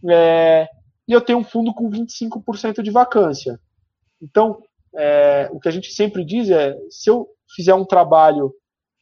É, 0.10 0.68
e 1.08 1.14
eu 1.14 1.22
tenho 1.22 1.40
um 1.40 1.44
fundo 1.44 1.74
com 1.74 1.90
25% 1.90 2.82
de 2.82 2.92
vacância. 2.92 3.60
Então, 4.22 4.62
é, 4.96 5.50
o 5.52 5.60
que 5.60 5.68
a 5.68 5.72
gente 5.72 5.92
sempre 5.92 6.26
diz 6.26 6.50
é: 6.50 6.78
se 6.90 7.10
eu 7.10 7.28
fizer 7.56 7.74
um 7.74 7.86
trabalho 7.86 8.54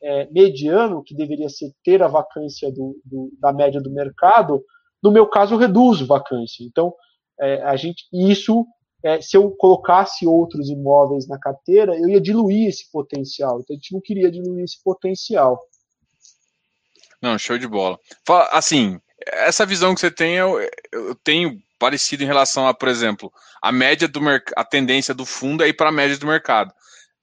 é, 0.02 0.30
mediano, 0.32 1.04
que 1.04 1.16
deveria 1.16 1.50
ser 1.50 1.72
ter 1.84 2.04
a 2.04 2.08
vacância 2.08 2.72
do, 2.72 3.00
do, 3.04 3.32
da 3.40 3.52
média 3.52 3.82
do 3.82 3.92
mercado, 3.92 4.64
no 5.06 5.12
meu 5.12 5.28
caso, 5.28 5.54
eu 5.54 5.60
reduzo 5.60 6.08
vacância. 6.08 6.64
Então, 6.64 6.92
é, 7.40 7.62
a 7.62 7.76
gente, 7.76 8.06
isso, 8.12 8.66
é, 9.04 9.22
se 9.22 9.38
eu 9.38 9.52
colocasse 9.52 10.26
outros 10.26 10.68
imóveis 10.68 11.28
na 11.28 11.38
carteira, 11.38 11.96
eu 11.96 12.10
ia 12.10 12.20
diluir 12.20 12.68
esse 12.68 12.92
potencial. 12.92 13.60
Então, 13.60 13.76
a 13.76 13.78
gente 13.78 13.94
não 13.94 14.02
queria 14.02 14.32
diluir 14.32 14.64
esse 14.64 14.82
potencial. 14.84 15.60
Não, 17.22 17.38
show 17.38 17.56
de 17.56 17.68
bola. 17.68 18.00
Assim, 18.52 19.00
essa 19.28 19.64
visão 19.64 19.94
que 19.94 20.02
você 20.02 20.10
tem, 20.10 20.36
eu, 20.36 20.60
eu 20.92 21.14
tenho 21.24 21.62
parecido 21.78 22.24
em 22.24 22.28
relação 22.28 22.68
a, 22.68 22.74
por 22.74 22.88
exemplo, 22.88 23.32
a 23.62 23.72
média 23.72 24.08
do 24.08 24.20
a 24.56 24.64
tendência 24.64 25.14
do 25.14 25.26
fundo 25.26 25.64
é 25.64 25.68
ir 25.68 25.74
para 25.74 25.90
a 25.90 25.92
média 25.92 26.18
do 26.18 26.26
mercado. 26.26 26.74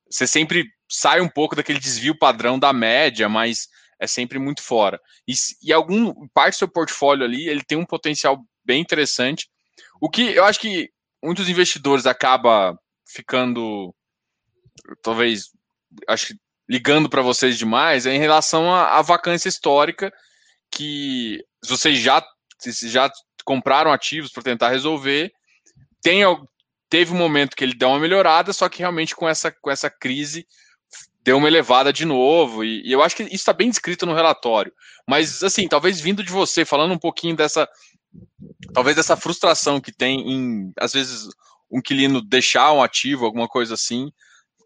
Você 0.09 0.25
sempre 0.25 0.67
sai 0.89 1.21
um 1.21 1.29
pouco 1.29 1.57
daquele 1.57 1.81
desvio 1.81 2.17
padrão 2.17 2.61
da 2.61 2.73
média, 2.73 3.29
mas 3.29 3.67
é 4.03 4.07
sempre 4.09 4.37
muito 4.37 4.63
fora. 4.63 5.01
E, 5.29 5.33
e 5.63 5.73
algum 5.73 6.27
parte 6.35 6.57
do 6.57 6.59
seu 6.59 6.69
portfólio 6.69 7.25
ali, 7.25 7.49
ele 7.49 7.63
tem 7.63 7.79
um 7.79 7.87
potencial 7.87 8.45
bem 8.65 8.81
interessante. 8.81 9.49
O 10.01 10.11
que 10.11 10.23
eu 10.35 10.45
acho 10.45 10.59
que 10.59 10.91
muitos 11.23 11.49
investidores 11.49 12.05
acaba 12.05 12.77
ficando 13.07 13.95
talvez 15.03 15.51
acho 16.09 16.29
que 16.29 16.35
ligando 16.69 17.09
para 17.09 17.23
vocês 17.23 17.57
demais 17.57 18.05
é 18.05 18.13
em 18.13 18.19
relação 18.19 18.75
à, 18.75 18.99
à 18.99 19.03
vacância 19.03 19.49
histórica 19.49 20.13
que 20.69 21.45
vocês 21.65 21.99
já 21.99 22.21
já 22.85 23.11
compraram 23.45 23.93
ativos 23.93 24.33
para 24.33 24.43
tentar 24.43 24.71
resolver. 24.71 25.33
Tem, 26.01 26.23
teve 26.89 27.13
um 27.13 27.19
momento 27.19 27.57
que 27.57 27.63
ele 27.63 27.75
deu 27.75 27.89
uma 27.89 27.99
melhorada, 28.01 28.53
só 28.53 28.69
que 28.69 28.79
realmente 28.79 29.15
com 29.15 29.29
essa, 29.29 29.51
com 29.51 29.71
essa 29.71 29.91
crise 29.91 30.47
deu 31.23 31.37
uma 31.37 31.49
elevada 31.49 31.93
de 31.93 32.05
novo. 32.05 32.65
E, 32.65 32.83
e 32.87 32.93
eu 32.93 33.03
acho 33.03 33.17
que 33.17 33.23
isso 33.25 33.35
está 33.35 33.53
bem 33.53 33.71
descrito 33.71 34.07
no 34.07 34.15
relatório. 34.15 34.73
Mas, 35.09 35.43
assim, 35.43 35.69
talvez 35.69 36.01
vindo 36.01 36.23
de 36.23 36.31
você, 36.31 36.65
falando 36.65 36.93
um 36.93 36.99
pouquinho 36.99 37.37
dessa. 37.37 37.69
Talvez 38.75 38.95
dessa 38.95 39.17
frustração 39.17 39.81
que 39.81 39.91
tem 39.91 40.21
em, 40.31 40.73
às 40.79 40.93
vezes, 40.93 41.29
um 41.71 41.79
inquilino 41.79 42.21
deixar 42.21 42.73
um 42.73 42.83
ativo, 42.83 43.25
alguma 43.25 43.49
coisa 43.49 43.75
assim, 43.75 44.13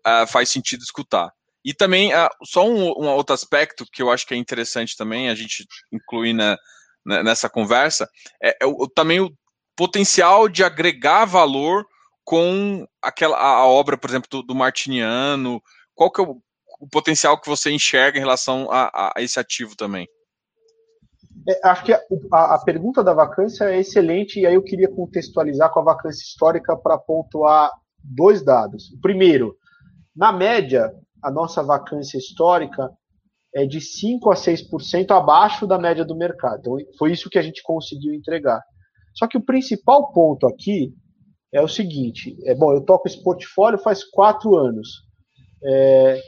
uh, 0.07 0.27
faz 0.27 0.51
sentido 0.51 0.83
escutar. 0.83 1.33
E 1.65 1.73
também, 1.73 2.13
uh, 2.13 2.29
só 2.45 2.67
um, 2.67 2.89
um, 2.89 3.09
outro 3.09 3.35
aspecto 3.35 3.87
que 3.93 4.03
eu 4.03 4.11
acho 4.11 4.27
que 4.27 4.35
é 4.35 4.37
interessante 4.37 4.97
também 4.97 5.29
a 5.29 5.35
gente 5.35 5.65
incluir 5.93 6.33
na, 6.33 6.59
né, 7.05 7.23
nessa 7.23 7.49
conversa, 7.49 8.09
é, 8.43 8.57
é 8.63 8.67
o, 8.67 8.89
também 8.89 9.21
o 9.21 9.33
potencial 9.77 10.49
de 10.49 10.65
agregar 10.65 11.25
valor 11.25 11.87
com 12.25 12.85
aquela 13.01 13.37
a, 13.37 13.59
a 13.59 13.67
obra, 13.67 13.97
por 13.97 14.11
exemplo, 14.11 14.29
do, 14.29 14.43
do, 14.43 14.55
Martiniano. 14.55 15.63
Qual 15.95 16.11
que 16.11 16.21
é 16.21 16.25
o, 16.25 16.43
o, 16.81 16.89
potencial 16.89 17.41
que 17.41 17.49
você 17.49 17.71
enxerga 17.71 18.19
em 18.19 18.21
relação 18.21 18.69
a, 18.71 19.13
a 19.17 19.23
esse 19.23 19.39
ativo 19.39 19.77
também? 19.77 20.09
É, 21.49 21.69
acho 21.69 21.85
que 21.85 21.93
a, 21.93 22.01
a, 22.33 22.65
pergunta 22.65 23.05
da 23.05 23.13
vacância 23.13 23.65
é 23.65 23.79
excelente, 23.79 24.41
e 24.41 24.47
aí 24.47 24.55
eu 24.55 24.63
queria 24.63 24.89
contextualizar 24.89 25.73
com 25.73 25.81
a 25.81 25.85
vacância 25.85 26.23
histórica 26.23 26.77
para 26.77 26.99
pontuar 26.99 27.71
dois 28.03 28.43
dados. 28.45 28.91
Primeiro, 29.01 29.57
na 30.15 30.33
média, 30.33 30.93
a 31.23 31.31
nossa 31.31 31.63
vacância 31.63 32.19
histórica 32.19 32.91
é 33.55 33.65
de 33.65 33.81
5 33.81 34.31
a 34.31 34.35
6% 34.35 35.11
abaixo 35.13 35.67
da 35.67 35.79
média 35.79 36.05
do 36.05 36.17
mercado. 36.17 36.61
Então, 36.61 36.77
foi 36.99 37.13
isso 37.13 37.31
que 37.31 37.39
a 37.39 37.43
gente 37.43 37.63
conseguiu 37.63 38.13
entregar. 38.13 38.63
Só 39.15 39.27
que 39.27 39.39
o 39.39 39.45
principal 39.45 40.13
ponto 40.13 40.47
aqui 40.47 40.93
é 41.53 41.61
o 41.61 41.69
seguinte: 41.69 42.37
é 42.45 42.55
bom, 42.55 42.73
eu 42.73 42.83
toco 42.83 43.09
esse 43.09 43.23
portfólio 43.23 43.79
faz 43.79 44.05
quatro 44.05 44.57
anos. 44.57 45.05
É, 45.65 46.21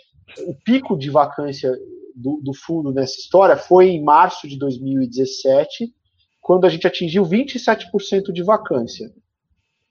o 0.47 0.55
pico 0.55 0.97
de 0.97 1.11
vacância 1.11 1.73
do, 2.15 2.41
do, 2.43 2.55
fundo 2.55 2.93
nessa 2.93 3.19
história 3.19 3.57
foi 3.57 3.89
em 3.89 4.03
março 4.03 4.49
de 4.49 4.59
2017, 4.59 5.93
quando 6.41 6.65
a 6.65 6.69
gente 6.69 6.87
atingiu 6.87 7.25
27% 7.25 8.33
de 8.33 8.43
vacância. 8.43 9.13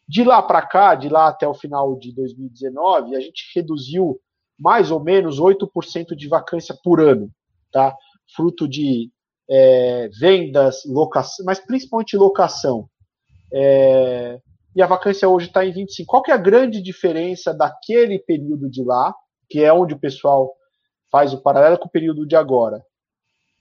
De 0.08 0.24
lá 0.24 0.42
para 0.42 0.66
cá, 0.66 0.96
de 0.96 1.10
lá 1.10 1.28
até 1.28 1.48
o 1.48 1.54
final 1.54 1.98
de 1.98 2.14
2019, 2.14 3.16
a 3.16 3.20
gente 3.20 3.52
reduziu 3.54 4.20
mais 4.58 4.90
ou 4.90 5.04
menos 5.04 5.40
8% 5.40 6.16
de 6.16 6.28
vacância 6.28 6.76
por 6.84 7.00
ano, 7.00 7.30
tá? 7.72 7.96
Fruto 8.36 8.68
de 8.68 9.12
é, 9.50 10.10
vendas, 10.20 10.84
locação, 10.86 11.46
mas 11.46 11.60
principalmente 11.60 12.18
locação. 12.18 12.90
É, 13.54 14.40
e 14.76 14.82
a 14.82 14.88
vacância 14.88 15.28
hoje 15.28 15.48
está 15.48 15.66
em 15.66 15.74
25%. 15.74 16.06
Qual 16.06 16.22
que 16.22 16.32
é 16.32 16.34
a 16.34 16.38
grande 16.38 16.82
diferença 16.82 17.54
daquele 17.54 18.20
período 18.20 18.70
de 18.70 18.84
lá, 18.84 19.14
que 19.50 19.64
é 19.64 19.72
onde 19.72 19.94
o 19.94 20.00
pessoal 20.00 20.54
faz 21.12 21.34
o 21.34 21.42
paralelo 21.42 21.78
com 21.78 21.88
o 21.88 21.92
período 21.92 22.26
de 22.26 22.36
agora? 22.36 22.84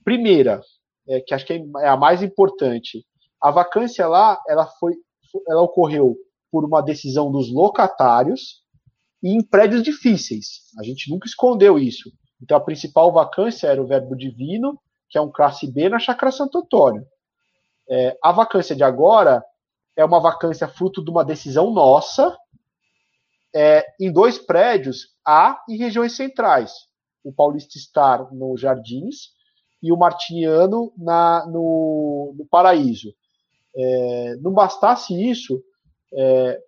Primeira, 0.03 0.61
é, 1.07 1.21
que 1.21 1.33
acho 1.33 1.45
que 1.45 1.53
é 1.53 1.87
a 1.87 1.97
mais 1.97 2.21
importante, 2.21 3.05
a 3.41 3.51
vacância 3.51 4.07
lá, 4.07 4.41
ela 4.47 4.65
foi, 4.65 4.93
ela 5.47 5.61
ocorreu 5.61 6.15
por 6.51 6.65
uma 6.65 6.81
decisão 6.81 7.31
dos 7.31 7.51
locatários, 7.51 8.63
e 9.21 9.33
em 9.33 9.41
prédios 9.41 9.83
difíceis. 9.83 10.61
A 10.79 10.83
gente 10.83 11.09
nunca 11.09 11.27
escondeu 11.27 11.77
isso. 11.77 12.11
Então 12.41 12.57
a 12.57 12.61
principal 12.61 13.11
vacância 13.11 13.67
era 13.67 13.81
o 13.81 13.87
Verbo 13.87 14.15
Divino, 14.15 14.79
que 15.09 15.17
é 15.17 15.21
um 15.21 15.31
classe 15.31 15.71
B 15.71 15.89
na 15.89 15.99
Chácara 15.99 16.31
Santo 16.31 16.59
Antônio. 16.59 17.05
É, 17.89 18.17
a 18.21 18.31
vacância 18.31 18.75
de 18.75 18.83
agora 18.83 19.43
é 19.95 20.05
uma 20.05 20.19
vacância 20.19 20.67
fruto 20.67 21.03
de 21.03 21.09
uma 21.09 21.25
decisão 21.25 21.71
nossa 21.71 22.37
é, 23.55 23.85
em 23.99 24.11
dois 24.11 24.37
prédios 24.37 25.15
A 25.25 25.59
e 25.67 25.77
regiões 25.77 26.15
centrais. 26.15 26.73
O 27.23 27.31
Paulista 27.33 27.77
Star 27.77 28.33
no 28.33 28.57
Jardins 28.57 29.31
e 29.81 29.91
o 29.91 29.97
Martiniano 29.97 30.93
na, 30.97 31.45
no, 31.47 32.33
no 32.37 32.45
Paraíso. 32.49 33.13
É, 33.75 34.35
não 34.37 34.51
bastasse 34.53 35.13
isso, 35.13 35.61
é, 36.13 36.59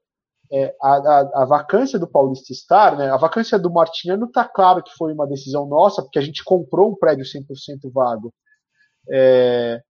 é, 0.51 0.75
a, 0.81 0.93
a, 0.95 1.43
a, 1.43 1.45
vacância 1.45 1.97
do 1.97 2.07
Paulista 2.07 2.53
Star, 2.53 2.97
né, 2.97 3.09
a 3.09 3.17
vacância 3.17 3.57
do 3.57 3.71
Martiniano 3.71 4.25
está 4.25 4.47
claro 4.47 4.83
que 4.83 4.91
foi 4.95 5.13
uma 5.13 5.27
decisão 5.27 5.67
nossa, 5.67 6.01
porque 6.01 6.19
a 6.19 6.21
gente 6.21 6.43
comprou 6.43 6.91
um 6.91 6.95
prédio 6.95 7.23
100% 7.23 7.91
vago. 7.91 8.33
É, 9.11 9.81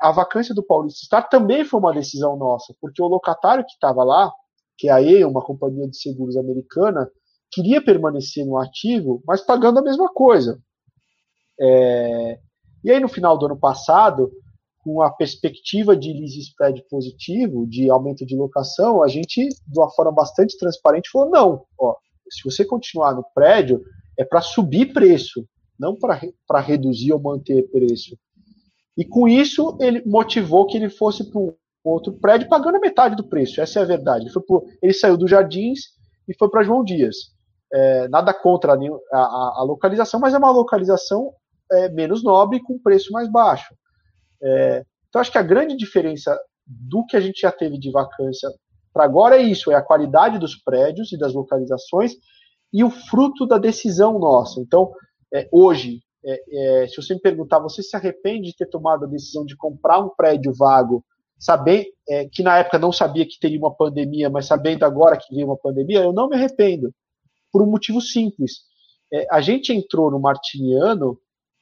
a 0.00 0.12
vacância 0.12 0.54
do 0.54 0.62
Paulista 0.62 1.04
Star 1.04 1.28
também 1.28 1.64
foi 1.64 1.78
uma 1.78 1.92
decisão 1.92 2.36
nossa, 2.36 2.74
porque 2.80 3.02
o 3.02 3.06
locatário 3.06 3.64
que 3.64 3.72
estava 3.72 4.02
lá, 4.02 4.32
que 4.80 4.88
é 4.88 4.92
a 4.92 5.02
EA, 5.02 5.28
uma 5.28 5.42
companhia 5.42 5.86
de 5.86 5.96
seguros 5.96 6.36
americana, 6.36 7.10
queria 7.52 7.82
permanecer 7.82 8.46
no 8.46 8.56
ativo, 8.56 9.22
mas 9.26 9.42
pagando 9.42 9.78
a 9.78 9.82
mesma 9.82 10.08
coisa. 10.12 10.58
É, 11.60 12.38
e 12.82 12.90
aí, 12.90 12.98
no 12.98 13.08
final 13.08 13.36
do 13.36 13.46
ano 13.46 13.58
passado, 13.58 14.32
com 14.82 15.02
a 15.02 15.10
perspectiva 15.10 15.94
de 15.94 16.12
lease 16.12 16.40
spread 16.40 16.82
positivo, 16.88 17.66
de 17.66 17.90
aumento 17.90 18.24
de 18.24 18.34
locação, 18.34 19.02
a 19.02 19.08
gente, 19.08 19.46
de 19.46 19.78
uma 19.78 19.90
forma 19.90 20.12
bastante 20.12 20.56
transparente, 20.56 21.10
falou: 21.10 21.28
não, 21.28 21.64
ó, 21.78 21.94
se 22.30 22.42
você 22.42 22.64
continuar 22.64 23.14
no 23.14 23.24
prédio, 23.34 23.82
é 24.18 24.24
para 24.24 24.40
subir 24.40 24.92
preço 24.94 25.46
não 25.80 25.96
para 25.96 26.60
reduzir 26.60 27.10
ou 27.14 27.18
manter 27.18 27.66
preço. 27.70 28.14
E 28.96 29.02
com 29.02 29.26
isso, 29.26 29.78
ele 29.80 30.02
motivou 30.04 30.66
que 30.66 30.76
ele 30.76 30.90
fosse 30.90 31.24
para 31.24 31.40
um 31.40 31.54
outro 31.84 32.12
prédio 32.12 32.48
pagando 32.48 32.76
a 32.76 32.80
metade 32.80 33.16
do 33.16 33.28
preço, 33.28 33.60
essa 33.60 33.80
é 33.80 33.82
a 33.82 33.86
verdade. 33.86 34.26
Ele, 34.26 34.44
pro, 34.46 34.64
ele 34.82 34.92
saiu 34.92 35.16
dos 35.16 35.30
Jardins 35.30 35.80
e 36.28 36.36
foi 36.36 36.50
para 36.50 36.62
João 36.62 36.84
Dias. 36.84 37.16
É, 37.72 38.08
nada 38.08 38.34
contra 38.34 38.74
a, 38.74 38.76
a, 38.76 39.54
a, 39.58 39.62
localização, 39.62 40.18
mas 40.18 40.34
é 40.34 40.38
uma 40.38 40.50
localização 40.50 41.32
é, 41.70 41.88
menos 41.88 42.22
nobre 42.22 42.60
com 42.60 42.78
preço 42.78 43.12
mais 43.12 43.30
baixo. 43.30 43.74
É, 44.42 44.84
então, 45.08 45.20
acho 45.20 45.30
que 45.30 45.38
a 45.38 45.42
grande 45.42 45.76
diferença 45.76 46.36
do 46.66 47.04
que 47.06 47.16
a 47.16 47.20
gente 47.20 47.40
já 47.40 47.52
teve 47.52 47.78
de 47.78 47.90
vacância 47.90 48.48
para 48.92 49.04
agora 49.04 49.36
é 49.36 49.42
isso: 49.42 49.70
é 49.70 49.74
a 49.74 49.82
qualidade 49.82 50.38
dos 50.38 50.56
prédios 50.56 51.12
e 51.12 51.18
das 51.18 51.32
localizações 51.32 52.12
e 52.72 52.84
o 52.84 52.90
fruto 52.90 53.46
da 53.46 53.58
decisão 53.58 54.18
nossa. 54.18 54.60
Então, 54.60 54.92
é, 55.32 55.48
hoje, 55.52 56.00
é, 56.24 56.82
é, 56.82 56.88
se 56.88 56.96
você 56.96 57.14
me 57.14 57.20
perguntar, 57.20 57.58
você 57.58 57.82
se 57.82 57.96
arrepende 57.96 58.50
de 58.50 58.56
ter 58.56 58.66
tomado 58.66 59.04
a 59.04 59.08
decisão 59.08 59.44
de 59.44 59.56
comprar 59.56 60.00
um 60.00 60.10
prédio 60.10 60.52
vago, 60.52 61.04
sabendo 61.40 61.86
é, 62.06 62.28
que 62.28 62.42
na 62.42 62.58
época 62.58 62.78
não 62.78 62.92
sabia 62.92 63.26
que 63.26 63.40
teria 63.40 63.58
uma 63.58 63.74
pandemia, 63.74 64.28
mas 64.28 64.46
sabendo 64.46 64.84
agora 64.84 65.16
que 65.16 65.34
veio 65.34 65.46
uma 65.46 65.56
pandemia? 65.56 66.00
Eu 66.00 66.12
não 66.12 66.28
me 66.28 66.36
arrependo, 66.36 66.94
por 67.50 67.62
um 67.62 67.66
motivo 67.66 68.00
simples. 68.00 68.60
É, 69.10 69.26
a 69.30 69.40
gente 69.40 69.72
entrou 69.72 70.10
no 70.10 70.20
Martiniano 70.20 71.18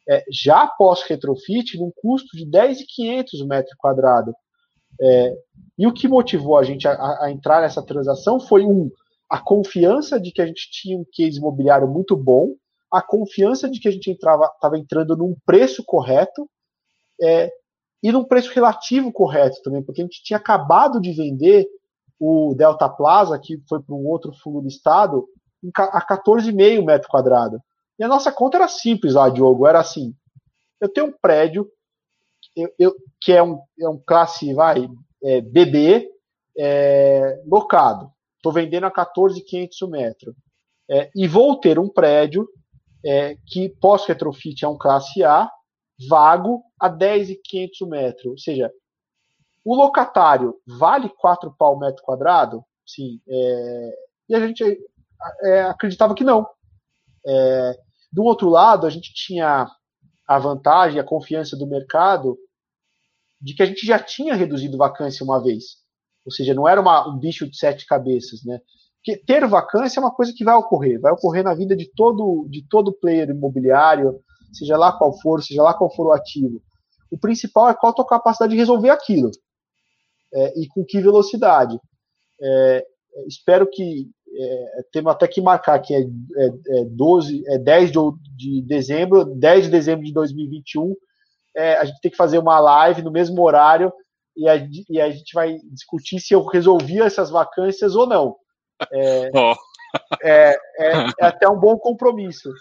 é, 0.09 0.25
já 0.33 0.65
após 0.65 1.03
retrofit 1.03 1.79
num 1.79 1.93
custo 1.95 2.37
de 2.37 2.45
10.500 2.45 3.47
metro 3.47 3.77
quadrado. 3.79 4.35
É, 5.01 5.37
e 5.79 5.87
o 5.87 5.93
que 5.93 6.09
motivou 6.09 6.59
a 6.59 6.65
gente 6.65 6.89
a, 6.89 7.25
a, 7.25 7.31
entrar 7.31 7.61
nessa 7.61 7.83
transação 7.83 8.41
foi 8.41 8.65
um 8.65 8.91
a 9.31 9.39
confiança 9.39 10.19
de 10.19 10.33
que 10.33 10.41
a 10.41 10.47
gente 10.47 10.71
tinha 10.71 10.99
um 10.99 11.05
case 11.13 11.39
imobiliário 11.39 11.87
muito 11.87 12.17
bom, 12.17 12.55
a 12.91 13.03
confiança 13.03 13.69
de 13.69 13.79
que 13.79 13.87
a 13.87 13.91
gente 13.91 14.11
estava 14.11 14.79
entrando 14.79 15.15
num 15.15 15.37
preço 15.45 15.85
correto 15.85 16.49
é, 17.23 17.53
e 18.03 18.13
num 18.13 18.25
preço 18.25 18.53
relativo 18.53 19.13
correto 19.13 19.63
também, 19.63 19.83
porque 19.83 20.01
a 20.01 20.05
gente 20.05 20.23
tinha 20.23 20.37
acabado 20.37 21.01
de 21.01 21.13
vender 21.13 21.67
o 22.19 22.55
Delta 22.55 22.89
Plaza, 22.89 23.39
que 23.39 23.61
foi 23.69 23.81
para 23.81 23.95
um 23.95 24.07
outro 24.07 24.33
fundo 24.33 24.61
do 24.61 24.69
estado, 24.69 25.29
a 25.77 26.07
14,5 26.07 26.85
metro 26.85 27.09
quadrado. 27.09 27.61
E 27.99 28.05
a 28.05 28.09
nossa 28.09 28.31
conta 28.31 28.59
era 28.59 28.69
simples 28.69 29.15
lá, 29.15 29.29
Diogo, 29.29 29.67
era 29.67 29.81
assim, 29.81 30.15
eu 30.81 30.89
tenho 30.89 31.09
um 31.09 31.15
prédio 31.21 31.69
eu, 32.59 32.75
eu, 32.79 32.97
que 33.21 33.33
é 33.33 33.43
um, 33.43 33.61
é 33.81 33.89
um 33.89 33.99
classe, 33.99 34.53
vai, 34.53 34.89
é, 35.23 35.41
BB, 35.41 36.09
é, 36.59 37.41
locado. 37.47 38.11
Estou 38.37 38.53
vendendo 38.53 38.85
a 38.85 38.91
14,500 38.91 39.83
o 39.83 39.89
metro. 39.89 40.37
É, 40.91 41.11
e 41.15 41.29
vou 41.29 41.59
ter 41.59 41.79
um 41.79 41.89
prédio 41.89 42.49
é, 43.05 43.37
que 43.47 43.69
pós-retrofit 43.69 44.65
é 44.65 44.69
um 44.69 44.79
classe 44.79 45.23
A, 45.23 45.49
vago 46.09 46.63
a 46.79 46.89
10,500 46.89 47.81
o 47.81 47.87
metro. 47.87 48.31
Ou 48.31 48.39
seja, 48.39 48.71
o 49.65 49.75
locatário 49.75 50.55
vale 50.67 51.09
4 51.09 51.55
pau 51.59 51.77
o 51.77 51.79
metro 51.79 52.03
quadrado? 52.03 52.65
Sim. 52.87 53.21
É, 53.29 53.95
e 54.29 54.35
a 54.35 54.47
gente 54.47 54.65
é, 55.43 55.63
acreditava 55.63 56.15
que 56.15 56.25
não. 56.25 56.47
É, 57.27 57.79
do 58.13 58.25
outro 58.25 58.49
lado, 58.49 58.87
a 58.87 58.91
gente 58.91 59.13
tinha 59.13 59.69
a 60.27 60.39
vantagem, 60.39 61.01
a 61.01 61.05
confiança 61.05 61.57
do 61.57 61.67
mercado 61.67 62.39
de 63.41 63.55
que 63.55 63.63
a 63.63 63.67
gente 63.67 63.87
já 63.87 63.99
tinha 63.99 64.35
reduzido 64.35 64.77
vacância 64.77 65.25
uma 65.25 65.43
vez. 65.43 65.79
Ou 66.25 66.33
seja, 66.33 66.53
não 66.53 66.69
era 66.69 66.81
uma, 66.81 67.09
um 67.09 67.19
bicho 67.19 67.49
de 67.49 67.57
sete 67.57 67.87
cabeças, 67.87 68.45
né? 68.45 68.61
Porque 68.97 69.17
ter 69.17 69.47
vacância 69.47 69.99
é 69.99 70.03
uma 70.03 70.15
coisa 70.15 70.33
que 70.37 70.45
vai 70.45 70.55
ocorrer, 70.55 71.01
vai 71.01 71.13
ocorrer 71.13 71.45
na 71.45 71.55
vida 71.55 71.75
de 71.77 71.91
todo, 71.95 72.47
de 72.51 72.67
todo 72.69 72.93
player 72.93 73.31
imobiliário, 73.31 74.21
seja 74.53 74.77
lá 74.77 74.93
qual 74.93 75.19
for, 75.21 75.43
seja 75.43 75.63
lá 75.63 75.75
qual 75.75 75.95
for 75.95 76.07
o 76.09 76.13
ativo. 76.13 76.63
O 77.11 77.19
principal 77.19 77.69
é 77.69 77.75
qual 77.75 77.93
a 77.93 77.95
tua 77.95 78.07
capacidade 78.07 78.53
de 78.53 78.59
resolver 78.59 78.91
aquilo 78.91 79.31
é, 80.33 80.61
e 80.61 80.69
com 80.69 80.85
que 80.85 81.01
velocidade. 81.01 81.79
É, 82.41 82.87
espero 83.27 83.69
que 83.69 84.11
é, 84.31 84.83
temos 84.93 85.13
até 85.13 85.27
que 85.27 85.41
marcar 85.41 85.79
que 85.81 85.95
é, 85.95 86.01
é, 86.01 86.81
é 86.81 86.85
12, 86.85 87.43
é 87.47 87.59
10 87.59 87.91
de, 87.91 87.99
de 88.37 88.63
dezembro, 88.63 89.25
10 89.25 89.65
de 89.65 89.71
dezembro 89.71 90.05
de 90.05 90.13
2021, 90.13 90.95
é, 91.57 91.75
a 91.77 91.85
gente 91.85 92.01
tem 92.01 92.11
que 92.11 92.17
fazer 92.17 92.39
uma 92.39 92.61
live 92.61 93.03
no 93.03 93.11
mesmo 93.11 93.43
horário 93.43 93.93
e 94.37 94.49
a, 94.49 94.57
e 94.89 95.01
a 95.01 95.11
gente 95.11 95.35
vai 95.35 95.59
discutir 95.65 96.21
se 96.21 96.33
eu 96.33 96.45
resolvia 96.45 97.05
essas 97.05 97.31
vacâncias 97.31 97.97
ou 97.97 98.07
não. 98.07 98.37
É, 98.93 99.31
oh. 99.35 99.55
é, 100.23 100.57
é, 100.79 100.93
é, 101.21 101.25
até 101.27 101.49
um 101.49 101.59
bom 101.59 101.77
compromisso. 101.77 102.53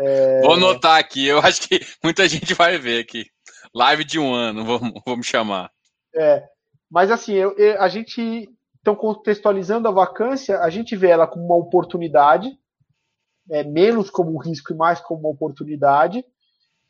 É, 0.00 0.40
Vou 0.42 0.54
anotar 0.54 0.96
aqui, 0.96 1.26
eu 1.26 1.40
acho 1.40 1.68
que 1.68 1.80
muita 2.02 2.28
gente 2.28 2.54
vai 2.54 2.78
ver 2.78 3.00
aqui. 3.00 3.26
Live 3.74 4.04
de 4.04 4.18
um 4.18 4.32
ano, 4.32 4.64
vamos, 4.64 4.92
vamos 5.04 5.26
chamar. 5.26 5.72
É, 6.14 6.48
mas 6.88 7.10
assim, 7.10 7.34
eu, 7.34 7.56
eu, 7.58 7.82
a 7.82 7.88
gente, 7.88 8.48
então 8.80 8.94
contextualizando 8.94 9.88
a 9.88 9.90
vacância, 9.90 10.60
a 10.60 10.70
gente 10.70 10.94
vê 10.94 11.08
ela 11.08 11.26
como 11.26 11.44
uma 11.44 11.56
oportunidade, 11.56 12.56
é, 13.50 13.64
menos 13.64 14.08
como 14.08 14.32
um 14.32 14.38
risco 14.38 14.72
e 14.72 14.76
mais 14.76 15.00
como 15.00 15.20
uma 15.20 15.30
oportunidade. 15.30 16.24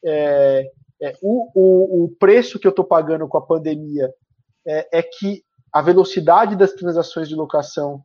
É, 0.04 0.70
é, 1.00 1.16
o, 1.22 1.50
o, 1.54 2.04
o, 2.04 2.08
preço 2.16 2.58
que 2.58 2.66
eu 2.66 2.70
estou 2.70 2.84
pagando 2.84 3.26
com 3.26 3.38
a 3.38 3.46
pandemia 3.46 4.12
é, 4.66 4.98
é, 4.98 5.02
que 5.02 5.42
a 5.72 5.80
velocidade 5.80 6.56
das 6.56 6.72
transações 6.72 7.26
de 7.26 7.34
locação 7.34 8.04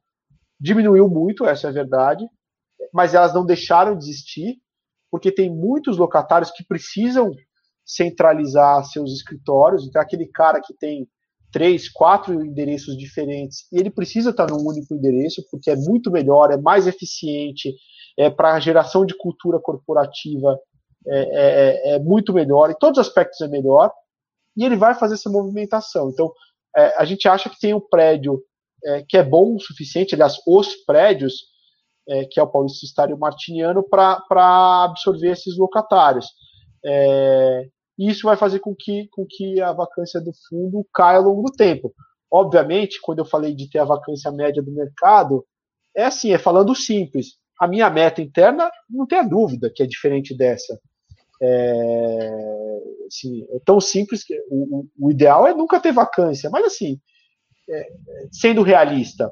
diminuiu 0.59 1.09
muito, 1.09 1.45
essa 1.45 1.67
é 1.67 1.69
a 1.69 1.73
verdade, 1.73 2.25
mas 2.93 3.13
elas 3.13 3.33
não 3.33 3.45
deixaram 3.45 3.97
de 3.97 4.05
existir, 4.05 4.62
porque 5.13 5.31
tem 5.31 5.47
muitos 5.47 5.99
locatários 5.99 6.49
que 6.49 6.65
precisam 6.65 7.29
centralizar 7.85 8.83
seus 8.85 9.13
escritórios, 9.13 9.85
então 9.85 10.01
aquele 10.01 10.25
cara 10.25 10.59
que 10.59 10.73
tem 10.73 11.07
três, 11.51 11.87
quatro 11.87 12.43
endereços 12.43 12.97
diferentes 12.97 13.67
e 13.71 13.79
ele 13.79 13.91
precisa 13.91 14.31
estar 14.31 14.49
num 14.49 14.67
único 14.67 14.91
endereço 14.95 15.45
porque 15.51 15.69
é 15.69 15.75
muito 15.75 16.09
melhor, 16.09 16.51
é 16.51 16.57
mais 16.57 16.87
eficiente, 16.87 17.75
é 18.17 18.27
para 18.27 18.59
geração 18.59 19.05
de 19.05 19.15
cultura 19.15 19.59
corporativa 19.59 20.57
é, 21.05 21.19
é, 21.19 21.93
é, 21.93 21.99
muito 21.99 22.33
melhor, 22.33 22.71
em 22.71 22.75
todos 22.79 22.97
os 22.97 23.05
aspectos 23.05 23.39
é 23.41 23.47
melhor, 23.47 23.91
e 24.57 24.65
ele 24.65 24.75
vai 24.75 24.95
fazer 24.95 25.13
essa 25.13 25.29
movimentação. 25.29 26.09
Então, 26.09 26.33
é, 26.75 26.99
a 26.99 27.05
gente 27.05 27.27
acha 27.27 27.51
que 27.51 27.59
tem 27.59 27.75
um 27.75 27.79
prédio 27.79 28.41
é, 28.83 29.03
que 29.07 29.15
é 29.15 29.21
bom 29.21 29.53
o 29.53 29.59
suficiente, 29.59 30.15
aliás, 30.15 30.37
os 30.47 30.73
prédios, 30.87 31.52
é, 32.07 32.25
que 32.25 32.39
é 32.39 32.43
o 32.43 32.47
Paulista 32.47 32.85
Estar 32.85 33.09
e 33.09 33.13
o 33.13 33.19
Martiniano, 33.19 33.83
para 33.83 34.83
absorver 34.83 35.31
esses 35.31 35.57
locatários. 35.57 36.27
e 36.83 38.09
isso 38.09 38.25
vai 38.25 38.35
fazer 38.35 38.59
com 38.59 38.75
que, 38.77 39.07
com 39.11 39.25
que 39.29 39.61
a 39.61 39.71
vacância 39.71 40.19
do 40.19 40.31
fundo 40.49 40.85
caia 40.93 41.17
ao 41.17 41.23
longo 41.23 41.43
do 41.43 41.51
tempo. 41.51 41.93
Obviamente, 42.31 42.99
quando 43.01 43.19
eu 43.19 43.25
falei 43.25 43.53
de 43.53 43.69
ter 43.69 43.79
a 43.79 43.85
vacância 43.85 44.31
média 44.31 44.61
do 44.61 44.71
mercado, 44.71 45.45
é 45.95 46.05
assim, 46.05 46.33
é 46.33 46.37
falando 46.37 46.75
simples. 46.75 47.37
A 47.59 47.67
minha 47.67 47.89
meta 47.89 48.21
interna, 48.21 48.71
não 48.89 49.05
tenha 49.05 49.23
dúvida 49.23 49.71
que 49.73 49.83
é 49.83 49.85
diferente 49.85 50.35
dessa. 50.35 50.79
É, 51.41 52.79
assim, 53.07 53.45
é 53.51 53.59
tão 53.63 53.79
simples 53.79 54.23
que 54.23 54.35
o, 54.49 54.85
o, 54.99 55.11
ideal 55.11 55.45
é 55.45 55.53
nunca 55.53 55.79
ter 55.79 55.91
vacância, 55.91 56.49
mas 56.49 56.65
assim, 56.65 56.99
é, 57.69 57.87
sendo 58.31 58.61
realista 58.61 59.31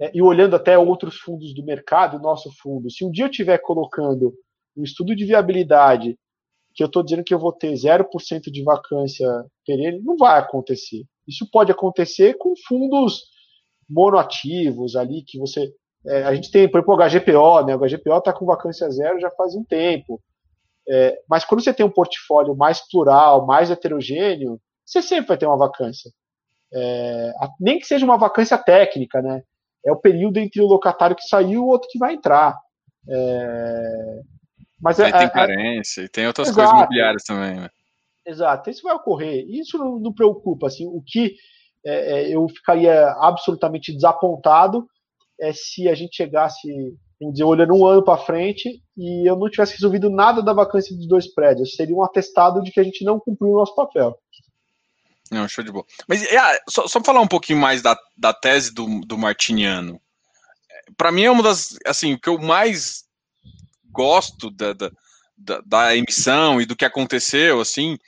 é, 0.00 0.10
e 0.14 0.22
olhando 0.22 0.56
até 0.56 0.78
outros 0.78 1.16
fundos 1.16 1.54
do 1.54 1.64
mercado, 1.64 2.20
nosso 2.20 2.50
fundo, 2.60 2.90
se 2.90 3.04
um 3.04 3.10
dia 3.10 3.24
eu 3.24 3.30
estiver 3.30 3.58
colocando 3.58 4.32
um 4.76 4.82
estudo 4.82 5.14
de 5.14 5.24
viabilidade 5.24 6.16
que 6.74 6.82
eu 6.82 6.86
estou 6.86 7.02
dizendo 7.02 7.24
que 7.24 7.34
eu 7.34 7.38
vou 7.40 7.52
ter 7.52 7.72
0% 7.72 8.04
de 8.52 8.62
vacância 8.62 9.26
perene, 9.66 10.00
não 10.00 10.16
vai 10.16 10.38
acontecer. 10.38 11.04
Isso 11.26 11.48
pode 11.50 11.72
acontecer 11.72 12.34
com 12.34 12.54
fundos 12.68 13.24
monoativos 13.90 14.94
ali, 14.94 15.24
que 15.26 15.38
você. 15.38 15.72
É, 16.06 16.22
a 16.22 16.34
gente 16.34 16.52
tem, 16.52 16.70
por 16.70 16.78
exemplo, 16.78 16.94
o 16.94 16.98
HGPO, 16.98 17.66
né? 17.66 17.74
O 17.74 17.80
HGPO 17.80 18.18
está 18.18 18.32
com 18.32 18.46
vacância 18.46 18.88
zero 18.90 19.18
já 19.18 19.30
faz 19.32 19.56
um 19.56 19.64
tempo. 19.64 20.22
É, 20.88 21.20
mas 21.28 21.44
quando 21.44 21.62
você 21.62 21.74
tem 21.74 21.84
um 21.84 21.90
portfólio 21.90 22.54
mais 22.56 22.80
plural, 22.88 23.44
mais 23.44 23.70
heterogêneo, 23.70 24.60
você 24.86 25.02
sempre 25.02 25.28
vai 25.28 25.36
ter 25.36 25.46
uma 25.46 25.58
vacância. 25.58 26.10
É, 26.72 27.32
nem 27.58 27.78
que 27.78 27.86
seja 27.86 28.04
uma 28.04 28.16
vacância 28.16 28.56
técnica, 28.56 29.20
né? 29.20 29.42
É 29.86 29.92
o 29.92 29.96
período 29.96 30.38
entre 30.38 30.60
o 30.60 30.66
locatário 30.66 31.16
que 31.16 31.26
saiu 31.26 31.50
e 31.50 31.58
o 31.58 31.66
outro 31.66 31.88
que 31.90 31.98
vai 31.98 32.14
entrar. 32.14 32.56
É, 33.08 34.20
mas 34.80 34.98
é, 34.98 35.10
tem 35.10 35.22
é, 35.22 35.30
carência 35.30 36.02
e 36.02 36.08
tem 36.08 36.26
outras 36.26 36.48
exato, 36.48 36.68
coisas 36.68 36.78
imobiliárias 36.78 37.24
também. 37.24 37.60
Né? 37.60 37.70
Exato, 38.26 38.70
isso 38.70 38.82
vai 38.82 38.94
ocorrer. 38.94 39.44
Isso 39.48 39.78
não, 39.78 39.98
não 39.98 40.12
preocupa. 40.12 40.66
Assim, 40.66 40.86
o 40.86 41.02
que 41.04 41.34
é, 41.84 42.20
é, 42.20 42.34
eu 42.34 42.46
ficaria 42.48 43.10
absolutamente 43.20 43.92
desapontado 43.92 44.86
é 45.40 45.52
se 45.52 45.88
a 45.88 45.94
gente 45.94 46.16
chegasse 46.16 46.68
vamos 47.20 47.34
dizer, 47.34 47.44
olhando 47.44 47.74
um 47.74 47.86
ano 47.86 48.02
para 48.02 48.18
frente 48.18 48.80
e 48.96 49.28
eu 49.28 49.36
não 49.36 49.50
tivesse 49.50 49.74
resolvido 49.74 50.08
nada 50.08 50.42
da 50.42 50.52
vacância 50.52 50.94
dos 50.96 51.06
dois 51.06 51.32
prédios. 51.32 51.74
Seria 51.74 51.94
um 51.94 52.02
atestado 52.02 52.62
de 52.62 52.70
que 52.70 52.80
a 52.80 52.84
gente 52.84 53.04
não 53.04 53.18
cumpriu 53.18 53.52
o 53.52 53.56
nosso 53.56 53.74
papel. 53.74 54.16
Não, 55.30 55.48
show 55.48 55.62
de 55.62 55.70
bola. 55.70 55.84
Mas 56.06 56.22
é, 56.22 56.60
só, 56.68 56.86
só 56.86 57.02
falar 57.02 57.20
um 57.20 57.28
pouquinho 57.28 57.58
mais 57.58 57.82
da, 57.82 57.98
da 58.16 58.32
tese 58.32 58.72
do, 58.72 59.00
do 59.00 59.18
Martiniano. 59.18 60.00
Para 60.96 61.12
mim 61.12 61.24
é 61.24 61.30
uma 61.30 61.42
das, 61.42 61.76
assim, 61.86 62.14
o 62.14 62.20
que 62.20 62.28
eu 62.28 62.38
mais 62.38 63.04
gosto 63.90 64.50
da, 64.50 64.72
da, 64.72 64.90
da, 65.36 65.62
da, 65.64 65.96
emissão 65.96 66.60
e 66.60 66.66
do 66.66 66.76
que 66.76 66.84
aconteceu, 66.84 67.60
assim, 67.60 67.98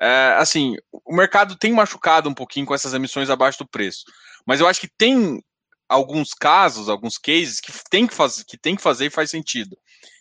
é, 0.00 0.34
assim, 0.38 0.76
o 1.04 1.14
mercado 1.14 1.56
tem 1.56 1.72
machucado 1.72 2.28
um 2.28 2.34
pouquinho 2.34 2.64
com 2.64 2.74
essas 2.74 2.94
emissões 2.94 3.28
abaixo 3.28 3.58
do 3.58 3.68
preço. 3.68 4.04
Mas 4.46 4.60
eu 4.60 4.66
acho 4.66 4.80
que 4.80 4.88
tem 4.96 5.42
alguns 5.88 6.32
casos, 6.32 6.88
alguns 6.88 7.18
cases 7.18 7.60
que 7.60 7.72
tem 7.90 8.06
que 8.06 8.14
fazer, 8.14 8.44
que 8.44 8.56
tem 8.56 8.76
que 8.76 8.82
fazer 8.82 9.06
e 9.06 9.10
faz 9.10 9.30
sentido. 9.30 9.76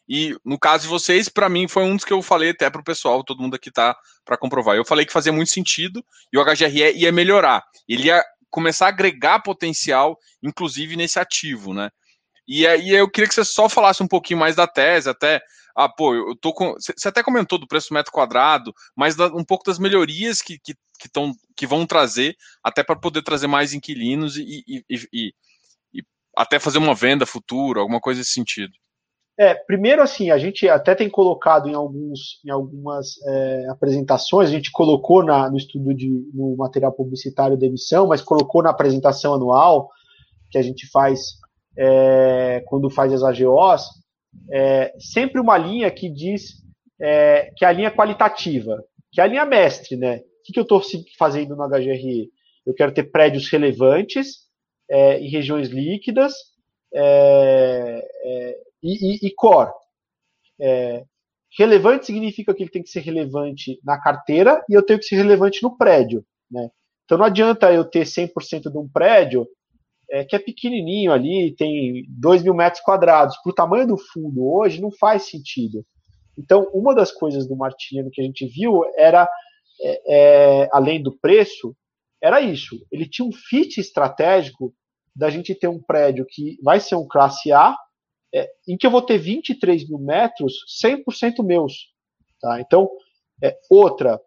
E 0.09 0.35
no 0.43 0.57
caso 0.57 0.83
de 0.83 0.89
vocês, 0.89 1.29
para 1.29 1.47
mim 1.47 1.67
foi 1.67 1.83
um 1.83 1.95
dos 1.95 2.03
que 2.03 2.11
eu 2.11 2.21
falei 2.23 2.49
até 2.49 2.67
para 2.67 2.81
o 2.81 2.83
pessoal, 2.83 3.23
todo 3.23 3.41
mundo 3.41 3.55
aqui 3.55 3.69
tá 3.69 3.95
para 4.25 4.37
comprovar. 4.37 4.75
Eu 4.75 4.83
falei 4.83 5.05
que 5.05 5.13
fazia 5.13 5.31
muito 5.31 5.51
sentido 5.51 6.03
e 6.33 6.37
o 6.37 6.43
HGRE 6.43 6.97
ia 6.97 7.11
melhorar. 7.11 7.63
Ele 7.87 8.07
ia 8.07 8.23
começar 8.49 8.87
a 8.87 8.89
agregar 8.89 9.43
potencial, 9.43 10.17
inclusive 10.41 10.95
nesse 10.95 11.19
ativo, 11.19 11.75
né? 11.75 11.91
E 12.47 12.65
aí 12.65 12.89
eu 12.89 13.07
queria 13.07 13.27
que 13.27 13.35
você 13.35 13.45
só 13.45 13.69
falasse 13.69 14.01
um 14.01 14.07
pouquinho 14.07 14.39
mais 14.39 14.55
da 14.55 14.65
tese, 14.65 15.07
até 15.07 15.39
ah, 15.75 15.87
pô, 15.87 16.15
eu 16.15 16.35
tô 16.35 16.51
com. 16.51 16.73
Você 16.73 17.07
até 17.07 17.21
comentou 17.21 17.59
do 17.59 17.67
preço 17.67 17.93
metro 17.93 18.11
quadrado, 18.11 18.73
mas 18.95 19.17
um 19.19 19.45
pouco 19.45 19.63
das 19.63 19.77
melhorias 19.79 20.41
que, 20.41 20.57
que, 20.59 20.73
que, 20.99 21.07
tão, 21.07 21.31
que 21.55 21.67
vão 21.67 21.85
trazer, 21.85 22.35
até 22.63 22.83
para 22.83 22.99
poder 22.99 23.21
trazer 23.21 23.47
mais 23.47 23.73
inquilinos 23.73 24.35
e, 24.35 24.63
e, 24.67 24.83
e, 24.89 25.33
e, 25.93 26.03
até 26.35 26.59
fazer 26.59 26.79
uma 26.79 26.95
venda 26.95 27.25
futura, 27.25 27.79
alguma 27.79 28.01
coisa 28.01 28.19
nesse 28.19 28.31
sentido. 28.31 28.73
É, 29.39 29.55
primeiro 29.55 30.01
assim, 30.01 30.31
a 30.31 30.37
gente 30.37 30.67
até 30.67 30.93
tem 30.93 31.09
colocado 31.09 31.69
em, 31.69 31.73
alguns, 31.73 32.41
em 32.45 32.49
algumas 32.49 33.15
é, 33.25 33.67
apresentações, 33.69 34.49
a 34.49 34.51
gente 34.51 34.69
colocou 34.69 35.23
na, 35.23 35.49
no 35.49 35.55
estudo 35.55 35.93
de, 35.93 36.09
no 36.33 36.57
material 36.57 36.91
publicitário 36.91 37.57
da 37.57 37.65
emissão, 37.65 38.05
mas 38.07 38.21
colocou 38.21 38.61
na 38.61 38.71
apresentação 38.71 39.33
anual 39.33 39.89
que 40.51 40.57
a 40.57 40.61
gente 40.61 40.89
faz 40.89 41.39
é, 41.77 42.61
quando 42.67 42.89
faz 42.89 43.13
as 43.13 43.23
AGOs, 43.23 43.83
é, 44.51 44.93
sempre 44.99 45.39
uma 45.39 45.57
linha 45.57 45.89
que 45.89 46.09
diz 46.09 46.55
é, 46.99 47.49
que 47.55 47.63
é 47.63 47.67
a 47.69 47.71
linha 47.71 47.91
qualitativa, 47.91 48.83
que 49.09 49.21
é 49.21 49.23
a 49.23 49.27
linha 49.27 49.45
mestre, 49.45 49.95
né? 49.95 50.17
O 50.17 50.43
que, 50.43 50.51
que 50.51 50.59
eu 50.59 50.63
estou 50.63 50.81
fazendo 51.17 51.55
no 51.55 51.65
HGRE? 51.65 52.29
Eu 52.65 52.73
quero 52.73 52.93
ter 52.93 53.03
prédios 53.03 53.49
relevantes 53.49 54.39
é, 54.91 55.17
em 55.17 55.29
regiões 55.29 55.69
líquidas, 55.69 56.33
é, 56.93 58.05
é, 58.25 58.68
e, 58.81 59.13
e, 59.15 59.27
e 59.27 59.33
core. 59.35 59.71
É, 60.59 61.03
relevante 61.57 62.05
significa 62.05 62.53
que 62.53 62.63
ele 62.63 62.71
tem 62.71 62.83
que 62.83 62.89
ser 62.89 62.99
relevante 62.99 63.79
na 63.83 63.99
carteira 63.99 64.63
e 64.69 64.73
eu 64.73 64.83
tenho 64.83 64.99
que 64.99 65.05
ser 65.05 65.15
relevante 65.15 65.63
no 65.63 65.77
prédio. 65.77 66.23
Né? 66.49 66.69
Então 67.05 67.17
não 67.17 67.25
adianta 67.25 67.73
eu 67.73 67.83
ter 67.83 68.05
100% 68.05 68.71
de 68.71 68.77
um 68.77 68.87
prédio 68.87 69.47
é, 70.11 70.23
que 70.25 70.35
é 70.35 70.39
pequenininho 70.39 71.11
ali, 71.11 71.55
tem 71.55 72.05
2 72.09 72.43
mil 72.43 72.53
metros 72.53 72.83
quadrados. 72.83 73.37
Para 73.43 73.51
o 73.51 73.55
tamanho 73.55 73.87
do 73.87 73.97
fundo 73.97 74.43
hoje, 74.51 74.81
não 74.81 74.91
faz 74.91 75.29
sentido. 75.29 75.85
Então, 76.37 76.69
uma 76.73 76.95
das 76.95 77.11
coisas 77.11 77.47
do 77.47 77.55
Martiniano 77.55 78.09
que 78.11 78.21
a 78.21 78.23
gente 78.23 78.45
viu 78.47 78.81
era, 78.97 79.29
é, 79.81 80.63
é, 80.63 80.69
além 80.71 81.01
do 81.01 81.17
preço, 81.19 81.75
era 82.21 82.41
isso. 82.41 82.75
Ele 82.91 83.07
tinha 83.07 83.27
um 83.27 83.31
fit 83.31 83.79
estratégico 83.79 84.73
da 85.15 85.29
gente 85.29 85.53
ter 85.53 85.67
um 85.67 85.81
prédio 85.81 86.25
que 86.27 86.57
vai 86.63 86.79
ser 86.79 86.95
um 86.95 87.07
classe 87.07 87.51
A, 87.51 87.75
é, 88.33 88.49
em 88.67 88.77
que 88.77 88.85
eu 88.85 88.91
vou 88.91 89.01
ter 89.01 89.17
23 89.17 89.87
mil 89.87 89.99
metros 89.99 90.53
100% 90.83 91.43
meus. 91.43 91.91
Tá? 92.41 92.59
Então, 92.61 92.89
é, 93.43 93.57
outra, 93.69 94.19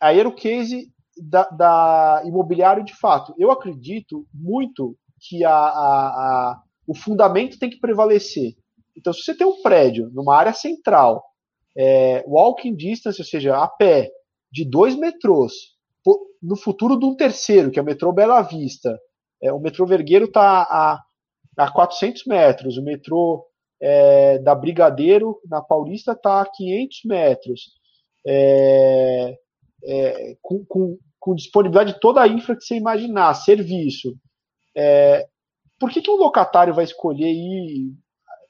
aí 0.00 0.18
era 0.18 0.28
o 0.28 0.34
case 0.34 0.90
da, 1.16 1.44
da 1.44 2.22
imobiliário 2.24 2.84
de 2.84 2.94
fato. 2.94 3.34
Eu 3.38 3.50
acredito 3.50 4.26
muito 4.32 4.96
que 5.20 5.44
a, 5.44 5.50
a, 5.50 6.08
a, 6.08 6.62
o 6.86 6.94
fundamento 6.94 7.58
tem 7.58 7.70
que 7.70 7.80
prevalecer. 7.80 8.54
Então, 8.96 9.12
se 9.12 9.22
você 9.22 9.34
tem 9.36 9.46
um 9.46 9.62
prédio 9.62 10.10
numa 10.12 10.36
área 10.36 10.52
central, 10.52 11.22
é, 11.76 12.24
walking 12.26 12.74
distance, 12.74 13.20
ou 13.20 13.26
seja, 13.26 13.56
a 13.56 13.68
pé, 13.68 14.10
de 14.50 14.64
dois 14.64 14.96
metrôs, 14.96 15.76
no 16.42 16.56
futuro 16.56 16.98
de 16.98 17.04
um 17.04 17.16
terceiro, 17.16 17.70
que 17.70 17.78
é 17.78 17.82
o 17.82 17.84
metrô 17.84 18.12
Bela 18.12 18.40
Vista, 18.42 18.98
é, 19.42 19.52
o 19.52 19.60
metrô 19.60 19.86
Vergueiro 19.86 20.26
está 20.26 20.62
a 20.62 21.02
a 21.56 21.70
400 21.70 22.24
metros. 22.26 22.76
O 22.76 22.82
metrô 22.82 23.46
é, 23.80 24.38
da 24.38 24.54
Brigadeiro, 24.54 25.40
na 25.48 25.60
Paulista, 25.60 26.12
está 26.12 26.40
a 26.42 26.46
500 26.46 27.00
metros. 27.04 27.60
É, 28.26 29.38
é, 29.84 30.36
com, 30.42 30.64
com, 30.64 30.98
com, 31.18 31.34
disponibilidade 31.34 31.94
de 31.94 32.00
toda 32.00 32.20
a 32.20 32.28
infra 32.28 32.56
que 32.56 32.64
você 32.64 32.76
imaginar, 32.76 33.32
serviço. 33.34 34.16
É, 34.76 35.26
por 35.78 35.90
que, 35.90 36.02
que 36.02 36.10
um 36.10 36.16
locatário 36.16 36.74
vai 36.74 36.84
escolher 36.84 37.30
ir 37.30 37.92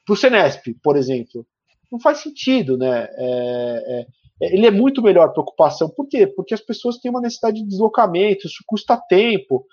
para 0.05 0.13
o 0.13 0.17
Senesp, 0.17 0.73
por 0.81 0.95
exemplo? 0.95 1.45
Não 1.91 1.99
faz 1.99 2.19
sentido, 2.19 2.77
né? 2.77 3.07
É, 3.11 4.05
é, 4.41 4.53
ele 4.53 4.65
é 4.67 4.71
muito 4.71 5.01
melhor 5.01 5.31
para 5.31 5.41
ocupação. 5.41 5.89
Por 5.89 6.07
quê? 6.07 6.27
Porque 6.27 6.53
as 6.53 6.61
pessoas 6.61 6.97
têm 6.97 7.09
uma 7.09 7.21
necessidade 7.21 7.61
de 7.61 7.67
deslocamento, 7.67 8.47
isso 8.47 8.63
custa 8.65 8.97
tempo. 8.97 9.65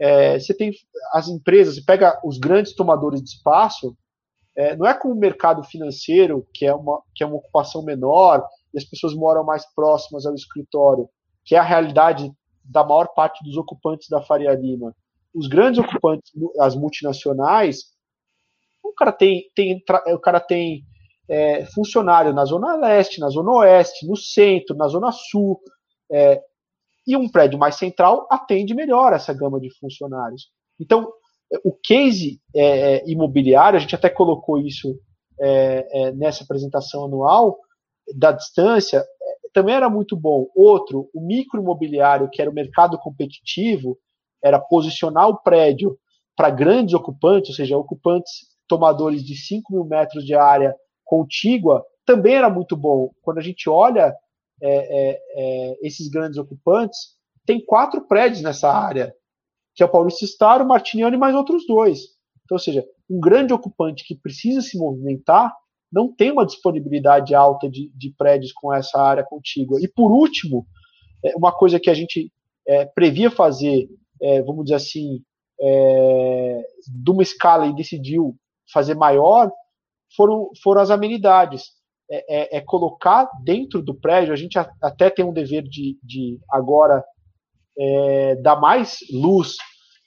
É, 0.00 0.38
você 0.38 0.54
tem 0.54 0.72
as 1.12 1.28
empresas, 1.28 1.74
você 1.74 1.82
pega 1.84 2.18
os 2.24 2.38
grandes 2.38 2.74
tomadores 2.74 3.22
de 3.22 3.28
espaço, 3.28 3.94
é, 4.56 4.74
não 4.74 4.86
é 4.86 4.94
como 4.94 5.14
o 5.14 5.18
mercado 5.18 5.62
financeiro, 5.64 6.46
que 6.54 6.64
é, 6.64 6.74
uma, 6.74 7.02
que 7.14 7.22
é 7.22 7.26
uma 7.26 7.36
ocupação 7.36 7.82
menor, 7.82 8.42
e 8.72 8.78
as 8.78 8.84
pessoas 8.84 9.14
moram 9.14 9.44
mais 9.44 9.64
próximas 9.74 10.24
ao 10.24 10.34
escritório, 10.34 11.08
que 11.44 11.54
é 11.54 11.58
a 11.58 11.62
realidade 11.62 12.32
da 12.64 12.84
maior 12.84 13.08
parte 13.08 13.44
dos 13.44 13.56
ocupantes 13.56 14.08
da 14.08 14.22
Faria 14.22 14.54
Lima. 14.54 14.94
Os 15.34 15.48
grandes 15.48 15.78
ocupantes, 15.78 16.32
as 16.60 16.74
multinacionais, 16.74 17.84
o 18.82 18.92
cara 18.94 19.12
tem, 19.12 19.50
tem, 19.54 19.82
o 20.08 20.18
cara 20.18 20.40
tem 20.40 20.84
é, 21.28 21.64
funcionário 21.66 22.32
na 22.32 22.44
Zona 22.44 22.74
Leste, 22.76 23.20
na 23.20 23.28
Zona 23.28 23.50
Oeste, 23.52 24.06
no 24.06 24.16
centro, 24.16 24.74
na 24.76 24.88
Zona 24.88 25.12
Sul. 25.12 25.60
É, 26.10 26.42
e 27.10 27.16
um 27.16 27.28
prédio 27.28 27.58
mais 27.58 27.74
central 27.74 28.26
atende 28.30 28.72
melhor 28.72 29.12
essa 29.12 29.34
gama 29.34 29.58
de 29.58 29.68
funcionários. 29.78 30.48
Então, 30.78 31.10
o 31.64 31.72
case 31.72 32.40
é, 32.54 32.98
é 32.98 33.10
imobiliário, 33.10 33.76
a 33.76 33.80
gente 33.80 33.94
até 33.94 34.08
colocou 34.08 34.58
isso 34.58 34.96
é, 35.40 35.88
é, 35.92 36.12
nessa 36.12 36.44
apresentação 36.44 37.06
anual, 37.06 37.58
da 38.14 38.30
distância, 38.30 38.98
é, 38.98 39.04
também 39.52 39.74
era 39.74 39.90
muito 39.90 40.16
bom. 40.16 40.46
Outro, 40.54 41.10
o 41.12 41.20
micro 41.20 41.60
imobiliário, 41.60 42.30
que 42.30 42.40
era 42.40 42.50
o 42.50 42.54
mercado 42.54 42.96
competitivo, 42.98 43.98
era 44.42 44.60
posicionar 44.60 45.28
o 45.28 45.42
prédio 45.42 45.98
para 46.36 46.48
grandes 46.48 46.94
ocupantes, 46.94 47.50
ou 47.50 47.56
seja, 47.56 47.76
ocupantes 47.76 48.48
tomadores 48.68 49.24
de 49.24 49.34
5 49.34 49.72
mil 49.72 49.84
metros 49.84 50.24
de 50.24 50.34
área 50.34 50.76
contígua, 51.04 51.84
também 52.06 52.36
era 52.36 52.48
muito 52.48 52.76
bom. 52.76 53.10
Quando 53.20 53.38
a 53.38 53.42
gente 53.42 53.68
olha 53.68 54.14
é, 54.62 55.10
é, 55.10 55.20
é, 55.36 55.78
esses 55.82 56.08
grandes 56.08 56.38
ocupantes, 56.38 57.16
tem 57.46 57.64
quatro 57.64 58.06
prédios 58.06 58.42
nessa 58.42 58.70
área, 58.70 59.14
que 59.74 59.82
é 59.82 59.86
o 59.86 59.90
Paulista 59.90 60.26
Star, 60.26 60.62
o 60.62 60.68
Martiniano 60.68 61.14
e 61.14 61.18
mais 61.18 61.34
outros 61.34 61.66
dois. 61.66 62.00
Então, 62.44 62.56
ou 62.56 62.58
seja, 62.58 62.84
um 63.08 63.18
grande 63.20 63.52
ocupante 63.52 64.04
que 64.06 64.14
precisa 64.14 64.60
se 64.60 64.78
movimentar 64.78 65.52
não 65.92 66.12
tem 66.12 66.30
uma 66.30 66.46
disponibilidade 66.46 67.34
alta 67.34 67.68
de, 67.68 67.90
de 67.94 68.14
prédios 68.16 68.52
com 68.52 68.72
essa 68.72 69.00
área 69.00 69.24
contígua. 69.24 69.80
E 69.82 69.88
por 69.88 70.12
último, 70.12 70.66
é, 71.24 71.34
uma 71.36 71.52
coisa 71.52 71.80
que 71.80 71.90
a 71.90 71.94
gente 71.94 72.32
é, 72.66 72.84
previa 72.84 73.30
fazer, 73.30 73.88
é, 74.22 74.42
vamos 74.42 74.64
dizer 74.64 74.76
assim, 74.76 75.22
é, 75.60 76.62
de 76.86 77.10
uma 77.10 77.22
escala 77.22 77.66
e 77.66 77.74
decidiu 77.74 78.36
fazer 78.72 78.94
maior, 78.94 79.50
foram, 80.16 80.50
foram 80.62 80.80
as 80.80 80.90
amenidades 80.90 81.72
é, 82.10 82.56
é, 82.56 82.56
é, 82.56 82.60
colocar 82.60 83.30
dentro 83.44 83.80
do 83.80 83.94
prédio, 83.94 84.32
a 84.32 84.36
gente 84.36 84.58
até 84.58 85.08
tem 85.08 85.24
um 85.24 85.32
dever 85.32 85.62
de, 85.62 85.96
de 86.02 86.40
agora 86.50 87.04
é, 87.78 88.34
dar 88.36 88.56
mais 88.56 88.98
luz 89.12 89.56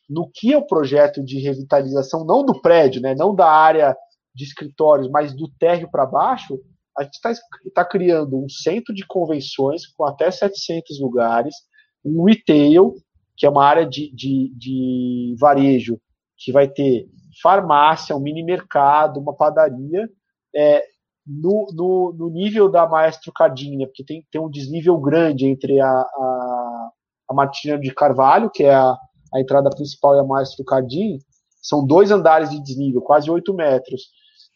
no 0.09 0.29
que 0.29 0.51
é 0.51 0.57
o 0.57 0.67
projeto 0.67 1.23
de 1.23 1.39
revitalização, 1.39 2.25
não 2.25 2.45
do 2.45 2.61
prédio, 2.61 3.01
né, 3.01 3.15
não 3.15 3.33
da 3.33 3.49
área 3.49 3.95
de 4.35 4.43
escritórios, 4.43 5.09
mas 5.09 5.33
do 5.33 5.49
térreo 5.57 5.89
para 5.89 6.05
baixo, 6.05 6.59
a 6.97 7.03
gente 7.03 7.13
está 7.13 7.31
tá 7.73 7.85
criando 7.85 8.37
um 8.37 8.49
centro 8.49 8.93
de 8.93 9.05
convenções 9.05 9.87
com 9.87 10.03
até 10.03 10.29
700 10.29 10.99
lugares, 10.99 11.55
um 12.03 12.25
retail, 12.25 12.95
que 13.37 13.45
é 13.45 13.49
uma 13.49 13.65
área 13.65 13.85
de, 13.85 14.13
de, 14.13 14.53
de 14.57 15.35
varejo, 15.39 15.97
que 16.37 16.51
vai 16.51 16.67
ter 16.67 17.07
farmácia, 17.41 18.15
um 18.15 18.19
mini 18.19 18.43
mercado, 18.43 19.19
uma 19.19 19.33
padaria, 19.33 20.09
é, 20.53 20.83
no, 21.25 21.67
no, 21.73 22.13
no, 22.13 22.29
nível 22.29 22.69
da 22.69 22.87
Maestro 22.87 23.31
Cardim, 23.31 23.77
né? 23.77 23.85
porque 23.85 24.03
tem, 24.03 24.25
tem 24.31 24.41
um 24.41 24.49
desnível 24.49 24.97
grande 24.97 25.47
entre 25.47 25.79
a, 25.79 25.89
a, 25.89 26.91
a 27.29 27.33
Martina 27.33 27.79
de 27.79 27.93
Carvalho, 27.93 28.49
que 28.49 28.63
é 28.63 28.73
a, 28.73 28.97
a 29.33 29.39
entrada 29.39 29.69
principal, 29.69 30.15
e 30.15 30.19
a 30.19 30.23
Maestro 30.23 30.65
Cardim, 30.65 31.19
são 31.61 31.85
dois 31.85 32.11
andares 32.11 32.49
de 32.49 32.61
desnível, 32.61 33.01
quase 33.01 33.31
8 33.31 33.53
metros. 33.53 34.01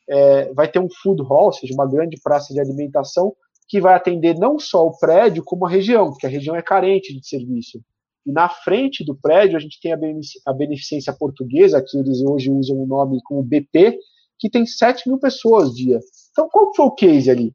É, 0.09 0.53
vai 0.53 0.67
ter 0.67 0.79
um 0.79 0.89
food 1.01 1.23
hall, 1.23 1.45
ou 1.45 1.53
seja, 1.53 1.73
uma 1.73 1.87
grande 1.87 2.19
praça 2.21 2.53
de 2.53 2.59
alimentação, 2.59 3.33
que 3.67 3.81
vai 3.81 3.95
atender 3.95 4.35
não 4.37 4.59
só 4.59 4.85
o 4.85 4.97
prédio, 4.97 5.43
como 5.43 5.65
a 5.65 5.69
região, 5.69 6.09
porque 6.09 6.25
a 6.25 6.29
região 6.29 6.55
é 6.55 6.61
carente 6.61 7.13
de 7.13 7.25
serviço. 7.25 7.81
E 8.25 8.31
na 8.31 8.49
frente 8.49 9.05
do 9.05 9.15
prédio, 9.15 9.57
a 9.57 9.59
gente 9.59 9.79
tem 9.79 9.93
a 9.93 10.53
beneficência 10.53 11.13
portuguesa, 11.13 11.81
que 11.85 11.97
eles 11.97 12.21
hoje 12.21 12.51
usam 12.51 12.77
o 12.77 12.85
nome 12.85 13.21
como 13.23 13.41
BP, 13.41 13.97
que 14.37 14.49
tem 14.49 14.65
7 14.65 15.07
mil 15.07 15.17
pessoas 15.17 15.73
dia. 15.73 15.99
Então, 16.37 16.47
qual 16.49 16.71
foi 16.75 16.85
o 16.85 16.91
case 16.91 17.31
ali? 17.31 17.51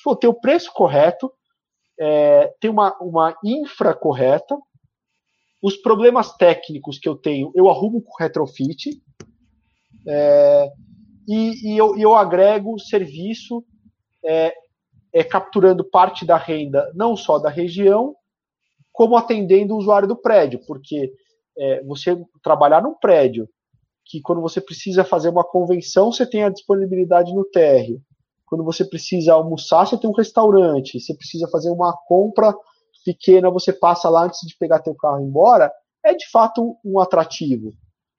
falou, 0.00 0.16
tem 0.16 0.30
o 0.30 0.40
preço 0.40 0.72
correto, 0.72 1.32
é, 1.98 2.54
tem 2.60 2.70
uma, 2.70 2.96
uma 3.00 3.36
infra 3.44 3.92
correta, 3.92 4.56
os 5.60 5.76
problemas 5.76 6.36
técnicos 6.36 6.96
que 6.96 7.08
eu 7.08 7.16
tenho, 7.16 7.50
eu 7.56 7.68
arrumo 7.68 8.00
com 8.00 8.22
retrofit, 8.22 9.02
é, 10.06 10.72
e, 11.28 11.72
e, 11.72 11.76
eu, 11.76 11.98
eu, 11.98 12.14
agrego 12.14 12.78
serviço 12.78 13.64
é, 14.24 14.54
é, 15.12 15.24
capturando 15.24 15.82
parte 15.84 16.24
da 16.24 16.36
renda, 16.36 16.88
não 16.94 17.16
só 17.16 17.36
da 17.36 17.50
região, 17.50 18.14
como 18.92 19.16
atendendo 19.16 19.74
o 19.74 19.78
usuário 19.78 20.06
do 20.06 20.16
prédio, 20.16 20.60
porque 20.68 21.12
é, 21.58 21.82
você 21.82 22.16
trabalhar 22.44 22.80
num 22.80 22.94
prédio 22.94 23.48
que 24.04 24.20
quando 24.20 24.40
você 24.40 24.60
precisa 24.60 25.04
fazer 25.04 25.28
uma 25.30 25.44
convenção, 25.44 26.12
você 26.12 26.24
tem 26.24 26.44
a 26.44 26.48
disponibilidade 26.48 27.34
no 27.34 27.44
térreo. 27.44 28.00
Quando 28.50 28.64
você 28.64 28.84
precisa 28.84 29.32
almoçar, 29.32 29.86
você 29.86 29.96
tem 29.96 30.10
um 30.10 30.14
restaurante. 30.14 30.98
Você 30.98 31.14
precisa 31.14 31.48
fazer 31.48 31.70
uma 31.70 31.96
compra 32.08 32.52
pequena, 33.04 33.48
você 33.48 33.72
passa 33.72 34.10
lá 34.10 34.24
antes 34.24 34.40
de 34.46 34.56
pegar 34.58 34.80
teu 34.80 34.94
carro 34.96 35.20
e 35.20 35.22
ir 35.22 35.28
embora. 35.28 35.72
É 36.04 36.12
de 36.14 36.28
fato 36.28 36.76
um 36.84 36.98
atrativo. 36.98 37.72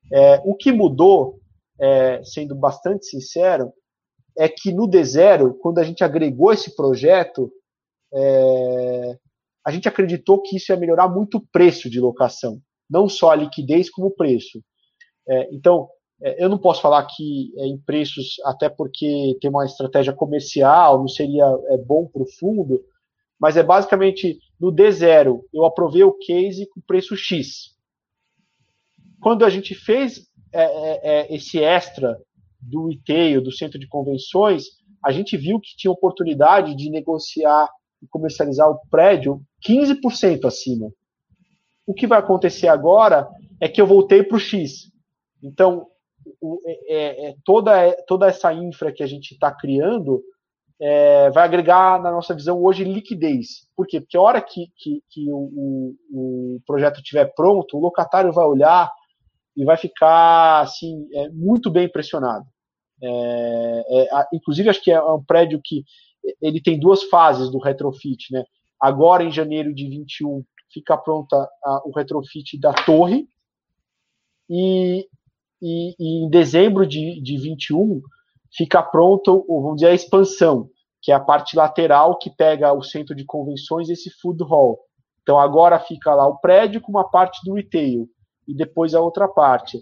É, 0.10 0.42
o 0.46 0.56
que 0.56 0.72
mudou, 0.72 1.42
é, 1.78 2.24
sendo 2.24 2.56
bastante 2.56 3.08
sincero, 3.08 3.74
é 4.38 4.48
que 4.48 4.72
no 4.72 4.88
D0, 4.88 5.58
quando 5.60 5.80
a 5.80 5.84
gente 5.84 6.02
agregou 6.02 6.54
esse 6.54 6.74
projeto, 6.78 7.52
é, 8.14 9.18
a 9.66 9.72
gente 9.72 9.90
acreditou 9.90 10.42
que 10.42 10.56
isso 10.56 10.72
ia 10.72 10.78
melhorar 10.78 11.10
muito 11.10 11.40
o 11.40 11.48
preço 11.52 11.90
de 11.90 12.00
locação, 12.00 12.62
não 12.90 13.10
só 13.10 13.32
a 13.32 13.36
liquidez, 13.36 13.90
como 13.90 14.08
o 14.08 14.16
preço. 14.16 14.64
É, 15.28 15.54
então, 15.54 15.90
eu 16.38 16.50
não 16.50 16.58
posso 16.58 16.82
falar 16.82 17.04
que 17.06 17.52
é, 17.58 17.66
em 17.66 17.78
preços, 17.78 18.36
até 18.46 18.70
porque 18.70 19.38
tem 19.42 19.50
uma 19.50 19.66
estratégia 19.66 20.14
comercial, 20.14 21.00
não 21.00 21.08
seria 21.08 21.46
é, 21.70 21.78
bom 21.78 22.06
para 22.06 22.22
o 22.22 22.32
fundo, 22.40 22.82
mas 23.40 23.58
é 23.58 23.64
basicamente 23.64 24.38
no 24.60 24.72
D0 24.72 25.42
eu 25.54 25.66
aprovei 25.66 26.04
o 26.04 26.14
case 26.14 26.68
com 26.68 26.82
preço 26.82 27.16
X. 27.16 27.76
Quando 29.20 29.44
a 29.44 29.50
gente 29.50 29.74
fez 29.74 30.28
é, 30.54 31.34
esse 31.34 31.60
extra 31.60 32.20
do 32.60 32.88
retail, 32.88 33.42
do 33.42 33.52
centro 33.52 33.80
de 33.80 33.88
convenções, 33.88 34.66
a 35.04 35.12
gente 35.12 35.36
viu 35.36 35.60
que 35.60 35.76
tinha 35.76 35.92
oportunidade 35.92 36.76
de 36.76 36.90
negociar 36.90 37.68
e 38.02 38.08
comercializar 38.08 38.70
o 38.70 38.80
prédio 38.90 39.42
15% 39.68 40.46
acima. 40.46 40.92
O 41.86 41.94
que 41.94 42.08
vai 42.08 42.20
acontecer 42.20 42.68
agora 42.68 43.28
é 43.60 43.68
que 43.68 43.82
eu 43.82 43.88
voltei 43.88 44.24
para 44.24 44.38
o 44.38 44.40
X. 44.40 44.92
Então, 45.42 45.88
o, 46.40 46.60
é, 46.66 46.96
é, 46.96 47.30
é 47.30 47.36
toda, 47.44 47.92
toda 48.08 48.28
essa 48.28 48.54
infra 48.54 48.92
que 48.92 49.04
a 49.04 49.08
gente 49.08 49.34
está 49.34 49.52
criando 49.52 50.24
é, 50.80 51.30
vai 51.30 51.44
agregar, 51.44 52.02
na 52.02 52.12
nossa 52.12 52.34
visão, 52.34 52.62
hoje, 52.62 52.84
liquidez. 52.84 53.68
Por 53.76 53.86
quê? 53.86 54.02
Porque 54.02 54.18
a 54.18 54.22
hora 54.22 54.42
que, 54.42 54.68
que, 54.76 55.04
que 55.10 55.32
o, 55.32 55.96
o, 56.12 56.62
projeto 56.66 56.98
estiver 56.98 57.26
pronto, 57.36 57.78
o 57.78 57.80
locatário 57.80 58.34
vai 58.34 58.46
olhar 58.46 58.92
e 59.56 59.64
vai 59.64 59.78
ficar 59.78 60.62
assim, 60.62 61.08
é, 61.14 61.30
muito 61.30 61.70
bem 61.70 61.86
impressionado. 61.86 62.46
É, 63.04 64.08
inclusive, 64.34 64.70
acho 64.70 64.84
que 64.84 64.92
é 64.92 65.02
um 65.02 65.24
prédio 65.24 65.62
que 65.64 65.84
ele 66.42 66.62
tem 66.62 66.80
duas 66.80 67.04
fases 67.04 67.52
do 67.52 67.60
retrofit. 67.60 68.32
Né? 68.32 68.44
Agora, 68.80 69.24
em 69.24 69.32
janeiro 69.32 69.74
de 69.74 69.88
21, 69.88 70.44
fica 70.74 70.98
pronta 70.98 71.36
a, 71.64 71.82
o 71.86 71.92
retrofit 71.92 72.60
da 72.60 72.74
torre, 72.74 73.28
e, 74.54 75.08
e, 75.62 75.96
e, 76.00 76.26
em 76.26 76.30
dezembro 76.30 76.86
de, 76.86 77.22
de 77.22 77.38
21 77.38 78.02
fica 78.56 78.82
pronto, 78.82 79.46
vamos 79.48 79.76
dizer, 79.76 79.88
a 79.88 79.94
expansão, 79.94 80.70
que 81.02 81.12
é 81.12 81.16
a 81.16 81.20
parte 81.20 81.56
lateral 81.56 82.18
que 82.18 82.30
pega 82.30 82.74
o 82.74 82.84
centro 82.84 83.16
de 83.16 83.26
convenções 83.26 83.90
e 83.90 83.94
esse 83.94 84.10
food 84.22 84.44
hall. 84.44 84.80
Então 85.22 85.40
agora 85.40 85.80
fica 85.80 86.14
lá 86.14 86.28
o 86.28 86.38
prédio 86.40 86.82
com 86.82 86.92
uma 86.92 87.10
parte 87.10 87.40
do 87.46 87.54
retail 87.54 88.08
e 88.48 88.56
depois 88.56 88.94
a 88.94 89.00
outra 89.00 89.28
parte. 89.28 89.80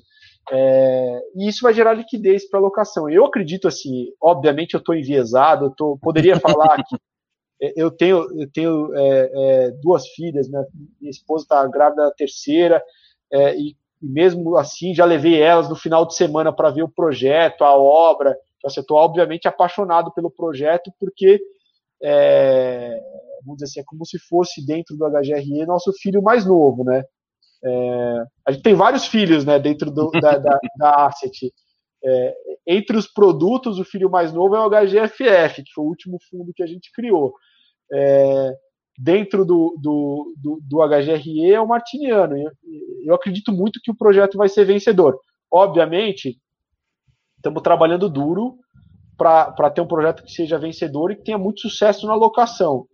É, 0.52 1.22
e 1.36 1.48
isso 1.48 1.62
vai 1.62 1.74
gerar 1.74 1.94
liquidez 1.94 2.50
para 2.50 2.60
locação. 2.60 3.10
Eu 3.10 3.26
acredito 3.26 3.68
assim, 3.68 4.08
obviamente 4.22 4.74
eu 4.74 4.80
estou 4.80 4.96
enviesado, 4.96 5.66
eu 5.66 5.72
tô, 5.72 5.98
poderia 6.02 6.40
falar 6.40 6.84
que 6.84 6.96
eu 7.76 7.92
tenho, 7.92 8.28
eu 8.40 8.50
tenho 8.52 8.96
é, 8.96 9.32
é, 9.34 9.72
duas 9.72 10.08
filhas, 10.10 10.50
minha, 10.50 10.66
minha 11.00 11.12
esposa 11.12 11.44
está 11.44 11.68
grávida 11.68 12.04
da 12.04 12.12
terceira, 12.12 12.82
é, 13.32 13.56
e, 13.58 13.76
e, 14.02 14.08
mesmo 14.08 14.58
assim 14.58 14.94
já 14.94 15.06
levei 15.06 15.42
elas 15.42 15.70
no 15.70 15.76
final 15.76 16.06
de 16.06 16.16
semana 16.16 16.52
para 16.54 16.70
ver 16.70 16.84
o 16.84 16.90
projeto, 16.90 17.64
a 17.64 17.76
obra. 17.76 18.38
Então, 18.58 18.68
assim, 18.68 18.80
eu 18.80 18.84
estou 18.84 18.98
obviamente 18.98 19.48
apaixonado 19.48 20.12
pelo 20.14 20.30
projeto, 20.30 20.92
porque 21.00 21.40
é, 22.02 23.00
vamos 23.44 23.58
dizer 23.58 23.66
assim, 23.66 23.80
é 23.80 23.84
como 23.86 24.06
se 24.06 24.18
fosse 24.20 24.66
dentro 24.66 24.96
do 24.96 25.06
HGRE 25.06 25.66
nosso 25.66 25.92
filho 25.94 26.22
mais 26.22 26.46
novo, 26.46 26.84
né? 26.84 27.04
É, 27.64 28.24
a 28.46 28.52
gente 28.52 28.64
tem 28.64 28.74
vários 28.74 29.06
filhos 29.06 29.44
né, 29.44 29.60
dentro 29.60 29.92
do, 29.92 30.10
da, 30.12 30.38
da, 30.38 30.60
da 30.78 31.06
Asset. 31.08 31.52
É, 32.04 32.36
entre 32.66 32.96
os 32.96 33.08
produtos, 33.08 33.80
o 33.80 33.84
filho 33.84 34.10
mais 34.10 34.32
novo 34.32 34.56
é 34.56 34.60
o 34.60 34.70
HGFF, 34.70 35.64
que 35.64 35.74
foi 35.74 35.84
o 35.84 35.88
último 35.88 36.18
fundo 36.30 36.54
que 36.54 36.64
a 36.64 36.68
gente 36.68 36.92
criou. 36.94 37.34
É, 37.92 38.54
dentro 39.00 39.46
do, 39.46 39.78
do, 39.82 40.34
do, 40.38 40.60
do, 40.62 40.86
HGRE 40.86 41.54
é 41.54 41.62
o 41.62 41.68
Martiniano. 41.68 42.38
Eu, 42.38 42.52
eu 43.06 43.16
acredito 43.16 43.50
muito 43.50 43.80
que 43.82 43.90
o 43.90 43.96
projeto 43.96 44.38
vai 44.38 44.50
ser 44.50 44.66
vencedor. 44.66 45.18
Obviamente, 45.50 46.38
estamos 47.38 47.64
trabalhando 47.64 48.10
duro 48.10 48.58
para 49.18 49.70
ter 49.70 49.80
um 49.80 49.88
projeto 49.88 50.24
que 50.24 50.32
seja 50.32 50.60
vencedor 50.60 51.12
e 51.12 51.16
que 51.16 51.24
tenha 51.24 51.38
muito 51.38 51.62
sucesso 51.62 52.06
na 52.06 52.14
locação. 52.14 52.86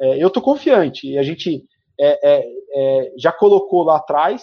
É, 0.00 0.20
eu 0.20 0.26
estou 0.26 0.42
confiante. 0.42 1.08
E 1.08 1.18
a 1.18 1.22
gente 1.22 1.64
é, 2.00 2.28
é, 2.28 2.46
é, 2.74 3.12
já 3.16 3.30
colocou 3.30 3.84
lá 3.84 3.96
atrás 3.96 4.42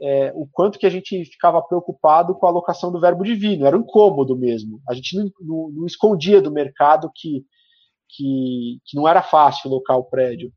é, 0.00 0.32
o 0.34 0.48
quanto 0.50 0.80
que 0.80 0.86
a 0.86 0.90
gente 0.90 1.24
ficava 1.26 1.62
preocupado 1.62 2.34
com 2.34 2.46
a 2.46 2.48
alocação 2.48 2.90
do 2.90 3.00
verbo 3.00 3.22
divino, 3.22 3.66
era 3.66 3.76
um 3.76 3.82
incômodo 3.82 4.36
mesmo. 4.36 4.80
A 4.88 4.94
gente 4.94 5.16
não, 5.16 5.30
não, 5.40 5.70
não 5.70 5.86
escondia 5.86 6.42
do 6.42 6.50
mercado 6.50 7.08
que, 7.14 7.44
que, 8.08 8.78
que, 8.84 8.96
não 8.96 9.08
era 9.08 9.22
fácil 9.22 9.70
alocar 9.70 9.96
o 9.96 10.04
prédio. 10.04 10.52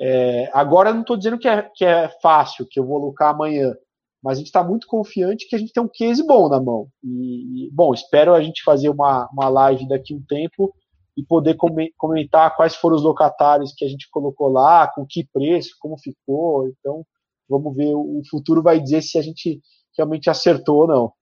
É, 0.00 0.50
agora 0.52 0.92
não 0.92 1.00
estou 1.00 1.16
dizendo 1.16 1.38
que 1.38 1.48
é, 1.48 1.62
que 1.74 1.84
é 1.84 2.08
fácil, 2.22 2.66
que 2.68 2.78
eu 2.78 2.86
vou 2.86 2.98
alocar 2.98 3.30
amanhã, 3.30 3.74
mas 4.22 4.36
a 4.36 4.38
gente 4.38 4.46
está 4.46 4.62
muito 4.62 4.86
confiante 4.86 5.48
que 5.48 5.56
a 5.56 5.58
gente 5.58 5.72
tem 5.72 5.82
um 5.82 5.88
case 5.88 6.24
bom 6.24 6.48
na 6.48 6.60
mão. 6.60 6.88
E, 7.02 7.68
bom, 7.72 7.94
espero 7.94 8.34
a 8.34 8.42
gente 8.42 8.62
fazer 8.62 8.88
uma, 8.88 9.28
uma 9.32 9.48
live 9.48 9.88
daqui 9.88 10.14
um 10.14 10.22
tempo 10.22 10.74
e 11.16 11.24
poder 11.24 11.56
comentar 11.96 12.54
quais 12.54 12.76
foram 12.76 12.96
os 12.96 13.02
locatários 13.02 13.72
que 13.76 13.84
a 13.84 13.88
gente 13.88 14.08
colocou 14.10 14.48
lá, 14.48 14.86
com 14.86 15.04
que 15.04 15.28
preço, 15.32 15.76
como 15.80 15.98
ficou. 15.98 16.68
Então, 16.68 17.04
vamos 17.48 17.74
ver, 17.74 17.92
o 17.92 18.22
futuro 18.30 18.62
vai 18.62 18.78
dizer 18.78 19.02
se 19.02 19.18
a 19.18 19.22
gente 19.22 19.60
realmente 19.96 20.30
acertou 20.30 20.82
ou 20.82 20.86
não. 20.86 21.12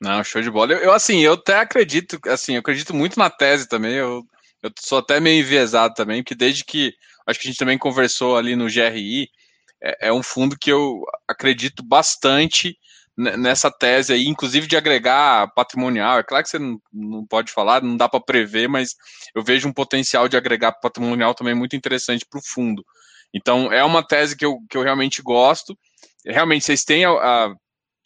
Não, 0.00 0.24
show 0.24 0.42
de 0.42 0.50
bola. 0.50 0.72
Eu, 0.72 0.78
eu, 0.78 0.92
assim, 0.92 1.20
eu 1.20 1.34
até 1.34 1.60
acredito, 1.60 2.18
assim, 2.26 2.54
eu 2.54 2.60
acredito 2.60 2.92
muito 2.92 3.18
na 3.18 3.30
tese 3.30 3.68
também. 3.68 3.94
Eu, 3.94 4.24
eu 4.62 4.70
sou 4.78 4.98
até 4.98 5.20
meio 5.20 5.40
enviesado 5.40 5.94
também, 5.94 6.22
porque 6.22 6.34
desde 6.34 6.64
que 6.64 6.94
acho 7.26 7.38
que 7.38 7.48
a 7.48 7.50
gente 7.50 7.58
também 7.58 7.78
conversou 7.78 8.36
ali 8.36 8.56
no 8.56 8.66
GRI, 8.66 9.28
é, 9.82 10.08
é 10.08 10.12
um 10.12 10.22
fundo 10.22 10.56
que 10.58 10.70
eu 10.70 11.02
acredito 11.28 11.82
bastante 11.82 12.76
nessa 13.16 13.70
tese 13.70 14.12
aí, 14.12 14.26
inclusive 14.26 14.66
de 14.66 14.76
agregar 14.76 15.52
patrimonial. 15.54 16.18
É 16.18 16.22
claro 16.22 16.42
que 16.42 16.50
você 16.50 16.58
não, 16.58 16.80
não 16.92 17.26
pode 17.26 17.52
falar, 17.52 17.82
não 17.82 17.96
dá 17.96 18.08
para 18.08 18.20
prever, 18.20 18.68
mas 18.68 18.94
eu 19.34 19.42
vejo 19.42 19.68
um 19.68 19.72
potencial 19.72 20.28
de 20.28 20.36
agregar 20.36 20.72
patrimonial 20.72 21.34
também 21.34 21.54
muito 21.54 21.76
interessante 21.76 22.24
para 22.24 22.38
o 22.38 22.42
fundo. 22.42 22.84
Então, 23.34 23.72
é 23.72 23.84
uma 23.84 24.06
tese 24.06 24.36
que 24.36 24.44
eu, 24.44 24.58
que 24.68 24.76
eu 24.76 24.82
realmente 24.82 25.22
gosto. 25.22 25.76
Realmente, 26.24 26.64
vocês 26.64 26.84
têm 26.84 27.04
a, 27.04 27.10
a 27.10 27.54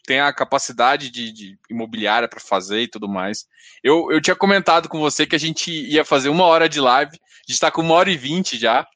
têm 0.06 0.20
a 0.20 0.32
capacidade 0.32 1.10
de, 1.10 1.32
de 1.32 1.58
imobiliária 1.68 2.28
para 2.28 2.40
fazer 2.40 2.82
e 2.82 2.88
tudo 2.88 3.08
mais. 3.08 3.46
Eu, 3.82 4.10
eu 4.10 4.20
tinha 4.20 4.36
comentado 4.36 4.88
com 4.88 5.00
você 5.00 5.26
que 5.26 5.36
a 5.36 5.38
gente 5.38 5.70
ia 5.70 6.04
fazer 6.04 6.28
uma 6.28 6.44
hora 6.44 6.68
de 6.68 6.80
live, 6.80 7.12
a 7.12 7.40
gente 7.42 7.50
está 7.50 7.70
com 7.70 7.82
uma 7.82 7.94
hora 7.94 8.10
e 8.10 8.16
vinte 8.16 8.56
já. 8.56 8.86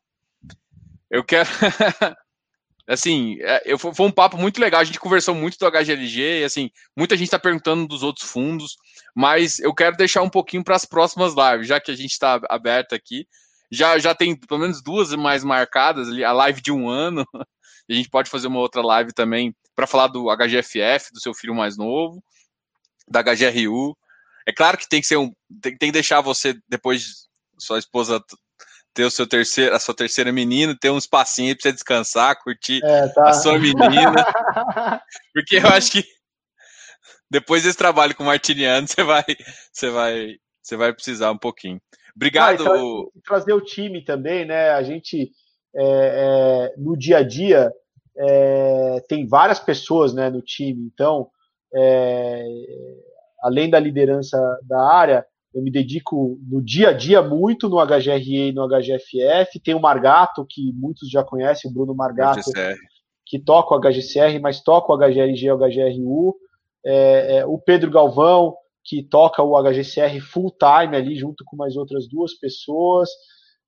Eu 1.10 1.24
quero. 1.24 1.48
assim, 2.88 3.38
é, 3.40 3.62
eu, 3.64 3.78
foi 3.78 4.06
um 4.06 4.10
papo 4.10 4.36
muito 4.36 4.60
legal. 4.60 4.80
A 4.80 4.84
gente 4.84 5.00
conversou 5.00 5.34
muito 5.34 5.58
do 5.58 5.70
HGLG, 5.70 6.40
e, 6.40 6.44
assim, 6.44 6.70
muita 6.96 7.16
gente 7.16 7.26
está 7.26 7.38
perguntando 7.38 7.86
dos 7.86 8.02
outros 8.02 8.30
fundos, 8.30 8.76
mas 9.14 9.58
eu 9.58 9.74
quero 9.74 9.96
deixar 9.96 10.22
um 10.22 10.30
pouquinho 10.30 10.64
para 10.64 10.76
as 10.76 10.84
próximas 10.84 11.34
lives, 11.34 11.66
já 11.66 11.80
que 11.80 11.90
a 11.90 11.96
gente 11.96 12.12
está 12.12 12.40
aberto 12.48 12.94
aqui. 12.94 13.26
Já, 13.72 13.98
já 13.98 14.14
tem 14.14 14.34
pelo 14.34 14.60
menos 14.60 14.82
duas 14.82 15.14
mais 15.14 15.44
marcadas 15.44 16.08
ali, 16.08 16.24
a 16.24 16.32
live 16.32 16.60
de 16.60 16.72
um 16.72 16.88
ano. 16.88 17.24
a 17.90 17.92
gente 17.92 18.08
pode 18.08 18.30
fazer 18.30 18.46
uma 18.46 18.60
outra 18.60 18.82
live 18.82 19.12
também 19.12 19.54
para 19.80 19.86
falar 19.86 20.08
do 20.08 20.26
HGFF, 20.28 21.10
do 21.10 21.20
seu 21.20 21.32
filho 21.32 21.54
mais 21.54 21.78
novo, 21.78 22.22
da 23.08 23.22
HGRU. 23.22 23.96
É 24.46 24.52
claro 24.52 24.76
que 24.76 24.86
tem 24.86 25.00
que 25.00 25.06
ser 25.06 25.16
um. 25.16 25.32
Tem, 25.62 25.74
tem 25.76 25.88
que 25.88 25.92
deixar 25.92 26.20
você, 26.20 26.54
depois 26.68 27.28
sua 27.58 27.78
esposa 27.78 28.22
ter 28.92 29.04
o 29.04 29.10
seu 29.10 29.26
terceiro, 29.26 29.74
a 29.74 29.78
sua 29.78 29.94
terceira 29.94 30.30
menina, 30.30 30.76
ter 30.78 30.90
um 30.90 30.98
espacinho 30.98 31.54
para 31.56 31.62
você 31.62 31.72
descansar, 31.72 32.38
curtir 32.42 32.84
é, 32.84 33.08
tá. 33.08 33.30
a 33.30 33.32
sua 33.32 33.58
menina. 33.58 34.26
Porque 35.32 35.56
eu 35.56 35.68
acho 35.68 35.92
que 35.92 36.04
depois 37.30 37.62
desse 37.62 37.78
trabalho 37.78 38.14
com 38.14 38.22
o 38.22 38.26
Martiniano, 38.26 38.86
você 38.86 39.02
vai, 39.02 39.24
você 39.72 39.90
vai, 39.90 40.36
você 40.62 40.76
vai 40.76 40.92
precisar 40.92 41.30
um 41.30 41.38
pouquinho. 41.38 41.80
Obrigado. 42.14 42.68
Ah, 42.68 42.74
tra 42.74 43.36
trazer 43.38 43.52
o 43.54 43.64
time 43.64 44.04
também, 44.04 44.44
né? 44.44 44.72
A 44.72 44.82
gente 44.82 45.30
é, 45.74 45.84
é, 45.84 46.74
no 46.76 46.98
dia 46.98 47.18
a 47.18 47.22
dia 47.22 47.72
é, 48.20 49.04
tem 49.08 49.26
várias 49.26 49.58
pessoas 49.58 50.12
né, 50.12 50.28
no 50.28 50.42
time, 50.42 50.90
então 50.92 51.28
é, 51.74 52.44
além 53.42 53.70
da 53.70 53.78
liderança 53.78 54.38
da 54.64 54.80
área, 54.92 55.24
eu 55.54 55.62
me 55.62 55.70
dedico 55.70 56.38
no 56.48 56.62
dia 56.62 56.90
a 56.90 56.92
dia 56.92 57.22
muito 57.22 57.68
no 57.68 57.84
HGRE 57.84 58.48
e 58.48 58.52
no 58.52 58.68
HGFF. 58.68 59.58
Tem 59.64 59.74
o 59.74 59.80
Margato, 59.80 60.46
que 60.48 60.72
muitos 60.74 61.10
já 61.10 61.24
conhecem, 61.24 61.70
o 61.70 61.74
Bruno 61.74 61.94
Margato, 61.94 62.40
que 63.26 63.38
toca 63.38 63.74
o 63.74 63.80
HGCR, 63.80 64.38
mas 64.40 64.62
toca 64.62 64.92
o 64.92 64.96
HGRG 64.96 65.46
e 65.46 65.52
o 65.52 65.58
HGRU. 65.58 66.36
É, 66.84 67.38
é, 67.38 67.46
o 67.46 67.58
Pedro 67.58 67.90
Galvão, 67.90 68.54
que 68.84 69.02
toca 69.02 69.42
o 69.42 69.60
HGCR 69.60 70.20
full 70.20 70.52
time 70.52 70.96
ali, 70.96 71.16
junto 71.16 71.44
com 71.44 71.56
mais 71.56 71.76
outras 71.76 72.08
duas 72.08 72.34
pessoas. 72.34 73.08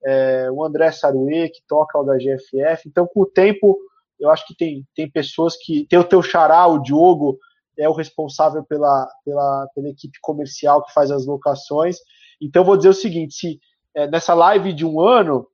É, 0.05 0.49
o 0.53 0.65
André 0.65 0.91
Saruê, 0.93 1.49
que 1.49 1.63
toca 1.67 1.99
o 1.99 2.05
HGFF. 2.05 2.89
Então, 2.89 3.09
com 3.13 3.23
o 3.23 3.27
tempo, 3.27 3.77
eu 4.23 4.31
acho 4.31 4.47
que 4.47 4.55
tem, 4.55 4.87
tem 4.95 5.11
pessoas 5.11 5.57
que. 5.57 5.85
Tem 5.89 5.99
o 5.99 6.05
teu 6.05 6.23
xará, 6.23 6.65
o 6.69 6.79
Diogo, 6.79 7.39
é 7.77 7.89
o 7.89 7.93
responsável 7.93 8.63
pela, 8.63 9.09
pela, 9.25 9.67
pela 9.75 9.89
equipe 9.89 10.17
comercial 10.23 10.85
que 10.85 10.93
faz 10.93 11.11
as 11.11 11.27
locações. 11.27 11.97
Então, 12.41 12.65
vou 12.65 12.77
dizer 12.77 12.91
o 12.91 12.95
seguinte: 12.95 13.35
se 13.35 13.61
é, 13.97 14.07
nessa 14.07 14.33
live 14.33 14.73
de 14.73 14.87
um 14.87 15.01
ano, 15.01 15.47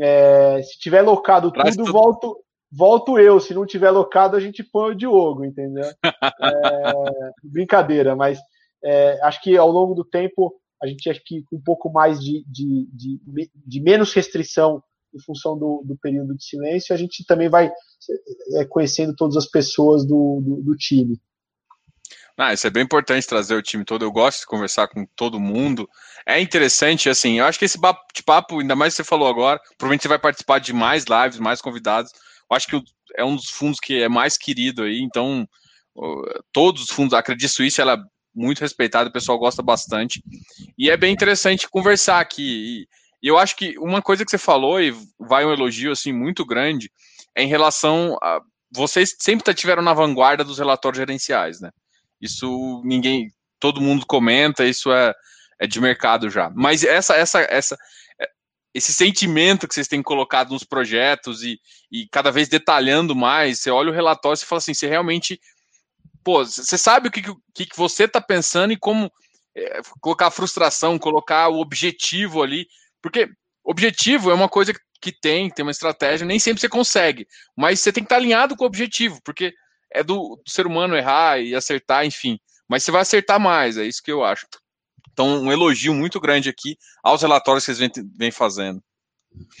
é, 0.00 0.62
se 0.62 0.78
tiver 0.78 1.02
locado 1.02 1.52
tudo, 1.52 1.70
tudo, 1.70 1.92
volto, 1.92 2.38
volto 2.72 3.18
eu. 3.18 3.38
Se 3.38 3.52
não 3.52 3.66
tiver 3.66 3.90
locado, 3.90 4.36
a 4.36 4.40
gente 4.40 4.64
põe 4.64 4.92
o 4.92 4.96
Diogo, 4.96 5.44
entendeu? 5.44 5.84
É, 6.42 7.32
brincadeira, 7.42 8.16
mas 8.16 8.38
é, 8.82 9.18
acho 9.22 9.40
que 9.42 9.56
ao 9.56 9.70
longo 9.70 9.94
do 9.94 10.04
tempo 10.04 10.54
a 10.82 10.86
gente 10.86 11.08
acha 11.08 11.20
que 11.24 11.42
com 11.44 11.56
um 11.56 11.62
pouco 11.62 11.90
mais 11.90 12.20
de, 12.20 12.44
de, 12.46 12.88
de, 12.92 13.50
de 13.54 13.80
menos 13.80 14.12
restrição 14.12 14.82
em 15.14 15.20
função 15.20 15.58
do, 15.58 15.82
do, 15.84 15.96
período 15.96 16.34
de 16.34 16.44
silêncio, 16.44 16.94
a 16.94 16.98
gente 16.98 17.24
também 17.24 17.48
vai 17.48 17.70
é, 18.56 18.64
conhecendo 18.64 19.14
todas 19.14 19.36
as 19.36 19.46
pessoas 19.46 20.04
do, 20.04 20.40
do, 20.42 20.62
do 20.62 20.76
time. 20.76 21.20
Ah, 22.36 22.52
isso 22.52 22.66
é 22.66 22.70
bem 22.70 22.82
importante 22.82 23.28
trazer 23.28 23.54
o 23.54 23.62
time 23.62 23.84
todo. 23.84 24.04
Eu 24.04 24.10
gosto 24.10 24.40
de 24.40 24.46
conversar 24.46 24.88
com 24.88 25.06
todo 25.14 25.38
mundo. 25.38 25.88
É 26.26 26.40
interessante, 26.40 27.08
assim, 27.08 27.38
eu 27.38 27.44
acho 27.44 27.58
que 27.58 27.64
esse 27.64 27.78
papo, 28.26 28.58
ainda 28.58 28.74
mais 28.74 28.92
que 28.92 28.96
você 28.96 29.04
falou 29.04 29.28
agora, 29.28 29.60
provavelmente 29.78 30.02
você 30.02 30.08
vai 30.08 30.18
participar 30.18 30.58
de 30.58 30.72
mais 30.72 31.04
lives, 31.04 31.38
mais 31.38 31.60
convidados. 31.60 32.10
Eu 32.50 32.56
acho 32.56 32.66
que 32.66 32.82
é 33.16 33.24
um 33.24 33.36
dos 33.36 33.48
fundos 33.50 33.78
que 33.78 34.02
é 34.02 34.08
mais 34.08 34.36
querido 34.36 34.82
aí, 34.82 35.00
então 35.00 35.46
todos 36.52 36.82
os 36.82 36.90
fundos, 36.90 37.14
acredito 37.14 37.62
isso, 37.62 37.80
ela 37.80 37.94
é 37.94 37.98
muito 38.34 38.60
respeitada, 38.60 39.08
o 39.08 39.12
pessoal 39.12 39.38
gosta 39.38 39.62
bastante. 39.62 40.22
E 40.76 40.90
é 40.90 40.96
bem 40.96 41.12
interessante 41.12 41.68
conversar 41.70 42.18
aqui. 42.18 42.82
E 42.82 42.88
eu 43.28 43.38
acho 43.38 43.56
que 43.56 43.78
uma 43.78 44.02
coisa 44.02 44.24
que 44.24 44.30
você 44.30 44.38
falou, 44.38 44.80
e 44.80 44.94
vai 45.18 45.44
um 45.46 45.52
elogio 45.52 45.92
assim 45.92 46.12
muito 46.12 46.44
grande, 46.44 46.90
é 47.34 47.42
em 47.42 47.48
relação 47.48 48.18
a. 48.22 48.40
Vocês 48.70 49.14
sempre 49.18 49.54
tiveram 49.54 49.82
na 49.82 49.94
vanguarda 49.94 50.42
dos 50.44 50.58
relatórios 50.58 50.98
gerenciais, 50.98 51.60
né? 51.60 51.70
Isso 52.20 52.82
ninguém, 52.84 53.30
todo 53.60 53.80
mundo 53.80 54.04
comenta, 54.04 54.64
isso 54.64 54.92
é, 54.92 55.14
é 55.60 55.66
de 55.66 55.80
mercado 55.80 56.28
já. 56.28 56.50
Mas 56.50 56.82
essa, 56.82 57.14
essa, 57.14 57.40
essa, 57.42 57.78
é, 58.20 58.28
esse 58.74 58.92
sentimento 58.92 59.68
que 59.68 59.74
vocês 59.74 59.86
têm 59.86 60.02
colocado 60.02 60.50
nos 60.50 60.64
projetos 60.64 61.42
e, 61.42 61.60
e 61.90 62.08
cada 62.10 62.32
vez 62.32 62.48
detalhando 62.48 63.14
mais, 63.14 63.60
você 63.60 63.70
olha 63.70 63.90
o 63.90 63.94
relatório 63.94 64.40
e 64.42 64.44
fala 64.44 64.58
assim, 64.58 64.74
você 64.74 64.88
realmente, 64.88 65.40
pô, 66.24 66.44
você 66.44 66.76
sabe 66.76 67.08
o 67.08 67.10
que, 67.12 67.22
que, 67.54 67.66
que 67.66 67.76
você 67.76 68.04
está 68.04 68.20
pensando 68.20 68.72
e 68.72 68.76
como 68.76 69.10
é, 69.56 69.80
colocar 70.00 70.26
a 70.26 70.32
frustração, 70.32 70.98
colocar 70.98 71.48
o 71.48 71.60
objetivo 71.60 72.42
ali, 72.42 72.66
porque 73.04 73.28
objetivo 73.62 74.30
é 74.30 74.34
uma 74.34 74.48
coisa 74.48 74.72
que 74.98 75.12
tem, 75.12 75.50
tem 75.50 75.62
uma 75.62 75.70
estratégia, 75.70 76.26
nem 76.26 76.38
sempre 76.38 76.58
você 76.58 76.70
consegue, 76.70 77.26
mas 77.54 77.80
você 77.80 77.92
tem 77.92 78.02
que 78.02 78.06
estar 78.06 78.16
alinhado 78.16 78.56
com 78.56 78.64
o 78.64 78.66
objetivo, 78.66 79.20
porque 79.22 79.52
é 79.92 80.02
do, 80.02 80.40
do, 80.42 80.50
ser 80.50 80.66
humano 80.66 80.96
errar 80.96 81.38
e 81.38 81.54
acertar, 81.54 82.06
enfim. 82.06 82.38
Mas 82.66 82.82
você 82.82 82.90
vai 82.90 83.02
acertar 83.02 83.38
mais, 83.38 83.76
é 83.76 83.84
isso 83.84 84.02
que 84.02 84.10
eu 84.10 84.24
acho. 84.24 84.46
Então, 85.12 85.42
um 85.42 85.52
elogio 85.52 85.92
muito 85.92 86.18
grande 86.18 86.48
aqui 86.48 86.78
aos 87.02 87.20
relatórios 87.20 87.66
que 87.66 87.74
vocês 87.74 87.92
vêm, 88.16 88.30
fazendo. 88.30 88.82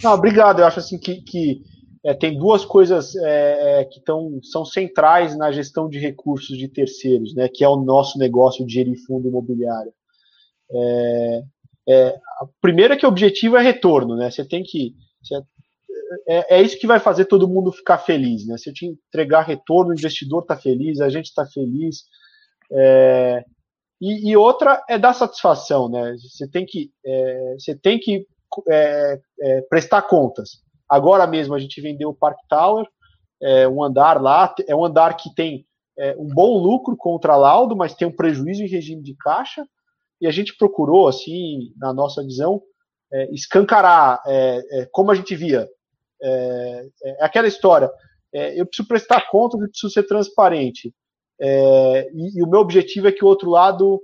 Não, 0.02 0.14
obrigado. 0.14 0.60
Eu 0.60 0.66
acho 0.66 0.78
assim 0.78 0.98
que, 0.98 1.20
que 1.20 1.60
é, 2.02 2.14
tem 2.14 2.38
duas 2.38 2.64
coisas 2.64 3.14
é, 3.14 3.82
é, 3.82 3.84
que 3.84 4.00
tão, 4.00 4.40
são 4.42 4.64
centrais 4.64 5.36
na 5.36 5.52
gestão 5.52 5.86
de 5.86 5.98
recursos 5.98 6.56
de 6.56 6.66
terceiros, 6.66 7.34
né, 7.34 7.46
que 7.46 7.62
é 7.62 7.68
o 7.68 7.76
nosso 7.76 8.18
negócio 8.18 8.64
de 8.64 8.72
gerir 8.72 8.96
fundo 9.06 9.28
imobiliário. 9.28 9.92
É, 10.72 11.42
é, 11.88 12.08
a 12.40 12.46
primeira 12.60 12.94
é 12.94 12.96
que 12.96 13.06
o 13.06 13.08
objetivo 13.08 13.56
é 13.56 13.62
retorno, 13.62 14.16
né? 14.16 14.30
Você 14.30 14.44
tem 14.44 14.62
que. 14.62 14.94
Você 15.22 15.34
é, 16.26 16.56
é, 16.56 16.62
isso 16.62 16.78
que 16.78 16.86
vai 16.86 17.00
fazer 17.00 17.24
todo 17.26 17.48
mundo 17.48 17.72
ficar 17.72 17.98
feliz, 17.98 18.46
né? 18.46 18.56
Se 18.56 18.70
eu 18.70 18.74
te 18.74 18.86
entregar 18.86 19.42
retorno, 19.42 19.90
o 19.90 19.94
investidor 19.94 20.42
está 20.42 20.56
feliz, 20.56 21.00
a 21.00 21.08
gente 21.08 21.26
está 21.26 21.46
feliz. 21.46 22.04
É, 22.70 23.44
e, 24.00 24.30
e, 24.30 24.36
outra 24.36 24.82
é 24.88 24.98
dar 24.98 25.14
satisfação, 25.14 25.88
né? 25.88 26.16
Você 26.18 26.48
tem 26.48 26.66
que, 26.66 26.90
é, 27.04 27.56
você 27.58 27.74
tem 27.74 27.98
que 27.98 28.26
é, 28.68 29.20
é, 29.40 29.60
prestar 29.62 30.02
contas. 30.02 30.62
Agora 30.88 31.26
mesmo 31.26 31.54
a 31.54 31.58
gente 31.58 31.80
vendeu 31.80 32.10
o 32.10 32.14
Park 32.14 32.38
Tower, 32.48 32.86
é, 33.42 33.68
um 33.68 33.82
andar 33.82 34.20
lá, 34.20 34.54
é 34.68 34.74
um 34.74 34.84
andar 34.84 35.16
que 35.16 35.34
tem 35.34 35.66
um 36.18 36.26
bom 36.26 36.58
lucro 36.58 36.96
contra 36.96 37.36
laudo, 37.36 37.76
mas 37.76 37.94
tem 37.94 38.08
um 38.08 38.10
prejuízo 38.10 38.64
em 38.64 38.68
regime 38.68 39.00
de 39.00 39.14
caixa. 39.14 39.64
E 40.20 40.26
a 40.26 40.30
gente 40.30 40.56
procurou, 40.56 41.08
assim, 41.08 41.72
na 41.76 41.92
nossa 41.92 42.22
visão, 42.22 42.62
escancarar 43.30 44.20
como 44.90 45.10
a 45.10 45.14
gente 45.14 45.36
via 45.36 45.68
é, 46.24 46.86
é 47.04 47.24
aquela 47.24 47.46
história. 47.46 47.90
É, 48.32 48.58
eu 48.58 48.66
preciso 48.66 48.88
prestar 48.88 49.28
contas 49.30 49.60
e 49.60 49.68
preciso 49.68 49.92
ser 49.92 50.04
transparente. 50.04 50.92
É, 51.40 52.10
e, 52.12 52.38
e, 52.38 52.42
o 52.42 52.48
meu 52.48 52.60
objetivo 52.60 53.06
é 53.08 53.12
que 53.12 53.24
o 53.24 53.28
outro 53.28 53.50
lado 53.50 54.00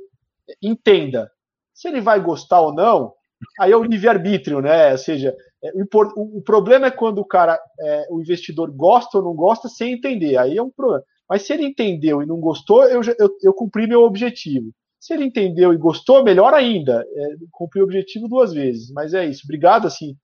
entenda. 0.63 1.31
Se 1.73 1.89
ele 1.89 2.01
vai 2.01 2.21
gostar 2.21 2.61
ou 2.61 2.75
não, 2.75 3.13
aí 3.59 3.73
é 3.73 3.77
o 3.77 3.83
livre-arbítrio, 3.83 4.61
né? 4.61 4.93
Ou 4.93 4.99
seja, 4.99 5.35
é, 5.63 5.73
o, 5.75 6.39
o, 6.39 6.43
problema 6.43 6.87
é 6.87 6.91
quando 6.91 7.19
o 7.19 7.25
cara, 7.25 7.59
é, 7.81 8.07
o 8.11 8.21
investidor 8.21 8.71
gosta 8.71 9.19
ou 9.19 9.25
não 9.25 9.35
gosta 9.35 9.69
sem 9.69 9.95
entender. 9.95 10.37
Aí 10.37 10.57
é 10.57 10.63
um 10.63 10.71
problema. 10.71 11.03
Mas 11.29 11.43
se 11.43 11.53
ele 11.53 11.65
entendeu 11.65 12.23
e 12.23 12.27
não 12.27 12.39
gostou, 12.41 12.85
eu, 12.85 13.01
eu, 13.19 13.31
eu 13.43 13.55
cumpri 13.55 13.87
meu 13.87 14.03
objetivo. 14.03 14.71
Se 15.01 15.15
ele 15.15 15.25
entendeu 15.25 15.73
e 15.73 15.79
gostou, 15.79 16.23
melhor 16.23 16.53
ainda. 16.53 17.05
É, 17.17 17.29
cumpri 17.51 17.81
o 17.81 17.85
objetivo 17.85 18.29
duas 18.29 18.53
vezes. 18.53 18.93
Mas 18.93 19.15
é 19.15 19.25
isso. 19.25 19.43
Obrigado, 19.45 19.87
assim. 19.87 20.15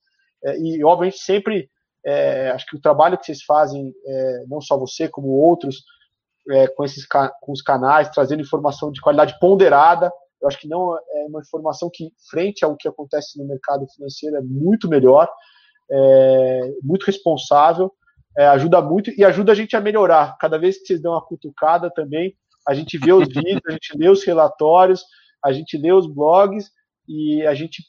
É, 0.45 0.59
e, 0.59 0.85
obviamente, 0.85 1.19
sempre 1.19 1.71
é, 2.05 2.51
acho 2.51 2.67
que 2.67 2.77
o 2.77 2.81
trabalho 2.81 3.19
que 3.19 3.25
vocês 3.25 3.43
fazem, 3.43 3.93
é, 4.07 4.45
não 4.47 4.61
só 4.61 4.79
você, 4.79 5.09
como 5.09 5.29
outros, 5.29 5.83
é, 6.51 6.69
com 6.69 6.85
esses 6.85 7.05
com 7.07 7.53
os 7.53 7.63
canais, 7.63 8.11
trazendo 8.11 8.43
informação 8.43 8.93
de 8.93 9.01
qualidade 9.01 9.37
ponderada, 9.41 10.13
eu 10.41 10.47
acho 10.47 10.59
que 10.59 10.69
não 10.69 10.95
é 10.95 11.27
uma 11.29 11.41
informação 11.41 11.91
que, 11.93 12.13
frente 12.31 12.65
ao 12.65 12.77
que 12.77 12.87
acontece 12.87 13.39
no 13.39 13.47
mercado 13.47 13.87
financeiro, 13.89 14.37
é 14.37 14.41
muito 14.43 14.89
melhor, 14.89 15.29
é, 15.91 16.71
muito 16.83 17.05
responsável, 17.05 17.93
é, 18.39 18.47
ajuda 18.49 18.81
muito 18.83 19.11
e 19.19 19.25
ajuda 19.25 19.53
a 19.53 19.55
gente 19.55 19.75
a 19.75 19.81
melhorar. 19.81 20.37
Cada 20.39 20.59
vez 20.59 20.79
que 20.79 20.87
vocês 20.87 21.01
dão 21.01 21.13
uma 21.13 21.25
cutucada 21.25 21.91
também, 21.91 22.37
a 22.67 22.75
gente 22.75 22.99
vê 22.99 23.13
os 23.13 23.29
vídeos, 23.29 23.63
a 23.67 23.73
gente 23.73 23.97
lê 23.97 24.09
os 24.09 24.25
relatórios, 24.25 25.05
a 25.45 25.53
gente 25.53 25.77
lê 25.79 25.93
os 25.93 26.07
blogs 26.07 26.71
e 27.09 27.47
a 27.47 27.55
gente 27.55 27.83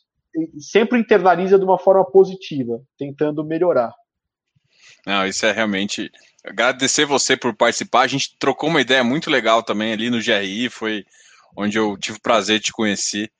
sempre 0.59 0.99
internaliza 0.99 1.57
de 1.57 1.65
uma 1.65 1.79
forma 1.79 2.05
positiva, 2.05 2.81
tentando 2.97 3.43
melhorar. 3.43 3.93
Não, 5.05 5.25
isso 5.25 5.45
é 5.45 5.51
realmente. 5.51 6.11
Agradecer 6.45 7.05
você 7.05 7.35
por 7.35 7.55
participar. 7.55 8.01
A 8.01 8.07
gente 8.07 8.37
trocou 8.37 8.69
uma 8.69 8.81
ideia 8.81 9.03
muito 9.03 9.29
legal 9.29 9.63
também 9.63 9.93
ali 9.93 10.09
no 10.09 10.21
GRI, 10.21 10.69
foi 10.69 11.03
onde 11.55 11.77
eu 11.77 11.97
tive 11.97 12.17
o 12.17 12.21
prazer 12.21 12.59
de 12.59 12.65
te 12.65 12.71
conhecer. 12.71 13.31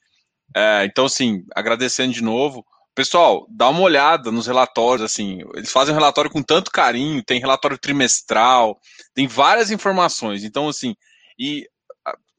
É, 0.56 0.86
então, 0.86 1.06
assim, 1.06 1.44
agradecendo 1.56 2.14
de 2.14 2.24
novo. 2.24 2.66
Pessoal, 2.96 3.46
dá 3.50 3.70
uma 3.70 3.82
olhada 3.82 4.32
nos 4.32 4.48
relatórios, 4.48 5.04
assim, 5.04 5.44
eles 5.54 5.72
fazem 5.72 5.94
relatório 5.94 6.32
com 6.32 6.42
tanto 6.42 6.72
carinho, 6.72 7.24
tem 7.24 7.40
relatório 7.40 7.78
trimestral, 7.78 8.80
tem 9.14 9.28
várias 9.28 9.70
informações. 9.70 10.44
Então, 10.44 10.68
assim, 10.68 10.96
e 11.38 11.68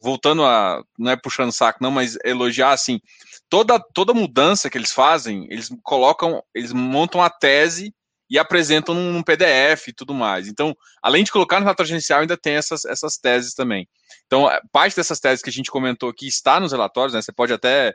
voltando 0.01 0.45
a, 0.45 0.83
não 0.99 1.11
é 1.11 1.17
puxando 1.17 1.53
saco 1.53 1.83
não, 1.83 1.91
mas 1.91 2.17
elogiar, 2.25 2.73
assim, 2.73 3.01
toda, 3.49 3.79
toda 3.95 4.15
mudança 4.15 4.71
que 4.71 4.79
eles 4.79 4.93
fazem, 4.93 5.47
eles 5.51 5.71
colocam, 5.83 6.43
eles 6.55 6.73
montam 6.73 7.23
a 7.23 7.31
tese 7.31 7.93
e 8.31 8.39
apresentam 8.39 8.95
num, 8.95 9.13
num, 9.13 9.23
PDF 9.23 9.89
e 9.89 9.93
tudo 9.93 10.13
mais. 10.13 10.49
Então, 10.49 10.77
além 11.03 11.25
de 11.25 11.33
colocar 11.33 11.59
no 11.59 11.65
relatório 11.65 11.89
gerencial, 11.89 12.21
ainda 12.21 12.37
tem 12.37 12.55
essas, 12.55 12.85
essas 12.85 13.17
teses 13.17 13.55
também. 13.55 13.89
Então, 14.27 14.51
é, 14.51 14.61
parte 14.71 14.95
dessas 14.95 15.19
teses 15.19 15.43
que 15.43 15.49
a 15.51 15.53
gente 15.53 15.71
comentou 15.71 16.11
aqui 16.11 16.27
está 16.27 16.61
nos 16.61 16.73
relatórios, 16.73 17.15
né? 17.15 17.23
Você 17.23 17.33
pode 17.33 17.53
até, 17.53 17.95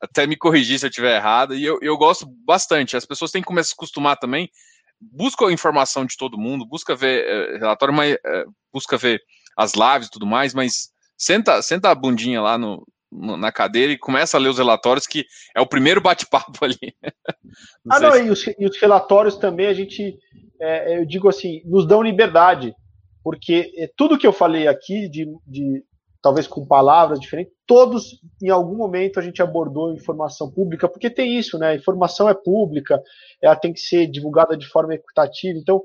até 0.00 0.26
me 0.26 0.36
corrigir 0.36 0.78
se 0.78 0.86
eu 0.86 0.90
estiver 0.90 1.16
errado, 1.16 1.54
e 1.54 1.64
eu, 1.64 1.78
eu 1.80 1.96
gosto 1.96 2.26
bastante. 2.44 2.96
As 2.96 3.06
pessoas 3.06 3.30
têm 3.30 3.42
que 3.42 3.46
começar 3.46 3.68
a 3.68 3.70
se 3.70 3.74
acostumar 3.74 4.16
também. 4.16 4.50
Busca 5.00 5.50
informação 5.50 6.04
de 6.04 6.16
todo 6.16 6.36
mundo, 6.36 6.66
busca 6.66 6.96
ver 6.96 7.24
é, 7.24 7.58
relatório, 7.58 7.94
mas 7.94 8.14
é, 8.14 8.44
busca 8.72 8.98
ver 8.98 9.22
as 9.60 9.74
lives 9.74 10.08
e 10.08 10.10
tudo 10.10 10.26
mais, 10.26 10.54
mas 10.54 10.88
senta, 11.18 11.60
senta 11.60 11.90
a 11.90 11.94
bundinha 11.94 12.40
lá 12.40 12.56
no, 12.56 12.82
na 13.12 13.52
cadeira 13.52 13.92
e 13.92 13.98
começa 13.98 14.36
a 14.36 14.40
ler 14.40 14.48
os 14.48 14.58
relatórios, 14.58 15.06
que 15.06 15.26
é 15.54 15.60
o 15.60 15.66
primeiro 15.66 16.00
bate-papo 16.00 16.58
ali. 16.64 16.94
Não 17.84 17.96
ah, 17.96 18.00
não, 18.00 18.12
se... 18.12 18.22
e, 18.22 18.30
os, 18.30 18.46
e, 18.46 18.66
os, 18.66 18.80
relatórios 18.80 19.36
também 19.36 19.66
a 19.66 19.74
gente, 19.74 20.18
é, 20.58 20.98
eu 20.98 21.04
digo 21.04 21.28
assim, 21.28 21.60
nos 21.66 21.86
dão 21.86 22.02
liberdade, 22.02 22.74
porque 23.22 23.70
é, 23.76 23.90
tudo 23.96 24.18
que 24.18 24.26
eu 24.26 24.32
falei 24.32 24.66
aqui, 24.66 25.10
de, 25.10 25.26
de 25.46 25.84
talvez 26.22 26.46
com 26.46 26.66
palavras 26.66 27.20
diferentes, 27.20 27.52
todos 27.66 28.18
em 28.42 28.48
algum 28.48 28.76
momento 28.76 29.20
a 29.20 29.22
gente 29.22 29.42
abordou 29.42 29.92
informação 29.92 30.50
pública, 30.50 30.88
porque 30.88 31.10
tem 31.10 31.38
isso, 31.38 31.58
né? 31.58 31.68
A 31.68 31.74
informação 31.74 32.30
é 32.30 32.34
pública, 32.34 32.98
ela 33.42 33.56
tem 33.56 33.74
que 33.74 33.80
ser 33.80 34.06
divulgada 34.06 34.56
de 34.56 34.66
forma 34.66 34.94
equitativa, 34.94 35.58
então 35.58 35.82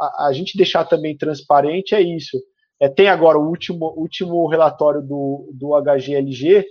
a, 0.00 0.28
a 0.28 0.32
gente 0.32 0.56
deixar 0.56 0.84
também 0.84 1.16
transparente 1.16 1.94
é 1.94 2.00
isso. 2.00 2.38
É, 2.80 2.88
tem 2.88 3.08
agora 3.08 3.38
o 3.38 3.46
último, 3.46 3.92
último 3.96 4.46
relatório 4.48 5.02
do, 5.02 5.50
do 5.52 5.72
HGLG, 5.80 6.64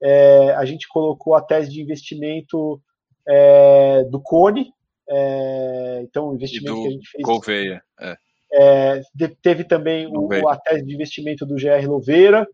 é, 0.00 0.50
a 0.52 0.64
gente 0.64 0.86
colocou 0.88 1.34
a 1.34 1.42
tese 1.42 1.70
de 1.70 1.82
investimento 1.82 2.80
é, 3.26 4.04
do 4.04 4.20
Cone, 4.20 4.70
é, 5.08 6.00
então 6.02 6.28
o 6.28 6.34
investimento 6.34 6.82
que 6.82 6.86
a 6.86 6.90
gente 6.90 7.08
fez. 7.10 7.22
Gouveia, 7.24 7.82
é. 8.00 8.16
É, 8.52 9.00
teve 9.42 9.64
também 9.64 10.06
o, 10.06 10.48
a 10.48 10.56
tese 10.56 10.84
de 10.84 10.94
investimento 10.94 11.44
do 11.44 11.56
GR 11.56 11.84
Louveira, 11.86 12.46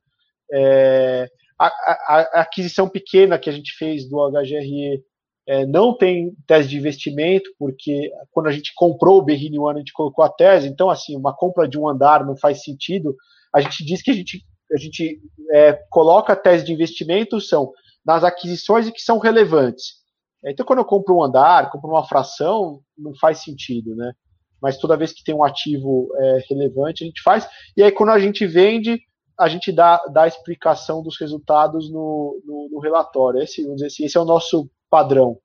a, 1.59 1.67
a, 1.67 1.69
a, 1.69 2.41
aquisição 2.41 2.89
pequena 2.89 3.39
que 3.39 3.51
a 3.51 3.53
gente 3.53 3.77
fez 3.77 4.09
do 4.09 4.31
HGRE 4.31 5.03
é, 5.47 5.67
não 5.67 5.97
tem 5.97 6.35
tese 6.47 6.69
de 6.69 6.79
investimento, 6.79 7.51
porque 7.59 8.11
quando 8.31 8.47
a 8.47 8.53
gente 8.53 8.73
comprou 8.75 9.19
o 9.19 9.23
Berrini 9.23 9.59
One, 9.59 9.77
a 9.77 9.79
gente 9.79 9.93
colocou 9.93 10.25
a 10.25 10.29
tese, 10.29 10.69
então, 10.69 10.89
assim, 10.89 11.17
uma 11.17 11.35
compra 11.35 11.69
de 11.69 11.79
um 11.79 11.89
andar 11.89 12.25
não 12.25 12.37
faz 12.37 12.63
sentido. 12.63 13.17
A 13.53 13.61
gente 13.61 13.85
diz 13.85 14.03
que 14.03 14.11
a 14.11 14.15
gente, 14.15 14.45
a 14.73 14.77
gente 14.77 15.21
é, 15.51 15.73
coloca 15.91 16.33
a 16.33 16.37
tese 16.37 16.65
de 16.65 16.73
investimento 16.73 17.41
são 17.41 17.73
nas 18.05 18.25
aquisições 18.25 18.89
que 18.91 19.01
são 19.01 19.19
relevantes. 19.19 20.03
Então, 20.45 20.67
quando 20.67 20.81
eu 20.81 20.85
compro 20.85 21.17
um 21.17 21.23
andar, 21.23 21.71
compro 21.71 21.91
uma 21.91 22.07
fração, 22.07 22.81
não 22.99 23.15
faz 23.15 23.39
sentido, 23.39 23.95
né? 23.95 24.13
Mas 24.61 24.77
toda 24.77 24.97
vez 24.97 25.13
que 25.13 25.23
tem 25.25 25.35
um 25.35 25.45
ativo 25.45 26.09
é, 26.17 26.39
relevante, 26.49 27.05
a 27.05 27.07
gente 27.07 27.23
faz. 27.23 27.49
E 27.77 27.83
aí, 27.83 27.93
quando 27.93 28.11
a 28.11 28.19
gente 28.19 28.47
vende, 28.47 29.01
a 29.39 29.49
gente 29.49 29.73
dá, 29.73 29.99
dá 30.13 30.23
a 30.23 30.29
explicação 30.29 31.03
dos 31.03 31.19
resultados 31.19 31.91
no, 31.91 32.41
no, 32.45 32.69
no 32.73 32.81
relatório. 32.81 33.41
Esse, 33.41 33.63
vamos 33.63 33.77
dizer 33.77 33.89
assim, 33.89 34.05
esse 34.05 34.17
é 34.17 34.21
o 34.21 34.25
nosso 34.25 34.69
padrão. 34.93 35.39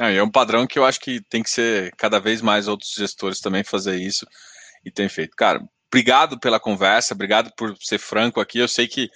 É, 0.00 0.16
é 0.16 0.22
um 0.22 0.30
padrão 0.30 0.66
que 0.66 0.76
eu 0.76 0.84
acho 0.84 0.98
que 0.98 1.20
tem 1.20 1.44
que 1.44 1.50
ser 1.50 1.94
cada 1.96 2.18
vez 2.18 2.42
mais 2.42 2.66
outros 2.66 2.92
gestores 2.92 3.38
também 3.38 3.62
fazer 3.62 3.96
isso 3.96 4.26
e 4.84 4.90
tem 4.90 5.08
feito. 5.08 5.36
Cara, 5.36 5.62
obrigado 5.86 6.40
pela 6.40 6.58
conversa, 6.58 7.14
obrigado 7.14 7.52
por 7.56 7.76
ser 7.78 7.98
franco 7.98 8.40
aqui. 8.40 8.58
Eu 8.58 8.66
sei 8.66 8.88
que 8.88 9.08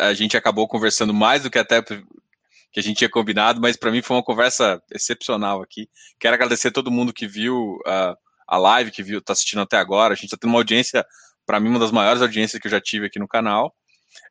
a 0.00 0.12
gente 0.12 0.36
acabou 0.36 0.66
conversando 0.66 1.14
mais 1.14 1.44
do 1.44 1.50
que 1.50 1.58
até 1.58 1.80
que 1.80 2.80
a 2.80 2.82
gente 2.82 2.96
tinha 2.96 3.10
combinado, 3.10 3.60
mas 3.60 3.76
para 3.76 3.92
mim 3.92 4.02
foi 4.02 4.16
uma 4.16 4.22
conversa 4.22 4.82
excepcional 4.90 5.62
aqui. 5.62 5.88
Quero 6.18 6.34
agradecer 6.34 6.68
a 6.68 6.72
todo 6.72 6.90
mundo 6.90 7.12
que 7.12 7.28
viu 7.28 7.76
uh, 7.86 8.16
a 8.48 8.58
live, 8.58 8.90
que 8.90 9.02
viu, 9.02 9.20
está 9.20 9.32
assistindo 9.32 9.62
até 9.62 9.76
agora. 9.76 10.12
A 10.12 10.16
gente 10.16 10.24
está 10.24 10.36
tendo 10.36 10.50
uma 10.50 10.58
audiência, 10.58 11.06
para 11.46 11.60
mim, 11.60 11.68
uma 11.68 11.78
das 11.78 11.92
maiores 11.92 12.20
audiências 12.20 12.60
que 12.60 12.66
eu 12.66 12.70
já 12.70 12.80
tive 12.80 13.06
aqui 13.06 13.20
no 13.20 13.28
canal. 13.28 13.72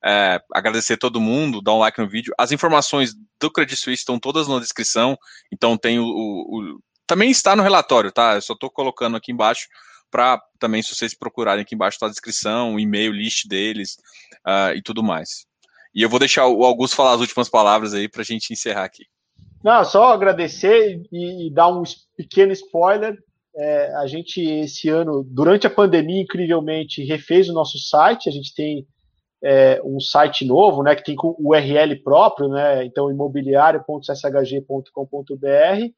É, 0.04 0.42
agradecer 0.54 0.98
todo 0.98 1.22
mundo, 1.22 1.62
dar 1.62 1.74
um 1.74 1.80
like 1.80 2.00
no 2.00 2.10
vídeo. 2.10 2.34
As 2.38 2.52
informações 2.52 3.14
do 3.40 3.52
Credit 3.52 3.80
Suisse 3.80 4.02
estão 4.02 4.20
todas 4.20 4.48
na 4.48 4.60
descrição, 4.60 5.18
então 5.52 5.78
tem 5.78 6.00
o, 6.00 6.06
o, 6.06 6.60
o 6.60 6.80
também 7.06 7.30
está 7.30 7.56
no 7.56 7.64
relatório, 7.64 8.12
tá? 8.12 8.36
Eu 8.36 8.42
só 8.42 8.54
estou 8.54 8.70
colocando 8.70 9.18
aqui 9.18 9.32
embaixo 9.32 9.68
para 10.10 10.42
também, 10.60 10.82
se 10.82 10.94
vocês 10.94 11.14
procurarem 11.14 11.62
aqui 11.62 11.74
embaixo, 11.74 11.96
está 11.96 12.06
a 12.06 12.10
descrição, 12.10 12.76
o 12.76 12.80
e-mail, 12.80 13.12
list 13.12 13.48
deles 13.48 13.98
uh, 14.46 14.76
e 14.76 14.82
tudo 14.82 15.02
mais. 15.02 15.46
E 15.94 16.02
eu 16.02 16.10
vou 16.10 16.20
deixar 16.20 16.48
o 16.48 16.64
Augusto 16.64 16.96
falar 16.96 17.14
as 17.14 17.22
últimas 17.22 17.50
palavras 17.50 17.94
aí 17.94 18.08
para 18.08 18.22
a 18.22 18.26
gente 18.26 18.54
encerrar 18.54 18.84
aqui. 18.84 19.06
Não, 19.64 19.84
só 19.84 20.12
agradecer 20.14 21.02
e, 21.12 21.48
e 21.48 21.54
dar 21.54 21.68
um 21.68 21.84
pequeno 22.18 22.52
spoiler. 22.52 23.18
É, 23.56 23.94
a 23.96 24.08
gente, 24.08 24.42
esse 24.42 24.88
ano, 24.90 25.24
durante 25.24 25.68
a 25.68 25.70
pandemia, 25.70 26.22
incrivelmente, 26.22 27.04
refez 27.04 27.50
o 27.50 27.54
nosso 27.54 27.78
site. 27.78 28.30
A 28.30 28.32
gente 28.32 28.56
tem 28.56 28.88
é, 29.44 29.82
um 29.84 30.00
site 30.00 30.46
novo, 30.46 30.84
né, 30.84 30.96
que 30.96 31.04
tem 31.04 31.16
o 31.18 31.50
URL 31.50 31.96
próprio, 32.04 32.48
né, 32.50 32.86
então 32.86 33.10
imobiliário.sshg.com.br 33.10 35.92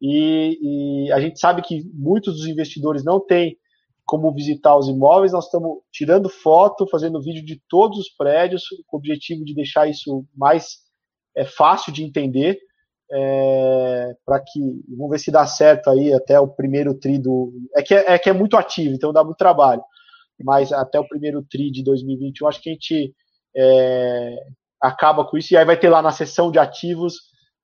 e, 0.00 1.06
e, 1.06 1.12
a 1.12 1.20
gente 1.20 1.38
sabe 1.38 1.62
que 1.62 1.88
muitos 1.94 2.36
dos 2.36 2.46
investidores 2.46 3.04
não 3.04 3.20
têm 3.20 3.56
como 4.04 4.34
visitar 4.34 4.76
os 4.76 4.88
imóveis, 4.88 5.32
nós 5.32 5.44
estamos 5.44 5.78
tirando 5.92 6.28
foto, 6.28 6.88
fazendo 6.88 7.22
vídeo 7.22 7.44
de 7.44 7.62
todos 7.68 7.98
os 7.98 8.08
prédios, 8.08 8.64
com 8.88 8.96
o 8.96 8.98
objetivo 8.98 9.44
de 9.44 9.54
deixar 9.54 9.88
isso 9.88 10.26
mais 10.36 10.78
é, 11.36 11.44
fácil 11.44 11.92
de 11.92 12.02
entender, 12.02 12.58
é, 13.12 14.16
para 14.24 14.40
que, 14.40 14.60
vamos 14.88 15.10
ver 15.10 15.18
se 15.18 15.30
dá 15.30 15.46
certo 15.46 15.88
aí 15.88 16.12
até 16.12 16.40
o 16.40 16.48
primeiro 16.48 16.94
tri 16.94 17.18
do, 17.18 17.52
é 17.76 17.82
que 17.82 17.94
é, 17.94 18.14
é 18.14 18.18
que 18.18 18.28
é 18.28 18.32
muito 18.32 18.56
ativo, 18.56 18.94
então 18.94 19.12
dá 19.12 19.22
muito 19.22 19.36
trabalho, 19.36 19.82
mas 20.42 20.72
até 20.72 20.98
o 20.98 21.08
primeiro 21.08 21.42
TRI 21.42 21.70
de 21.70 21.82
2021, 21.82 22.48
acho 22.48 22.60
que 22.60 22.70
a 22.70 22.72
gente 22.72 23.14
é, 23.56 24.36
acaba 24.80 25.24
com 25.24 25.36
isso, 25.36 25.52
e 25.52 25.56
aí 25.56 25.64
vai 25.64 25.78
ter 25.78 25.88
lá 25.88 26.02
na 26.02 26.12
seção 26.12 26.50
de 26.50 26.58
ativos, 26.58 27.14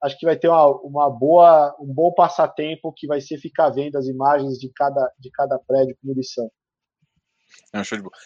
acho 0.01 0.17
que 0.17 0.25
vai 0.25 0.37
ter 0.37 0.47
uma, 0.47 0.67
uma 0.81 1.09
boa, 1.09 1.75
um 1.79 1.93
bom 1.93 2.13
passatempo 2.13 2.93
que 2.95 3.07
vai 3.07 3.19
ser 3.19 3.37
ficar 3.37 3.69
vendo 3.69 3.97
as 3.97 4.07
imagens 4.07 4.57
de 4.57 4.71
cada, 4.73 5.11
de 5.19 5.29
cada 5.31 5.59
prédio 5.59 5.97
com 6.01 6.13
lição. 6.13 6.49
É, 7.73 7.81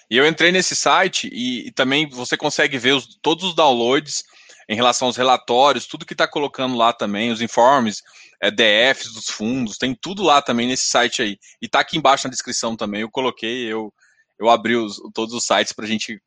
e 0.09 0.17
eu 0.17 0.27
entrei 0.27 0.51
nesse 0.51 0.75
site 0.75 1.29
e, 1.31 1.67
e 1.67 1.71
também 1.71 2.09
você 2.09 2.37
consegue 2.37 2.77
ver 2.77 2.93
os, 2.93 3.17
todos 3.21 3.43
os 3.43 3.55
downloads 3.55 4.23
em 4.69 4.75
relação 4.75 5.07
aos 5.07 5.17
relatórios, 5.17 5.87
tudo 5.87 6.05
que 6.05 6.13
está 6.13 6.27
colocando 6.27 6.75
lá 6.75 6.93
também, 6.93 7.31
os 7.31 7.41
informes, 7.41 8.01
é, 8.41 8.49
DFs 8.49 9.13
dos 9.13 9.29
fundos, 9.29 9.77
tem 9.77 9.93
tudo 9.93 10.23
lá 10.23 10.41
também 10.41 10.67
nesse 10.67 10.85
site 10.85 11.21
aí. 11.21 11.37
E 11.61 11.65
está 11.65 11.79
aqui 11.79 11.97
embaixo 11.97 12.27
na 12.27 12.31
descrição 12.31 12.75
também. 12.75 13.01
Eu 13.01 13.09
coloquei, 13.09 13.71
eu 13.71 13.93
eu 14.39 14.49
abri 14.49 14.75
os, 14.75 14.97
todos 15.13 15.33
os 15.33 15.45
sites 15.45 15.73
para 15.73 15.85
a 15.85 15.87
gente 15.87 16.21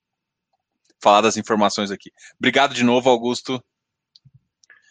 falar 1.03 1.21
das 1.21 1.37
informações 1.37 1.91
aqui. 1.91 2.11
Obrigado 2.39 2.75
de 2.75 2.85
novo, 2.85 3.11
Augusto. 3.11 3.63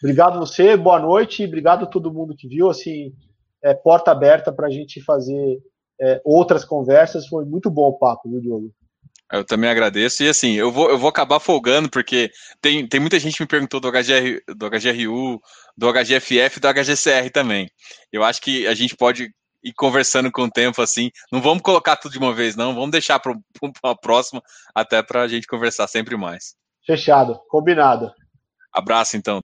Obrigado 0.02 0.38
você, 0.38 0.76
boa 0.76 1.00
noite, 1.00 1.44
obrigado 1.44 1.84
a 1.84 1.88
todo 1.88 2.12
mundo 2.12 2.36
que 2.36 2.46
viu. 2.46 2.68
Assim, 2.68 3.14
é, 3.62 3.74
porta 3.74 4.10
aberta 4.10 4.52
para 4.52 4.66
a 4.66 4.70
gente 4.70 5.02
fazer 5.02 5.58
é, 6.00 6.20
outras 6.24 6.64
conversas. 6.64 7.26
Foi 7.26 7.44
muito 7.44 7.70
bom 7.70 7.88
o 7.88 7.98
papo, 7.98 8.28
viu, 8.28 8.40
Diogo? 8.40 8.72
Eu 9.32 9.44
também 9.44 9.68
agradeço. 9.68 10.22
E 10.22 10.28
assim, 10.28 10.52
eu 10.52 10.70
vou, 10.70 10.88
eu 10.88 10.98
vou 10.98 11.08
acabar 11.08 11.40
folgando, 11.40 11.90
porque 11.90 12.30
tem, 12.60 12.86
tem 12.86 13.00
muita 13.00 13.18
gente 13.18 13.36
que 13.36 13.42
me 13.42 13.48
perguntou 13.48 13.80
do, 13.80 13.90
HGR, 13.90 14.40
do 14.54 14.70
HGRU, 14.70 15.40
do 15.76 15.92
HGFF 15.92 16.58
e 16.58 16.60
do 16.60 16.68
HGCR 16.68 17.30
também. 17.32 17.68
Eu 18.12 18.22
acho 18.22 18.40
que 18.40 18.66
a 18.66 18.74
gente 18.74 18.94
pode 18.96 19.30
e 19.66 19.72
conversando 19.72 20.30
com 20.30 20.42
o 20.42 20.50
tempo 20.50 20.80
assim. 20.80 21.10
Não 21.32 21.42
vamos 21.42 21.60
colocar 21.60 21.96
tudo 21.96 22.12
de 22.12 22.18
uma 22.18 22.32
vez, 22.32 22.54
não. 22.54 22.72
Vamos 22.72 22.92
deixar 22.92 23.18
para 23.18 23.34
a 23.82 23.96
próxima, 23.96 24.40
até 24.72 25.02
para 25.02 25.22
a 25.22 25.28
gente 25.28 25.48
conversar 25.48 25.88
sempre 25.88 26.16
mais. 26.16 26.54
Fechado, 26.86 27.40
combinado. 27.48 28.12
Abraço, 28.72 29.16
então. 29.16 29.34